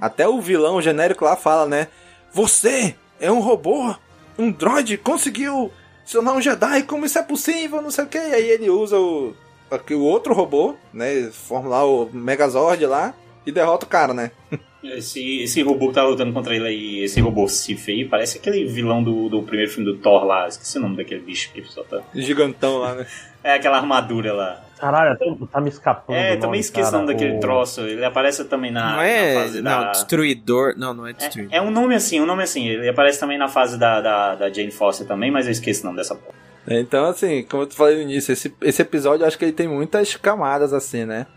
Até 0.02 0.28
o 0.28 0.42
vilão 0.42 0.82
genérico 0.82 1.24
lá 1.24 1.36
fala, 1.36 1.68
né? 1.68 1.88
Você 2.34 2.96
é 3.22 3.32
um 3.32 3.40
robô, 3.40 3.96
um 4.38 4.52
droid, 4.52 4.98
conseguiu 4.98 5.72
se 6.06 6.14
tornar 6.14 6.34
um 6.34 6.42
Jedi, 6.42 6.84
como 6.84 7.06
isso 7.06 7.18
é 7.18 7.24
possível, 7.24 7.82
não 7.82 7.92
sei 7.92 8.04
o 8.06 8.08
que. 8.08 8.18
E 8.18 8.34
aí 8.34 8.50
ele 8.50 8.70
usa 8.70 8.98
o, 8.98 9.34
aqui, 9.70 9.94
o 9.94 10.04
outro 10.04 10.34
robô, 10.34 10.76
né? 10.94 11.30
Forma 11.32 11.70
lá 11.70 11.86
o 11.86 12.10
Megazord 12.12 12.86
lá 12.86 13.14
e 13.46 13.52
derrota 13.52 13.86
o 13.86 13.90
cara, 13.90 14.14
né? 14.14 14.32
Esse, 14.84 15.42
esse 15.42 15.62
robô 15.62 15.88
que 15.88 15.94
tá 15.94 16.04
lutando 16.04 16.34
contra 16.34 16.54
ele 16.54 16.68
aí, 16.68 17.00
esse 17.06 17.22
robô 17.22 17.48
Sif 17.48 17.90
aí, 17.90 18.04
parece 18.04 18.38
aquele 18.38 18.66
vilão 18.66 19.02
do, 19.02 19.30
do 19.30 19.42
primeiro 19.42 19.72
filme 19.72 19.90
do 19.90 19.98
Thor 19.98 20.26
lá. 20.26 20.46
Esqueci 20.46 20.78
o 20.78 20.82
nome 20.82 20.98
daquele 20.98 21.22
bicho 21.22 21.54
que 21.54 21.64
só 21.64 21.84
tá. 21.84 22.02
Gigantão 22.14 22.80
lá, 22.80 22.96
né? 22.96 23.08
É 23.42 23.54
aquela 23.54 23.78
armadura 23.78 24.34
lá. 24.34 24.66
Caralho, 24.84 25.14
até 25.14 25.26
tá 25.50 25.62
me 25.62 25.70
escapando. 25.70 26.18
É, 26.18 26.32
o 26.32 26.34
também 26.34 26.42
nome, 26.42 26.60
esqueci 26.60 26.90
o 26.90 26.92
nome 26.92 27.08
daquele 27.08 27.40
troço. 27.40 27.80
Ele 27.80 28.04
aparece 28.04 28.44
também 28.44 28.70
na, 28.70 28.90
não 28.90 28.98
na 28.98 29.08
é. 29.08 29.36
fase 29.36 29.62
Não, 29.62 29.80
da. 29.80 29.92
Destruidor. 29.92 30.74
Não, 30.78 30.94
não 30.94 31.08
é 31.08 31.14
Destruidor. 31.14 31.56
É 31.56 31.62
um 31.62 31.72
nome 31.72 31.96
assim, 31.96 32.20
um 32.20 32.26
nome 32.26 32.44
assim. 32.44 32.68
Ele 32.68 32.90
aparece 32.90 33.18
também 33.18 33.38
na 33.38 33.48
fase 33.48 33.80
da, 33.80 34.02
da, 34.02 34.36
da 34.36 34.50
Jane 34.52 34.72
Foster 34.72 35.08
também, 35.08 35.32
mas 35.32 35.46
eu 35.46 35.54
esqueci 35.54 35.82
o 35.84 35.86
nome 35.86 36.00
dessa 36.00 36.16
porra. 36.16 36.36
Então, 36.68 37.06
assim, 37.06 37.44
como 37.44 37.64
eu 37.64 37.72
falei 37.72 37.96
no 37.96 38.02
início, 38.02 38.34
esse, 38.34 38.54
esse 38.62 38.82
episódio 38.82 39.24
eu 39.24 39.28
acho 39.28 39.38
que 39.38 39.46
ele 39.46 39.54
tem 39.54 39.70
muitas 39.70 40.18
camadas, 40.18 40.74
assim, 40.74 41.06
né? 41.06 41.28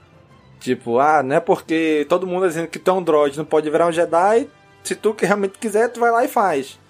Tipo, 0.59 0.99
ah, 0.99 1.23
não 1.23 1.37
é 1.37 1.41
porque 1.41 2.05
todo 2.09 2.27
mundo 2.27 2.49
dizendo 2.49 2.67
que 2.67 2.81
tu 2.81 2.91
é 2.91 2.95
um 2.95 3.03
droid 3.03 3.39
não 3.39 3.45
pode 3.45 3.71
virar 3.71 3.87
um 3.87 3.93
Jedi, 3.93 4.49
se 4.83 4.97
tu 4.97 5.15
que 5.15 5.25
realmente 5.25 5.57
quiser, 5.57 5.89
tu 5.89 6.01
vai 6.01 6.11
lá 6.11 6.25
e 6.25 6.29
faz. 6.29 6.81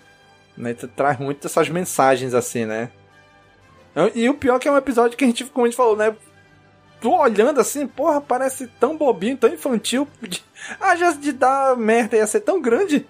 Né? 0.57 0.73
Tu 0.73 0.89
traz 0.89 1.19
muitas 1.19 1.53
essas 1.53 1.69
mensagens, 1.69 2.33
assim, 2.33 2.65
né? 2.65 2.89
E 4.15 4.29
o 4.29 4.35
pior 4.35 4.57
é 4.57 4.59
que 4.59 4.69
é 4.69 4.73
um 4.73 4.77
episódio 4.77 5.17
que 5.19 5.25
a 5.25 5.27
gente, 5.27 5.45
como 5.45 5.67
a 5.67 5.69
gente 5.69 5.77
falou, 5.77 5.97
né? 5.97 6.15
Tu 7.01 7.11
olhando 7.13 7.61
assim, 7.61 7.87
porra, 7.87 8.21
parece 8.21 8.67
tão 8.81 8.97
bobinho, 8.97 9.37
tão 9.37 9.53
infantil. 9.53 10.09
A 10.81 10.97
chance 10.97 11.19
de 11.19 11.33
dar 11.33 11.77
merda 11.77 12.17
ia 12.17 12.27
ser 12.27 12.41
tão 12.41 12.61
grande. 12.61 13.07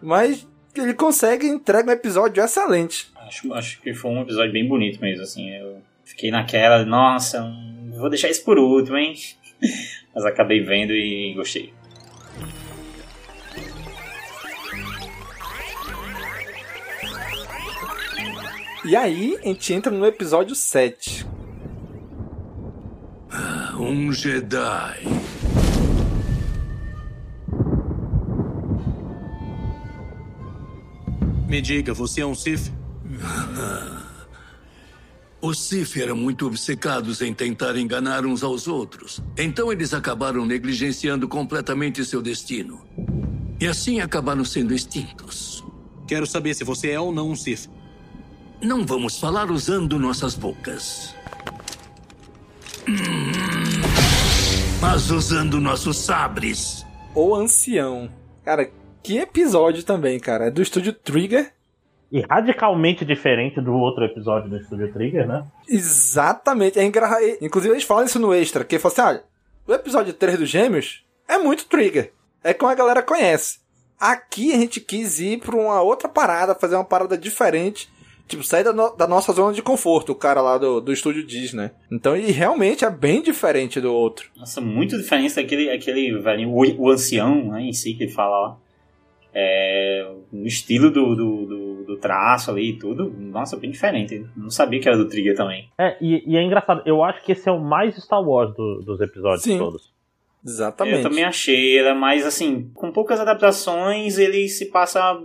Mas 0.00 0.46
ele 0.74 0.94
consegue 0.94 1.46
e 1.46 1.50
entrega 1.50 1.90
um 1.90 1.92
episódio 1.92 2.42
excelente. 2.42 3.10
Acho, 3.16 3.52
acho 3.52 3.80
que 3.80 3.92
foi 3.92 4.10
um 4.10 4.22
episódio 4.22 4.52
bem 4.52 4.66
bonito 4.66 5.00
mesmo, 5.00 5.22
assim. 5.22 5.50
Eu 5.50 5.82
fiquei 6.04 6.30
naquela, 6.30 6.84
nossa, 6.84 7.52
vou 7.96 8.08
deixar 8.08 8.28
isso 8.30 8.44
por 8.44 8.58
último, 8.58 8.96
hein? 8.96 9.14
Mas 10.14 10.24
acabei 10.24 10.60
vendo 10.60 10.92
e 10.92 11.34
gostei. 11.34 11.72
E 18.84 18.96
aí, 18.96 19.36
a 19.42 19.46
gente 19.48 19.74
entra 19.74 19.92
no 19.92 20.06
episódio 20.06 20.54
7. 20.54 21.26
Um 23.78 24.12
Jedi. 24.12 25.04
Me 31.48 31.62
diga, 31.62 31.94
você 31.94 32.20
é 32.20 32.26
um 32.26 32.34
Sith? 32.34 32.72
Os 35.40 35.60
Sith 35.60 35.96
eram 35.96 36.16
muito 36.16 36.46
obcecados 36.46 37.22
em 37.22 37.32
tentar 37.32 37.76
enganar 37.76 38.26
uns 38.26 38.42
aos 38.42 38.66
outros. 38.66 39.22
Então 39.36 39.70
eles 39.72 39.94
acabaram 39.94 40.44
negligenciando 40.44 41.28
completamente 41.28 42.04
seu 42.04 42.20
destino. 42.20 42.80
E 43.60 43.66
assim 43.66 44.00
acabaram 44.00 44.44
sendo 44.44 44.74
extintos. 44.74 45.64
Quero 46.06 46.26
saber 46.26 46.54
se 46.54 46.64
você 46.64 46.90
é 46.90 47.00
ou 47.00 47.12
não 47.12 47.30
um 47.30 47.36
Sith. 47.36 47.70
Não 48.60 48.84
vamos 48.84 49.18
falar 49.18 49.50
usando 49.50 49.98
nossas 49.98 50.34
bocas. 50.34 51.14
Mas 54.80 55.10
usando 55.10 55.60
nossos 55.60 55.96
sabres. 55.98 56.86
O 57.14 57.34
Ancião. 57.34 58.08
Cara, 58.44 58.70
que 59.02 59.18
episódio 59.18 59.82
também, 59.82 60.18
cara. 60.20 60.46
É 60.46 60.50
do 60.50 60.62
estúdio 60.62 60.92
Trigger. 60.92 61.52
E 62.10 62.20
radicalmente 62.22 63.04
diferente 63.04 63.60
do 63.60 63.74
outro 63.74 64.04
episódio 64.04 64.48
do 64.48 64.56
Estúdio 64.56 64.90
Trigger, 64.92 65.26
né? 65.28 65.44
Exatamente. 65.68 66.78
É 66.78 66.84
engra... 66.84 67.18
Inclusive, 67.42 67.74
eles 67.74 67.84
falam 67.84 68.06
isso 68.06 68.18
no 68.18 68.32
extra. 68.32 68.64
Que 68.64 68.78
falam 68.78 68.92
assim: 68.92 69.02
olha, 69.02 69.24
o 69.66 69.74
episódio 69.74 70.14
3 70.14 70.38
dos 70.38 70.48
Gêmeos 70.48 71.04
é 71.28 71.36
muito 71.36 71.66
Trigger. 71.66 72.12
É 72.42 72.54
como 72.54 72.72
a 72.72 72.74
galera 72.74 73.02
conhece. 73.02 73.58
Aqui 74.00 74.54
a 74.54 74.56
gente 74.56 74.80
quis 74.80 75.20
ir 75.20 75.40
pra 75.40 75.54
uma 75.54 75.82
outra 75.82 76.08
parada, 76.08 76.54
fazer 76.54 76.76
uma 76.76 76.84
parada 76.84 77.18
diferente. 77.18 77.90
Tipo, 78.28 78.44
sair 78.44 78.62
da, 78.62 78.72
no- 78.74 78.94
da 78.94 79.06
nossa 79.08 79.32
zona 79.32 79.52
de 79.54 79.62
conforto, 79.62 80.12
o 80.12 80.14
cara 80.14 80.40
lá 80.42 80.58
do, 80.58 80.80
do 80.80 80.92
estúdio 80.92 81.26
diz, 81.26 81.52
né? 81.54 81.70
Então, 81.90 82.14
e 82.16 82.30
realmente 82.30 82.84
é 82.84 82.90
bem 82.90 83.22
diferente 83.22 83.80
do 83.80 83.92
outro. 83.92 84.28
Nossa, 84.36 84.60
muito 84.60 84.96
diferente 84.98 85.34
daquele 85.34 85.70
aquele 85.70 86.16
velhinho, 86.18 86.50
o, 86.50 86.82
o 86.82 86.90
ancião 86.90 87.52
né, 87.52 87.62
em 87.62 87.72
si 87.72 87.94
que 87.94 88.04
ele 88.04 88.12
fala 88.12 88.38
lá. 88.48 88.56
É, 89.34 90.10
o 90.32 90.44
estilo 90.46 90.90
do, 90.90 91.14
do, 91.14 91.46
do, 91.46 91.84
do 91.84 91.96
traço 91.96 92.50
ali 92.50 92.70
e 92.70 92.78
tudo, 92.78 93.14
nossa, 93.18 93.56
bem 93.56 93.70
diferente. 93.70 94.24
Não 94.36 94.50
sabia 94.50 94.80
que 94.80 94.88
era 94.88 94.96
do 94.96 95.08
Trigger 95.08 95.36
também. 95.36 95.68
É, 95.78 95.96
e, 96.00 96.24
e 96.26 96.36
é 96.36 96.42
engraçado, 96.42 96.82
eu 96.84 97.02
acho 97.04 97.22
que 97.24 97.32
esse 97.32 97.48
é 97.48 97.52
o 97.52 97.60
mais 97.60 97.94
Star 97.96 98.22
Wars 98.22 98.54
do- 98.54 98.80
dos 98.80 99.00
episódios 99.00 99.42
Sim. 99.42 99.58
todos. 99.58 99.92
Exatamente. 100.44 100.96
Eu 100.98 101.02
também 101.02 101.24
achei, 101.24 101.78
era 101.78 101.94
mais 101.94 102.24
assim, 102.26 102.70
com 102.74 102.90
poucas 102.90 103.20
adaptações, 103.20 104.18
ele 104.18 104.48
se 104.48 104.66
passa 104.66 105.20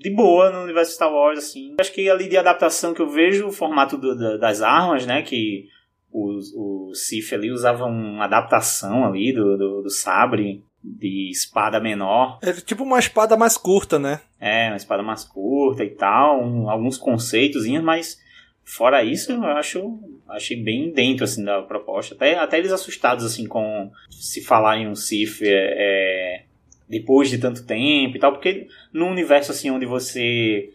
de 0.00 0.10
boa 0.10 0.50
no 0.50 0.62
universo 0.64 0.92
Star 0.94 1.12
Wars, 1.12 1.38
assim. 1.38 1.76
Acho 1.78 1.92
que 1.92 2.08
ali 2.08 2.28
de 2.28 2.36
adaptação 2.36 2.94
que 2.94 3.02
eu 3.02 3.08
vejo, 3.10 3.46
o 3.48 3.52
formato 3.52 3.96
do- 3.98 4.16
da- 4.16 4.36
das 4.38 4.62
armas, 4.62 5.06
né, 5.06 5.22
que 5.22 5.66
os, 6.12 6.52
os 6.56 7.06
Sith 7.06 7.32
ali 7.32 7.52
usavam 7.52 7.90
uma 7.90 8.24
adaptação 8.24 9.04
ali 9.06 9.32
do, 9.32 9.56
do, 9.56 9.82
do 9.82 9.90
sabre 9.90 10.62
de 10.82 11.30
espada 11.30 11.78
menor. 11.78 12.38
É 12.42 12.52
tipo 12.54 12.82
uma 12.82 12.98
espada 12.98 13.36
mais 13.36 13.56
curta, 13.58 13.98
né? 13.98 14.20
É, 14.40 14.68
uma 14.68 14.76
espada 14.76 15.02
mais 15.02 15.22
curta 15.24 15.84
e 15.84 15.90
tal, 15.90 16.42
um- 16.42 16.70
alguns 16.70 16.96
conceitos, 16.96 17.66
mas 17.82 18.18
fora 18.64 19.04
isso, 19.04 19.32
eu 19.32 19.44
acho 19.44 19.98
achei 20.28 20.56
bem 20.62 20.92
dentro 20.92 21.24
assim 21.24 21.44
da 21.44 21.60
proposta. 21.62 22.14
Até, 22.14 22.38
até 22.38 22.58
eles 22.58 22.72
assustados 22.72 23.24
assim 23.24 23.46
com 23.46 23.90
se 24.10 24.40
falarem 24.42 24.88
um 24.88 24.94
Sith 24.94 25.42
é, 25.42 25.48
é, 25.76 26.44
depois 26.90 27.30
de 27.30 27.38
tanto 27.38 27.64
tempo 27.64 28.16
e 28.16 28.20
tal, 28.20 28.32
porque 28.32 28.66
num 28.92 29.08
universo 29.08 29.52
assim 29.52 29.70
onde 29.70 29.86
você 29.86 30.70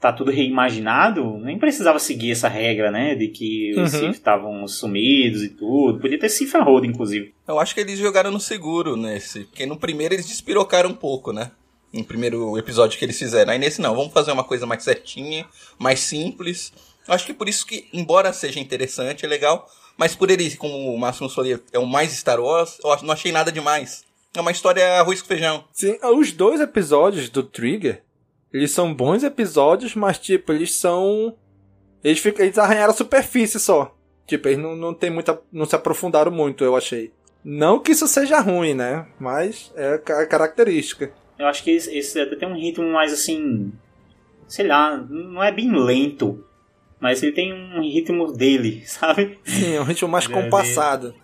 tá 0.00 0.12
tudo 0.12 0.30
reimaginado, 0.30 1.38
nem 1.38 1.58
precisava 1.58 1.98
seguir 1.98 2.30
essa 2.30 2.48
regra, 2.48 2.90
né, 2.90 3.14
de 3.14 3.28
que 3.28 3.72
os 3.72 3.92
Uhum. 3.92 4.00
Sith 4.00 4.14
estavam 4.14 4.66
sumidos 4.68 5.42
e 5.42 5.48
tudo. 5.50 6.00
Podia 6.00 6.18
ter 6.18 6.28
Sith 6.28 6.54
Road, 6.54 6.86
inclusive. 6.86 7.34
Eu 7.46 7.58
acho 7.58 7.74
que 7.74 7.80
eles 7.80 7.98
jogaram 7.98 8.30
no 8.30 8.40
seguro 8.40 8.96
nesse. 8.96 9.44
Porque 9.44 9.66
no 9.66 9.76
primeiro 9.76 10.14
eles 10.14 10.26
despirocaram 10.26 10.90
um 10.90 10.94
pouco, 10.94 11.32
né? 11.32 11.50
No 11.92 12.04
primeiro 12.04 12.56
episódio 12.56 12.98
que 12.98 13.04
eles 13.04 13.18
fizeram. 13.18 13.52
Aí 13.52 13.58
nesse 13.58 13.80
não, 13.80 13.94
vamos 13.94 14.12
fazer 14.12 14.30
uma 14.30 14.44
coisa 14.44 14.66
mais 14.66 14.84
certinha, 14.84 15.44
mais 15.78 16.00
simples. 16.00 16.72
Eu 17.06 17.14
acho 17.14 17.26
que 17.26 17.34
por 17.34 17.48
isso 17.48 17.66
que, 17.66 17.88
embora 17.92 18.32
seja 18.32 18.60
interessante, 18.60 19.24
é 19.24 19.28
legal. 19.28 19.68
Mas 19.96 20.14
por 20.14 20.30
ele, 20.30 20.54
como 20.56 20.94
o 20.94 20.98
Máximo 20.98 21.28
Solia 21.28 21.60
é 21.72 21.78
o 21.78 21.86
mais 21.86 22.12
Star 22.12 22.38
Wars, 22.38 22.78
eu 22.84 22.96
não 23.02 23.12
achei 23.12 23.32
nada 23.32 23.50
demais. 23.50 24.04
É 24.36 24.40
uma 24.40 24.50
história 24.50 24.84
arroz 25.00 25.20
com 25.22 25.28
feijão. 25.28 25.64
Sim, 25.72 25.98
os 26.02 26.32
dois 26.32 26.60
episódios 26.60 27.28
do 27.28 27.42
Trigger, 27.42 28.02
eles 28.52 28.70
são 28.70 28.94
bons 28.94 29.22
episódios, 29.24 29.94
mas 29.94 30.18
tipo, 30.18 30.52
eles 30.52 30.74
são. 30.74 31.36
Eles, 32.04 32.18
ficam, 32.20 32.44
eles 32.44 32.58
arranharam 32.58 32.92
a 32.92 32.96
superfície 32.96 33.58
só. 33.58 33.94
Tipo, 34.26 34.48
eles 34.48 34.58
não, 34.58 34.76
não 34.76 34.94
tem 34.94 35.10
muita. 35.10 35.40
não 35.52 35.64
se 35.66 35.74
aprofundaram 35.74 36.30
muito, 36.30 36.62
eu 36.62 36.76
achei. 36.76 37.12
Não 37.44 37.78
que 37.80 37.92
isso 37.92 38.06
seja 38.06 38.40
ruim, 38.40 38.74
né? 38.74 39.06
Mas 39.18 39.72
é 39.74 39.94
a 39.94 39.98
ca- 39.98 40.26
característica. 40.26 41.10
Eu 41.38 41.46
acho 41.46 41.62
que 41.64 41.70
esse, 41.70 41.96
esse 41.96 42.20
até 42.20 42.36
tem 42.36 42.48
um 42.48 42.54
ritmo 42.56 42.86
mais 42.92 43.12
assim. 43.12 43.72
Sei 44.46 44.66
lá, 44.66 44.96
não 44.96 45.42
é 45.42 45.50
bem 45.52 45.72
lento. 45.72 46.44
mas 47.00 47.22
ele 47.22 47.32
tem 47.32 47.52
um 47.52 47.80
ritmo 47.80 48.32
dele, 48.32 48.82
sabe? 48.86 49.38
Sim, 49.44 49.74
é 49.74 49.80
um 49.80 49.84
ritmo 49.84 50.08
mais 50.08 50.26
Deve- 50.26 50.42
compassado. 50.42 51.14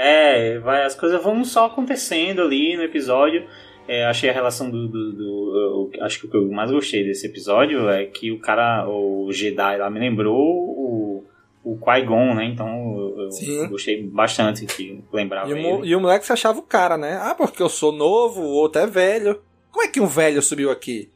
É, 0.00 0.58
vai, 0.60 0.84
as 0.84 0.94
coisas 0.94 1.20
vão 1.22 1.44
só 1.44 1.66
acontecendo 1.66 2.42
ali 2.42 2.76
no 2.76 2.82
episódio. 2.84 3.46
É, 3.88 4.04
achei 4.04 4.28
a 4.30 4.32
relação 4.32 4.70
do, 4.70 4.86
do, 4.86 5.12
do- 5.12 5.90
eu 5.96 6.04
Acho 6.04 6.20
que 6.20 6.26
o 6.26 6.30
que 6.30 6.36
eu 6.36 6.48
mais 6.50 6.70
gostei 6.70 7.02
desse 7.04 7.26
episódio 7.26 7.88
é 7.88 8.04
que 8.04 8.30
o 8.30 8.38
cara, 8.38 8.86
o 8.88 9.32
Jedi 9.32 9.78
lá, 9.78 9.88
me 9.90 9.98
lembrou 9.98 10.36
o, 10.36 11.24
o 11.64 11.78
Qui-Gon, 11.78 12.34
né? 12.34 12.44
Então 12.44 12.68
eu, 12.68 13.22
eu 13.24 13.30
gostei 13.70 14.02
bastante 14.02 14.66
que 14.66 15.02
lembrava 15.12 15.50
E 15.50 15.54
o, 15.54 15.84
e 15.86 15.96
o 15.96 16.00
moleque 16.00 16.26
se 16.26 16.32
achava 16.32 16.58
o 16.58 16.62
cara, 16.62 16.96
né? 16.98 17.18
Ah, 17.20 17.34
porque 17.34 17.62
eu 17.62 17.68
sou 17.68 17.90
novo, 17.90 18.42
o 18.42 18.50
outro 18.52 18.82
é 18.82 18.86
velho. 18.86 19.40
Como 19.72 19.84
é 19.84 19.88
que 19.88 20.00
um 20.00 20.06
velho 20.06 20.42
subiu 20.42 20.70
aqui? 20.70 21.10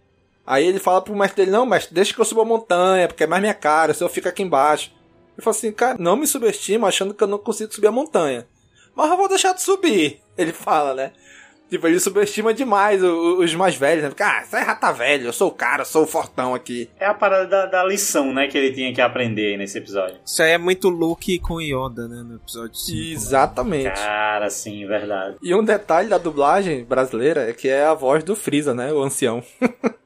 Aí 0.46 0.66
ele 0.66 0.78
fala 0.80 1.00
pro 1.02 1.14
mestre 1.14 1.44
dele, 1.44 1.56
não, 1.56 1.64
mestre, 1.66 1.94
deixa 1.94 2.12
que 2.12 2.20
eu 2.20 2.24
suba 2.24 2.42
a 2.42 2.44
montanha, 2.44 3.06
porque 3.06 3.22
é 3.22 3.26
mais 3.28 3.40
minha 3.40 3.54
cara, 3.54 3.94
se 3.94 4.02
eu 4.02 4.08
fico 4.08 4.28
aqui 4.28 4.42
embaixo. 4.42 4.90
Ele 5.36 5.42
fala 5.44 5.54
assim, 5.56 5.70
cara, 5.72 5.96
não 5.98 6.16
me 6.16 6.26
subestima 6.26 6.88
achando 6.88 7.14
que 7.14 7.22
eu 7.22 7.28
não 7.28 7.38
consigo 7.38 7.72
subir 7.72 7.86
a 7.86 7.92
montanha. 7.92 8.46
Mas 8.94 9.10
eu 9.10 9.16
vou 9.16 9.28
deixar 9.28 9.52
de 9.52 9.62
subir. 9.62 10.20
Ele 10.36 10.52
fala, 10.52 10.94
né? 10.94 11.12
Tipo, 11.72 11.86
ele 11.86 11.98
subestima 11.98 12.52
demais 12.52 13.02
os 13.02 13.54
mais 13.54 13.74
velhos, 13.74 14.02
né? 14.02 14.10
Porque, 14.10 14.22
ah, 14.22 14.44
você 14.44 14.62
já 14.62 14.74
tá 14.74 14.92
velho, 14.92 15.24
eu 15.24 15.32
sou 15.32 15.48
o 15.48 15.54
cara, 15.54 15.80
eu 15.80 15.86
sou 15.86 16.02
o 16.02 16.06
fortão 16.06 16.54
aqui. 16.54 16.90
É 17.00 17.06
a 17.06 17.14
parada 17.14 17.46
da, 17.46 17.64
da 17.64 17.84
lição, 17.84 18.30
né? 18.30 18.46
Que 18.46 18.58
ele 18.58 18.74
tinha 18.74 18.92
que 18.92 19.00
aprender 19.00 19.56
nesse 19.56 19.78
episódio. 19.78 20.18
Isso 20.22 20.42
aí 20.42 20.50
é 20.50 20.58
muito 20.58 20.90
Luke 20.90 21.38
com 21.38 21.62
Yoda, 21.62 22.06
né? 22.06 22.22
No 22.28 22.36
episódio 22.36 22.74
5. 22.74 23.12
Exatamente. 23.14 23.98
Cara, 23.98 24.50
sim, 24.50 24.86
verdade. 24.86 25.36
E 25.42 25.54
um 25.54 25.64
detalhe 25.64 26.10
da 26.10 26.18
dublagem 26.18 26.84
brasileira 26.84 27.48
é 27.48 27.54
que 27.54 27.68
é 27.68 27.86
a 27.86 27.94
voz 27.94 28.22
do 28.22 28.36
Freeza, 28.36 28.74
né? 28.74 28.92
O 28.92 29.02
ancião. 29.02 29.42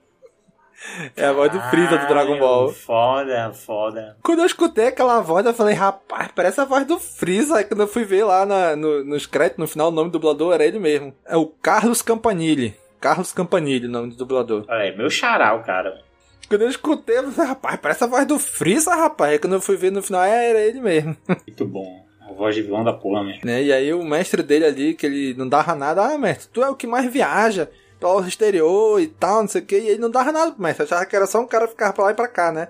é 1.16 1.24
a 1.26 1.32
voz 1.32 1.50
do 1.52 1.60
Freeza 1.70 1.96
do 1.98 2.06
Dragon 2.06 2.38
Ball. 2.38 2.72
Foda, 2.72 3.52
foda. 3.52 4.16
Quando 4.22 4.40
eu 4.40 4.46
escutei 4.46 4.88
aquela 4.88 5.20
voz, 5.20 5.44
eu 5.46 5.54
falei, 5.54 5.74
rapaz, 5.74 6.30
parece 6.34 6.60
a 6.60 6.64
voz 6.64 6.86
do 6.86 6.98
Freeza. 6.98 7.56
Aí 7.56 7.64
quando 7.64 7.80
eu 7.80 7.88
fui 7.88 8.04
ver 8.04 8.24
lá 8.24 8.44
na- 8.46 8.76
no- 8.76 9.04
nos 9.04 9.26
créditos, 9.26 9.58
no 9.58 9.66
final, 9.68 9.88
o 9.88 9.92
nome 9.92 10.10
do 10.10 10.18
dublador 10.18 10.54
era 10.54 10.64
ele 10.64 10.78
mesmo. 10.78 11.14
É 11.26 11.36
o 11.36 11.46
Carlos 11.46 12.02
Campanile. 12.02 12.74
Carlos 13.00 13.32
Campanile, 13.32 13.86
o 13.86 13.90
nome 13.90 14.10
do 14.10 14.16
dublador. 14.16 14.64
Olha 14.68 14.80
aí, 14.82 14.96
meu 14.96 15.06
o 15.06 15.62
cara. 15.62 16.00
Quando 16.48 16.62
eu 16.62 16.68
escutei, 16.68 17.18
eu 17.18 17.30
falei, 17.32 17.50
rapaz, 17.50 17.78
parece 17.80 18.04
a 18.04 18.06
voz 18.06 18.26
do 18.26 18.38
Freeza, 18.38 18.94
rapaz. 18.94 19.32
Aí 19.32 19.38
quando 19.38 19.54
eu 19.54 19.60
fui 19.60 19.76
ver 19.76 19.90
no 19.90 20.02
final, 20.02 20.22
é, 20.22 20.50
era 20.50 20.60
ele 20.60 20.80
mesmo. 20.80 21.16
Muito 21.28 21.64
bom. 21.66 22.04
A 22.20 22.32
voz 22.32 22.54
de 22.54 22.62
vilão 22.62 22.82
da 22.84 22.92
porra 22.92 23.22
mesmo. 23.22 23.40
né? 23.44 23.62
E 23.62 23.72
aí 23.72 23.92
o 23.94 24.02
mestre 24.04 24.42
dele 24.42 24.64
ali, 24.64 24.94
que 24.94 25.06
ele 25.06 25.34
não 25.34 25.48
dava 25.48 25.74
nada, 25.74 26.02
ah, 26.04 26.18
mestre, 26.18 26.48
tu 26.52 26.62
é 26.62 26.68
o 26.68 26.74
que 26.74 26.86
mais 26.86 27.10
viaja 27.10 27.70
pelo 27.98 28.24
exterior 28.26 29.00
e 29.00 29.06
tal, 29.06 29.42
não 29.42 29.48
sei 29.48 29.62
o 29.62 29.64
que, 29.64 29.78
e 29.78 29.88
ele 29.88 29.98
não 29.98 30.10
dava 30.10 30.32
nada 30.32 30.52
pro 30.52 30.62
mestre, 30.62 30.84
achava 30.84 31.06
que 31.06 31.16
era 31.16 31.26
só 31.26 31.40
um 31.40 31.46
cara 31.46 31.68
ficar 31.68 31.92
pra 31.92 32.04
lá 32.04 32.10
e 32.10 32.14
pra 32.14 32.28
cá, 32.28 32.52
né? 32.52 32.68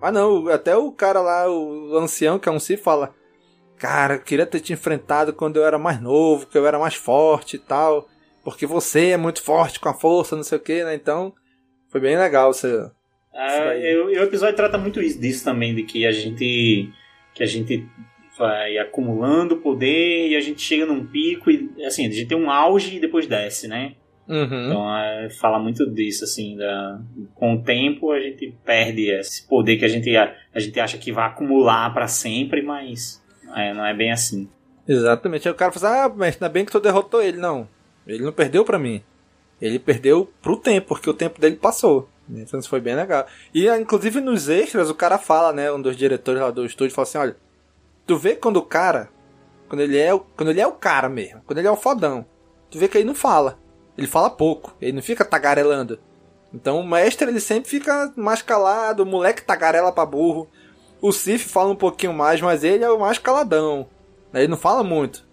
Mas 0.00 0.12
não, 0.12 0.48
até 0.48 0.76
o 0.76 0.90
cara 0.92 1.20
lá, 1.20 1.50
o 1.50 1.96
ancião, 1.96 2.38
que 2.38 2.48
é 2.48 2.52
um 2.52 2.60
Sith, 2.60 2.80
fala, 2.80 3.14
cara, 3.78 4.14
eu 4.14 4.20
queria 4.20 4.46
ter 4.46 4.60
te 4.60 4.72
enfrentado 4.72 5.32
quando 5.32 5.56
eu 5.56 5.64
era 5.64 5.78
mais 5.78 6.00
novo, 6.00 6.46
que 6.46 6.58
eu 6.58 6.66
era 6.66 6.78
mais 6.78 6.94
forte 6.94 7.56
e 7.56 7.58
tal, 7.58 8.08
porque 8.42 8.66
você 8.66 9.10
é 9.10 9.16
muito 9.16 9.42
forte 9.42 9.80
com 9.80 9.88
a 9.88 9.94
força, 9.94 10.36
não 10.36 10.42
sei 10.42 10.58
o 10.58 10.60
que, 10.60 10.84
né? 10.84 10.94
Então, 10.94 11.32
foi 11.88 12.00
bem 12.00 12.16
legal 12.16 12.52
você... 12.52 12.90
É, 13.32 13.92
e 13.92 13.96
o, 13.98 14.10
e 14.10 14.18
o 14.18 14.22
episódio 14.22 14.54
trata 14.54 14.78
muito 14.78 15.02
isso, 15.02 15.18
disso 15.18 15.44
também, 15.44 15.74
de 15.74 15.82
que 15.82 16.06
a 16.06 16.12
gente 16.12 16.88
que 17.34 17.42
a 17.42 17.46
gente 17.46 17.84
vai 18.38 18.78
acumulando 18.78 19.56
poder 19.56 20.28
e 20.28 20.36
a 20.36 20.40
gente 20.40 20.62
chega 20.62 20.86
num 20.86 21.04
pico 21.04 21.50
e 21.50 21.84
assim, 21.84 22.06
a 22.06 22.10
gente 22.10 22.26
tem 22.26 22.38
um 22.38 22.50
auge 22.50 22.96
e 22.96 23.00
depois 23.00 23.26
desce, 23.26 23.66
né? 23.66 23.94
Uhum. 24.26 24.66
Então 24.66 24.96
é, 24.98 25.28
fala 25.30 25.58
muito 25.58 25.88
disso, 25.90 26.24
assim, 26.24 26.56
da, 26.56 26.98
com 27.34 27.54
o 27.54 27.62
tempo 27.62 28.10
a 28.10 28.18
gente 28.20 28.54
perde 28.64 29.10
esse 29.10 29.46
poder 29.46 29.76
que 29.76 29.84
a 29.84 29.88
gente, 29.88 30.16
a, 30.16 30.34
a 30.54 30.58
gente 30.60 30.78
acha 30.80 30.96
que 30.96 31.12
vai 31.12 31.26
acumular 31.26 31.92
pra 31.92 32.08
sempre, 32.08 32.62
mas 32.62 33.22
é, 33.54 33.74
não 33.74 33.84
é 33.84 33.92
bem 33.92 34.10
assim. 34.12 34.48
Exatamente. 34.88 35.46
Aí 35.48 35.52
o 35.52 35.56
cara 35.56 35.72
fala 35.72 35.92
assim, 35.94 36.00
ah, 36.12 36.14
mas 36.16 36.34
ainda 36.34 36.48
bem 36.48 36.64
que 36.64 36.72
tu 36.72 36.80
derrotou 36.80 37.22
ele. 37.22 37.36
Não, 37.38 37.68
ele 38.06 38.22
não 38.24 38.32
perdeu 38.32 38.64
pra 38.64 38.78
mim. 38.78 39.02
Ele 39.60 39.78
perdeu 39.78 40.30
pro 40.42 40.56
tempo, 40.56 40.88
porque 40.88 41.08
o 41.08 41.14
tempo 41.14 41.40
dele 41.40 41.56
passou. 41.56 42.08
Então 42.28 42.58
isso 42.58 42.68
foi 42.68 42.80
bem 42.80 42.94
legal. 42.94 43.26
E 43.54 43.68
ah, 43.68 43.78
inclusive 43.78 44.20
nos 44.20 44.48
extras 44.48 44.88
o 44.90 44.94
cara 44.94 45.18
fala, 45.18 45.52
né, 45.52 45.70
um 45.70 45.80
dos 45.80 45.96
diretores 45.96 46.40
lá 46.40 46.50
do 46.50 46.64
estúdio 46.64 46.94
fala 46.94 47.06
assim, 47.06 47.18
olha, 47.18 47.36
tu 48.06 48.16
vê 48.16 48.34
quando 48.34 48.56
o 48.56 48.62
cara, 48.62 49.10
quando 49.68 49.80
ele 49.82 49.98
é, 49.98 50.12
o- 50.14 50.20
quando 50.20 50.50
ele 50.50 50.60
é 50.60 50.66
o 50.66 50.72
cara 50.72 51.08
mesmo, 51.08 51.42
quando 51.46 51.58
ele 51.58 51.68
é 51.68 51.70
o 51.70 51.76
fodão, 51.76 52.24
tu 52.70 52.78
vê 52.78 52.88
que 52.88 52.96
ele 52.96 53.04
não 53.04 53.14
fala. 53.14 53.58
Ele 53.96 54.06
fala 54.06 54.30
pouco, 54.30 54.74
ele 54.80 54.92
não 54.92 55.02
fica 55.02 55.24
tagarelando. 55.24 55.98
Então 56.52 56.80
o 56.80 56.86
mestre 56.86 57.28
ele 57.28 57.40
sempre 57.40 57.68
fica 57.68 58.12
mais 58.16 58.42
calado, 58.42 59.02
o 59.02 59.06
moleque 59.06 59.42
tagarela 59.42 59.92
pra 59.92 60.06
burro. 60.06 60.48
O 61.00 61.12
Sif 61.12 61.48
fala 61.48 61.70
um 61.70 61.76
pouquinho 61.76 62.12
mais, 62.12 62.40
mas 62.40 62.64
ele 62.64 62.84
é 62.84 62.90
o 62.90 62.98
mais 62.98 63.18
caladão. 63.18 63.88
Ele 64.32 64.48
não 64.48 64.56
fala 64.56 64.82
muito. 64.82 65.24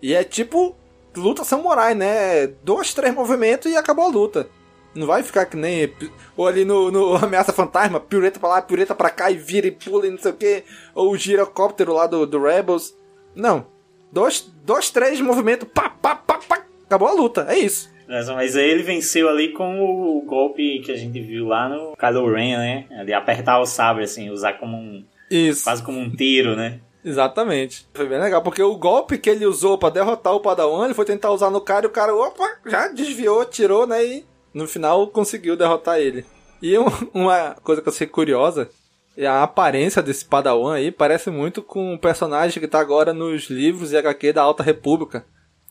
E 0.00 0.14
é 0.14 0.22
tipo 0.22 0.76
luta 1.16 1.44
samurai, 1.44 1.94
né? 1.94 2.46
Dois, 2.62 2.92
três 2.94 3.14
movimentos 3.14 3.70
e 3.70 3.76
acabou 3.76 4.04
a 4.04 4.08
luta. 4.08 4.48
Não 4.94 5.06
vai 5.06 5.22
ficar 5.22 5.46
que 5.46 5.56
nem. 5.56 5.92
Ou 6.36 6.46
ali 6.46 6.64
no, 6.64 6.90
no 6.90 7.16
Ameaça 7.22 7.52
Fantasma, 7.52 8.00
pirueta 8.00 8.40
pra 8.40 8.48
lá, 8.48 8.62
pirueta 8.62 8.94
pra 8.94 9.10
cá 9.10 9.30
e 9.30 9.36
vira 9.36 9.66
e 9.66 9.70
pula 9.70 10.06
e 10.06 10.10
não 10.10 10.18
sei 10.18 10.30
o 10.30 10.36
que. 10.36 10.64
Ou 10.94 11.10
o 11.10 11.16
girocóptero 11.16 11.92
lá 11.92 12.06
do, 12.06 12.26
do 12.26 12.42
Rebels. 12.42 12.94
Não. 13.34 13.66
Dois, 14.10 14.40
dois 14.64 14.90
três 14.90 15.20
movimentos, 15.20 15.68
pá, 15.74 15.90
pá, 15.90 16.14
pá, 16.14 16.38
pá. 16.48 16.62
Acabou 16.84 17.08
a 17.08 17.12
luta, 17.12 17.46
é 17.48 17.58
isso. 17.58 17.90
Mas, 18.08 18.28
mas 18.28 18.56
aí 18.56 18.68
ele 18.70 18.82
venceu 18.82 19.28
ali 19.28 19.52
com 19.52 19.80
o 19.80 20.22
golpe 20.22 20.80
que 20.80 20.92
a 20.92 20.96
gente 20.96 21.20
viu 21.20 21.46
lá 21.48 21.68
no 21.68 21.96
Kylo 21.96 22.32
Ren, 22.32 22.56
né? 22.58 23.04
De 23.04 23.12
apertar 23.12 23.58
o 23.60 23.66
sabre, 23.66 24.04
assim, 24.04 24.30
usar 24.30 24.54
como 24.54 24.76
um. 24.76 25.04
Isso. 25.30 25.64
Quase 25.64 25.82
como 25.82 25.98
um 25.98 26.08
tiro, 26.10 26.54
né? 26.54 26.80
Exatamente. 27.04 27.86
Foi 27.94 28.06
bem 28.08 28.20
legal, 28.20 28.42
porque 28.42 28.62
o 28.62 28.76
golpe 28.76 29.16
que 29.18 29.30
ele 29.30 29.46
usou 29.46 29.78
pra 29.78 29.90
derrotar 29.90 30.34
o 30.34 30.40
Padawan, 30.40 30.84
ele 30.86 30.94
foi 30.94 31.04
tentar 31.04 31.30
usar 31.30 31.50
no 31.50 31.60
cara 31.60 31.86
e 31.86 31.88
o 31.88 31.92
cara, 31.92 32.14
opa, 32.14 32.44
já 32.66 32.88
desviou, 32.88 33.44
tirou, 33.44 33.86
né? 33.86 34.04
E 34.04 34.24
no 34.52 34.66
final 34.66 35.06
conseguiu 35.08 35.56
derrotar 35.56 35.98
ele. 36.00 36.24
E 36.60 36.76
um- 36.78 36.84
uma 37.14 37.54
coisa 37.62 37.80
que 37.80 37.88
eu 37.88 37.92
achei 37.92 38.06
curiosa 38.06 38.68
é 39.16 39.26
a 39.26 39.42
aparência 39.42 40.02
desse 40.02 40.24
Padawan 40.24 40.74
aí 40.74 40.90
parece 40.92 41.30
muito 41.30 41.62
com 41.62 41.94
o 41.94 41.98
personagem 41.98 42.60
que 42.60 42.68
tá 42.68 42.80
agora 42.80 43.12
nos 43.14 43.48
livros 43.48 43.92
e 43.92 43.96
HQ 43.96 44.32
da 44.32 44.42
Alta 44.42 44.62
República, 44.62 45.24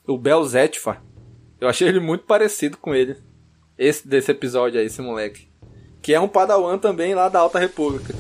o 0.08 0.18
Bel 0.18 0.44
Zetfa. 0.46 1.02
Eu 1.66 1.70
achei 1.70 1.88
ele 1.88 2.00
muito 2.00 2.26
parecido 2.26 2.78
com 2.78 2.94
ele. 2.94 3.18
Esse 3.76 4.08
desse 4.08 4.30
episódio 4.30 4.80
aí, 4.80 4.86
esse 4.86 5.02
moleque. 5.02 5.48
Que 6.00 6.14
é 6.14 6.20
um 6.20 6.28
Padawan 6.28 6.78
também 6.78 7.16
lá 7.16 7.28
da 7.28 7.40
Alta 7.40 7.58
República. 7.58 8.14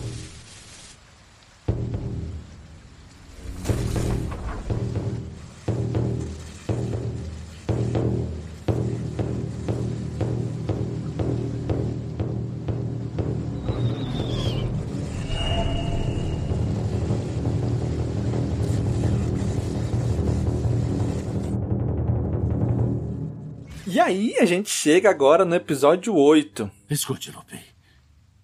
E 23.95 23.99
aí 24.01 24.35
a 24.39 24.45
gente 24.45 24.69
chega 24.69 25.09
agora 25.09 25.45
no 25.45 25.55
episódio 25.55 26.13
8. 26.13 26.69
Escute, 26.89 27.31
Lupe. 27.31 27.57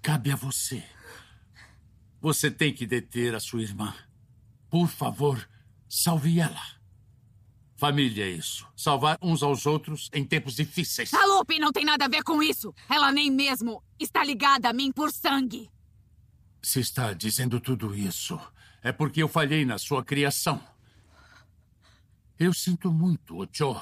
Cabe 0.02 0.32
a 0.32 0.36
você. 0.38 0.82
Você 2.22 2.50
tem 2.50 2.74
que 2.74 2.88
deter 2.88 3.36
a 3.36 3.40
sua 3.42 3.62
irmã. 3.62 3.94
Por 4.70 4.88
favor, 4.88 5.46
salve 5.90 6.40
ela. 6.40 6.62
Família 7.76 8.24
é 8.24 8.30
isso. 8.30 8.66
Salvar 8.78 9.18
uns 9.22 9.44
aos 9.44 9.66
outros 9.66 10.10
em 10.14 10.24
tempos 10.24 10.56
difíceis. 10.56 11.14
A 11.14 11.26
Lupe 11.26 11.60
não 11.60 11.74
tem 11.74 11.84
nada 11.84 12.06
a 12.06 12.08
ver 12.08 12.24
com 12.24 12.42
isso. 12.42 12.74
Ela 12.90 13.12
nem 13.12 13.30
mesmo 13.30 13.84
está 14.00 14.24
ligada 14.24 14.70
a 14.70 14.74
mim 14.74 14.90
por 14.90 15.12
sangue. 15.12 15.70
Se 16.64 16.80
está 16.80 17.12
dizendo 17.12 17.60
tudo 17.60 17.94
isso, 17.94 18.40
é 18.82 18.94
porque 18.94 19.22
eu 19.22 19.28
falhei 19.28 19.66
na 19.66 19.78
sua 19.78 20.02
criação. 20.02 20.64
Eu 22.40 22.54
sinto 22.54 22.90
muito, 22.90 23.38
Ocho. 23.38 23.76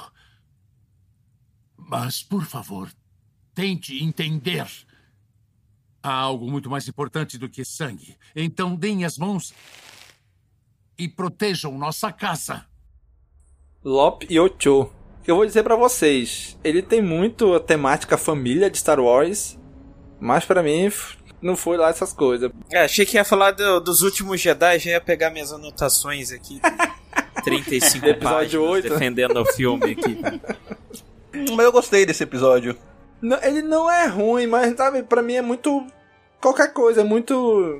Mas, 1.87 2.21
por 2.21 2.45
favor, 2.45 2.89
tente 3.53 4.03
entender. 4.03 4.65
Há 6.01 6.13
algo 6.13 6.49
muito 6.49 6.69
mais 6.69 6.87
importante 6.87 7.37
do 7.37 7.49
que 7.49 7.65
sangue. 7.65 8.15
Então, 8.35 8.75
deem 8.75 9.03
as 9.05 9.17
mãos 9.17 9.53
e 10.97 11.07
protejam 11.07 11.77
nossa 11.77 12.11
casa. 12.11 12.65
Lop 13.83 14.23
e 14.29 14.39
Ocho. 14.39 14.91
Eu 15.27 15.35
vou 15.35 15.45
dizer 15.45 15.63
pra 15.63 15.75
vocês, 15.75 16.57
ele 16.63 16.81
tem 16.81 17.01
muito 17.01 17.53
a 17.53 17.59
temática 17.59 18.17
família 18.17 18.69
de 18.69 18.77
Star 18.77 18.99
Wars, 18.99 19.57
mas 20.19 20.43
pra 20.43 20.63
mim 20.63 20.89
não 21.41 21.55
foi 21.55 21.77
lá 21.77 21.89
essas 21.89 22.11
coisas. 22.13 22.51
É, 22.71 22.83
achei 22.85 23.05
que 23.05 23.15
ia 23.17 23.23
falar 23.25 23.51
do- 23.51 23.79
dos 23.79 24.01
últimos 24.01 24.41
Jedi, 24.41 24.79
já 24.79 24.91
ia 24.91 25.01
pegar 25.01 25.29
minhas 25.29 25.51
anotações 25.51 26.31
aqui. 26.31 26.59
35 27.43 28.05
Episódio 28.05 28.19
páginas 28.21 28.69
8. 28.69 28.89
defendendo 28.89 29.37
o 29.41 29.45
filme 29.45 29.91
aqui. 29.91 30.17
Mas 31.33 31.65
eu 31.65 31.71
gostei 31.71 32.05
desse 32.05 32.23
episódio. 32.23 32.75
Não, 33.21 33.37
ele 33.43 33.61
não 33.61 33.89
é 33.89 34.07
ruim, 34.07 34.47
mas 34.47 34.75
sabe, 34.75 35.03
pra 35.03 35.21
mim 35.21 35.33
é 35.33 35.41
muito 35.41 35.85
qualquer 36.39 36.73
coisa, 36.73 37.01
é 37.01 37.03
muito. 37.03 37.33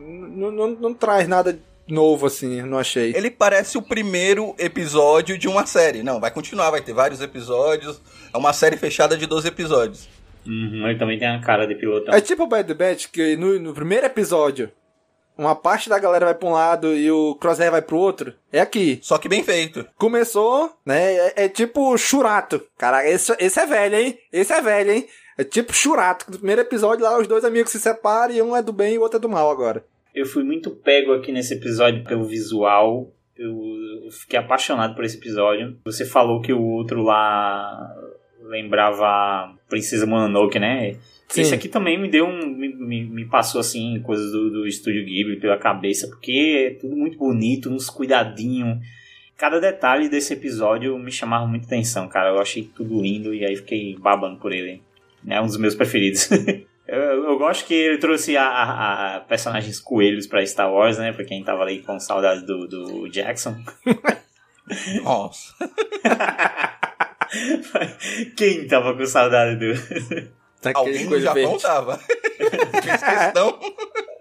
Não, 0.04 0.52
não, 0.52 0.68
não 0.70 0.94
traz 0.94 1.28
nada 1.28 1.58
novo, 1.88 2.28
assim, 2.28 2.62
não 2.62 2.78
achei. 2.78 3.14
Ele 3.16 3.32
parece 3.32 3.78
o 3.78 3.82
primeiro 3.82 4.54
episódio 4.60 5.38
de 5.38 5.48
uma 5.48 5.66
série. 5.66 6.04
Não, 6.04 6.20
vai 6.20 6.32
continuar, 6.32 6.70
vai 6.70 6.82
ter 6.82 6.94
vários 6.94 7.22
episódios. 7.22 8.02
É 8.34 8.38
uma 8.38 8.54
série 8.54 8.78
fechada 8.78 9.18
de 9.18 9.26
12 9.26 9.48
episódios. 9.48 10.10
Uhum, 10.46 10.88
ele 10.88 10.98
também 10.98 11.18
tem 11.18 11.28
a 11.28 11.40
cara 11.40 11.66
de 11.66 11.76
pilotão. 11.76 12.14
É 12.14 12.22
tipo 12.22 12.44
o 12.44 12.48
Bad 12.48 12.74
Batch, 12.74 13.08
que 13.12 13.36
no, 13.36 13.60
no 13.60 13.74
primeiro 13.74 14.06
episódio, 14.06 14.72
uma 15.40 15.56
parte 15.56 15.88
da 15.88 15.98
galera 15.98 16.26
vai 16.26 16.36
pra 16.36 16.50
um 16.50 16.52
lado 16.52 16.94
e 16.94 17.10
o 17.10 17.34
Crosshair 17.36 17.72
vai 17.72 17.82
pro 17.82 17.98
outro. 17.98 18.34
É 18.52 18.60
aqui. 18.60 19.00
Só 19.02 19.18
que 19.18 19.30
bem 19.30 19.42
feito. 19.42 19.88
Começou, 19.98 20.74
né? 20.86 21.14
É, 21.16 21.46
é 21.46 21.50
tipo 21.50 21.98
Churato. 21.98 22.62
Cara, 22.78 23.10
esse, 23.10 23.34
esse 23.40 23.58
é 23.58 23.66
velho, 23.66 23.96
hein? 23.96 24.20
Esse 24.34 24.52
é 24.52 24.62
velho, 24.62 24.92
hein? 24.92 25.08
É 25.38 25.46
tipo 25.46 25.72
Churato. 25.74 26.26
No 26.30 26.38
primeiro 26.38 26.62
episódio 26.62 27.06
lá, 27.06 27.18
os 27.18 27.26
dois 27.26 27.46
amigos 27.46 27.72
se 27.72 27.80
separam 27.80 28.34
e 28.34 28.42
um 28.42 28.54
é 28.54 28.62
do 28.62 28.74
bem 28.74 28.96
e 28.96 28.98
o 28.98 29.02
outro 29.02 29.18
é 29.18 29.22
do 29.22 29.30
mal 29.30 29.50
agora. 29.50 29.86
Eu 30.14 30.26
fui 30.26 30.44
muito 30.44 30.72
pego 30.72 31.14
aqui 31.14 31.32
nesse 31.32 31.54
episódio 31.54 32.04
pelo 32.04 32.26
visual. 32.26 33.10
Eu, 33.38 33.58
eu 34.04 34.12
fiquei 34.12 34.38
apaixonado 34.38 34.94
por 34.94 35.06
esse 35.06 35.18
episódio. 35.18 35.78
Você 35.86 36.06
falou 36.06 36.42
que 36.42 36.52
o 36.52 36.62
outro 36.62 37.02
lá 37.02 37.96
lembrava 38.42 39.56
Princesa 39.70 40.06
Mononoke, 40.06 40.60
né? 40.60 40.98
Sim. 41.30 41.42
Esse 41.42 41.54
aqui 41.54 41.70
também 41.70 42.00
me 42.02 42.10
deu 42.10 42.26
um. 42.26 42.48
Me, 42.48 43.06
me, 43.06 43.26
passou 43.26 43.62
assim, 43.62 44.02
coisas 44.02 44.32
do, 44.32 44.50
do 44.50 44.68
estúdio 44.68 45.06
Ghibli 45.06 45.40
pela 45.40 45.58
cabeça, 45.58 46.08
porque 46.08 46.72
é 46.72 46.80
tudo 46.80 46.96
muito 46.96 47.18
bonito, 47.20 47.70
uns 47.70 47.88
cuidadinhos. 47.90 48.80
Cada 49.38 49.60
detalhe 49.62 50.10
desse 50.10 50.34
episódio 50.34 50.98
me 50.98 51.12
chamava 51.12 51.46
muita 51.46 51.68
atenção, 51.68 52.08
cara. 52.10 52.30
Eu 52.30 52.40
achei 52.42 52.64
tudo 52.76 53.00
lindo 53.02 53.34
e 53.34 53.46
aí 53.46 53.56
fiquei 53.56 53.96
babando 53.98 54.38
por 54.40 54.52
ele. 54.52 54.82
É 55.28 55.40
um 55.40 55.46
dos 55.46 55.58
meus 55.58 55.76
preferidos. 55.76 56.30
eu, 56.88 56.98
eu 57.26 57.38
gosto 57.38 57.66
que 57.68 57.74
ele 57.76 58.00
trouxe 58.00 58.36
a, 58.36 58.44
a- 58.48 59.16
a 59.18 59.20
personagens 59.22 59.80
coelhos 59.80 60.26
pra 60.26 60.44
Star 60.46 60.74
Wars, 60.74 60.98
né? 60.98 61.14
Pra 61.14 61.24
quem 61.24 61.44
tava 61.44 61.62
ali 61.62 61.80
com 61.80 62.00
saudade 62.00 62.44
do, 62.46 62.68
do 62.68 63.08
Jackson. 63.08 63.56
Nossa. 65.04 65.54
Quem 68.36 68.68
tava 68.68 68.96
com 68.96 69.06
saudade 69.06 69.56
do. 69.58 69.74
Alguém 70.74 71.06
no 71.06 71.20
Japão 71.20 71.58
tava. 71.58 71.98
Fiz 71.98 73.02
questão. 73.04 73.60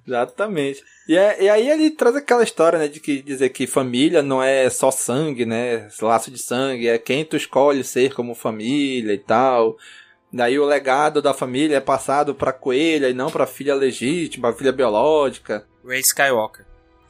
Exatamente. 0.07 0.83
E, 1.07 1.17
é- 1.17 1.43
e 1.45 1.49
aí 1.51 1.69
ele 1.69 1.91
traz 1.91 2.17
aquela 2.17 2.43
história, 2.43 2.79
né, 2.79 2.89
de 2.89 2.99
que 3.01 3.21
dizer 3.23 3.51
que 3.51 3.67
família 3.67 4.23
não 4.23 4.43
é 4.43 4.71
só 4.71 4.91
sangue, 4.91 5.45
né, 5.45 5.89
laço 6.01 6.31
de 6.31 6.39
sangue, 6.39 6.89
é 6.89 6.97
quem 6.99 7.25
tu 7.25 7.37
escolhe 7.37 7.85
ser 7.85 8.15
como 8.15 8.35
família 8.35 9.13
e 9.13 9.19
tal. 9.19 9.77
Daí 10.33 10.59
o 10.59 10.65
legado 10.65 11.21
da 11.23 11.33
família 11.35 11.77
é 11.77 11.81
passado 11.81 12.35
pra 12.35 12.53
coelha 12.53 13.09
e 13.09 13.15
não 13.15 13.31
pra 13.31 13.47
filha 13.47 13.75
legítima, 13.75 14.53
filha 14.53 14.73
biológica. 14.73 15.67
Ray 15.87 16.01
Skywalker. 16.01 16.65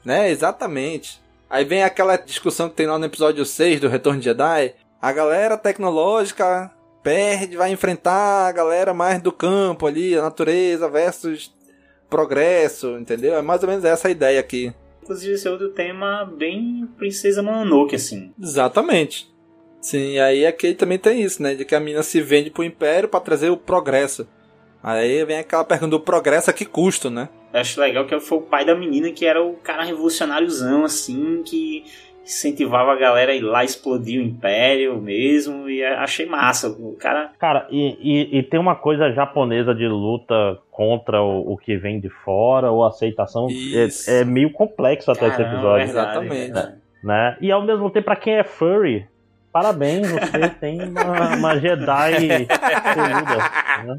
Né, 0.05 0.31
exatamente. 0.31 1.21
Aí 1.51 1.65
vem 1.65 1.83
aquela 1.83 2.17
discussão 2.17 2.69
que 2.69 2.77
tem 2.77 2.87
lá 2.87 2.99
no 2.99 3.07
episódio 3.07 3.45
6 3.45 3.81
do 3.81 3.89
Retorno 3.89 4.19
de 4.21 4.27
Jedi. 4.27 4.75
A 5.01 5.13
galera 5.13 5.57
tecnológica 5.57 6.71
perde, 7.09 7.57
vai 7.57 7.73
enfrentar 7.73 8.49
a 8.49 8.53
galera 8.53 8.93
mais 8.93 9.23
do 9.23 9.33
campo 9.33 9.87
ali, 9.87 10.15
a 10.15 10.21
natureza 10.21 10.91
versus 10.91 11.51
progresso, 12.11 12.99
entendeu? 12.99 13.35
É 13.35 13.41
mais 13.41 13.63
ou 13.63 13.69
menos 13.71 13.83
essa 13.83 14.09
a 14.09 14.11
ideia 14.11 14.39
aqui. 14.39 14.75
Inclusive, 15.03 15.33
esse 15.33 15.49
é 15.49 15.51
outro 15.51 15.71
tema 15.71 16.27
bem 16.27 16.87
Princesa 16.99 17.43
Mononoke, 17.43 17.97
assim. 17.97 18.31
Exatamente. 18.39 19.27
Sim, 19.81 20.13
e 20.13 20.21
aí 20.21 20.45
aqui 20.45 20.75
também 20.75 20.99
tem 20.99 21.23
isso, 21.23 21.43
né? 21.43 21.55
De 21.55 21.65
que 21.65 21.75
a 21.75 21.81
mina 21.81 22.03
se 22.03 22.21
vende 22.21 22.51
pro 22.51 22.63
Império 22.63 23.09
pra 23.09 23.21
trazer 23.21 23.49
o 23.49 23.57
progresso. 23.57 24.29
Aí 24.83 25.25
vem 25.25 25.39
aquela 25.39 25.65
pergunta 25.65 25.93
do 25.93 26.01
progresso 26.01 26.51
a 26.51 26.53
que 26.53 26.67
custo, 26.67 27.09
né? 27.09 27.31
Eu 27.55 27.61
acho 27.61 27.81
legal 27.81 28.07
que 28.07 28.21
foi 28.21 28.37
o 28.37 28.43
pai 28.43 28.67
da 28.67 28.75
menina 28.75 29.11
que 29.11 29.25
era 29.25 29.43
o 29.43 29.55
cara 29.55 29.83
revolucionáriozão, 29.83 30.85
assim, 30.85 31.43
que 31.43 31.87
incentivava 32.29 32.93
a 32.93 32.97
galera 32.97 33.33
a 33.33 33.35
ir 33.35 33.41
lá 33.41 33.65
explodir 33.65 34.21
o 34.21 34.25
Império 34.25 35.01
mesmo. 35.01 35.69
E 35.69 35.83
achei 35.83 36.27
massa. 36.27 36.69
O 36.69 36.95
cara. 36.99 37.31
Cara, 37.39 37.67
e, 37.71 37.97
e, 38.01 38.39
e 38.39 38.43
tem 38.43 38.61
uma 38.61 38.77
coisa 38.77 39.11
japonesa 39.11 39.75
de 39.75 39.89
luta 39.89 40.59
contra 40.71 41.23
o, 41.23 41.55
o 41.55 41.57
que 41.57 41.77
vem 41.77 41.99
de 41.99 42.11
fora, 42.11 42.71
ou 42.71 42.85
aceitação. 42.85 43.49
É, 43.75 44.21
é 44.21 44.25
meio 44.25 44.53
complexo 44.53 45.11
até 45.11 45.27
esse 45.29 45.39
Caramba, 45.39 45.55
episódio. 45.55 45.87
verdade, 45.87 46.09
Exatamente. 46.11 46.53
verdade. 46.53 46.75
Né? 47.03 47.37
E 47.41 47.51
ao 47.51 47.63
mesmo 47.63 47.91
tempo, 47.91 48.05
pra 48.05 48.17
quem 48.17 48.35
é 48.35 48.45
furry, 48.45 49.07
parabéns, 49.53 50.11
você 50.11 50.49
tem 50.61 50.83
uma, 50.83 51.37
uma 51.37 51.59
Jedi 51.59 52.47
peluda. 52.95 53.95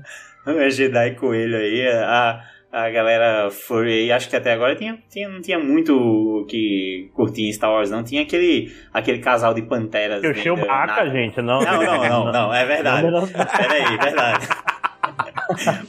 Né? 0.45 0.65
É 0.65 0.69
Jedi 0.69 1.11
Coelho 1.15 1.57
aí, 1.57 1.87
a, 1.87 2.41
a 2.71 2.89
galera 2.89 3.49
furry 3.49 3.91
aí, 4.03 4.11
acho 4.11 4.29
que 4.29 4.35
até 4.35 4.53
agora 4.53 4.75
tinha, 4.75 4.97
tinha, 5.09 5.27
não 5.27 5.41
tinha 5.41 5.57
muito 5.59 6.45
que 6.49 7.09
curtia 7.13 7.47
em 7.49 7.53
Star 7.53 7.71
Wars, 7.71 7.89
não. 7.89 8.03
Tinha 8.03 8.21
aquele, 8.21 8.71
aquele 8.93 9.19
casal 9.19 9.53
de 9.53 9.61
panteras. 9.63 10.19
O 10.19 10.21
dentro 10.21 10.37
da 10.37 10.41
Chewbacca, 10.43 11.03
nave. 11.03 11.09
gente, 11.11 11.41
não. 11.41 11.61
Não, 11.61 11.83
não, 11.83 12.09
não, 12.09 12.31
não, 12.31 12.53
é 12.53 12.65
verdade. 12.65 13.03
Não, 13.03 13.11
não, 13.11 13.21
não. 13.21 13.27
Peraí, 13.27 13.97
verdade. 13.97 14.47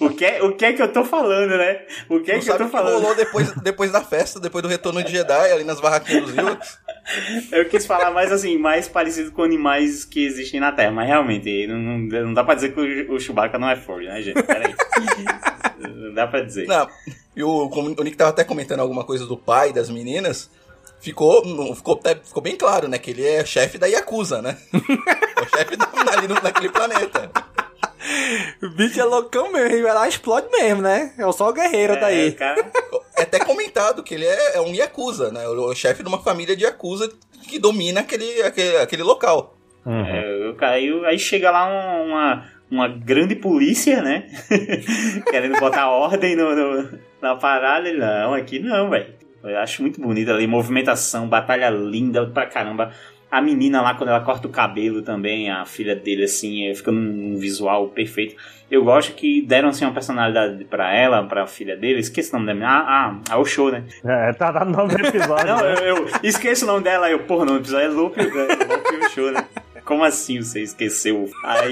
O 0.00 0.08
que, 0.10 0.24
é- 0.24 0.42
o 0.42 0.52
que 0.56 0.64
é 0.64 0.72
que 0.72 0.80
eu 0.80 0.90
tô 0.90 1.04
falando, 1.04 1.50
né? 1.56 1.82
O 2.08 2.20
que 2.20 2.30
é 2.32 2.36
Não 2.36 2.40
que 2.42 2.50
eu 2.50 2.56
tô 2.56 2.62
o 2.64 2.66
que 2.66 2.72
falando? 2.72 2.94
rolou 2.94 3.14
depois, 3.14 3.52
depois 3.60 3.92
da 3.92 4.00
festa, 4.00 4.40
depois 4.40 4.62
do 4.62 4.68
retorno 4.68 5.02
de 5.04 5.12
Jedi, 5.12 5.52
ali 5.52 5.64
nas 5.64 5.80
barraquinhas 5.80 6.24
dos 6.24 6.36
Ewoks. 6.38 6.78
Eu 7.52 7.66
quis 7.66 7.86
falar 7.86 8.10
mais 8.10 8.32
assim, 8.32 8.56
mais 8.56 8.88
parecido 8.88 9.30
com 9.32 9.42
animais 9.42 10.04
que 10.06 10.24
existem 10.24 10.60
na 10.60 10.72
Terra, 10.72 10.90
mas 10.92 11.06
realmente 11.06 11.66
não, 11.66 11.76
não, 11.78 11.98
não 11.98 12.34
dá 12.34 12.42
pra 12.42 12.54
dizer 12.54 12.72
que 12.72 12.80
o, 12.80 13.14
o 13.14 13.20
Chewbacca 13.20 13.58
não 13.58 13.68
é 13.68 13.76
furry, 13.76 14.06
né, 14.06 14.22
gente? 14.22 14.42
Peraí. 14.42 14.74
Não 15.78 16.14
dá 16.14 16.26
pra 16.26 16.40
dizer. 16.42 16.66
Não, 16.66 16.88
e 17.36 17.42
o, 17.42 17.68
o 17.68 18.02
Nick 18.04 18.16
tava 18.16 18.30
até 18.30 18.44
comentando 18.44 18.80
alguma 18.80 19.04
coisa 19.04 19.26
do 19.26 19.36
pai 19.36 19.72
das 19.72 19.88
meninas. 19.90 20.50
Ficou, 21.00 21.42
ficou, 21.74 21.98
ficou 22.22 22.42
bem 22.42 22.56
claro, 22.56 22.86
né? 22.86 22.98
Que 22.98 23.10
ele 23.12 23.26
é 23.26 23.42
chefe 23.44 23.78
da 23.78 23.86
Yakuza, 23.86 24.42
né? 24.42 24.58
é 24.74 25.40
o 25.40 25.48
chefe 25.56 25.74
da, 25.76 25.88
ali 26.16 26.28
no- 26.28 26.34
naquele 26.42 26.68
planeta. 26.68 27.30
O 28.62 28.68
bicho 28.70 29.00
é 29.00 29.04
loucão 29.04 29.50
mesmo, 29.50 29.68
ele 29.74 29.82
vai 29.82 29.94
lá 29.94 30.06
e 30.06 30.10
explode 30.10 30.48
mesmo, 30.50 30.82
né? 30.82 31.12
É 31.16 31.32
só 31.32 31.48
o 31.48 31.52
guerreiro 31.52 31.98
daí. 31.98 32.36
É 33.16 33.22
até 33.22 33.38
comentado 33.38 34.02
que 34.02 34.14
ele 34.14 34.26
é, 34.26 34.56
é 34.56 34.60
um 34.60 34.74
Yakuza, 34.74 35.30
né? 35.30 35.46
O, 35.48 35.70
o 35.70 35.74
chefe 35.74 36.02
de 36.02 36.08
uma 36.08 36.22
família 36.22 36.54
de 36.56 36.64
Yakuza 36.64 37.10
que 37.48 37.58
domina 37.58 38.00
aquele, 38.00 38.42
aquele, 38.42 38.76
aquele 38.76 39.02
local. 39.02 39.56
É, 39.86 40.48
o 40.50 40.54
cara- 40.56 40.72
aí, 40.72 40.90
aí 41.06 41.18
chega 41.18 41.50
lá 41.50 41.66
um- 41.66 42.08
uma, 42.10 42.46
uma 42.70 42.88
grande 42.88 43.34
polícia, 43.34 44.00
né? 44.02 44.24
Querendo 45.30 45.58
botar 45.58 45.88
ordem 45.90 46.36
no, 46.36 46.54
no- 46.54 46.98
na 47.20 47.36
parada. 47.36 47.92
Não, 47.92 48.34
aqui 48.34 48.58
não, 48.58 48.90
velho. 48.90 49.06
Eu 49.42 49.58
acho 49.58 49.80
muito 49.82 50.00
bonito 50.00 50.30
ali, 50.30 50.46
movimentação, 50.46 51.26
batalha 51.26 51.70
linda 51.70 52.26
pra 52.26 52.46
caramba. 52.46 52.92
A 53.30 53.40
menina 53.40 53.80
lá, 53.80 53.94
quando 53.94 54.08
ela 54.10 54.20
corta 54.20 54.48
o 54.48 54.50
cabelo 54.50 55.02
também, 55.02 55.48
a 55.50 55.64
filha 55.64 55.94
dele, 55.94 56.24
assim, 56.24 56.66
é, 56.68 56.74
fica 56.74 56.90
num, 56.90 57.36
visual 57.36 57.88
perfeito. 57.88 58.34
Eu 58.68 58.82
gosto 58.84 59.14
que 59.14 59.40
deram, 59.40 59.68
assim, 59.68 59.84
uma 59.84 59.94
personalidade 59.94 60.64
pra 60.64 60.92
ela, 60.94 61.22
pra 61.24 61.46
filha 61.46 61.76
dele. 61.76 62.00
Esqueci 62.00 62.30
o 62.30 62.34
nome 62.34 62.46
da 62.46 62.54
menina. 62.54 62.70
Ah, 62.72 63.14
ah, 63.30 63.34
a 63.34 63.38
Osho, 63.38 63.70
né? 63.70 63.84
É, 64.04 64.32
tá, 64.32 64.52
tá 64.52 64.64
no 64.64 64.72
nome 64.72 64.94
do 64.96 65.06
episódio. 65.06 65.46
Não, 65.46 65.56
né? 65.58 65.74
eu, 65.78 65.96
eu 65.98 66.08
esqueço 66.24 66.64
o 66.64 66.68
nome 66.68 66.82
dela, 66.82 67.08
eu, 67.08 67.20
porra, 67.20 67.44
no 67.44 67.56
episódio 67.56 67.86
é 67.86 67.88
Lupe, 67.88 68.20
Lupe 68.20 69.10
Show, 69.14 69.30
né? 69.30 69.44
Como 69.84 70.02
assim 70.04 70.42
você 70.42 70.62
esqueceu? 70.62 71.30
Aí. 71.44 71.70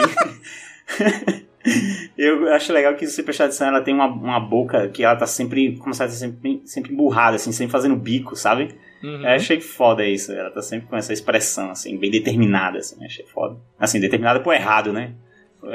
eu 2.16 2.52
acho 2.52 2.73
legal 2.73 2.94
que 2.94 3.06
se 3.06 3.12
você 3.12 3.23
prestar 3.23 3.44
atenção, 3.44 3.69
ela 3.69 3.81
tem 3.81 3.94
uma, 3.94 4.06
uma 4.06 4.40
boca 4.40 4.89
que 4.89 5.05
ela 5.05 5.16
tá 5.16 5.27
sempre, 5.27 5.77
como 5.77 5.94
se 5.94 6.02
ela 6.02 6.10
tá 6.10 6.16
sempre, 6.16 6.62
sempre 6.65 6.93
emburrada, 6.93 7.36
assim, 7.36 7.52
sempre 7.52 7.73
fazendo 7.73 7.97
bico, 7.97 8.35
sabe? 8.36 8.74
Uhum. 9.02 9.23
Eu 9.23 9.28
achei 9.28 9.60
foda 9.60 10.05
isso, 10.05 10.32
ela 10.32 10.51
tá 10.51 10.62
sempre 10.62 10.89
com 10.89 10.97
essa 10.97 11.12
expressão, 11.12 11.70
assim, 11.70 11.97
bem 11.97 12.10
determinada, 12.10 12.78
assim, 12.78 13.05
achei 13.05 13.24
foda. 13.27 13.56
Assim, 13.78 14.01
determinada 14.01 14.40
pro 14.40 14.52
errado, 14.52 14.93
né? 14.93 15.12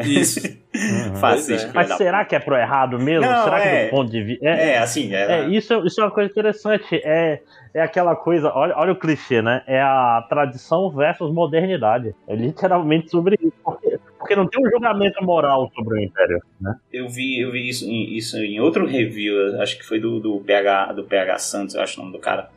Isso. 0.06 0.40
Fascista. 1.20 1.68
filha 1.68 1.72
Mas 1.74 1.98
será 1.98 2.26
que 2.26 2.36
é 2.36 2.40
pro 2.40 2.56
errado 2.56 2.98
mesmo? 2.98 3.30
Não, 3.30 3.44
será 3.44 3.62
que 3.62 3.68
é. 3.68 3.86
do 3.86 3.92
ponto 3.92 4.10
de 4.12 4.24
vista. 4.24 4.46
É, 4.46 4.78
assim, 4.78 5.14
é- 5.14 5.42
é, 5.42 5.50
isso, 5.50 5.86
isso 5.86 6.00
é 6.00 6.04
uma 6.06 6.12
coisa 6.12 6.32
interessante. 6.32 7.02
É, 7.04 7.42
é 7.74 7.82
aquela 7.82 8.16
coisa, 8.16 8.52
olha, 8.54 8.74
olha 8.78 8.94
o 8.94 8.96
clichê, 8.96 9.42
né? 9.42 9.62
É 9.68 9.82
a 9.82 10.26
tradição 10.30 10.90
versus 10.90 11.32
modernidade. 11.34 12.16
É 12.28 12.36
literalmente 12.36 13.12
sobre 13.12 13.38
isso. 13.42 13.54
Porque, 13.64 14.00
porque 14.24 14.36
não 14.36 14.48
tem 14.48 14.66
um 14.66 14.70
julgamento 14.70 15.24
moral 15.24 15.70
sobre 15.76 16.00
o 16.00 16.04
Império, 16.04 16.40
né? 16.60 16.76
Eu 16.92 17.08
vi, 17.08 17.40
eu 17.40 17.52
vi 17.52 17.70
isso, 17.70 17.86
em- 17.86 18.16
isso 18.18 18.38
em 18.38 18.60
outro 18.60 18.86
review, 18.86 19.62
acho 19.62 19.78
que 19.78 19.86
foi 19.86 20.00
do, 20.00 20.20
do, 20.20 20.40
PH, 20.40 20.94
do 20.94 21.04
PH 21.04 21.38
Santos, 21.40 21.76
eu 21.76 21.82
acho 21.82 22.00
o 22.00 22.04
nome 22.04 22.16
do 22.16 22.20
cara. 22.22 22.50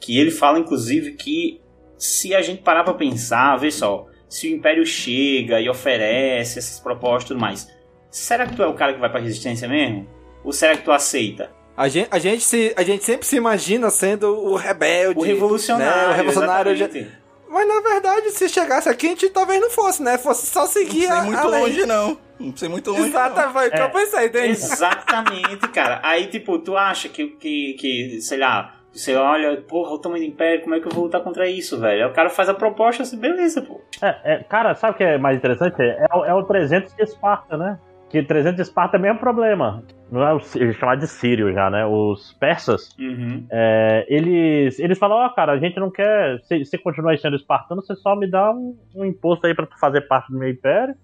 Que 0.00 0.18
ele 0.18 0.30
fala, 0.30 0.58
inclusive, 0.58 1.12
que 1.12 1.60
se 1.96 2.34
a 2.34 2.42
gente 2.42 2.62
parar 2.62 2.84
pra 2.84 2.94
pensar, 2.94 3.56
vê 3.56 3.70
só, 3.70 4.06
se 4.28 4.48
o 4.48 4.54
Império 4.56 4.84
chega 4.84 5.60
e 5.60 5.68
oferece 5.68 6.58
essas 6.58 6.80
propostas 6.80 7.24
e 7.24 7.28
tudo 7.28 7.40
mais, 7.40 7.68
será 8.10 8.46
que 8.46 8.56
tu 8.56 8.62
é 8.62 8.66
o 8.66 8.74
cara 8.74 8.92
que 8.94 9.00
vai 9.00 9.10
pra 9.10 9.20
resistência 9.20 9.68
mesmo? 9.68 10.06
Ou 10.42 10.52
será 10.52 10.76
que 10.76 10.82
tu 10.84 10.92
aceita? 10.92 11.50
A 11.76 11.88
gente, 11.88 12.08
a, 12.10 12.18
gente 12.18 12.42
se, 12.42 12.72
a 12.76 12.82
gente 12.82 13.02
sempre 13.02 13.26
se 13.26 13.36
imagina 13.36 13.90
sendo 13.90 14.28
o 14.28 14.54
rebelde. 14.54 15.18
O 15.18 15.22
revolucionário, 15.22 16.08
né? 16.08 16.12
O 16.12 16.16
revolucionário. 16.16 16.72
exatamente. 16.72 17.23
Mas 17.54 17.68
na 17.68 17.80
verdade, 17.80 18.30
se 18.32 18.48
chegasse 18.48 18.88
aqui, 18.88 19.06
a 19.06 19.10
gente 19.10 19.30
talvez 19.30 19.60
não 19.60 19.70
fosse, 19.70 20.02
né? 20.02 20.18
Fosse 20.18 20.46
só 20.46 20.66
seguir 20.66 21.06
Não 21.08 21.14
a 21.16 21.20
sei 21.20 21.26
muito 21.26 21.38
a 21.38 21.46
lei. 21.46 21.60
longe, 21.62 21.86
não. 21.86 22.18
Não 22.40 22.56
sei 22.56 22.68
muito 22.68 22.90
longe, 22.90 23.08
Exato, 23.10 23.40
não. 23.40 23.52
foi 23.52 23.68
o 23.68 23.70
que 23.70 23.80
eu 23.80 23.90
pensei, 23.90 24.26
entende? 24.26 24.48
Exatamente, 24.48 25.68
cara. 25.68 26.00
Aí, 26.02 26.26
tipo, 26.26 26.58
tu 26.58 26.76
acha 26.76 27.08
que, 27.08 27.28
que, 27.28 27.74
que, 27.74 28.20
sei 28.20 28.38
lá, 28.38 28.74
você 28.92 29.14
olha, 29.14 29.56
porra, 29.62 29.92
o 29.92 29.98
tamanho 29.98 30.24
do 30.24 30.28
Império, 30.30 30.62
como 30.62 30.74
é 30.74 30.80
que 30.80 30.86
eu 30.86 30.92
vou 30.92 31.04
lutar 31.04 31.20
contra 31.22 31.48
isso, 31.48 31.78
velho? 31.78 32.04
Aí 32.04 32.10
o 32.10 32.12
cara 32.12 32.28
faz 32.30 32.48
a 32.48 32.54
proposta 32.54 33.02
assim, 33.04 33.16
beleza, 33.18 33.62
pô. 33.62 33.80
É, 34.02 34.34
é, 34.34 34.44
cara, 34.44 34.74
sabe 34.74 34.94
o 34.94 34.96
que 34.96 35.04
é 35.04 35.16
mais 35.18 35.36
interessante? 35.38 35.80
É, 35.80 36.06
o- 36.12 36.24
é 36.24 36.34
o 36.34 36.42
300 36.42 36.92
de 36.94 37.02
Esparta, 37.04 37.56
né? 37.56 37.78
Que 38.10 38.22
300 38.22 38.56
de 38.56 38.62
Esparta 38.62 38.96
é 38.96 38.98
o 38.98 39.02
mesmo 39.02 39.18
problema. 39.20 39.82
Não 40.14 40.22
é 40.26 40.32
o 40.32 40.38
Sírio, 40.40 40.72
chamar 40.74 40.96
de 40.96 41.08
Sírio 41.08 41.52
já, 41.52 41.68
né? 41.68 41.84
Os 41.84 42.32
persas, 42.34 42.88
Uhum. 42.98 43.46
é, 43.50 44.06
eles, 44.08 44.78
eles 44.78 44.96
falam, 44.98 45.18
ó, 45.18 45.28
cara, 45.30 45.52
a 45.52 45.58
gente 45.58 45.78
não 45.80 45.90
quer. 45.90 46.38
Se 46.44 46.64
você 46.64 46.78
continuar 46.78 47.18
sendo 47.18 47.34
espartano, 47.36 47.82
você 47.82 47.94
só 47.96 48.14
me 48.14 48.30
dá 48.30 48.52
um, 48.52 48.76
um 48.94 49.04
imposto 49.04 49.46
aí 49.46 49.54
pra 49.54 49.66
tu 49.66 49.78
fazer 49.78 50.02
parte 50.02 50.30
do 50.32 50.38
meu 50.38 50.48
império. 50.48 50.94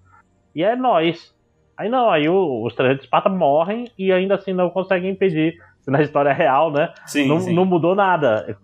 E 0.55 0.63
é 0.63 0.77
nós. 0.77 1.35
Aí 1.77 1.89
não, 1.89 2.11
aí 2.11 2.29
o- 2.29 2.65
os 2.65 2.75
300 2.75 3.01
de 3.01 3.05
Esparta 3.07 3.29
morrem 3.29 3.87
e 3.99 4.13
ainda 4.13 4.35
assim 4.37 4.53
não 4.53 4.71
conseguem 4.71 5.11
impedir. 5.11 5.55
Na 5.91 6.03
história 6.03 6.33
real, 6.33 6.71
né? 6.73 6.93
Sim, 7.07 7.27
não, 7.29 7.41
sim. 7.41 7.53
não 7.55 7.65
mudou 7.65 7.95
nada. 7.95 8.57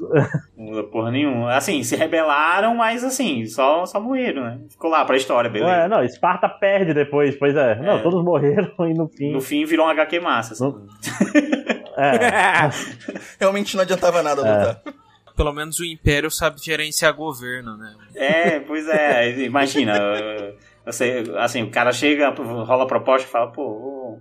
Não 0.56 0.64
muda 0.66 0.84
porra 0.84 1.10
nenhuma. 1.10 1.52
Assim, 1.54 1.82
se 1.82 1.96
rebelaram, 1.96 2.74
mas 2.76 3.02
assim, 3.02 3.44
só, 3.46 3.84
só 3.84 4.00
morreram, 4.00 4.44
né? 4.44 4.58
Ficou 4.70 4.88
lá 4.90 5.04
pra 5.04 5.16
história, 5.16 5.50
beleza. 5.50 5.70
Ué, 5.72 5.88
não, 5.88 6.04
Esparta 6.04 6.48
perde 6.48 6.94
depois, 6.94 7.34
pois 7.36 7.54
é. 7.56 7.74
Não, 7.76 7.98
É. 7.98 8.02
todos 8.02 8.22
morreram 8.24 8.70
e 8.88 8.94
no 8.94 9.08
fim. 9.08 9.32
No 9.32 9.40
fim 9.40 9.64
virou 9.64 9.86
um 9.86 9.90
HQ 9.90 10.20
massa. 10.20 10.52
assim. 10.54 10.86
É. 11.98 12.68
Realmente 13.40 13.74
não 13.74 13.82
adiantava 13.82 14.22
nada 14.22 14.42
lutar. 14.42 14.82
Pelo 15.34 15.50
menos 15.52 15.78
o 15.78 15.84
Império 15.84 16.30
sabe 16.30 16.60
gerenciar 16.62 17.14
governo, 17.14 17.76
né? 17.76 17.94
É, 18.14 18.60
pois 18.60 18.86
é. 18.86 19.38
Imagina, 19.40 19.94
você, 20.84 21.24
assim, 21.38 21.62
o 21.62 21.70
cara 21.70 21.92
chega, 21.92 22.28
rola 22.30 22.84
a 22.84 22.86
proposta 22.86 23.26
e 23.26 23.30
fala, 23.30 23.50
pô, 23.50 24.18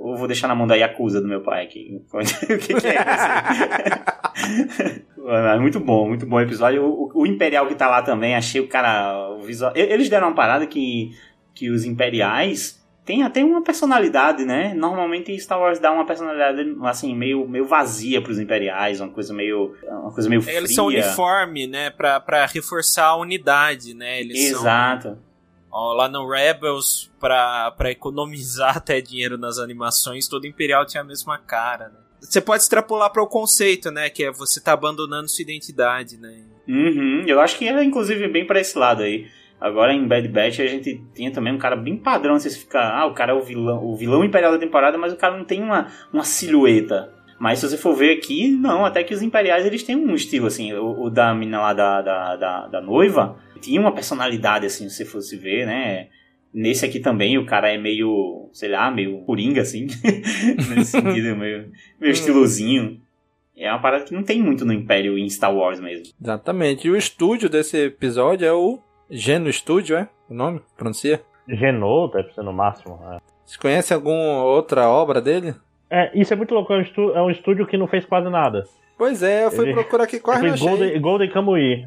eu 0.00 0.16
vou 0.16 0.26
deixar 0.26 0.48
na 0.48 0.54
mão 0.54 0.66
da 0.66 0.74
Yakuza 0.74 1.20
do 1.20 1.28
meu 1.28 1.42
pai 1.42 1.64
aqui. 1.64 2.02
o 2.12 2.58
que, 2.58 2.74
que 2.74 2.86
é 2.86 2.94
isso? 2.94 5.00
Mas 5.22 5.60
muito 5.60 5.80
bom, 5.80 6.08
muito 6.08 6.26
bom 6.26 6.40
episódio. 6.40 6.84
O, 6.84 7.10
o- 7.14 7.26
Imperial 7.26 7.66
que 7.66 7.74
tá 7.74 7.88
lá 7.88 8.02
também, 8.02 8.34
achei 8.34 8.60
o 8.60 8.68
cara. 8.68 9.28
O 9.30 9.40
visual... 9.42 9.72
Eles 9.74 10.08
deram 10.08 10.28
uma 10.28 10.34
parada 10.34 10.66
que, 10.66 11.10
que 11.54 11.70
os 11.70 11.84
Imperiais 11.84 12.80
têm 13.04 13.22
até 13.22 13.44
uma 13.44 13.62
personalidade, 13.62 14.44
né? 14.44 14.72
Normalmente 14.74 15.36
Star 15.38 15.58
Wars 15.60 15.78
dá 15.78 15.92
uma 15.92 16.06
personalidade 16.06 16.74
assim, 16.84 17.14
meio, 17.14 17.46
meio 17.48 17.66
vazia 17.66 18.20
pros 18.22 18.38
Imperiais, 18.38 19.00
uma 19.00 19.10
coisa 19.10 19.32
meio. 19.34 19.74
Uma 19.84 20.12
coisa 20.12 20.28
meio 20.28 20.42
fria. 20.42 20.56
Eles 20.58 20.74
são 20.74 20.86
uniforme, 20.86 21.66
né? 21.66 21.90
Pra, 21.90 22.20
pra 22.20 22.46
reforçar 22.46 23.06
a 23.06 23.16
unidade, 23.16 23.94
né? 23.94 24.20
Eles 24.20 24.50
são- 24.50 24.60
Exato. 24.60 25.18
Lá 25.72 26.08
no 26.08 26.28
Rebels, 26.28 27.10
pra, 27.20 27.70
pra 27.72 27.90
economizar 27.90 28.76
até 28.78 29.00
dinheiro 29.00 29.38
nas 29.38 29.58
animações, 29.58 30.28
todo 30.28 30.46
Imperial 30.46 30.84
tinha 30.84 31.02
a 31.02 31.06
mesma 31.06 31.38
cara, 31.38 31.88
né? 31.88 32.00
Você 32.20 32.40
pode 32.40 32.62
extrapolar 32.62 33.10
para 33.10 33.22
o 33.22 33.26
conceito, 33.26 33.90
né? 33.90 34.10
Que 34.10 34.24
é 34.24 34.30
você 34.30 34.60
tá 34.60 34.72
abandonando 34.72 35.28
sua 35.28 35.42
identidade, 35.42 36.18
né? 36.18 36.44
Uhum, 36.68 37.24
eu 37.26 37.40
acho 37.40 37.56
que 37.56 37.66
era 37.66 37.82
inclusive 37.82 38.28
bem 38.28 38.46
pra 38.46 38.60
esse 38.60 38.76
lado 38.78 39.02
aí. 39.02 39.26
Agora 39.60 39.92
em 39.92 40.06
Bad 40.06 40.26
Batch 40.28 40.60
a 40.60 40.66
gente 40.66 41.02
tinha 41.14 41.30
também 41.30 41.52
um 41.52 41.58
cara 41.58 41.76
bem 41.76 41.96
padrão, 41.96 42.38
você 42.38 42.50
fica, 42.50 42.80
ah, 42.80 43.06
o 43.06 43.14
cara 43.14 43.32
é 43.32 43.34
o 43.34 43.42
vilão, 43.42 43.84
o 43.84 43.96
vilão 43.96 44.24
imperial 44.24 44.52
da 44.52 44.58
temporada, 44.58 44.96
mas 44.96 45.12
o 45.12 45.16
cara 45.16 45.36
não 45.36 45.44
tem 45.44 45.62
uma, 45.62 45.88
uma 46.12 46.24
silhueta. 46.24 47.12
Mas 47.38 47.58
se 47.58 47.68
você 47.68 47.76
for 47.76 47.94
ver 47.94 48.16
aqui, 48.16 48.50
não, 48.50 48.84
até 48.84 49.02
que 49.02 49.14
os 49.14 49.22
imperiais 49.22 49.64
eles 49.64 49.82
têm 49.82 49.96
um 49.96 50.14
estilo 50.14 50.46
assim, 50.46 50.72
o, 50.74 51.04
o 51.04 51.10
da 51.10 51.34
mina 51.34 51.60
lá 51.60 51.72
da, 51.72 52.02
da, 52.02 52.36
da, 52.36 52.66
da 52.68 52.80
noiva 52.80 53.36
tinha 53.60 53.80
uma 53.80 53.92
personalidade 53.92 54.66
assim, 54.66 54.88
se 54.88 54.96
você 54.96 55.04
fosse 55.04 55.36
ver, 55.36 55.66
né? 55.66 56.08
Nesse 56.52 56.84
aqui 56.84 56.98
também 56.98 57.38
o 57.38 57.46
cara 57.46 57.72
é 57.72 57.78
meio, 57.78 58.48
sei 58.52 58.68
lá, 58.70 58.90
meio 58.90 59.20
coringa 59.20 59.62
assim, 59.62 59.86
nesse 60.74 60.92
sentido, 61.00 61.36
meio, 61.36 61.70
meio 62.00 62.12
estilosinho. 62.12 63.00
É 63.56 63.70
uma 63.70 63.80
parada 63.80 64.04
que 64.04 64.14
não 64.14 64.22
tem 64.22 64.42
muito 64.42 64.64
no 64.64 64.72
Império 64.72 65.18
e 65.18 65.22
em 65.22 65.28
Star 65.28 65.54
Wars 65.54 65.78
mesmo. 65.78 66.06
Exatamente. 66.20 66.88
E 66.88 66.90
o 66.90 66.96
estúdio 66.96 67.48
desse 67.48 67.76
episódio 67.76 68.46
é 68.46 68.52
o 68.52 68.78
Geno 69.10 69.52
Studio, 69.52 69.96
é? 69.96 70.08
O 70.28 70.34
nome? 70.34 70.60
Pronuncia? 70.76 71.20
Genô, 71.46 72.08
deve 72.08 72.32
ser 72.32 72.42
no 72.42 72.52
máximo. 72.52 72.98
É. 73.12 73.18
Você 73.44 73.58
conhece 73.58 73.92
alguma 73.92 74.42
outra 74.44 74.88
obra 74.88 75.20
dele? 75.20 75.54
É, 75.90 76.10
isso 76.18 76.32
é 76.32 76.36
muito 76.36 76.54
louco. 76.54 76.72
É 76.72 76.78
um, 76.78 77.10
é 77.16 77.22
um 77.22 77.30
estúdio 77.30 77.66
que 77.66 77.76
não 77.76 77.86
fez 77.86 78.04
quase 78.06 78.30
nada. 78.30 78.64
Pois 78.96 79.22
é, 79.22 79.44
eu 79.44 79.50
fui 79.50 79.66
Ele- 79.66 79.74
procurar 79.74 80.04
aqui 80.04 80.20
quase 80.20 80.40
não 80.40 80.48
Ele 80.48 80.56
fez 80.56 80.66
achei. 80.66 80.78
Golden, 80.78 81.00
Golden 81.02 81.30
Kamuy. 81.30 81.86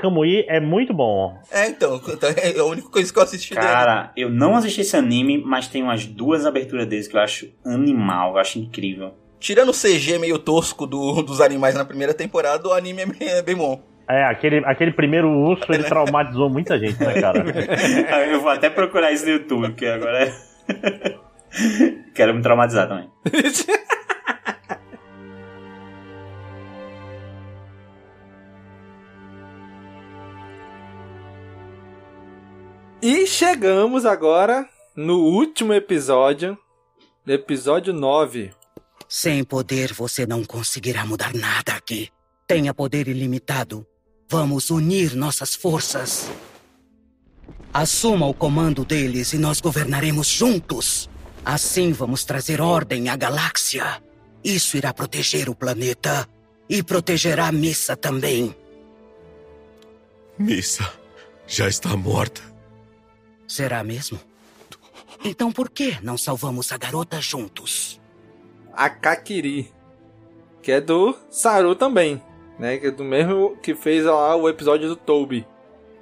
Kamuy 0.00 0.44
é 0.48 0.60
muito 0.60 0.94
bom. 0.94 1.36
É, 1.50 1.68
então, 1.68 2.00
é 2.36 2.58
a 2.58 2.64
única 2.64 2.88
coisa 2.88 3.12
que 3.12 3.18
eu 3.18 3.22
assisti 3.22 3.54
dele. 3.54 3.66
Cara, 3.66 4.12
eu 4.16 4.30
não 4.30 4.54
assisti 4.56 4.82
esse 4.82 4.96
anime, 4.96 5.38
mas 5.44 5.66
tem 5.68 5.82
umas 5.82 6.06
duas 6.06 6.46
aberturas 6.46 6.86
deles 6.86 7.08
que 7.08 7.16
eu 7.16 7.20
acho 7.20 7.48
animal, 7.64 8.32
eu 8.32 8.38
acho 8.38 8.58
incrível. 8.58 9.14
Tirando 9.40 9.70
o 9.70 9.74
CG 9.74 10.18
meio 10.18 10.38
tosco 10.38 10.86
do- 10.86 11.22
dos 11.22 11.40
animais 11.40 11.74
na 11.74 11.84
primeira 11.84 12.14
temporada, 12.14 12.66
o 12.68 12.72
anime 12.72 13.02
é 13.02 13.06
bem, 13.06 13.28
é 13.28 13.42
bem 13.42 13.56
bom. 13.56 13.82
É, 14.08 14.22
aquele, 14.24 14.58
aquele 14.66 14.92
primeiro 14.92 15.28
urso, 15.30 15.64
ele 15.72 15.82
traumatizou 15.84 16.48
muita 16.50 16.78
gente, 16.78 16.98
né, 17.02 17.14
cara? 17.20 17.42
eu 18.30 18.40
vou 18.40 18.50
até 18.50 18.68
procurar 18.70 19.10
isso 19.12 19.24
no 19.24 19.32
YouTube, 19.32 19.68
porque 19.68 19.86
agora. 19.86 20.24
é- 20.24 20.34
Quero 22.14 22.34
me 22.34 22.42
traumatizar 22.42 22.88
também. 22.88 23.08
E 33.06 33.26
chegamos 33.26 34.06
agora 34.06 34.66
no 34.96 35.18
último 35.18 35.74
episódio, 35.74 36.56
episódio 37.26 37.92
9. 37.92 38.50
Sem 39.06 39.44
poder 39.44 39.92
você 39.92 40.24
não 40.24 40.42
conseguirá 40.42 41.04
mudar 41.04 41.34
nada 41.34 41.74
aqui. 41.74 42.08
Tenha 42.46 42.72
poder 42.72 43.06
ilimitado. 43.06 43.86
Vamos 44.26 44.70
unir 44.70 45.14
nossas 45.14 45.54
forças. 45.54 46.30
Assuma 47.74 48.26
o 48.26 48.32
comando 48.32 48.86
deles 48.86 49.34
e 49.34 49.38
nós 49.38 49.60
governaremos 49.60 50.26
juntos. 50.26 51.10
Assim 51.44 51.92
vamos 51.92 52.24
trazer 52.24 52.58
ordem 52.58 53.10
à 53.10 53.16
galáxia. 53.16 54.02
Isso 54.42 54.78
irá 54.78 54.94
proteger 54.94 55.50
o 55.50 55.54
planeta 55.54 56.26
e 56.70 56.82
protegerá 56.82 57.48
a 57.48 57.52
Missa 57.52 57.98
também. 57.98 58.56
Missa 60.38 60.90
já 61.46 61.68
está 61.68 61.94
morta. 61.98 62.53
Será 63.46 63.84
mesmo? 63.84 64.18
Então 65.24 65.50
por 65.52 65.70
que 65.70 65.98
não 66.02 66.18
salvamos 66.18 66.72
a 66.72 66.78
garota 66.78 67.20
juntos? 67.20 68.00
A 68.72 68.90
Kakiri, 68.90 69.72
que 70.62 70.72
é 70.72 70.80
do 70.80 71.16
Saru 71.30 71.74
também, 71.74 72.20
né? 72.58 72.78
Que 72.78 72.88
é 72.88 72.90
do 72.90 73.04
mesmo 73.04 73.56
que 73.62 73.74
fez 73.74 74.04
lá 74.04 74.34
o 74.34 74.48
episódio 74.48 74.88
do 74.88 74.96
Toby. 74.96 75.46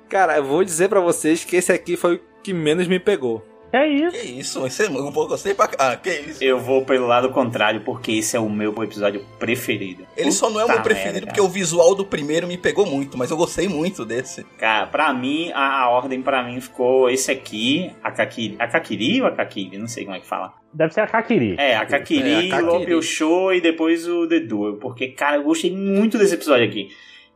Cara, 0.08 0.36
eu 0.36 0.44
vou 0.44 0.64
dizer 0.64 0.88
pra 0.88 1.00
vocês 1.00 1.44
que 1.44 1.56
esse 1.56 1.72
aqui 1.72 1.96
foi 1.96 2.16
o 2.16 2.20
que 2.42 2.52
menos 2.52 2.86
me 2.86 2.98
pegou. 2.98 3.46
É 3.72 3.86
isso. 3.88 4.10
Que 4.18 4.26
isso, 4.26 4.66
esse 4.66 4.84
é 4.84 4.88
um 4.90 5.10
pouco 5.10 5.28
gostei 5.30 5.54
pra 5.54 5.66
cá. 5.66 5.96
Que 5.96 6.10
isso? 6.10 6.44
Eu 6.44 6.58
vou 6.58 6.84
pelo 6.84 7.06
lado 7.06 7.30
contrário, 7.30 7.80
porque 7.80 8.12
esse 8.12 8.36
é 8.36 8.40
o 8.40 8.50
meu 8.50 8.74
episódio 8.82 9.24
preferido. 9.38 10.06
Ele 10.16 10.30
só 10.30 10.50
não 10.50 10.60
é 10.60 10.64
o 10.64 10.68
meu 10.68 10.76
Puta 10.76 10.88
preferido 10.88 11.12
merda, 11.14 11.26
porque 11.28 11.40
o 11.40 11.48
visual 11.48 11.94
do 11.94 12.04
primeiro 12.04 12.46
me 12.46 12.58
pegou 12.58 12.84
muito, 12.84 13.16
mas 13.16 13.30
eu 13.30 13.36
gostei 13.36 13.68
muito 13.68 14.04
desse. 14.04 14.44
Cara, 14.58 14.86
pra 14.86 15.12
mim, 15.14 15.50
a, 15.54 15.84
a 15.84 15.88
ordem 15.88 16.20
pra 16.20 16.42
mim 16.42 16.60
ficou 16.60 17.08
esse 17.08 17.30
aqui, 17.30 17.90
a 18.02 18.10
Kakiri. 18.10 18.56
A 18.58 18.68
Kakiri 18.68 19.22
ou 19.22 19.26
a 19.28 19.32
Kakiri? 19.32 19.78
Não 19.78 19.88
sei 19.88 20.04
como 20.04 20.16
é 20.16 20.20
que 20.20 20.26
fala. 20.26 20.52
Deve 20.74 20.92
ser 20.92 21.00
a 21.00 21.06
Kakiri. 21.06 21.56
É, 21.58 21.76
a 21.76 21.86
Kakiri, 21.86 22.30
É, 22.30 22.36
a 22.36 22.48
Kakiri. 22.50 22.62
Lopio 22.62 23.02
Show 23.02 23.54
e 23.54 23.60
depois 23.60 24.06
o 24.06 24.26
The 24.28 24.40
Duel. 24.40 24.76
Porque, 24.76 25.08
cara, 25.08 25.36
eu 25.36 25.44
gostei 25.44 25.74
muito 25.74 26.18
desse 26.18 26.34
episódio 26.34 26.66
aqui. 26.66 26.88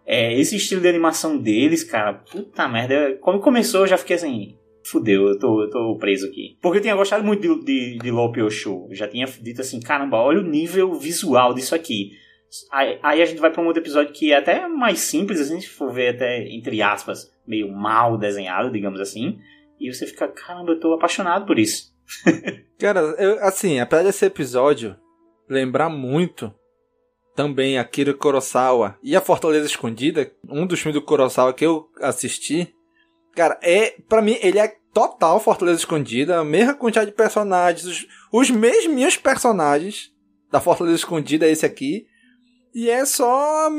É, 0.06 0.38
esse 0.38 0.54
estilo 0.56 0.80
de 0.80 0.88
animação 0.88 1.36
deles, 1.36 1.82
cara, 1.82 2.12
puta 2.12 2.68
merda. 2.68 3.18
Quando 3.20 3.40
começou, 3.40 3.80
eu 3.80 3.86
já 3.86 3.96
fiquei 3.96 4.16
assim. 4.16 4.56
Fudeu, 4.86 5.26
eu 5.28 5.38
tô, 5.38 5.62
eu 5.62 5.70
tô 5.70 5.96
preso 5.98 6.26
aqui. 6.26 6.56
Porque 6.62 6.78
eu 6.78 6.82
tinha 6.82 6.94
gostado 6.94 7.24
muito 7.24 7.40
de, 7.40 7.64
de, 7.64 7.98
de 7.98 8.10
Lopio 8.10 8.50
Show. 8.50 8.86
Eu 8.88 8.94
já 8.94 9.08
tinha 9.08 9.26
dito 9.26 9.60
assim, 9.60 9.80
caramba, 9.80 10.18
olha 10.18 10.40
o 10.40 10.46
nível 10.46 10.94
visual 10.94 11.52
disso 11.54 11.74
aqui. 11.74 12.12
Aí, 12.72 12.98
aí 13.02 13.22
a 13.22 13.24
gente 13.24 13.40
vai 13.40 13.50
pra 13.50 13.62
um 13.62 13.66
outro 13.66 13.82
episódio 13.82 14.12
que 14.12 14.32
é 14.32 14.36
até 14.36 14.68
mais 14.68 15.00
simples, 15.00 15.40
assim, 15.40 15.60
se 15.60 15.68
for 15.68 15.92
ver 15.92 16.14
até, 16.14 16.46
entre 16.48 16.80
aspas, 16.80 17.32
meio 17.46 17.70
mal 17.70 18.16
desenhado, 18.16 18.70
digamos 18.70 19.00
assim. 19.00 19.38
E 19.80 19.92
você 19.92 20.06
fica, 20.06 20.28
caramba, 20.28 20.72
eu 20.72 20.80
tô 20.80 20.94
apaixonado 20.94 21.46
por 21.46 21.58
isso. 21.58 21.94
Cara, 22.78 23.00
eu, 23.18 23.42
assim, 23.42 23.80
apesar 23.80 24.04
desse 24.04 24.24
episódio 24.24 24.96
lembrar 25.48 25.88
muito 25.88 26.54
também 27.34 27.78
Akira 27.78 28.14
Kurosawa 28.14 28.96
e 29.02 29.14
a 29.14 29.20
Fortaleza 29.20 29.66
Escondida, 29.66 30.30
um 30.48 30.66
dos 30.66 30.80
filmes 30.80 31.00
do 31.00 31.04
Kurosawa 31.04 31.52
que 31.52 31.66
eu 31.66 31.88
assisti, 32.00 32.74
cara, 33.36 33.58
é 33.62 33.94
para 34.08 34.22
mim 34.22 34.36
ele 34.42 34.58
é 34.58 34.72
total 34.92 35.38
Fortaleza 35.38 35.78
Escondida, 35.78 36.38
a 36.40 36.44
mesma 36.44 36.74
quantidade 36.74 37.10
de 37.10 37.16
personagens, 37.16 37.84
os, 37.84 38.06
os 38.32 38.50
mesmos 38.50 39.16
personagens 39.16 40.10
da 40.50 40.60
Fortaleza 40.60 40.96
Escondida 40.96 41.46
é 41.46 41.50
esse 41.50 41.66
aqui. 41.66 42.06
E 42.74 42.90
é 42.90 43.04
só. 43.04 43.70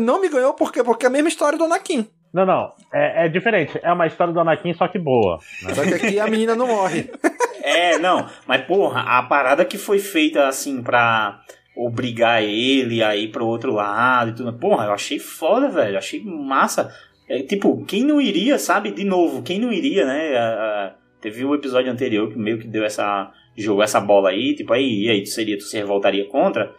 Não 0.00 0.20
me 0.20 0.28
ganhou 0.28 0.54
porque, 0.54 0.82
porque 0.82 1.04
é 1.04 1.08
a 1.08 1.12
mesma 1.12 1.28
história 1.28 1.58
do 1.58 1.64
Anakin. 1.64 2.06
Não, 2.32 2.44
não. 2.46 2.72
É, 2.92 3.26
é 3.26 3.28
diferente. 3.28 3.78
É 3.82 3.92
uma 3.92 4.06
história 4.06 4.32
do 4.32 4.40
Anakin, 4.40 4.74
só 4.74 4.88
que 4.88 4.98
boa. 4.98 5.38
né? 5.62 5.74
Só 5.74 5.82
que 5.82 5.94
aqui 5.94 6.20
a 6.20 6.26
menina 6.26 6.54
não 6.54 6.66
morre. 6.66 7.10
É, 7.68 7.98
não, 7.98 8.28
mas 8.46 8.64
porra, 8.64 9.00
a 9.00 9.24
parada 9.24 9.64
que 9.64 9.76
foi 9.76 9.98
feita 9.98 10.46
assim 10.46 10.80
pra 10.80 11.40
obrigar 11.76 12.40
ele 12.40 13.02
a 13.02 13.16
ir 13.16 13.32
pro 13.32 13.44
outro 13.44 13.72
lado 13.72 14.30
e 14.30 14.34
tudo. 14.34 14.52
Porra, 14.56 14.84
eu 14.84 14.92
achei 14.92 15.18
foda, 15.18 15.68
velho. 15.68 15.98
Achei 15.98 16.22
massa. 16.24 16.94
É, 17.28 17.42
tipo, 17.42 17.84
quem 17.84 18.04
não 18.04 18.20
iria, 18.20 18.58
sabe? 18.58 18.90
De 18.92 19.04
novo, 19.04 19.42
quem 19.42 19.58
não 19.58 19.72
iria, 19.72 20.04
né? 20.06 20.36
A- 20.36 20.42
a- 20.54 20.94
teve 21.20 21.44
o 21.44 21.54
episódio 21.54 21.90
anterior 21.90 22.30
que 22.30 22.38
meio 22.38 22.58
que 22.58 22.68
deu 22.68 22.84
essa. 22.84 23.32
jogou 23.56 23.82
essa 23.82 23.98
bola 24.00 24.28
aí, 24.30 24.54
tipo, 24.54 24.72
aí, 24.72 25.04
e 25.06 25.10
aí 25.10 25.22
tu 25.22 25.30
seria, 25.30 25.56
tu 25.56 25.64
se 25.64 25.76
revoltaria 25.76 26.26
contra. 26.26 26.74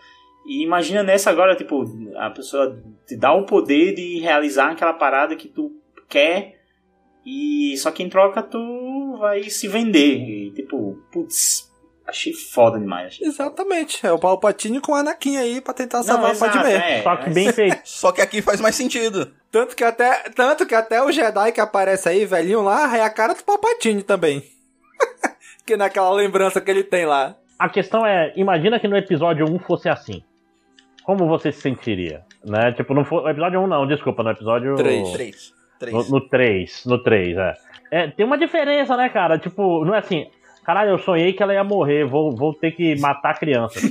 E 0.45 0.63
imagina 0.63 1.01
nessa 1.03 1.29
agora, 1.31 1.55
tipo, 1.55 1.83
a 2.15 2.29
pessoa 2.29 2.81
te 3.05 3.17
dá 3.17 3.33
o 3.33 3.45
poder 3.45 3.93
de 3.95 4.19
realizar 4.19 4.71
aquela 4.71 4.93
parada 4.93 5.35
que 5.35 5.47
tu 5.47 5.71
quer. 6.07 6.55
E 7.25 7.75
só 7.77 7.91
que 7.91 8.01
em 8.03 8.07
troca 8.09 8.41
tu 8.41 9.17
vai 9.19 9.43
se 9.49 9.67
vender. 9.67 10.17
E 10.19 10.51
tipo, 10.51 10.97
putz, 11.11 11.66
achei 12.07 12.33
foda 12.33 12.79
demais. 12.79 13.19
Exatamente. 13.21 14.05
É 14.05 14.11
o 14.11 14.17
Palpatine 14.17 14.79
com 14.79 14.93
o 14.93 14.95
Anakin 14.95 15.37
aí 15.37 15.61
pra 15.61 15.73
tentar 15.73 16.03
salvar 16.03 16.33
o 16.33 16.39
Padmé. 16.39 16.99
é, 16.99 17.03
Só 17.03 17.15
que 17.17 17.29
bem 17.29 17.51
feito. 17.51 17.79
Só 17.83 18.11
que 18.11 18.21
aqui 18.21 18.41
faz 18.41 18.61
mais 18.61 18.75
sentido. 18.75 19.31
Tanto 19.51 19.75
que 19.75 19.83
até, 19.83 20.29
tanto 20.29 20.65
que 20.65 20.73
até 20.73 21.01
o 21.03 21.11
Jedi 21.11 21.51
que 21.51 21.59
aparece 21.59 22.09
aí, 22.09 22.25
velhinho 22.25 22.61
lá, 22.61 22.97
é 22.97 23.01
a 23.01 23.09
cara 23.09 23.33
do 23.33 23.43
Palpatine 23.43 24.03
também. 24.03 24.41
que 25.65 25.75
naquela 25.75 26.11
lembrança 26.11 26.61
que 26.61 26.71
ele 26.71 26.83
tem 26.83 27.05
lá. 27.05 27.35
A 27.59 27.69
questão 27.69 28.05
é, 28.05 28.33
imagina 28.35 28.79
que 28.79 28.87
no 28.87 28.95
episódio 28.95 29.45
1 29.45 29.59
fosse 29.59 29.89
assim. 29.89 30.23
Como 31.03 31.27
você 31.27 31.51
se 31.51 31.61
sentiria? 31.61 32.21
Né? 32.43 32.71
Tipo, 32.73 32.93
não 32.93 33.03
foi. 33.03 33.23
No 33.23 33.29
episódio 33.29 33.59
1 33.61 33.67
não, 33.67 33.87
desculpa, 33.87 34.23
no 34.23 34.29
episódio. 34.29 34.75
Três. 34.75 35.11
Três. 35.11 35.53
Três. 35.79 35.93
No, 35.93 36.19
no 36.19 36.29
3, 36.29 36.85
no 36.85 37.03
3, 37.03 37.37
é. 37.37 37.53
é. 37.91 38.07
Tem 38.07 38.25
uma 38.25 38.37
diferença, 38.37 38.95
né, 38.97 39.09
cara? 39.09 39.37
Tipo, 39.37 39.85
não 39.85 39.95
é 39.95 39.99
assim. 39.99 40.27
Caralho, 40.67 40.89
eu 40.89 40.99
sonhei 40.99 41.31
que 41.31 41.41
ela 41.41 41.53
ia 41.53 41.63
morrer, 41.63 42.03
vou, 42.03 42.35
vou 42.35 42.53
ter 42.53 42.71
que 42.71 42.99
matar 42.99 43.29
a 43.29 43.37
criança. 43.39 43.79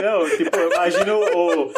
Não, 0.00 0.30
tipo, 0.36 0.56
eu 0.56 0.72
imagino 0.72 1.18
o. 1.18 1.72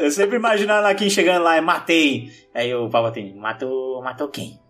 Eu 0.00 0.08
sempre 0.12 0.36
imagino 0.36 0.72
a 0.72 0.78
Anakin 0.78 1.10
chegando 1.10 1.42
lá 1.42 1.58
e 1.58 1.60
matei. 1.60 2.30
Aí 2.54 2.72
o 2.72 2.88
Palpatine, 2.88 3.34
matou. 3.34 4.00
Matou 4.04 4.28
quem? 4.28 4.60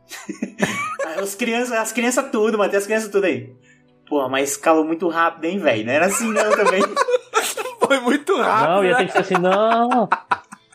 Aí 1.04 1.22
os 1.22 1.34
crianças, 1.34 1.72
as 1.72 1.92
crianças 1.92 2.30
tudo, 2.32 2.56
matei 2.56 2.78
as 2.78 2.86
crianças 2.86 3.10
tudo 3.10 3.26
aí. 3.26 3.52
Pô, 4.08 4.26
mas 4.30 4.52
escalou 4.52 4.86
muito 4.86 5.06
rápido, 5.08 5.44
hein, 5.44 5.58
velho? 5.58 5.84
Não 5.84 5.92
era 5.92 6.06
assim 6.06 6.32
não 6.32 6.50
também. 6.52 6.80
Foi 7.86 8.00
muito 8.00 8.34
rápido. 8.34 8.70
Não, 8.70 8.84
ia 8.84 8.92
né? 8.92 8.96
ter 8.96 9.06
que 9.06 9.12
ser 9.12 9.18
assim, 9.18 9.34
não. 9.34 10.08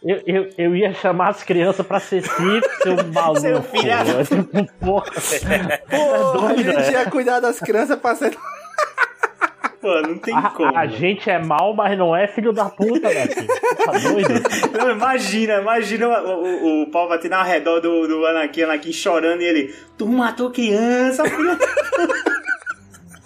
Eu, 0.05 0.21
eu, 0.25 0.49
eu 0.57 0.75
ia 0.75 0.93
chamar 0.93 1.29
as 1.29 1.43
crianças 1.43 1.85
pra 1.85 1.99
ser 2.01 2.23
seu 2.23 2.95
maluco. 3.13 3.39
Seu 3.39 3.61
filho 3.63 3.87
da- 3.87 4.03
Tipo, 4.25 4.73
Porra, 4.85 5.11
Pô, 5.89 6.13
a 6.15 6.47
doido, 6.53 6.63
gente 6.63 6.77
é. 6.77 6.91
ia 6.91 7.09
cuidar 7.09 7.39
das 7.39 7.59
crianças 7.59 7.97
pra 7.99 8.15
ser. 8.15 8.35
Pô, 9.81 10.01
não 10.01 10.17
tem 10.17 10.33
a, 10.33 10.43
como. 10.49 10.77
a 10.77 10.87
gente 10.87 11.29
é 11.29 11.37
mal, 11.37 11.73
mas 11.73 11.97
não 11.97 12.15
é 12.15 12.25
filho 12.25 12.53
da 12.53 12.65
puta, 12.69 13.09
né? 13.09 13.27
Tá 13.27 13.91
doido? 13.91 14.41
Não, 14.77 14.91
imagina, 14.91 15.55
imagina 15.59 16.07
o, 16.07 16.43
o, 16.43 16.83
o 16.83 16.89
Palpatine 16.91 17.33
ao 17.33 17.43
redor 17.43 17.81
do, 17.81 18.07
do 18.07 18.25
Anakin, 18.25 18.61
Anakin 18.63 18.93
chorando 18.93 19.41
e 19.41 19.45
ele. 19.45 19.75
Tu 19.97 20.07
matou 20.07 20.51
criança, 20.51 21.25
filha. 21.25 21.57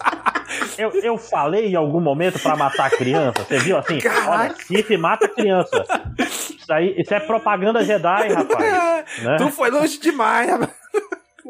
Eu, 0.78 0.90
eu 1.02 1.18
falei 1.18 1.66
em 1.66 1.74
algum 1.74 2.00
momento 2.00 2.38
pra 2.38 2.56
matar 2.56 2.86
a 2.86 2.90
criança. 2.90 3.44
Você 3.44 3.58
viu 3.58 3.76
assim? 3.76 3.98
Olha, 4.26 4.54
Sif 4.54 4.96
mata 4.96 5.26
a 5.26 5.28
criança. 5.28 5.84
Isso 6.18 6.72
aí, 6.72 6.94
isso 6.96 7.12
é 7.12 7.20
propaganda 7.20 7.84
Jedi, 7.84 8.28
rapaz. 8.32 8.88
Né? 9.22 9.36
Tu 9.36 9.50
foi 9.50 9.70
longe 9.70 9.98
demais, 9.98 10.48
rapaz. 10.50 10.70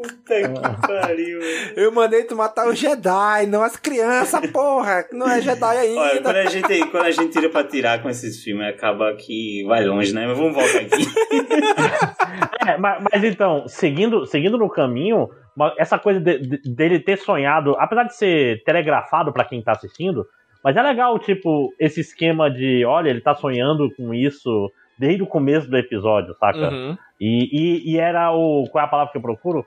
Puta 0.01 0.33
que 0.81 0.87
pariu. 0.87 1.39
Eu 1.75 1.91
mandei 1.91 2.23
tu 2.23 2.35
matar 2.35 2.67
o 2.67 2.73
Jedi, 2.75 3.45
não 3.47 3.61
as 3.63 3.75
crianças, 3.75 4.49
porra. 4.51 5.05
Não 5.11 5.29
é 5.29 5.41
Jedi 5.41 5.77
ainda. 5.77 5.99
Olha, 5.99 6.21
quando 6.21 6.35
a, 6.37 6.45
gente, 6.45 6.85
quando 6.91 7.05
a 7.05 7.11
gente 7.11 7.31
tira 7.31 7.49
pra 7.49 7.63
tirar 7.63 8.01
com 8.01 8.09
esses 8.09 8.41
filmes, 8.43 8.67
acaba 8.67 9.13
que 9.15 9.63
vai 9.67 9.83
longe, 9.85 10.13
né? 10.13 10.25
Mas 10.27 10.37
vamos 10.37 10.53
voltar 10.53 10.79
aqui. 10.79 11.05
É, 12.67 12.77
mas, 12.77 13.03
mas 13.11 13.23
então, 13.23 13.67
seguindo, 13.67 14.25
seguindo 14.25 14.57
no 14.57 14.69
caminho, 14.69 15.29
essa 15.77 15.97
coisa 15.97 16.19
de- 16.19 16.39
de- 16.39 16.75
dele 16.75 16.99
ter 16.99 17.17
sonhado, 17.17 17.75
apesar 17.79 18.03
de 18.03 18.15
ser 18.15 18.63
telegrafado 18.63 19.31
pra 19.33 19.45
quem 19.45 19.61
tá 19.63 19.71
assistindo, 19.71 20.25
mas 20.63 20.75
é 20.75 20.81
legal, 20.83 21.17
tipo, 21.17 21.73
esse 21.79 22.01
esquema 22.01 22.49
de, 22.51 22.85
olha, 22.85 23.09
ele 23.09 23.21
tá 23.21 23.33
sonhando 23.33 23.89
com 23.95 24.13
isso 24.13 24.71
desde 24.99 25.23
o 25.23 25.27
começo 25.27 25.67
do 25.69 25.77
episódio, 25.77 26.35
saca? 26.35 26.69
Uhum. 26.69 26.97
E, 27.19 27.49
e, 27.51 27.93
e 27.93 27.97
era 27.97 28.31
o. 28.33 28.65
Qual 28.69 28.83
é 28.83 28.85
a 28.85 28.89
palavra 28.89 29.11
que 29.11 29.17
eu 29.17 29.21
procuro? 29.21 29.65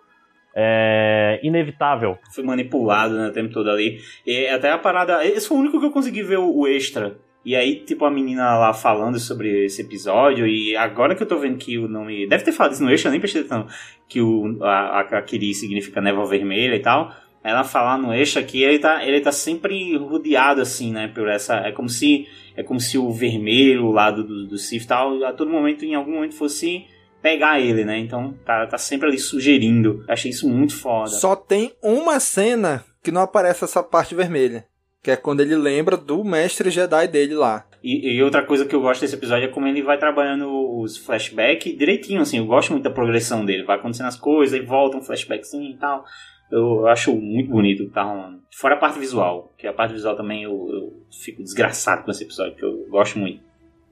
É. 0.55 1.41
Inevitável. 1.43 2.19
Fui 2.35 2.45
manipulado 2.45 3.17
né, 3.17 3.29
o 3.29 3.33
tempo 3.33 3.53
todo 3.53 3.71
ali. 3.71 4.01
E 4.27 4.47
até 4.49 4.71
a 4.71 4.79
parada. 4.79 5.25
Esse 5.27 5.49
foi 5.49 5.57
o 5.57 5.61
único 5.61 5.81
que 5.81 5.87
eu 5.87 5.91
consegui 5.91 6.23
ver 6.23 6.39
o, 6.39 6.55
o 6.55 6.67
extra. 6.67 7.17
E 7.45 7.57
aí, 7.57 7.81
tipo, 7.85 8.05
a 8.05 8.11
menina 8.11 8.57
lá 8.57 8.73
falando 8.73 9.19
sobre 9.19 9.65
esse 9.65 9.83
episódio. 9.83 10.47
E 10.47 10.77
agora 10.77 11.15
que 11.15 11.23
eu 11.23 11.27
tô 11.27 11.39
vendo 11.39 11.59
que 11.59 11.79
o 11.79 11.89
nome. 11.89 12.27
Deve 12.27 12.45
ter 12.45 12.53
falado 12.53 12.73
isso 12.73 12.85
no 12.85 12.91
extra, 12.91 13.09
eu 13.09 13.13
nem 13.13 13.21
prestei 13.21 13.43
atenção. 13.43 13.67
Que 14.09 14.21
o, 14.21 14.63
a, 14.63 15.01
a 15.01 15.23
Kiri 15.23 15.53
significa 15.55 16.01
névoa 16.01 16.27
vermelha 16.27 16.77
e 16.77 16.81
tal. 16.81 17.13
Ela 17.45 17.65
falar 17.65 17.99
no 17.99 18.15
extra 18.15 18.43
que 18.43 18.63
ele 18.63 18.79
tá, 18.79 19.05
ele 19.05 19.21
tá 19.21 19.33
sempre 19.33 19.97
rodeado, 19.97 20.61
assim, 20.61 20.93
né? 20.93 21.09
Por 21.09 21.29
essa. 21.29 21.57
É 21.57 21.73
como 21.73 21.89
se. 21.89 22.29
É 22.55 22.63
como 22.63 22.79
se 22.79 22.99
o 22.99 23.11
vermelho, 23.11 23.87
o 23.87 23.93
lado 23.93 24.23
do, 24.23 24.47
do 24.47 24.59
Sif 24.59 24.87
tal, 24.87 25.25
a 25.25 25.33
todo 25.33 25.51
momento, 25.51 25.85
em 25.85 25.95
algum 25.95 26.13
momento, 26.13 26.35
fosse 26.35 26.85
pegar 27.23 27.61
ele, 27.61 27.85
né? 27.85 27.99
Então 27.99 28.35
tá, 28.45 28.67
tá 28.67 28.77
sempre 28.77 29.09
ali 29.09 29.19
sugerindo. 29.19 30.05
Achei 30.09 30.31
isso 30.31 30.49
muito 30.49 30.75
foda. 30.77 31.09
Só 31.09 31.37
tem 31.37 31.73
uma 31.83 32.19
cena 32.21 32.85
que 33.03 33.13
não 33.13 33.23
aparece 33.23 33.65
essa 33.65 33.83
parte 33.83 34.15
vermelha. 34.15 34.67
Que 35.03 35.11
é 35.11 35.17
quando 35.17 35.41
ele 35.41 35.57
lembra 35.57 35.97
do 35.97 36.23
mestre 36.23 36.71
Jedi 36.71 37.09
dele 37.09 37.35
lá. 37.35 37.67
E, 37.83 38.15
e 38.15 38.23
outra 38.23 38.45
coisa 38.45 38.65
que 38.65 38.75
eu 38.75 38.81
gosto 38.81 39.01
desse 39.01 39.17
episódio 39.17 39.47
é 39.47 39.49
como 39.49 39.67
ele 39.67 39.83
vai 39.83 39.99
trabalhando 39.99 40.49
os 40.81 40.97
flashbacks 40.97 41.77
direitinho, 41.77 42.21
assim. 42.21 42.39
Eu 42.39 42.47
gosto 42.47 42.71
muito 42.71 42.85
da 42.85 42.91
progressão 42.91 43.45
dele. 43.45 43.65
Vai 43.65 43.77
acontecendo 43.77 44.07
as 44.07 44.17
coisas, 44.17 44.59
aí 44.59 44.65
volta 44.65 44.97
um 44.97 45.03
flashbackzinho 45.03 45.71
e 45.71 45.77
tal. 45.77 46.05
Eu 46.53 46.87
acho 46.87 47.17
muito 47.17 47.51
bonito 47.51 47.83
o 47.83 47.87
que 47.87 47.93
tá 47.93 48.03
rolando. 48.03 48.41
Fora 48.53 48.75
a 48.75 48.79
parte 48.79 48.99
visual, 48.99 49.53
que 49.57 49.67
a 49.67 49.73
parte 49.73 49.95
visual 49.95 50.15
também 50.15 50.45
eu, 50.45 50.53
eu 50.53 51.03
fico 51.11 51.43
desgraçado 51.43 52.05
com 52.05 52.11
esse 52.11 52.23
episódio, 52.23 52.55
que 52.55 52.65
eu 52.65 52.87
gosto 52.91 53.19
muito. 53.19 53.41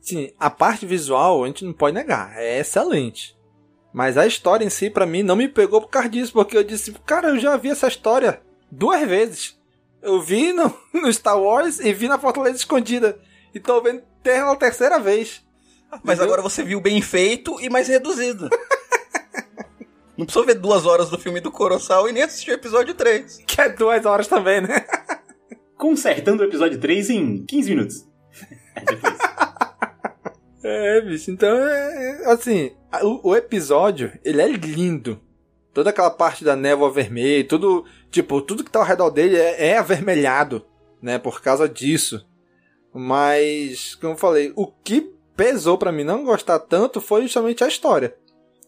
Sim, 0.01 0.31
a 0.39 0.49
parte 0.49 0.87
visual 0.87 1.45
a 1.45 1.47
gente 1.47 1.65
não 1.65 1.73
pode 1.73 1.95
negar, 1.95 2.33
é 2.37 2.59
excelente. 2.61 3.37
Mas 3.93 4.17
a 4.17 4.27
história 4.27 4.65
em 4.65 4.71
si, 4.71 4.89
pra 4.89 5.07
mim, 5.07 5.23
não 5.23 5.37
me 5.37 5.49
pegou 5.49 5.81
por 5.81 5.89
causa 5.89 6.09
disso, 6.09 6.33
porque 6.33 6.57
eu 6.57 6.65
disse, 6.65 6.93
cara, 7.05 7.29
eu 7.29 7.39
já 7.39 7.57
vi 7.57 7.71
essa 7.71 7.89
história 7.89 8.41
duas 8.71 9.07
vezes. 9.07 9.59
Eu 10.01 10.21
vi 10.21 10.53
no, 10.53 10.73
no 10.95 11.13
Star 11.13 11.39
Wars 11.39 11.81
e 11.81 11.93
vi 11.93 12.09
na 12.09 12.19
Fortaleza 12.19 12.57
Escondida. 12.57 13.21
E 13.55 13.59
tô 13.59 13.81
vendo 13.83 14.03
pela 14.23 14.57
terceira 14.57 14.99
vez. 14.99 15.43
Mas 16.05 16.21
agora 16.21 16.41
você 16.41 16.63
viu 16.63 16.81
bem 16.81 17.03
feito 17.03 17.61
e 17.61 17.69
mais 17.69 17.89
reduzido. 17.89 18.49
Não 20.17 20.27
precisou 20.27 20.47
ver 20.47 20.55
duas 20.55 20.87
horas 20.87 21.09
do 21.09 21.19
filme 21.19 21.41
do 21.41 21.51
Coroçal 21.51 22.09
e 22.09 22.13
nem 22.13 22.23
assistir 22.23 22.51
o 22.51 22.55
episódio 22.55 22.95
3. 22.95 23.39
Que 23.49 23.61
é 23.61 23.69
duas 23.71 24.05
horas 24.07 24.29
também, 24.29 24.61
né? 24.61 24.85
Consertando 25.77 26.43
o 26.43 26.47
episódio 26.47 26.79
3 26.79 27.11
em 27.11 27.45
15 27.45 27.71
minutos. 27.71 28.07
É, 28.77 28.83
bicho, 31.05 31.31
então 31.31 31.49
é. 31.49 32.23
é, 32.23 32.33
Assim, 32.33 32.73
o, 33.03 33.31
o 33.31 33.37
episódio, 33.37 34.13
ele 34.25 34.43
é 34.43 34.49
lindo. 34.49 35.21
Toda 35.73 35.91
aquela 35.91 36.11
parte 36.11 36.45
da 36.45 36.57
névoa 36.57 36.91
vermelha, 36.91 37.47
tudo. 37.47 37.85
Tipo, 38.11 38.43
tudo 38.43 38.65
que 38.65 38.71
tá 38.71 38.81
ao 38.81 38.85
redor 38.85 39.11
dele 39.11 39.37
é, 39.37 39.69
é 39.69 39.79
avermelhado, 39.79 40.65
né? 41.01 41.19
Por 41.19 41.41
causa 41.41 41.69
disso. 41.69 42.27
Mas, 42.93 43.95
como 43.95 44.15
eu 44.15 44.19
falei, 44.19 44.53
o 44.57 44.67
que 44.67 45.13
pesou 45.37 45.79
pra 45.79 45.93
mim 45.93 46.05
não 46.05 46.25
gostar 46.25 46.59
tanto 46.59 47.01
foi 47.01 47.23
justamente 47.23 47.63
a 47.63 47.69
história. 47.69 48.15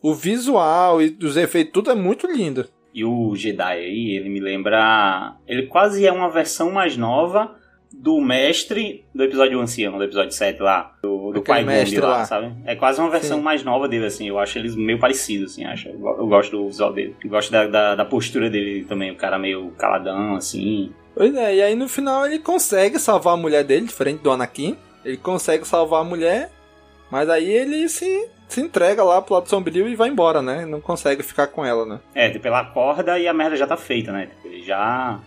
O 0.00 0.14
visual 0.14 1.02
e 1.02 1.16
os 1.22 1.36
efeitos, 1.36 1.72
tudo 1.72 1.90
é 1.90 1.94
muito 1.94 2.26
lindo. 2.26 2.68
E 2.94 3.04
o 3.04 3.34
Jedi 3.34 3.62
aí, 3.62 4.16
ele 4.16 4.28
me 4.28 4.40
lembra. 4.40 5.36
Ele 5.46 5.66
quase 5.66 6.06
é 6.06 6.12
uma 6.12 6.30
versão 6.30 6.70
mais 6.70 6.96
nova 6.96 7.56
do 7.92 8.20
mestre 8.20 9.04
do 9.14 9.22
episódio 9.24 9.60
ancião, 9.60 9.96
do 9.98 10.04
episódio 10.04 10.32
7 10.32 10.60
lá. 10.62 10.94
Do, 11.02 11.32
do 11.32 11.42
pai 11.42 11.64
mestre 11.64 12.00
lá, 12.00 12.08
lá. 12.18 12.24
sabe? 12.24 12.52
É 12.64 12.74
quase 12.74 13.00
uma 13.00 13.10
versão 13.10 13.38
Sim. 13.38 13.44
mais 13.44 13.62
nova 13.62 13.88
dele, 13.88 14.06
assim. 14.06 14.28
Eu 14.28 14.38
acho 14.38 14.58
eles 14.58 14.74
meio 14.74 14.98
parecidos, 14.98 15.52
assim. 15.52 15.64
Acho. 15.64 15.88
Eu 15.88 15.98
go- 15.98 16.16
eu 16.18 16.26
gosto 16.26 16.50
do 16.56 16.66
visual 16.66 16.92
dele. 16.92 17.14
Eu 17.22 17.30
gosto 17.30 17.50
da, 17.52 17.66
da, 17.66 17.94
da 17.94 18.04
postura 18.04 18.48
dele 18.50 18.84
também. 18.84 19.10
O 19.10 19.16
cara 19.16 19.38
meio 19.38 19.70
caladão, 19.78 20.34
assim. 20.36 20.92
Pois 21.14 21.34
é, 21.34 21.56
e 21.56 21.62
aí 21.62 21.74
no 21.74 21.88
final 21.88 22.24
ele 22.26 22.38
consegue 22.38 22.98
salvar 22.98 23.34
a 23.34 23.36
mulher 23.36 23.62
dele, 23.64 23.86
diferente 23.86 24.22
do 24.22 24.30
Anakin. 24.30 24.76
Ele 25.04 25.16
consegue 25.18 25.66
salvar 25.68 26.00
a 26.00 26.04
mulher, 26.04 26.50
mas 27.10 27.28
aí 27.28 27.50
ele 27.50 27.86
se, 27.88 28.28
se 28.48 28.60
entrega 28.62 29.04
lá 29.04 29.20
pro 29.20 29.34
lado 29.34 29.48
sombrio 29.48 29.86
e 29.88 29.94
vai 29.94 30.08
embora, 30.08 30.40
né? 30.40 30.64
Não 30.64 30.80
consegue 30.80 31.22
ficar 31.22 31.48
com 31.48 31.62
ela, 31.64 31.84
né? 31.84 32.00
É, 32.14 32.30
tipo, 32.30 32.46
ela 32.46 32.60
acorda 32.60 33.18
e 33.18 33.28
a 33.28 33.34
merda 33.34 33.56
já 33.56 33.66
tá 33.66 33.76
feita, 33.76 34.10
né? 34.12 34.26
Tipo, 34.28 34.48
ele 34.48 34.62
já. 34.62 35.20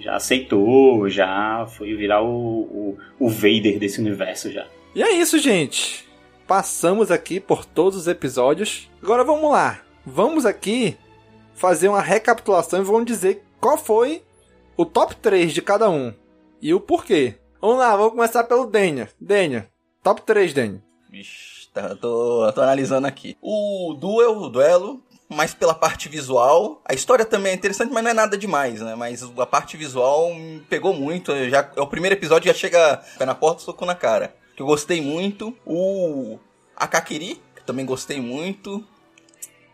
Já 0.00 0.16
aceitou, 0.16 1.08
já 1.08 1.66
foi 1.76 1.94
virar 1.94 2.22
o, 2.22 2.26
o, 2.28 2.98
o 3.18 3.28
Vader 3.28 3.78
desse 3.78 4.00
universo 4.00 4.50
já. 4.50 4.66
E 4.94 5.02
é 5.02 5.12
isso, 5.12 5.38
gente. 5.38 6.08
passamos 6.46 7.12
aqui 7.12 7.38
por 7.38 7.64
todos 7.64 7.96
os 7.96 8.08
episódios. 8.08 8.90
Agora 9.00 9.22
vamos 9.22 9.52
lá. 9.52 9.80
Vamos 10.04 10.44
aqui 10.44 10.96
fazer 11.54 11.88
uma 11.88 12.00
recapitulação 12.00 12.80
e 12.80 12.84
vamos 12.84 13.04
dizer 13.04 13.44
qual 13.60 13.76
foi 13.78 14.22
o 14.76 14.84
top 14.84 15.14
3 15.14 15.52
de 15.52 15.62
cada 15.62 15.88
um 15.88 16.12
e 16.60 16.74
o 16.74 16.80
porquê. 16.80 17.36
Vamos 17.60 17.78
lá, 17.78 17.94
vamos 17.94 18.12
começar 18.12 18.44
pelo 18.44 18.66
Denia. 18.66 19.08
Denia, 19.20 19.68
top 20.02 20.22
3, 20.22 20.52
Denia. 20.52 20.82
Vixe, 21.08 21.68
tá, 21.72 21.94
tô, 21.94 22.50
tô 22.52 22.60
analisando 22.62 23.06
aqui. 23.06 23.36
O 23.40 23.94
duel, 23.96 24.38
o 24.38 24.48
duelo, 24.48 25.02
mais 25.30 25.54
pela 25.54 25.72
parte 25.74 26.08
visual. 26.08 26.82
A 26.84 26.92
história 26.92 27.24
também 27.24 27.52
é 27.52 27.54
interessante, 27.54 27.92
mas 27.92 28.02
não 28.02 28.10
é 28.10 28.14
nada 28.14 28.36
demais, 28.36 28.80
né? 28.80 28.94
Mas 28.96 29.22
a 29.22 29.46
parte 29.46 29.76
visual 29.76 30.34
me 30.34 30.60
pegou 30.68 30.92
muito. 30.92 31.30
Eu 31.32 31.48
Já, 31.48 31.70
é 31.76 31.80
o 31.80 31.86
primeiro 31.86 32.16
episódio 32.16 32.48
já 32.52 32.54
chega 32.58 32.96
pé 33.16 33.24
na 33.24 33.34
porta, 33.34 33.62
soco 33.62 33.86
na 33.86 33.94
cara. 33.94 34.34
Que 34.56 34.62
eu 34.62 34.66
gostei 34.66 35.00
muito. 35.00 35.56
O 35.64 36.38
Akakiri, 36.76 37.40
que 37.54 37.62
também 37.64 37.86
gostei 37.86 38.20
muito. 38.20 38.84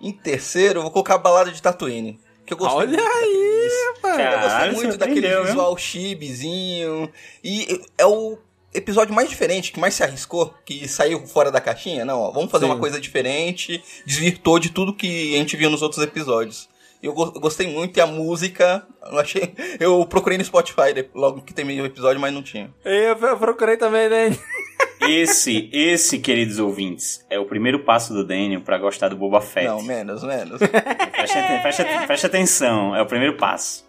Em 0.01 0.13
terceiro, 0.13 0.79
eu 0.79 0.83
vou 0.83 0.91
colocar 0.91 1.15
a 1.15 1.19
balada 1.19 1.51
de 1.51 1.61
Tatooine. 1.63 2.21
Que 2.45 2.53
eu 2.53 2.59
gostei 2.59 2.79
Olha 2.79 2.89
muito 2.91 3.09
aí, 3.11 3.71
daquele- 4.03 4.23
Eu 4.35 4.41
gostei 4.41 4.71
muito 4.73 4.97
daquele 4.99 5.43
visual 5.43 5.77
chibizinho. 5.77 7.11
E 7.43 7.83
é 7.99 8.07
o 8.07 8.39
episódio 8.77 9.15
mais 9.15 9.29
diferente, 9.29 9.73
que 9.73 9.81
mais 9.81 9.95
se 9.95 10.03
arriscou, 10.03 10.55
que 10.65 10.87
saiu 10.89 11.27
fora 11.27 11.51
da 11.51 11.61
caixinha. 11.61 12.05
Não, 12.05 12.21
ó, 12.21 12.31
vamos 12.31 12.51
fazer 12.51 12.67
Sim. 12.67 12.73
uma 12.73 12.79
coisa 12.79 13.01
diferente, 13.01 13.83
desvirtou 14.05 14.59
de 14.59 14.71
tudo 14.71 14.95
que 14.95 15.35
a 15.35 15.39
gente 15.39 15.57
viu 15.57 15.71
nos 15.71 15.83
outros 15.83 16.03
episódios. 16.03 16.69
Eu 17.03 17.13
go- 17.13 17.31
eu 17.35 17.41
gostei 17.41 17.67
muito 17.69 17.97
e 17.99 18.01
a 18.01 18.07
música, 18.07 18.87
eu 19.13 19.19
achei, 19.19 19.53
eu 19.79 20.05
procurei 20.07 20.39
no 20.39 20.45
Spotify 20.45 20.95
logo 21.15 21.43
que 21.43 21.53
terminei 21.53 21.83
o 21.83 21.87
episódio, 21.87 22.21
mas 22.21 22.33
não 22.33 22.43
tinha. 22.43 22.71
Eu, 22.85 23.17
procurei 23.39 23.77
também, 23.77 24.09
Denia. 24.09 24.39
Esse, 25.09 25.69
esse, 25.73 26.19
queridos 26.19 26.59
ouvintes, 26.59 27.25
é 27.31 27.39
o 27.39 27.45
primeiro 27.45 27.81
passo 27.85 28.13
do 28.13 28.25
Daniel 28.27 28.63
pra 28.63 28.77
gostar 28.79 29.09
do 29.09 29.17
Boba 29.17 29.41
Fett. 29.41 29.67
Não, 29.69 29.81
menos, 29.83 30.25
menos. 30.25 30.59
Preste 31.13 31.39
aten- 31.39 32.07
preste 32.07 32.27
atenção, 32.27 32.97
é 32.97 33.03
o 33.03 33.07
primeiro 33.07 33.37
passo. 33.37 33.87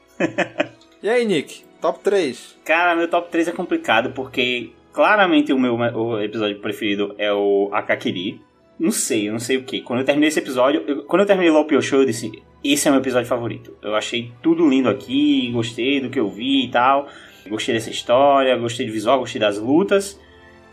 E 1.02 1.10
aí, 1.10 1.26
Nick? 1.26 1.64
Top 1.82 2.00
3. 2.02 2.58
Cara, 2.66 2.96
meu 2.96 3.08
top 3.08 3.32
3 3.32 3.48
é 3.48 3.52
complicado 3.52 4.12
porque 4.12 4.72
claramente 4.98 5.54
o 5.54 5.60
meu 5.60 5.76
o 5.76 6.20
episódio 6.20 6.60
preferido 6.60 7.14
é 7.20 7.32
o 7.32 7.70
Akakiri. 7.72 8.42
Não 8.80 8.90
sei, 8.90 9.28
eu 9.28 9.32
não 9.32 9.40
sei 9.40 9.58
o 9.58 9.64
que. 9.64 9.80
Quando 9.82 10.00
eu 10.00 10.06
terminei 10.06 10.30
esse 10.30 10.40
episódio, 10.40 10.84
eu- 10.88 11.04
quando 11.04 11.22
eu 11.22 11.26
terminei 11.28 11.52
o 11.52 11.54
Lopio 11.54 11.80
Show, 11.84 12.00
eu 12.00 12.06
disse: 12.06 12.32
Esse 12.64 12.88
é 12.88 12.92
o 12.92 12.96
meu 12.96 13.02
episódio 13.02 13.28
favorito. 13.28 13.78
Eu 13.84 13.94
achei 13.96 14.32
tudo 14.42 14.68
lindo 14.68 14.90
aqui, 14.90 15.52
gostei 15.52 16.00
do 16.02 16.10
que 16.10 16.20
eu 16.20 16.28
vi 16.28 16.66
e 16.66 16.72
tal. 16.72 17.08
Gostei 17.48 17.76
dessa 17.76 17.92
história, 17.92 18.58
gostei 18.58 18.88
do 18.88 18.92
visual, 18.92 19.20
gostei 19.20 19.40
das 19.40 19.60
lutas. 19.60 20.20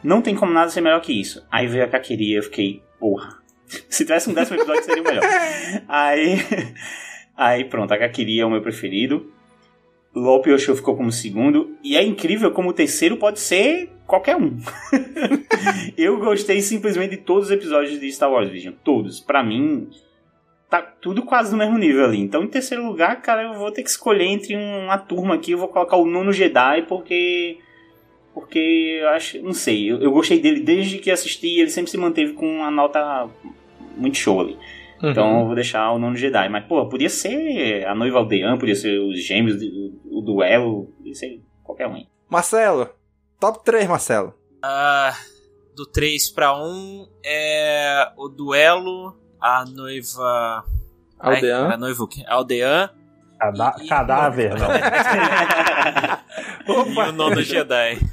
Não 0.03 0.23
tem 0.23 0.35
como 0.35 0.53
nada 0.53 0.71
ser 0.71 0.81
melhor 0.81 1.03
que 1.03 1.13
isso. 1.13 1.47
Aí 1.53 1.67
veio 1.67 1.85
a 1.85 1.87
Akakiri 1.87 2.31
e 2.31 2.35
eu 2.39 2.43
fiquei, 2.43 2.83
porra. 2.99 3.29
Se 3.91 4.05
tivesse 4.07 4.31
um 4.31 4.33
décimo 4.33 4.57
episódio 4.57 4.85
seria 4.85 5.03
o 5.03 5.07
melhor. 5.07 5.23
Aí, 5.87 6.37
aí 7.37 7.65
pronto, 7.65 7.93
a 7.93 7.99
Kakiri 7.99 8.41
é 8.41 8.47
o 8.47 8.51
meu 8.51 8.63
preferido. 8.63 9.31
Lope 10.15 10.51
Osho 10.51 10.75
ficou 10.77 10.97
como 10.97 11.13
segundo. 11.13 11.77
E 11.83 11.95
é 11.95 12.03
incrível 12.03 12.51
como 12.53 12.71
o 12.71 12.73
terceiro 12.73 13.17
pode 13.19 13.39
ser 13.41 13.91
qualquer 14.07 14.37
um. 14.37 14.57
eu 15.97 16.19
gostei 16.19 16.61
simplesmente 16.61 17.13
de 17.13 17.17
todos 17.19 17.47
os 17.47 17.51
episódios 17.51 17.99
de 17.99 18.13
Star 18.13 18.31
Wars 18.31 18.49
Vision. 18.49 18.75
Todos. 18.83 19.21
Pra 19.21 19.43
mim, 19.43 19.89
tá 20.71 20.83
tudo 20.83 21.23
quase 21.23 21.53
no 21.53 21.59
mesmo 21.59 21.79
nível 21.79 22.05
ali. 22.05 22.19
Então, 22.19 22.43
em 22.43 22.49
terceiro 22.49 22.87
lugar, 22.87 23.21
cara, 23.23 23.43
eu 23.45 23.55
vou 23.55 23.71
ter 23.71 23.83
que 23.83 23.91
escolher 23.91 24.27
entre 24.27 24.57
uma 24.57 24.99
turma 24.99 25.35
aqui. 25.35 25.53
Eu 25.53 25.59
vou 25.59 25.69
colocar 25.69 25.97
o 25.97 26.07
Nono 26.07 26.33
Jedi 26.33 26.83
porque. 26.83 27.59
Porque 28.33 28.99
eu 29.01 29.09
acho. 29.11 29.41
Não 29.43 29.53
sei. 29.53 29.91
Eu, 29.91 30.01
eu 30.01 30.11
gostei 30.11 30.41
dele 30.41 30.61
desde 30.61 30.99
que 30.99 31.11
assisti. 31.11 31.61
Ele 31.61 31.71
sempre 31.71 31.91
se 31.91 31.97
manteve 31.97 32.33
com 32.33 32.47
uma 32.47 32.71
nota 32.71 33.29
muito 33.97 34.17
show 34.17 34.41
ali. 34.41 34.59
Então 35.03 35.41
eu 35.41 35.47
vou 35.47 35.55
deixar 35.55 35.93
o 35.93 35.99
Nono 35.99 36.17
Jedi. 36.17 36.49
Mas, 36.49 36.65
pô, 36.65 36.89
podia 36.89 37.11
ser 37.11 37.87
a 37.87 37.95
noiva 37.95 38.19
aldeã, 38.19 38.57
podia 38.57 38.75
ser 38.75 38.99
os 38.99 39.23
gêmeos, 39.23 39.61
o, 39.63 40.19
o 40.19 40.21
duelo, 40.23 40.87
podia 40.97 41.15
ser 41.15 41.41
qualquer 41.63 41.87
um. 41.87 42.05
Marcelo. 42.29 42.89
Top 43.39 43.65
3, 43.65 43.87
Marcelo. 43.89 44.35
Ah, 44.63 45.15
do 45.75 45.87
3 45.87 46.31
pra 46.31 46.57
1 46.57 47.09
é 47.25 48.13
o 48.17 48.29
duelo, 48.29 49.17
a 49.41 49.65
noiva. 49.65 50.65
Aldeã. 51.19 51.67
Ai, 51.69 51.75
a 51.75 51.77
noiva 51.77 52.03
o 52.03 52.09
quê? 52.09 52.25
Aldeã. 52.27 52.91
Cadá- 53.39 53.77
cadáver, 53.89 54.55
não. 54.59 54.69
e 56.67 57.09
o 57.09 57.13
nono 57.13 57.43
Jedi. 57.43 57.99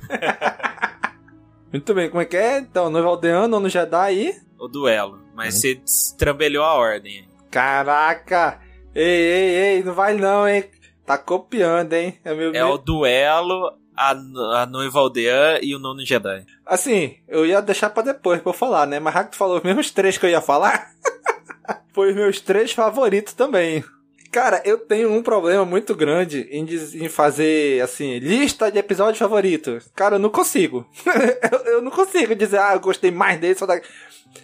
Muito 1.72 1.94
bem, 1.94 2.10
como 2.10 2.22
é 2.22 2.26
que 2.26 2.36
é? 2.36 2.58
Então, 2.60 2.90
noivo 2.90 3.08
aldeano, 3.08 3.48
nono 3.48 3.70
Jedi 3.70 4.14
e... 4.14 4.42
O 4.60 4.68
duelo. 4.68 5.22
Mas 5.34 5.56
você 5.56 5.76
destrambelhou 5.76 6.64
a 6.66 6.74
ordem. 6.74 7.28
Caraca! 7.50 8.60
Ei, 8.94 9.04
ei, 9.06 9.56
ei, 9.78 9.84
não 9.84 9.94
vai 9.94 10.14
não, 10.16 10.48
hein? 10.48 10.66
Tá 11.06 11.18
copiando, 11.18 11.94
hein? 11.94 12.20
É, 12.24 12.34
meu, 12.34 12.54
É 12.54 12.64
o 12.66 12.78
duelo, 12.78 13.74
a, 13.96 14.12
a 14.12 14.66
noiva 14.66 15.00
aldeã 15.00 15.60
e 15.62 15.76
o 15.76 15.80
nono 15.80 16.06
Jedi. 16.06 16.46
Assim, 16.66 17.18
eu 17.28 17.46
ia 17.46 17.62
deixar 17.62 17.90
pra 17.90 18.04
depois 18.04 18.42
pra 18.42 18.50
eu 18.50 18.54
falar, 18.54 18.88
né? 18.88 19.00
Mas 19.00 19.14
já 19.14 19.24
que 19.24 19.32
tu 19.32 19.38
falou 19.38 19.58
os 19.58 19.64
mesmos 19.64 19.92
três 19.92 20.18
que 20.18 20.26
eu 20.26 20.30
ia 20.30 20.42
falar, 20.42 20.92
foi 21.94 22.10
os 22.10 22.16
meus 22.16 22.40
três 22.40 22.72
favoritos 22.72 23.34
também. 23.34 23.84
Cara, 24.32 24.62
eu 24.64 24.78
tenho 24.78 25.12
um 25.12 25.22
problema 25.22 25.66
muito 25.66 25.94
grande 25.94 26.48
em, 26.50 26.64
em 26.64 27.10
fazer, 27.10 27.82
assim, 27.82 28.18
lista 28.20 28.72
de 28.72 28.80
episódios 28.80 29.20
favoritos. 29.20 29.90
Cara, 29.94 30.16
eu 30.16 30.20
não 30.20 30.30
consigo. 30.30 30.88
eu, 31.52 31.74
eu 31.74 31.82
não 31.82 31.92
consigo 31.92 32.34
dizer, 32.34 32.60
ah, 32.60 32.74
eu 32.74 32.80
gostei 32.80 33.12
mais 33.12 33.40
desse 33.40 33.62
ou 33.62 33.68
da... 33.68 33.80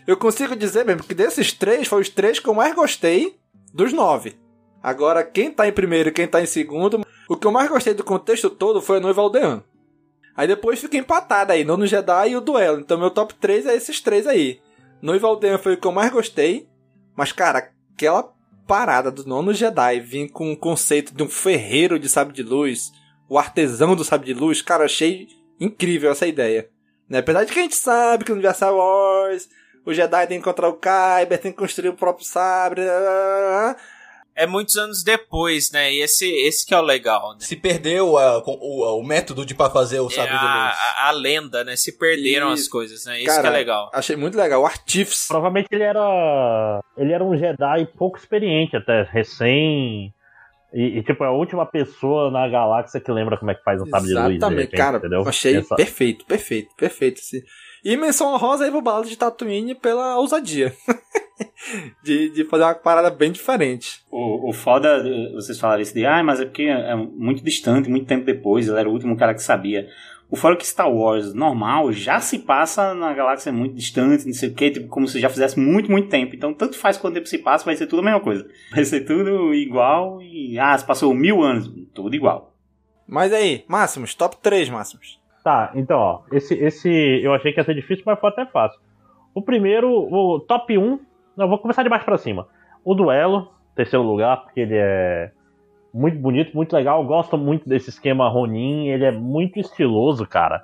Eu 0.05 0.17
consigo 0.17 0.57
dizer 0.57 0.83
mesmo 0.83 1.03
que 1.03 1.13
desses 1.13 1.53
três, 1.53 1.87
foi 1.87 2.01
os 2.01 2.09
três 2.09 2.37
que 2.37 2.49
eu 2.49 2.53
mais 2.53 2.75
gostei 2.75 3.37
dos 3.73 3.93
nove. 3.93 4.37
Agora, 4.87 5.21
quem 5.21 5.51
tá 5.51 5.67
em 5.67 5.73
primeiro 5.73 6.07
e 6.07 6.11
quem 6.13 6.25
tá 6.25 6.41
em 6.41 6.45
segundo, 6.45 7.05
o 7.27 7.35
que 7.35 7.45
eu 7.45 7.51
mais 7.51 7.67
gostei 7.67 7.93
do 7.93 8.05
contexto 8.05 8.49
todo 8.49 8.81
foi 8.81 8.99
a 8.99 9.01
noiva 9.01 9.21
aldeã. 9.21 9.61
Aí 10.33 10.47
depois 10.47 10.79
fica 10.79 10.95
empatado 10.95 11.51
aí, 11.51 11.65
Nono 11.65 11.85
Jedi 11.85 12.29
e 12.29 12.37
o 12.37 12.39
duelo. 12.39 12.79
Então 12.79 12.97
meu 12.97 13.11
top 13.11 13.35
3 13.35 13.65
é 13.65 13.75
esses 13.75 13.99
três 13.99 14.25
aí. 14.25 14.61
Noiva 15.01 15.27
Aldeia 15.27 15.57
foi 15.57 15.73
o 15.73 15.77
que 15.77 15.85
eu 15.85 15.91
mais 15.91 16.09
gostei. 16.09 16.69
Mas, 17.17 17.33
cara, 17.33 17.69
aquela 17.93 18.31
parada 18.65 19.11
do 19.11 19.27
Nono 19.27 19.53
Jedi 19.53 19.99
vir 19.99 20.29
com 20.29 20.53
o 20.53 20.57
conceito 20.57 21.13
de 21.13 21.21
um 21.21 21.27
ferreiro 21.27 21.99
de 21.99 22.07
sabre 22.07 22.33
de 22.33 22.41
luz, 22.41 22.93
o 23.27 23.37
artesão 23.37 23.93
do 23.93 24.05
sabre 24.05 24.27
de 24.27 24.39
luz, 24.39 24.61
cara, 24.61 24.85
achei 24.85 25.27
incrível 25.59 26.11
essa 26.11 26.25
ideia. 26.25 26.69
Né? 27.09 27.17
Apesar 27.17 27.43
de 27.43 27.51
que 27.51 27.59
a 27.59 27.61
gente 27.61 27.75
sabe 27.75 28.23
que 28.23 28.29
no 28.29 28.35
Universal 28.35 28.73
Wars 28.73 29.49
o 29.85 29.93
Jedi 29.93 30.27
tem 30.27 30.37
que 30.37 30.47
encontrar 30.47 30.69
o 30.69 30.79
Kyber, 30.79 31.41
tem 31.41 31.51
que 31.51 31.57
construir 31.57 31.89
o 31.89 31.93
próprio 31.93 32.25
sabre. 32.25 32.85
lá, 32.85 32.99
lá, 32.99 33.09
lá, 33.09 33.49
lá. 33.49 33.75
É 34.39 34.45
muitos 34.45 34.77
anos 34.77 35.03
depois, 35.03 35.71
né? 35.71 35.91
E 35.91 35.99
esse, 36.01 36.29
esse 36.29 36.63
que 36.65 36.73
é 36.73 36.77
o 36.79 36.81
legal, 36.83 37.31
né? 37.33 37.39
Se 37.41 37.55
perdeu 37.55 38.17
a- 38.19 38.37
o, 38.45 38.99
o 38.99 39.03
método 39.03 39.43
de 39.43 39.55
pra 39.55 39.67
fazer 39.69 39.99
o 39.99 40.09
sabre 40.11 40.35
É 40.35 40.37
de 40.37 40.45
a, 40.45 40.65
luz. 40.67 40.77
a, 40.79 41.07
a 41.07 41.11
lenda, 41.11 41.63
né? 41.63 41.75
Se 41.75 41.97
perderam 41.97 42.49
as 42.49 42.59
Isso. 42.61 42.69
coisas, 42.69 43.03
né? 43.05 43.17
Isso 43.17 43.25
Cara, 43.25 43.41
que 43.41 43.47
é 43.47 43.51
legal. 43.51 43.89
Achei 43.93 44.15
muito 44.15 44.37
legal. 44.37 44.61
O 44.61 44.65
artífice. 44.67 45.27
Provavelmente 45.27 45.67
ele 45.71 45.81
era. 45.83 46.79
Ele 46.95 47.11
era 47.13 47.23
um 47.23 47.35
Jedi 47.35 47.87
pouco 47.97 48.17
experiente, 48.19 48.77
até 48.77 49.03
recém. 49.11 50.13
E, 50.73 50.99
e, 50.99 51.03
tipo, 51.03 51.23
é 51.23 51.27
a 51.27 51.31
última 51.31 51.65
pessoa 51.65 52.29
na 52.29 52.47
galáxia 52.47 52.99
que 52.99 53.11
lembra 53.11 53.37
como 53.37 53.49
é 53.49 53.55
que 53.55 53.63
faz 53.63 53.81
um 53.81 53.85
sabre 53.87 54.09
de 54.09 54.13
luz. 54.13 54.35
Exatamente, 54.35 54.71
cara. 54.75 54.97
entendeu? 54.97 55.23
Achei 55.27 55.55
Essa- 55.55 55.75
perfeito, 55.75 56.25
perfeito, 56.25 56.75
perfeito. 56.75 57.19
Sim. 57.21 57.41
E 57.83 57.95
menção 57.97 58.33
honrosa 58.33 58.65
aí 58.65 58.69
pro 58.71 58.81
balado 58.81 59.07
de 59.07 59.17
Tatooine 59.17 59.73
pela 59.73 60.17
ousadia. 60.17 60.75
de, 62.03 62.29
de 62.29 62.43
fazer 62.45 62.63
uma 62.63 62.75
parada 62.75 63.09
bem 63.09 63.31
diferente. 63.31 64.01
O, 64.11 64.49
o 64.49 64.53
foda, 64.53 65.01
de 65.01 65.33
vocês 65.33 65.59
falaram 65.59 65.81
isso 65.81 65.93
de, 65.93 66.05
ah, 66.05 66.23
mas 66.23 66.39
é 66.39 66.45
porque 66.45 66.63
é 66.63 66.95
muito 66.95 67.43
distante, 67.43 67.89
muito 67.89 68.07
tempo 68.07 68.25
depois, 68.25 68.67
ele 68.67 68.79
era 68.79 68.89
o 68.89 68.93
último 68.93 69.15
cara 69.15 69.33
que 69.33 69.41
sabia. 69.41 69.87
O 70.29 70.35
foda 70.35 70.55
é 70.55 70.57
que 70.57 70.67
Star 70.67 70.91
Wars 70.91 71.33
normal 71.33 71.91
já 71.93 72.19
se 72.19 72.39
passa 72.39 72.93
na 72.93 73.13
galáxia 73.13 73.51
muito 73.51 73.75
distante, 73.75 74.25
não 74.25 74.33
sei 74.33 74.49
o 74.49 74.53
que, 74.53 74.71
tipo, 74.71 74.87
como 74.87 75.07
se 75.07 75.19
já 75.21 75.29
fizesse 75.29 75.57
muito, 75.57 75.89
muito 75.89 76.09
tempo. 76.09 76.35
Então, 76.35 76.53
tanto 76.53 76.77
faz 76.77 76.97
quanto 76.97 77.13
tempo 77.13 77.27
se 77.27 77.37
passa, 77.37 77.63
vai 77.63 77.77
ser 77.77 77.87
tudo 77.87 78.01
a 78.01 78.05
mesma 78.05 78.19
coisa. 78.19 78.45
Vai 78.73 78.83
ser 78.83 79.01
tudo 79.01 79.53
igual 79.53 80.21
e, 80.21 80.59
ah, 80.59 80.77
se 80.77 80.85
passou 80.85 81.13
mil 81.13 81.41
anos, 81.41 81.71
tudo 81.93 82.13
igual. 82.13 82.53
Mas 83.07 83.31
aí, 83.31 83.63
Máximos, 83.69 84.13
top 84.13 84.35
3 84.41 84.69
Máximos. 84.69 85.17
Tá, 85.45 85.71
então, 85.75 85.97
ó, 85.97 86.21
esse, 86.29 86.53
esse 86.55 86.89
eu 87.23 87.33
achei 87.33 87.53
que 87.53 87.59
ia 87.61 87.63
ser 87.63 87.73
difícil, 87.73 88.03
mas 88.05 88.19
foi 88.19 88.29
até 88.29 88.45
fácil. 88.47 88.81
O 89.33 89.41
primeiro, 89.41 89.89
o 89.89 90.41
top 90.41 90.77
1, 90.77 90.99
não, 91.37 91.47
vou 91.47 91.59
começar 91.59 91.83
de 91.83 91.89
baixo 91.89 92.05
pra 92.05 92.17
cima. 92.17 92.47
O 92.83 92.93
duelo, 92.93 93.51
terceiro 93.75 94.03
lugar, 94.03 94.41
porque 94.43 94.61
ele 94.61 94.75
é 94.75 95.31
muito 95.93 96.17
bonito, 96.19 96.55
muito 96.55 96.73
legal. 96.73 97.01
Eu 97.01 97.07
gosto 97.07 97.37
muito 97.37 97.67
desse 97.67 97.89
esquema 97.89 98.27
Ronin, 98.29 98.87
ele 98.87 99.05
é 99.05 99.11
muito 99.11 99.59
estiloso, 99.59 100.25
cara. 100.27 100.63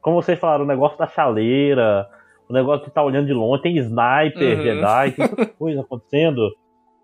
Como 0.00 0.20
vocês 0.20 0.38
falaram, 0.38 0.64
o 0.64 0.68
negócio 0.68 0.98
da 0.98 1.06
chaleira, 1.06 2.08
o 2.48 2.52
negócio 2.52 2.82
de 2.82 2.88
estar 2.88 3.00
tá 3.00 3.06
olhando 3.06 3.26
de 3.26 3.32
longe, 3.32 3.62
tem 3.62 3.76
sniper, 3.78 4.58
Uhum. 4.58 4.62
Jedi, 4.62 5.12
tem 5.16 5.28
tanta 5.28 5.46
coisa 5.46 5.80
acontecendo, 5.80 6.50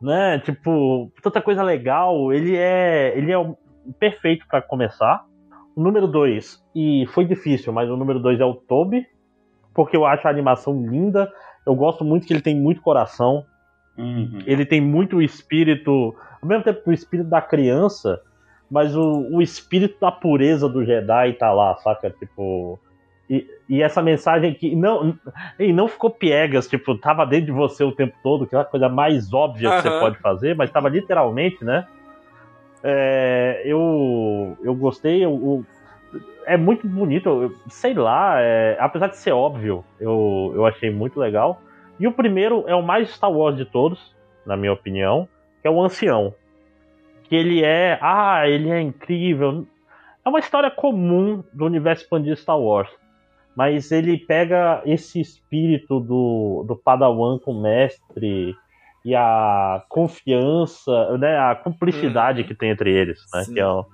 né? 0.00 0.38
Tipo, 0.40 1.10
tanta 1.22 1.40
coisa 1.40 1.62
legal. 1.62 2.32
Ele 2.32 2.56
é, 2.56 3.16
ele 3.16 3.32
é 3.32 3.54
perfeito 3.98 4.46
pra 4.48 4.60
começar. 4.62 5.24
O 5.76 5.82
número 5.82 6.06
2, 6.08 6.62
e 6.74 7.06
foi 7.14 7.24
difícil, 7.24 7.72
mas 7.72 7.88
o 7.88 7.96
número 7.96 8.18
2 8.20 8.40
é 8.40 8.44
o 8.44 8.54
Toby. 8.54 9.06
porque 9.72 9.96
eu 9.96 10.04
acho 10.04 10.26
a 10.26 10.30
animação 10.30 10.74
linda. 10.86 11.32
Eu 11.66 11.74
gosto 11.74 12.04
muito 12.04 12.26
que 12.26 12.32
ele 12.32 12.40
tem 12.40 12.54
muito 12.54 12.80
coração. 12.80 13.44
Uhum. 13.96 14.38
Ele 14.46 14.64
tem 14.64 14.80
muito 14.80 15.20
espírito, 15.20 16.14
ao 16.40 16.48
mesmo 16.48 16.64
tempo 16.64 16.80
o 16.86 16.92
espírito 16.92 17.28
da 17.28 17.42
criança, 17.42 18.20
mas 18.70 18.96
o, 18.96 19.28
o 19.32 19.42
espírito 19.42 19.98
da 20.00 20.10
pureza 20.10 20.68
do 20.68 20.84
Jedi 20.84 21.34
tá 21.34 21.52
lá, 21.52 21.76
saca? 21.76 22.10
Tipo. 22.10 22.78
E, 23.28 23.46
e 23.68 23.80
essa 23.82 24.02
mensagem 24.02 24.52
que 24.54 24.74
não, 24.74 25.16
e 25.56 25.72
não 25.72 25.86
ficou 25.86 26.10
piegas, 26.10 26.66
tipo, 26.66 26.96
tava 26.98 27.24
dentro 27.24 27.46
de 27.46 27.52
você 27.52 27.84
o 27.84 27.92
tempo 27.92 28.16
todo, 28.24 28.44
que 28.44 28.56
é 28.56 28.58
a 28.58 28.64
coisa 28.64 28.88
mais 28.88 29.32
óbvia 29.32 29.70
que 29.70 29.82
você 29.82 30.00
pode 30.00 30.18
fazer, 30.18 30.56
mas 30.56 30.70
tava 30.70 30.88
literalmente, 30.88 31.64
né? 31.64 31.86
É, 32.82 33.62
eu, 33.64 34.56
eu 34.62 34.74
gostei, 34.74 35.24
eu, 35.24 35.30
eu- 35.30 35.66
é 36.46 36.56
muito 36.56 36.86
bonito, 36.88 37.28
eu- 37.28 37.54
sei 37.68 37.94
lá, 37.94 38.40
é, 38.40 38.76
apesar 38.80 39.08
de 39.08 39.16
ser 39.16 39.32
óbvio, 39.32 39.84
eu, 39.98 40.52
eu 40.54 40.66
achei 40.66 40.90
muito 40.90 41.18
legal. 41.18 41.60
E 41.98 42.06
o 42.06 42.12
primeiro 42.12 42.64
é 42.66 42.74
o 42.74 42.82
mais 42.82 43.10
Star 43.10 43.30
Wars 43.30 43.56
de 43.56 43.64
todos, 43.64 44.14
na 44.46 44.56
minha 44.56 44.72
opinião, 44.72 45.28
que 45.60 45.68
é 45.68 45.70
o 45.70 45.82
Ancião. 45.82 46.34
Que 47.24 47.36
ele 47.36 47.62
é, 47.62 47.98
ah, 48.00 48.48
ele 48.48 48.70
é 48.70 48.80
incrível. 48.80 49.66
É 50.24 50.28
uma 50.28 50.38
história 50.38 50.70
comum 50.70 51.44
do 51.52 51.64
universo 51.66 52.02
expandido 52.04 52.36
Star 52.36 52.58
Wars. 52.58 52.90
Mas 53.54 53.92
ele 53.92 54.16
pega 54.16 54.80
esse 54.86 55.20
espírito 55.20 56.00
do, 56.00 56.64
do 56.66 56.76
Padawan 56.76 57.38
com 57.38 57.52
o 57.52 57.60
mestre 57.60 58.56
e 59.04 59.14
a 59.14 59.82
confiança, 59.88 61.16
né, 61.18 61.36
a 61.38 61.54
cumplicidade 61.54 62.44
que 62.44 62.54
tem 62.54 62.70
entre 62.70 62.90
eles, 62.92 63.18
né? 63.32 63.44
Que 63.52 63.60
é, 63.60 63.68
um, 63.68 63.84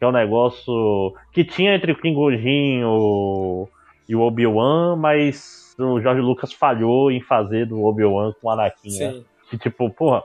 que 0.00 0.04
é 0.04 0.08
um 0.08 0.12
negócio 0.12 1.12
que 1.30 1.44
tinha 1.44 1.74
entre 1.76 1.92
o 1.92 1.96
Kingojin 2.00 2.82
o, 2.84 3.68
e 4.08 4.16
o 4.16 4.22
Obi-Wan, 4.22 4.96
mas 4.96 5.76
o 5.78 6.00
Jorge 6.00 6.22
Lucas 6.22 6.54
falhou 6.54 7.12
em 7.12 7.20
fazer 7.20 7.66
do 7.66 7.84
Obi-Wan 7.84 8.32
com 8.40 8.48
o 8.48 8.50
Anakin, 8.50 8.88
né? 8.98 9.10
Sim. 9.12 9.24
Que 9.50 9.58
tipo, 9.58 9.90
porra, 9.90 10.24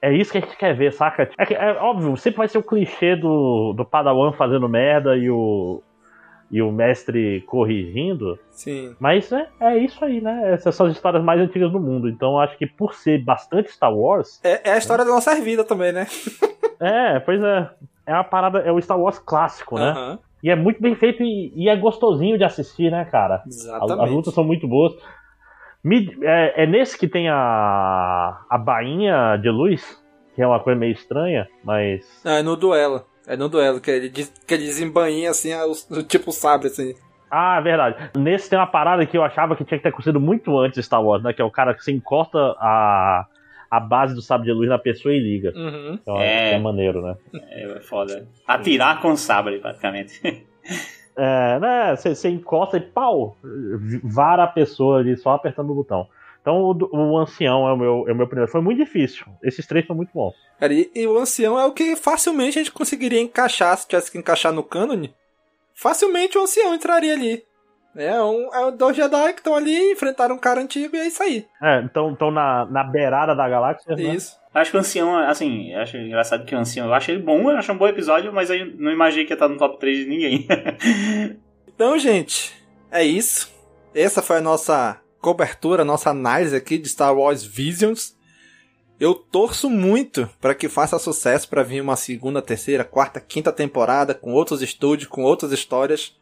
é 0.00 0.10
isso 0.10 0.32
que 0.32 0.38
a 0.38 0.40
gente 0.40 0.56
quer 0.56 0.74
ver, 0.74 0.90
saca? 0.94 1.28
É, 1.38 1.44
que- 1.44 1.54
é 1.54 1.72
óbvio, 1.74 2.16
sempre 2.16 2.38
vai 2.38 2.48
ser 2.48 2.56
o 2.56 2.62
clichê 2.62 3.14
do, 3.14 3.74
do 3.76 3.84
Padawan 3.84 4.32
fazendo 4.32 4.66
merda 4.66 5.14
e 5.18 5.28
o, 5.28 5.82
e 6.50 6.62
o 6.62 6.72
mestre 6.72 7.42
corrigindo. 7.42 8.38
Sim. 8.50 8.96
Mas 8.98 9.30
é, 9.32 9.46
é 9.60 9.76
isso 9.76 10.02
aí, 10.02 10.22
né? 10.22 10.52
Essas 10.54 10.74
são 10.74 10.86
as 10.86 10.94
histórias 10.94 11.22
mais 11.22 11.38
antigas 11.42 11.70
do 11.70 11.78
mundo. 11.78 12.08
Então 12.08 12.40
acho 12.40 12.56
que 12.56 12.66
por 12.66 12.94
ser 12.94 13.22
bastante 13.22 13.70
Star 13.70 13.94
Wars. 13.94 14.40
É, 14.42 14.70
é 14.70 14.72
a 14.72 14.78
história 14.78 15.04
da 15.04 15.10
nossa 15.10 15.34
vida 15.42 15.62
também, 15.62 15.92
né? 15.92 16.06
É, 16.80 17.20
pois 17.20 17.42
é. 17.42 17.68
É 18.10 18.14
uma 18.14 18.24
parada, 18.24 18.58
é 18.58 18.72
o 18.72 18.80
Star 18.82 18.98
Wars 18.98 19.20
clássico, 19.20 19.78
né? 19.78 19.90
Aham. 19.90 20.18
E 20.42 20.50
é 20.50 20.56
muito 20.56 20.82
bem 20.82 20.96
feito 20.96 21.22
e, 21.22 21.52
e 21.54 21.68
é 21.68 21.76
gostosinho 21.76 22.36
de 22.36 22.42
assistir, 22.42 22.90
né, 22.90 23.04
cara? 23.04 23.36
As, 23.46 23.46
Exatamente. 23.46 24.04
as 24.04 24.10
lutas 24.10 24.34
são 24.34 24.42
muito 24.42 24.66
boas. 24.66 24.94
Me- 25.84 26.18
é, 26.22 26.64
é 26.64 26.66
nesse 26.66 26.98
que 26.98 27.06
tem 27.06 27.28
a, 27.28 28.40
a 28.50 28.58
bainha 28.58 29.36
de 29.36 29.48
luz, 29.48 30.02
que 30.34 30.42
é 30.42 30.46
uma 30.46 30.58
coisa 30.58 30.78
meio 30.78 30.92
estranha, 30.92 31.46
mas. 31.62 32.04
Não, 32.24 32.32
é 32.32 32.42
no 32.42 32.56
duelo. 32.56 33.04
É 33.28 33.36
no 33.36 33.48
duelo, 33.48 33.80
que 33.80 33.90
ele, 33.92 34.08
des- 34.08 34.32
que 34.46 34.54
ele 34.54 34.64
desembainha 34.64 35.30
assim, 35.30 35.52
a- 35.52 35.64
o, 35.68 36.02
tipo 36.02 36.32
sabre, 36.32 36.66
assim. 36.66 36.94
Ah, 37.30 37.58
é 37.58 37.62
verdade. 37.62 38.10
Nesse 38.18 38.50
tem 38.50 38.58
uma 38.58 38.66
parada 38.66 39.06
que 39.06 39.16
eu 39.16 39.22
achava 39.22 39.54
que 39.54 39.64
tinha 39.64 39.78
que 39.78 39.84
ter 39.84 39.90
acontecido 39.90 40.18
muito 40.18 40.58
antes 40.58 40.74
de 40.74 40.82
Star 40.82 41.00
Wars, 41.04 41.22
né? 41.22 41.32
Que 41.32 41.40
é 41.40 41.44
o 41.44 41.50
cara 41.50 41.74
que 41.74 41.84
se 41.84 41.92
encosta 41.92 42.38
a, 42.58 43.24
a 43.70 43.78
base 43.78 44.14
do 44.14 44.20
sabre 44.22 44.46
de 44.46 44.52
luz 44.52 44.68
na 44.68 44.78
pessoa 44.78 45.14
e 45.14 45.20
liga. 45.20 45.52
Uhum. 45.54 45.98
Então, 46.02 46.20
É. 46.20 46.54
é 46.54 46.58
maneiro, 46.58 47.00
né? 47.02 47.16
É 47.52 47.80
foda. 47.80 48.26
Atirar 48.46 49.00
com 49.00 49.14
sabre, 49.16 49.58
praticamente. 49.60 50.20
É, 51.16 51.58
né? 51.58 51.96
Você 51.96 52.28
encosta 52.28 52.76
e 52.76 52.80
pau! 52.80 53.36
Vara 54.02 54.44
a 54.44 54.48
pessoa 54.48 54.98
ali 55.00 55.16
só 55.16 55.30
apertando 55.34 55.70
o 55.70 55.74
botão. 55.74 56.08
Então 56.40 56.56
o, 56.62 56.96
o 56.96 57.18
ancião 57.18 57.68
é 57.68 57.72
o, 57.72 57.76
meu, 57.76 58.04
é 58.08 58.12
o 58.12 58.16
meu 58.16 58.26
primeiro. 58.26 58.50
Foi 58.50 58.62
muito 58.62 58.78
difícil. 58.78 59.26
Esses 59.42 59.66
três 59.66 59.86
são 59.86 59.94
muito 59.94 60.10
bons. 60.14 60.34
Cara, 60.58 60.72
e, 60.72 60.90
e 60.94 61.06
o 61.06 61.18
ancião 61.18 61.58
é 61.60 61.66
o 61.66 61.72
que 61.72 61.94
facilmente 61.96 62.58
a 62.58 62.62
gente 62.62 62.72
conseguiria 62.72 63.20
encaixar, 63.20 63.76
se 63.76 63.86
tivesse 63.86 64.10
que 64.10 64.16
encaixar 64.18 64.52
no 64.52 64.62
cânone. 64.62 65.14
Facilmente 65.74 66.38
o 66.38 66.42
ancião 66.42 66.74
entraria 66.74 67.12
ali. 67.12 67.44
É, 67.96 68.22
um, 68.22 68.48
é 68.54 68.70
dois 68.70 68.96
Jedi 68.96 69.32
que 69.32 69.40
estão 69.40 69.54
ali, 69.54 69.92
enfrentaram 69.92 70.36
um 70.36 70.38
cara 70.38 70.60
antigo 70.60 70.94
e 70.94 71.00
é 71.00 71.06
isso 71.06 71.22
aí. 71.22 71.46
É, 71.60 71.80
então 71.80 72.12
estão 72.12 72.30
na, 72.30 72.64
na 72.66 72.84
beirada 72.84 73.34
da 73.34 73.48
galáxia. 73.48 73.96
né? 73.96 74.02
Isso. 74.14 74.38
Acho 74.54 74.70
que 74.70 74.76
o 74.76 74.80
Ancião, 74.80 75.16
assim, 75.16 75.72
acho 75.74 75.96
engraçado 75.96 76.44
que 76.44 76.54
o 76.54 76.58
Ancião, 76.58 76.86
eu 76.86 76.94
acho 76.94 77.10
ele 77.10 77.22
bom, 77.22 77.50
eu 77.50 77.56
acho 77.56 77.72
um 77.72 77.76
bom 77.78 77.86
episódio, 77.86 78.32
mas 78.32 78.50
eu 78.50 78.66
não 78.76 78.90
imaginei 78.90 79.24
que 79.24 79.32
ia 79.32 79.34
estar 79.34 79.48
no 79.48 79.56
top 79.56 79.78
3 79.78 79.98
de 79.98 80.06
ninguém. 80.06 80.46
Então, 81.72 81.98
gente, 81.98 82.52
é 82.90 83.02
isso. 83.02 83.50
Essa 83.94 84.20
foi 84.20 84.36
a 84.36 84.40
nossa 84.42 85.00
cobertura, 85.18 85.80
a 85.80 85.84
nossa 85.84 86.10
análise 86.10 86.54
aqui 86.54 86.76
de 86.76 86.86
Star 86.90 87.16
Wars 87.16 87.42
Visions. 87.42 88.14
Eu 89.00 89.14
torço 89.14 89.70
muito 89.70 90.28
para 90.42 90.54
que 90.54 90.68
faça 90.68 90.98
sucesso 90.98 91.48
para 91.48 91.62
vir 91.62 91.80
uma 91.80 91.96
segunda, 91.96 92.42
terceira, 92.42 92.84
quarta, 92.84 93.18
quinta 93.18 93.50
temporada 93.50 94.12
com 94.12 94.34
outros 94.34 94.60
estúdios, 94.60 95.08
com 95.08 95.22
outras 95.22 95.52
histórias. 95.52 96.14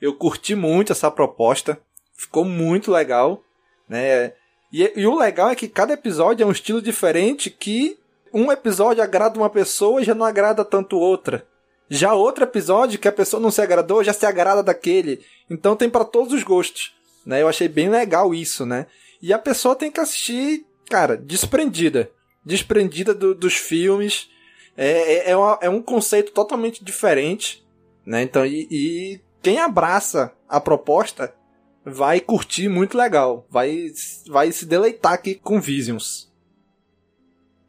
Eu 0.00 0.14
curti 0.14 0.54
muito 0.54 0.92
essa 0.92 1.10
proposta, 1.10 1.78
ficou 2.16 2.44
muito 2.44 2.90
legal, 2.90 3.42
né? 3.88 4.32
E, 4.72 4.92
e 4.96 5.06
o 5.06 5.16
legal 5.18 5.50
é 5.50 5.54
que 5.54 5.68
cada 5.68 5.94
episódio 5.94 6.44
é 6.44 6.46
um 6.46 6.52
estilo 6.52 6.80
diferente 6.82 7.50
que 7.50 7.98
um 8.32 8.52
episódio 8.52 9.02
agrada 9.02 9.38
uma 9.38 9.48
pessoa 9.50 10.00
e 10.00 10.04
já 10.04 10.14
não 10.14 10.26
agrada 10.26 10.64
tanto 10.64 10.98
outra. 10.98 11.46
Já 11.90 12.12
outro 12.12 12.44
episódio 12.44 12.98
que 12.98 13.08
a 13.08 13.12
pessoa 13.12 13.40
não 13.40 13.50
se 13.50 13.62
agradou, 13.62 14.04
já 14.04 14.12
se 14.12 14.26
agrada 14.26 14.62
daquele. 14.62 15.24
Então 15.48 15.74
tem 15.74 15.88
para 15.88 16.04
todos 16.04 16.34
os 16.34 16.42
gostos, 16.42 16.94
né? 17.24 17.40
Eu 17.40 17.48
achei 17.48 17.66
bem 17.66 17.88
legal 17.88 18.34
isso, 18.34 18.66
né? 18.66 18.86
E 19.22 19.32
a 19.32 19.38
pessoa 19.38 19.74
tem 19.74 19.90
que 19.90 19.98
assistir, 19.98 20.66
cara, 20.90 21.16
desprendida. 21.16 22.10
Desprendida 22.44 23.14
do- 23.14 23.34
dos 23.34 23.54
filmes. 23.54 24.28
É, 24.76 25.14
é, 25.14 25.30
é, 25.30 25.36
uma- 25.36 25.58
é 25.62 25.68
um 25.70 25.80
conceito 25.82 26.30
totalmente 26.32 26.84
diferente, 26.84 27.66
né? 28.04 28.22
Então, 28.22 28.44
e, 28.44 28.68
e 28.70 29.20
quem 29.42 29.58
abraça 29.58 30.32
a 30.48 30.60
proposta 30.60 31.34
vai 31.84 32.20
curtir 32.20 32.68
muito 32.68 32.96
legal. 32.96 33.46
Vai, 33.50 33.86
vai 34.28 34.52
se 34.52 34.66
deleitar 34.66 35.12
aqui 35.12 35.34
com 35.34 35.60
Visions. 35.60 36.32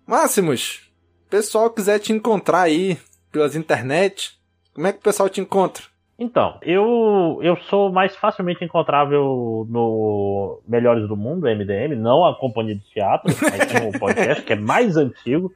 Máximos, 0.06 0.90
pessoal 1.30 1.70
quiser 1.70 2.00
te 2.00 2.12
encontrar 2.12 2.62
aí 2.62 2.98
pelas 3.32 3.56
internet, 3.56 4.40
como 4.74 4.88
é 4.88 4.92
que 4.92 5.00
o 5.00 5.04
pessoal 5.04 5.30
te 5.30 5.40
encontra? 5.40 5.84
Então, 6.18 6.58
eu, 6.64 7.40
eu 7.42 7.56
sou 7.70 7.92
mais 7.92 8.14
facilmente 8.18 8.64
encontrável 8.66 9.66
no 9.70 10.62
Melhores 10.68 11.08
do 11.08 11.16
Mundo, 11.16 11.48
MDM, 11.48 11.96
não 11.96 12.26
a 12.26 12.38
companhia 12.38 12.76
de 12.76 12.84
teatro, 12.90 13.34
mas 13.42 13.96
o 13.96 14.00
podcast, 14.00 14.44
que 14.44 14.54
é 14.54 14.56
mais 14.56 14.98
antigo. 14.98 15.54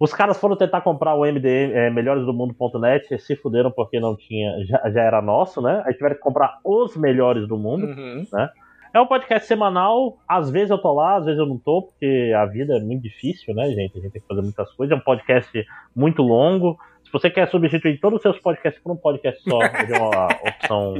Os 0.00 0.12
caras 0.14 0.38
foram 0.38 0.54
tentar 0.56 0.80
comprar 0.82 1.14
o 1.14 1.24
MDM, 1.24 1.72
é, 1.74 1.90
melhoresdomundo.net, 1.90 3.12
e 3.14 3.18
se 3.18 3.34
fuderam 3.36 3.70
porque 3.70 3.98
não 3.98 4.14
tinha, 4.16 4.64
já, 4.64 4.90
já 4.90 5.02
era 5.02 5.20
nosso, 5.20 5.60
né? 5.60 5.82
Aí 5.86 5.92
tiveram 5.94 6.14
que 6.14 6.20
comprar 6.20 6.58
os 6.64 6.96
melhores 6.96 7.48
do 7.48 7.56
mundo, 7.58 7.86
Uhum. 7.86 8.24
né? 8.32 8.48
É 8.94 9.00
um 9.00 9.06
podcast 9.06 9.46
semanal, 9.46 10.16
às 10.26 10.50
vezes 10.50 10.70
eu 10.70 10.78
tô 10.78 10.92
lá, 10.94 11.16
às 11.16 11.24
vezes 11.26 11.38
eu 11.38 11.44
não 11.46 11.58
tô, 11.58 11.82
porque 11.82 12.32
a 12.34 12.46
vida 12.46 12.76
é 12.76 12.80
muito 12.80 13.02
difícil, 13.02 13.54
né, 13.54 13.68
gente? 13.70 13.98
A 13.98 14.00
gente 14.00 14.12
tem 14.12 14.22
que 14.22 14.26
fazer 14.28 14.40
muitas 14.40 14.72
coisas. 14.72 14.96
É 14.96 14.98
um 14.98 15.04
podcast 15.04 15.66
muito 15.94 16.22
longo. 16.22 16.78
Se 17.04 17.12
você 17.12 17.28
quer 17.28 17.48
substituir 17.48 18.00
todos 18.00 18.16
os 18.16 18.22
seus 18.22 18.38
podcasts 18.38 18.82
por 18.82 18.92
um 18.92 18.96
podcast 18.96 19.42
só, 19.42 19.58
é 19.62 19.98
uma 19.98 20.28
opção 20.48 20.94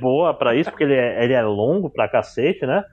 boa 0.00 0.32
pra 0.34 0.54
isso, 0.54 0.70
porque 0.70 0.84
ele 0.84 0.94
é, 0.94 1.24
ele 1.24 1.32
é 1.32 1.42
longo 1.42 1.90
pra 1.90 2.08
cacete, 2.08 2.64
né? 2.66 2.84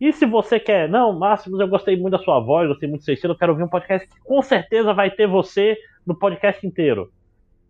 E 0.00 0.12
se 0.12 0.24
você 0.24 0.60
quer, 0.60 0.88
não, 0.88 1.18
Máximos, 1.18 1.58
eu 1.58 1.66
gostei 1.66 1.96
muito 1.96 2.12
da 2.12 2.22
sua 2.22 2.38
voz, 2.38 2.68
gostei 2.68 2.88
muito 2.88 3.02
do 3.02 3.04
seu 3.04 3.14
estilo, 3.14 3.32
eu 3.32 3.38
quero 3.38 3.52
ouvir 3.52 3.64
um 3.64 3.68
podcast 3.68 4.08
que 4.08 4.20
com 4.22 4.40
certeza 4.42 4.94
vai 4.94 5.10
ter 5.10 5.26
você 5.26 5.76
no 6.06 6.14
podcast 6.14 6.64
inteiro. 6.66 7.10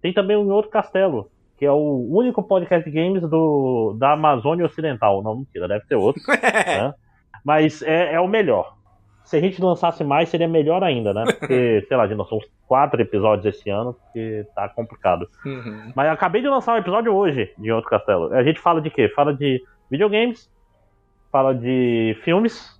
Tem 0.03 0.13
também 0.13 0.37
um 0.37 0.51
outro 0.51 0.71
castelo, 0.71 1.31
que 1.57 1.65
é 1.65 1.73
o 1.73 2.07
único 2.11 2.43
podcast 2.43 2.89
de 2.89 2.95
games 2.95 3.23
do, 3.29 3.97
da 3.99 4.13
Amazônia 4.13 4.67
Ocidental. 4.67 5.23
Não, 5.23 5.39
mentira, 5.39 5.67
deve 5.67 5.87
ter 5.87 5.97
outro. 5.97 6.23
né? 6.31 6.95
Mas 7.45 7.83
é, 7.83 8.15
é 8.15 8.21
o 8.21 8.29
melhor. 8.29 8.77
Se 9.25 9.37
a 9.37 9.41
gente 9.41 9.61
lançasse 9.61 10.05
mais, 10.05 10.29
seria 10.29 10.49
melhor 10.49 10.85
ainda, 10.85 11.13
né? 11.13 11.25
Porque, 11.39 11.85
sei 11.89 11.97
lá, 11.97 12.05
a 12.05 12.07
gente 12.07 12.17
lançou 12.17 12.39
uns 12.39 12.47
quatro 12.67 13.01
episódios 13.01 13.57
esse 13.57 13.69
ano, 13.69 13.95
porque 13.95 14.47
tá 14.55 14.69
complicado. 14.69 15.29
Uhum. 15.45 15.93
Mas 15.97 16.07
eu 16.07 16.13
acabei 16.13 16.41
de 16.41 16.49
lançar 16.49 16.75
um 16.75 16.79
episódio 16.79 17.13
hoje 17.13 17.53
de 17.59 17.73
Outro 17.73 17.91
Castelo. 17.91 18.33
A 18.33 18.43
gente 18.43 18.61
fala 18.61 18.81
de 18.81 18.91
quê? 18.91 19.09
Fala 19.09 19.35
de 19.35 19.61
videogames, 19.91 20.51
fala 21.31 21.55
de 21.55 22.17
filmes, 22.25 22.79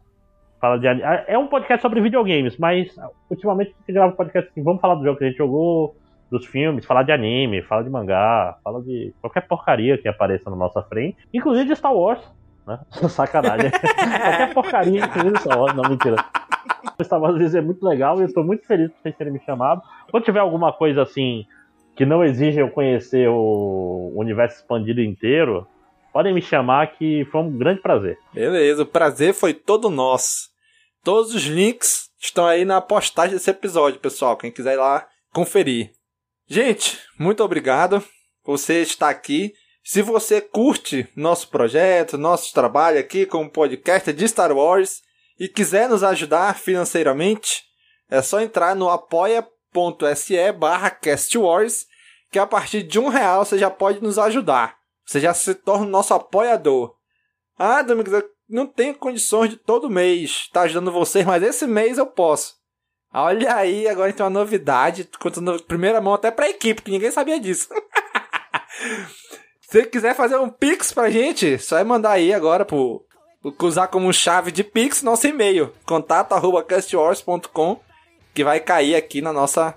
fala 0.61 0.79
de. 0.79 0.87
É 1.27 1.39
um 1.39 1.47
podcast 1.47 1.83
sobre 1.83 2.01
videogames, 2.01 2.57
mas 2.57 2.95
ultimamente 3.31 3.71
a 3.71 3.79
gente 3.81 3.93
grava 3.93 4.13
um 4.13 4.17
podcast 4.17 4.51
assim, 4.51 4.63
vamos 4.63 4.81
falar 4.81 4.95
do 4.95 5.05
jogo 5.05 5.19
que 5.19 5.25
a 5.25 5.29
gente 5.29 5.39
jogou, 5.39 5.97
dos 6.31 6.47
filmes, 6.47 6.85
falar 6.85 7.03
de 7.03 7.13
anime, 7.13 7.63
fala 7.63 7.83
de 7.83 7.91
mangá, 7.91 8.57
fala 8.63 8.83
de 8.83 9.15
qualquer 9.21 9.47
porcaria 9.47 9.97
que 9.99 10.09
apareça 10.09 10.51
na 10.51 10.57
nossa 10.57 10.83
frente, 10.83 11.17
inclusive 11.33 11.69
de 11.69 11.77
Star 11.77 11.95
Wars, 11.95 12.21
né? 12.67 12.79
Sacanagem. 13.09 13.71
qualquer 13.71 14.55
porcaria, 14.55 15.05
inclusive 15.05 15.39
Star 15.39 15.59
Wars, 15.59 15.75
não, 15.75 15.89
mentira. 15.89 16.17
Star 17.03 17.21
Wars 17.21 17.37
vezes 17.37 17.55
é 17.55 17.61
muito 17.61 17.85
legal 17.85 18.19
e 18.19 18.23
eu 18.23 18.33
tô 18.33 18.43
muito 18.43 18.67
feliz 18.67 18.91
por 18.91 19.03
vocês 19.03 19.17
terem 19.17 19.33
me 19.33 19.41
chamado. 19.41 19.83
Quando 20.11 20.25
tiver 20.25 20.41
alguma 20.41 20.73
coisa 20.73 21.03
assim 21.03 21.47
que 21.97 22.05
não 22.05 22.23
exige 22.23 22.61
eu 22.61 22.71
conhecer 22.71 23.29
o 23.29 24.13
universo 24.15 24.59
expandido 24.59 25.01
inteiro, 25.01 25.67
Podem 26.19 26.35
me 26.35 26.43
chamar 26.43 26.99
que 26.99 27.25
foi 27.31 27.43
um 27.43 27.57
grande 27.57 27.81
prazer. 27.81 28.19
Beleza, 28.35 28.83
o 28.83 28.87
prazer 28.87 29.33
foi 29.33 29.55
todo 29.55 29.89
nosso. 29.89 30.49
Todos 31.05 31.33
os 31.33 31.45
links 31.45 32.11
estão 32.21 32.45
aí 32.45 32.65
na 32.65 32.81
postagem 32.81 33.37
desse 33.37 33.49
episódio, 33.49 34.01
pessoal. 34.01 34.37
Quem 34.37 34.51
quiser 34.51 34.73
ir 34.73 34.79
lá 34.79 35.07
conferir. 35.33 35.93
Gente, 36.49 36.99
muito 37.17 37.45
obrigado 37.45 38.03
por 38.43 38.59
você 38.59 38.83
estar 38.83 39.09
aqui. 39.09 39.53
Se 39.85 40.03
você 40.03 40.41
curte 40.41 41.07
nosso 41.15 41.51
projeto, 41.51 42.19
nosso 42.19 42.53
trabalho 42.53 42.99
aqui 42.99 43.25
como 43.25 43.49
podcast 43.49 44.13
de 44.13 44.27
Star 44.27 44.51
Wars 44.51 45.03
e 45.39 45.47
quiser 45.47 45.89
nos 45.89 46.03
ajudar 46.03 46.59
financeiramente, 46.59 47.63
é 48.11 48.21
só 48.21 48.41
entrar 48.41 48.75
no 48.75 48.91
apoia.se 48.91 50.51
barra 50.51 50.91
castwars 50.91 51.87
que 52.29 52.41
a 52.41 52.47
partir 52.47 52.83
de 52.83 52.99
um 52.99 53.07
real 53.07 53.45
você 53.45 53.57
já 53.57 53.71
pode 53.71 54.03
nos 54.03 54.19
ajudar. 54.19 54.78
Você 55.09 55.21
já 55.21 55.33
se 55.33 55.55
torna 55.55 55.87
nosso 55.87 56.13
apoiador. 56.13 56.95
Ah, 57.59 57.81
Domingos, 57.81 58.13
eu 58.13 58.23
não 58.47 58.67
tenho 58.67 58.95
condições 58.95 59.49
de 59.49 59.57
todo 59.57 59.89
mês 59.89 60.31
estar 60.31 60.63
ajudando 60.63 60.93
vocês, 60.93 61.25
mas 61.25 61.43
esse 61.43 61.67
mês 61.67 61.97
eu 61.97 62.07
posso. 62.07 62.57
Olha 63.11 63.57
aí, 63.57 63.89
agora 63.89 64.13
tem 64.13 64.23
uma 64.23 64.29
novidade, 64.29 65.09
contando 65.19 65.63
primeira 65.63 65.99
mão 65.99 66.13
até 66.13 66.31
pra 66.31 66.51
equipe, 66.51 66.83
que 66.83 66.91
ninguém 66.91 67.11
sabia 67.11 67.41
disso. 67.41 67.71
Se 69.71 69.87
quiser 69.87 70.15
fazer 70.15 70.37
um 70.37 70.51
pix 70.51 70.93
pra 70.93 71.09
gente, 71.09 71.59
só 71.59 71.79
é 71.79 71.85
mandar 71.85 72.11
aí 72.11 72.35
agora 72.35 72.67
pro, 72.67 73.03
usar 73.63 73.89
como 73.89 74.13
chave 74.13 74.53
de 74.53 74.63
pix 74.63 75.03
nosso 75.03 75.27
e-mail, 75.27 75.73
contato@castwars.com, 75.87 77.81
que 78.35 78.45
vai 78.45 78.61
cair 78.61 78.95
aqui 78.95 79.23
na 79.23 79.33
nossa 79.33 79.75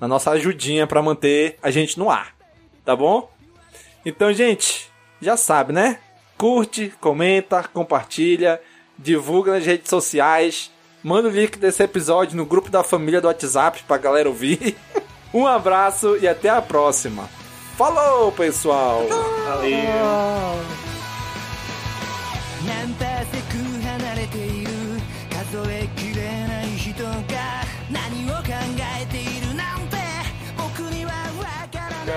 na 0.00 0.08
nossa 0.08 0.32
ajudinha 0.32 0.88
para 0.88 1.00
manter 1.00 1.56
a 1.62 1.70
gente 1.70 1.96
no 2.00 2.10
ar. 2.10 2.34
Tá 2.84 2.96
bom? 2.96 3.30
Então, 4.04 4.32
gente, 4.32 4.90
já 5.20 5.36
sabe, 5.36 5.72
né? 5.72 5.98
Curte, 6.36 6.92
comenta, 7.00 7.62
compartilha, 7.62 8.60
divulga 8.98 9.52
nas 9.52 9.64
redes 9.64 9.88
sociais, 9.88 10.70
manda 11.02 11.28
o 11.28 11.30
link 11.30 11.58
desse 11.58 11.82
episódio 11.82 12.36
no 12.36 12.44
grupo 12.44 12.70
da 12.70 12.82
família 12.82 13.20
do 13.20 13.28
WhatsApp 13.28 13.82
pra 13.86 13.96
galera 13.98 14.28
ouvir. 14.28 14.76
Um 15.34 15.46
abraço 15.46 16.18
e 16.18 16.28
até 16.28 16.50
a 16.50 16.60
próxima. 16.60 17.26
Falou, 17.78 18.30
pessoal! 18.32 19.06
Valeu! 19.46 20.82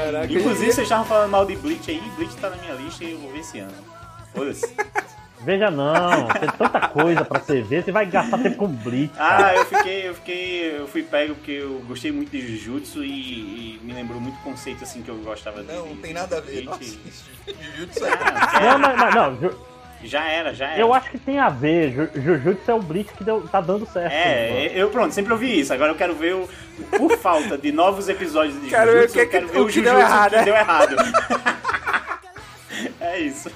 Caraca. 0.06 0.32
Inclusive, 0.32 0.72
vocês 0.72 0.86
estavam 0.86 1.06
falando 1.06 1.32
mal 1.32 1.45
de 1.45 1.56
Bleach 1.56 1.90
aí. 1.90 2.02
Bleach 2.15 2.36
tá 2.38 2.49
na 2.52 2.57
minha 2.57 2.73
lista 2.73 3.03
e 3.03 3.11
eu 3.11 3.18
vou 3.18 3.32
ver 3.32 3.40
esse 3.40 3.60
ano. 3.60 3.73
Foda-se. 4.34 4.76
Veja 5.41 5.69
não, 5.69 6.27
tem 6.27 6.49
tanta 6.57 6.88
coisa 6.88 7.23
pra 7.23 7.40
você 7.40 7.61
ver, 7.61 7.84
você 7.84 7.91
vai 7.91 8.07
gastar 8.07 8.40
tempo 8.40 8.56
com 8.56 8.68
Blitz. 8.68 9.14
Ah, 9.15 9.38
cara. 9.38 9.48
Ah, 9.48 9.56
eu 9.56 9.65
fiquei, 9.65 10.07
eu 10.07 10.15
fiquei, 10.15 10.80
eu 10.80 10.88
fui 10.88 11.03
pego 11.03 11.36
porque 11.36 11.52
eu 11.52 11.84
gostei 11.88 12.11
muito 12.11 12.32
de 12.32 12.57
Jujutsu 12.57 13.03
e, 13.03 13.76
e 13.76 13.80
me 13.84 13.94
lembrou 13.94 14.19
muito 14.19 14.41
conceito 14.41 14.84
assim 14.84 15.03
que 15.03 15.10
eu 15.10 15.18
gostava 15.18 15.61
não, 15.61 15.65
de. 15.65 15.73
Não, 15.73 15.86
não 15.90 15.98
tem 15.98 16.14
nada 16.14 16.38
a 16.38 16.41
ver. 16.41 16.64
Nossa, 16.64 16.84
jujutsu 16.84 18.06
é. 18.06 18.11
Ah, 18.11 18.77
não, 18.77 18.80
mas, 18.80 18.98
mas, 18.98 19.15
não, 19.15 19.52
já 20.06 20.27
era, 20.27 20.53
já 20.53 20.68
era. 20.69 20.80
eu 20.80 20.94
acho 20.94 21.10
que 21.10 21.18
tem 21.18 21.40
a 21.40 21.49
ver. 21.49 21.91
Ju- 21.91 22.22
Jujutsu 22.22 22.72
é 22.72 22.73
o 22.73 22.80
Bleach 22.82 23.11
que 23.14 23.23
deu- 23.23 23.48
tá 23.48 23.60
dando 23.60 23.86
certo. 23.88 24.14
É, 24.14 24.72
eu 24.76 24.90
pronto, 24.90 25.14
sempre 25.14 25.34
ouvi 25.34 25.60
isso. 25.60 25.73
Agora 25.73 25.91
eu 25.91 25.95
quero 25.95 26.14
ver 26.15 26.36
o. 26.36 26.49
Por 26.98 27.18
falta 27.18 27.57
de 27.57 27.72
novos 27.72 28.07
episódios 28.10 28.60
de 28.61 28.69
Quero 28.69 28.91
ver 28.91 29.10
Jujutsu, 29.10 29.11
o 29.11 29.14
que 29.14 29.19
eu 29.26 29.30
quero 29.30 29.48
que- 29.48 29.53
ver 29.53 29.60
o 29.60 29.64
o 29.64 29.68
que 29.68 29.73
Jujutsu 29.73 29.95
deu 29.95 29.99
errado, 30.06 30.38
que 30.38 30.44
deu 30.45 30.56
errado. 30.56 30.95
é 33.02 33.19
isso. 33.19 33.52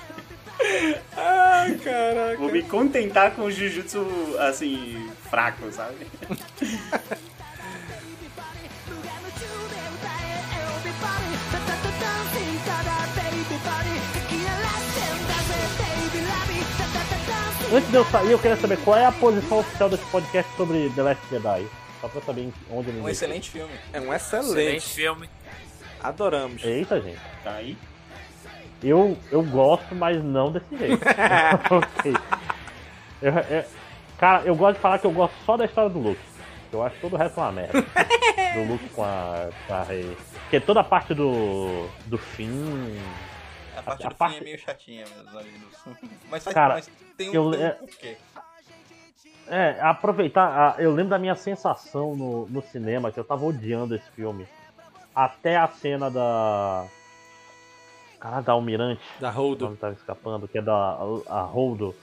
Ai, 1.15 1.75
caraca. 1.83 2.37
Vou 2.37 2.51
me 2.51 2.63
contentar 2.63 3.31
com 3.31 3.43
o 3.43 3.51
Jujutsu, 3.51 4.05
assim, 4.39 5.09
fraco, 5.29 5.71
sabe? 5.71 5.95
Antes 17.71 17.89
de 17.89 17.95
eu 17.95 18.05
sair, 18.05 18.31
eu 18.31 18.39
queria 18.39 18.57
saber 18.57 18.77
qual 18.83 18.97
é 18.97 19.05
a 19.05 19.11
posição 19.11 19.59
oficial 19.59 19.89
desse 19.89 20.05
podcast 20.05 20.51
sobre 20.57 20.89
The 20.95 21.03
Last 21.03 21.21
Jedi. 21.29 21.67
Só 22.01 22.07
pra 22.07 22.21
saber 22.21 22.51
onde 22.71 22.89
ele 22.89 23.01
Um 23.01 23.09
excelente 23.09 23.49
filme. 23.49 23.73
É 23.93 23.99
um 24.01 24.13
excelente. 24.13 24.49
Excelente 24.49 24.89
filme. 24.89 25.29
Adoramos. 26.01 26.63
Eita, 26.63 26.99
gente. 26.99 27.19
Tá 27.43 27.51
aí? 27.53 27.77
Eu, 28.81 29.17
eu 29.31 29.43
gosto, 29.43 29.93
mas 29.93 30.23
não 30.23 30.51
desse 30.51 30.77
jeito. 30.77 31.01
ok. 31.69 32.13
Eu- 33.21 33.33
eu- 33.57 33.65
cara, 34.17 34.43
eu 34.45 34.55
gosto 34.55 34.75
de 34.77 34.81
falar 34.81 34.97
que 34.99 35.05
eu 35.05 35.11
gosto 35.11 35.33
só 35.45 35.55
da 35.57 35.65
história 35.65 35.89
do 35.89 35.99
Luke. 35.99 36.19
Eu 36.71 36.83
acho 36.83 36.95
todo 37.01 37.13
o 37.13 37.17
resto 37.17 37.39
é 37.39 37.43
uma 37.43 37.51
merda. 37.51 37.81
do 38.55 38.63
Luke 38.71 38.89
com 38.89 39.03
a, 39.03 39.49
com 39.67 39.73
a 39.73 39.83
Rey. 39.83 40.17
Porque 40.43 40.59
toda 40.59 40.79
a 40.79 40.83
parte 40.83 41.13
do. 41.13 41.87
do 42.07 42.17
fim. 42.17 42.97
A 43.93 43.95
parte 43.97 44.05
A 44.05 44.09
do 44.09 44.15
parte- 44.15 44.33
fim 44.35 44.41
é 44.41 44.43
meio 44.43 44.59
chatinha 44.59 45.05
mesmo 45.07 45.97
Mas, 46.29 46.43
faz, 46.43 46.53
Cara, 46.53 46.73
mas 46.75 46.89
tem 47.17 47.29
um, 47.29 47.33
eu- 47.33 47.53
é- 47.53 47.71
porquê. 47.71 48.17
É, 49.47 49.79
aproveitar. 49.81 50.75
eu 50.79 50.93
lembro 50.93 51.09
da 51.09 51.17
minha 51.17 51.35
sensação 51.35 52.15
no, 52.15 52.45
no 52.47 52.61
cinema, 52.61 53.11
que 53.11 53.19
eu 53.19 53.23
tava 53.23 53.43
odiando 53.45 53.95
esse 53.95 54.09
filme. 54.11 54.47
Até 55.15 55.57
a 55.57 55.67
cena 55.67 56.09
da. 56.11 56.85
Cara, 58.19 58.41
da 58.41 58.53
Almirante. 58.53 59.01
Da 59.19 59.31
Holdo. 59.31 59.65
Nome 59.65 59.77
tava 59.77 59.93
escapando, 59.93 60.47
que 60.47 60.57
é 60.59 60.61
da 60.61 60.73
a 61.27 61.41
Holdo. 61.41 61.95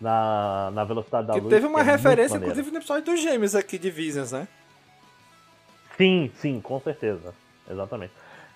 Na, 0.00 0.70
na 0.72 0.84
velocidade 0.84 1.26
da 1.28 1.34
Que 1.34 1.40
luz. 1.40 1.50
teve 1.54 1.66
uma 1.66 1.82
que 1.82 1.88
é 1.88 1.92
referência, 1.92 2.36
inclusive, 2.36 2.70
no 2.70 2.78
episódio 2.78 3.04
dos 3.04 3.22
Gêmeos 3.22 3.54
aqui 3.54 3.78
de 3.78 3.90
Visions, 3.90 4.32
né? 4.32 4.48
Sim, 5.96 6.30
sim, 6.40 6.60
com 6.60 6.80
certeza. 6.80 7.32
Exatamente. 7.70 8.12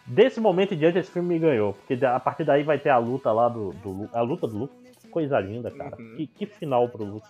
Desse 0.09 0.41
momento 0.41 0.75
em 0.75 0.79
diante, 0.79 0.99
esse 0.99 1.11
filme 1.11 1.29
me 1.35 1.39
ganhou. 1.39 1.75
Porque 1.75 2.03
a 2.05 2.19
partir 2.19 2.45
daí 2.45 2.63
vai 2.63 2.79
ter 2.79 2.89
a 2.91 2.99
luta 2.99 3.31
lá 3.31 3.49
do. 3.49 3.73
do 3.75 4.09
a 4.13 4.21
luta 4.23 4.47
do 4.47 4.57
Luke. 4.59 4.75
Coisa 5.11 5.39
linda, 5.41 5.71
cara. 5.71 5.97
Uhum. 5.99 6.17
Que, 6.17 6.27
que 6.27 6.47
final 6.47 6.89
pro 6.89 7.05
Luke. 7.05 7.27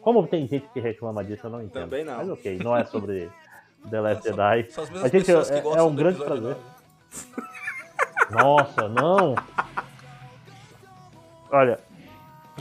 Como 0.00 0.26
tem 0.26 0.46
gente 0.48 0.66
que 0.72 0.80
reclama 0.80 1.22
disso, 1.22 1.46
eu 1.46 1.50
não 1.50 1.62
entendo. 1.62 1.84
Também 1.84 2.04
não. 2.04 2.16
Mas 2.16 2.28
ok, 2.30 2.58
não 2.58 2.76
é 2.76 2.84
sobre 2.84 3.30
The 3.90 4.00
Last 4.00 4.22
Jedi. 4.24 4.70
são 4.70 4.84
as 4.84 4.90
mesmas 4.90 5.12
Mas, 5.12 5.26
gente, 5.26 5.52
é, 5.52 5.58
é 5.78 5.82
um 5.82 5.94
grande 5.94 6.18
prazer. 6.24 6.56
Nossa, 8.30 8.88
não. 8.88 9.34
Olha, 11.50 11.78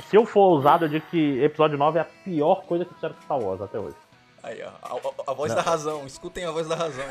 se 0.10 0.15
eu 0.18 0.26
for 0.26 0.41
ousado, 0.52 0.85
eu 0.85 0.89
digo 0.89 1.06
que 1.10 1.41
episódio 1.43 1.77
9 1.77 1.98
é 1.98 2.02
a 2.02 2.06
pior 2.06 2.64
coisa 2.65 2.84
que 2.85 2.93
fizeram 2.93 3.15
com 3.15 3.22
Star 3.22 3.39
Wars 3.39 3.61
até 3.61 3.80
hoje. 3.80 3.95
Aí, 4.43 4.61
ó, 4.64 4.69
a, 4.81 4.95
a- 4.95 5.31
a 5.31 5.34
voz 5.34 5.49
Não. 5.52 5.56
da 5.56 5.61
razão. 5.61 6.06
Escutem 6.06 6.43
a 6.45 6.52
voz 6.52 6.68
da 6.68 6.76
razão. 6.76 7.06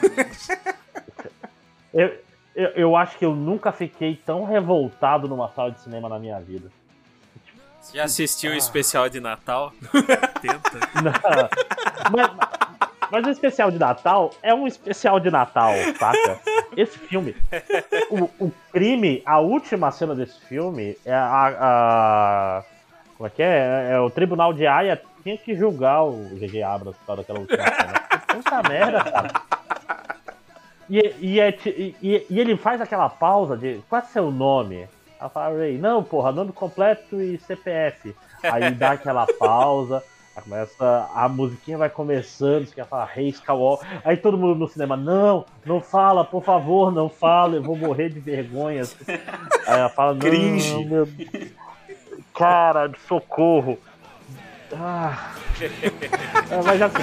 Eu, 1.94 2.18
eu, 2.54 2.68
eu 2.70 2.96
acho 2.96 3.16
que 3.18 3.24
eu 3.24 3.34
nunca 3.34 3.72
fiquei 3.72 4.14
tão 4.16 4.44
revoltado 4.44 5.28
numa 5.28 5.48
sala 5.50 5.70
de 5.70 5.80
cinema 5.80 6.08
na 6.08 6.18
minha 6.18 6.38
vida. 6.40 6.70
Você 7.80 7.96
já 7.96 8.04
assistiu 8.04 8.52
o 8.52 8.54
especial 8.54 9.08
de 9.08 9.20
Natal? 9.20 9.72
Tenta. 10.42 10.78
Não. 11.02 11.48
Mas, 12.12 12.30
mas 13.10 13.26
o 13.26 13.30
especial 13.30 13.70
de 13.70 13.78
Natal 13.78 14.30
é 14.42 14.54
um 14.54 14.66
especial 14.66 15.18
de 15.18 15.30
Natal, 15.30 15.72
saca? 15.98 16.40
Esse 16.76 16.98
filme. 16.98 17.34
O, 18.10 18.24
o 18.46 18.52
crime, 18.70 19.22
a 19.24 19.40
última 19.40 19.90
cena 19.90 20.14
desse 20.14 20.38
filme 20.40 20.96
é 21.06 21.14
a. 21.14 21.56
a- 21.60 22.64
como 23.16 23.26
é 23.26 23.30
que 23.30 23.42
é? 23.42 23.88
É 23.92 24.00
o 24.00 24.08
tribunal 24.10 24.52
de 24.52 24.66
Haia 24.66 25.00
tinha 25.22 25.36
que 25.36 25.54
julgar 25.54 26.02
o 26.04 26.12
GG 26.38 26.62
Abrams 26.62 26.98
por 27.00 27.06
causa 27.06 27.22
daquela 27.22 27.40
última 27.40 27.64
cena. 27.64 28.00
Puta 28.28 28.62
merda, 28.68 29.04
cara. 29.04 29.30
E, 30.90 31.14
e, 31.20 31.40
é 31.40 31.52
ti- 31.52 31.94
e- 32.02 32.26
e 32.28 32.40
ele 32.40 32.56
faz 32.56 32.80
aquela 32.80 33.08
pausa 33.08 33.56
de 33.56 33.80
qual 33.88 34.02
é 34.02 34.04
seu 34.06 34.30
nome? 34.30 34.88
Ela 35.20 35.30
fala, 35.30 35.56
Ray, 35.56 35.78
não, 35.78 36.02
porra, 36.02 36.32
nome 36.32 36.50
completo 36.52 37.20
e 37.22 37.38
CPF. 37.38 38.14
Aí 38.42 38.70
dá 38.72 38.92
aquela 38.98 39.24
pausa, 39.38 40.02
começa, 40.42 41.08
a 41.14 41.28
musiquinha 41.28 41.76
vai 41.78 41.90
começando, 41.90 42.66
você 42.66 42.74
quer 42.74 42.86
falar 42.86 43.04
Rei 43.04 43.28
Skywalker. 43.28 43.86
Aí 44.04 44.16
todo 44.16 44.36
mundo 44.38 44.58
no 44.58 44.66
cinema, 44.68 44.96
não, 44.96 45.44
não 45.64 45.80
fala, 45.80 46.24
por 46.24 46.42
favor, 46.42 46.90
não 46.90 47.08
fala, 47.08 47.54
eu 47.56 47.62
vou 47.62 47.76
morrer 47.76 48.08
de 48.08 48.18
vergonha. 48.18 48.82
Aí 49.66 49.78
ela 49.78 49.88
fala, 49.90 50.12
não, 50.14 50.18
Cringe. 50.20 50.84
meu 50.86 51.06
cara, 52.34 52.86
de 52.88 52.98
socorro. 53.00 53.78
Ah. 54.74 55.34
É, 56.50 56.62
mas 56.64 56.80
assim, 56.82 57.02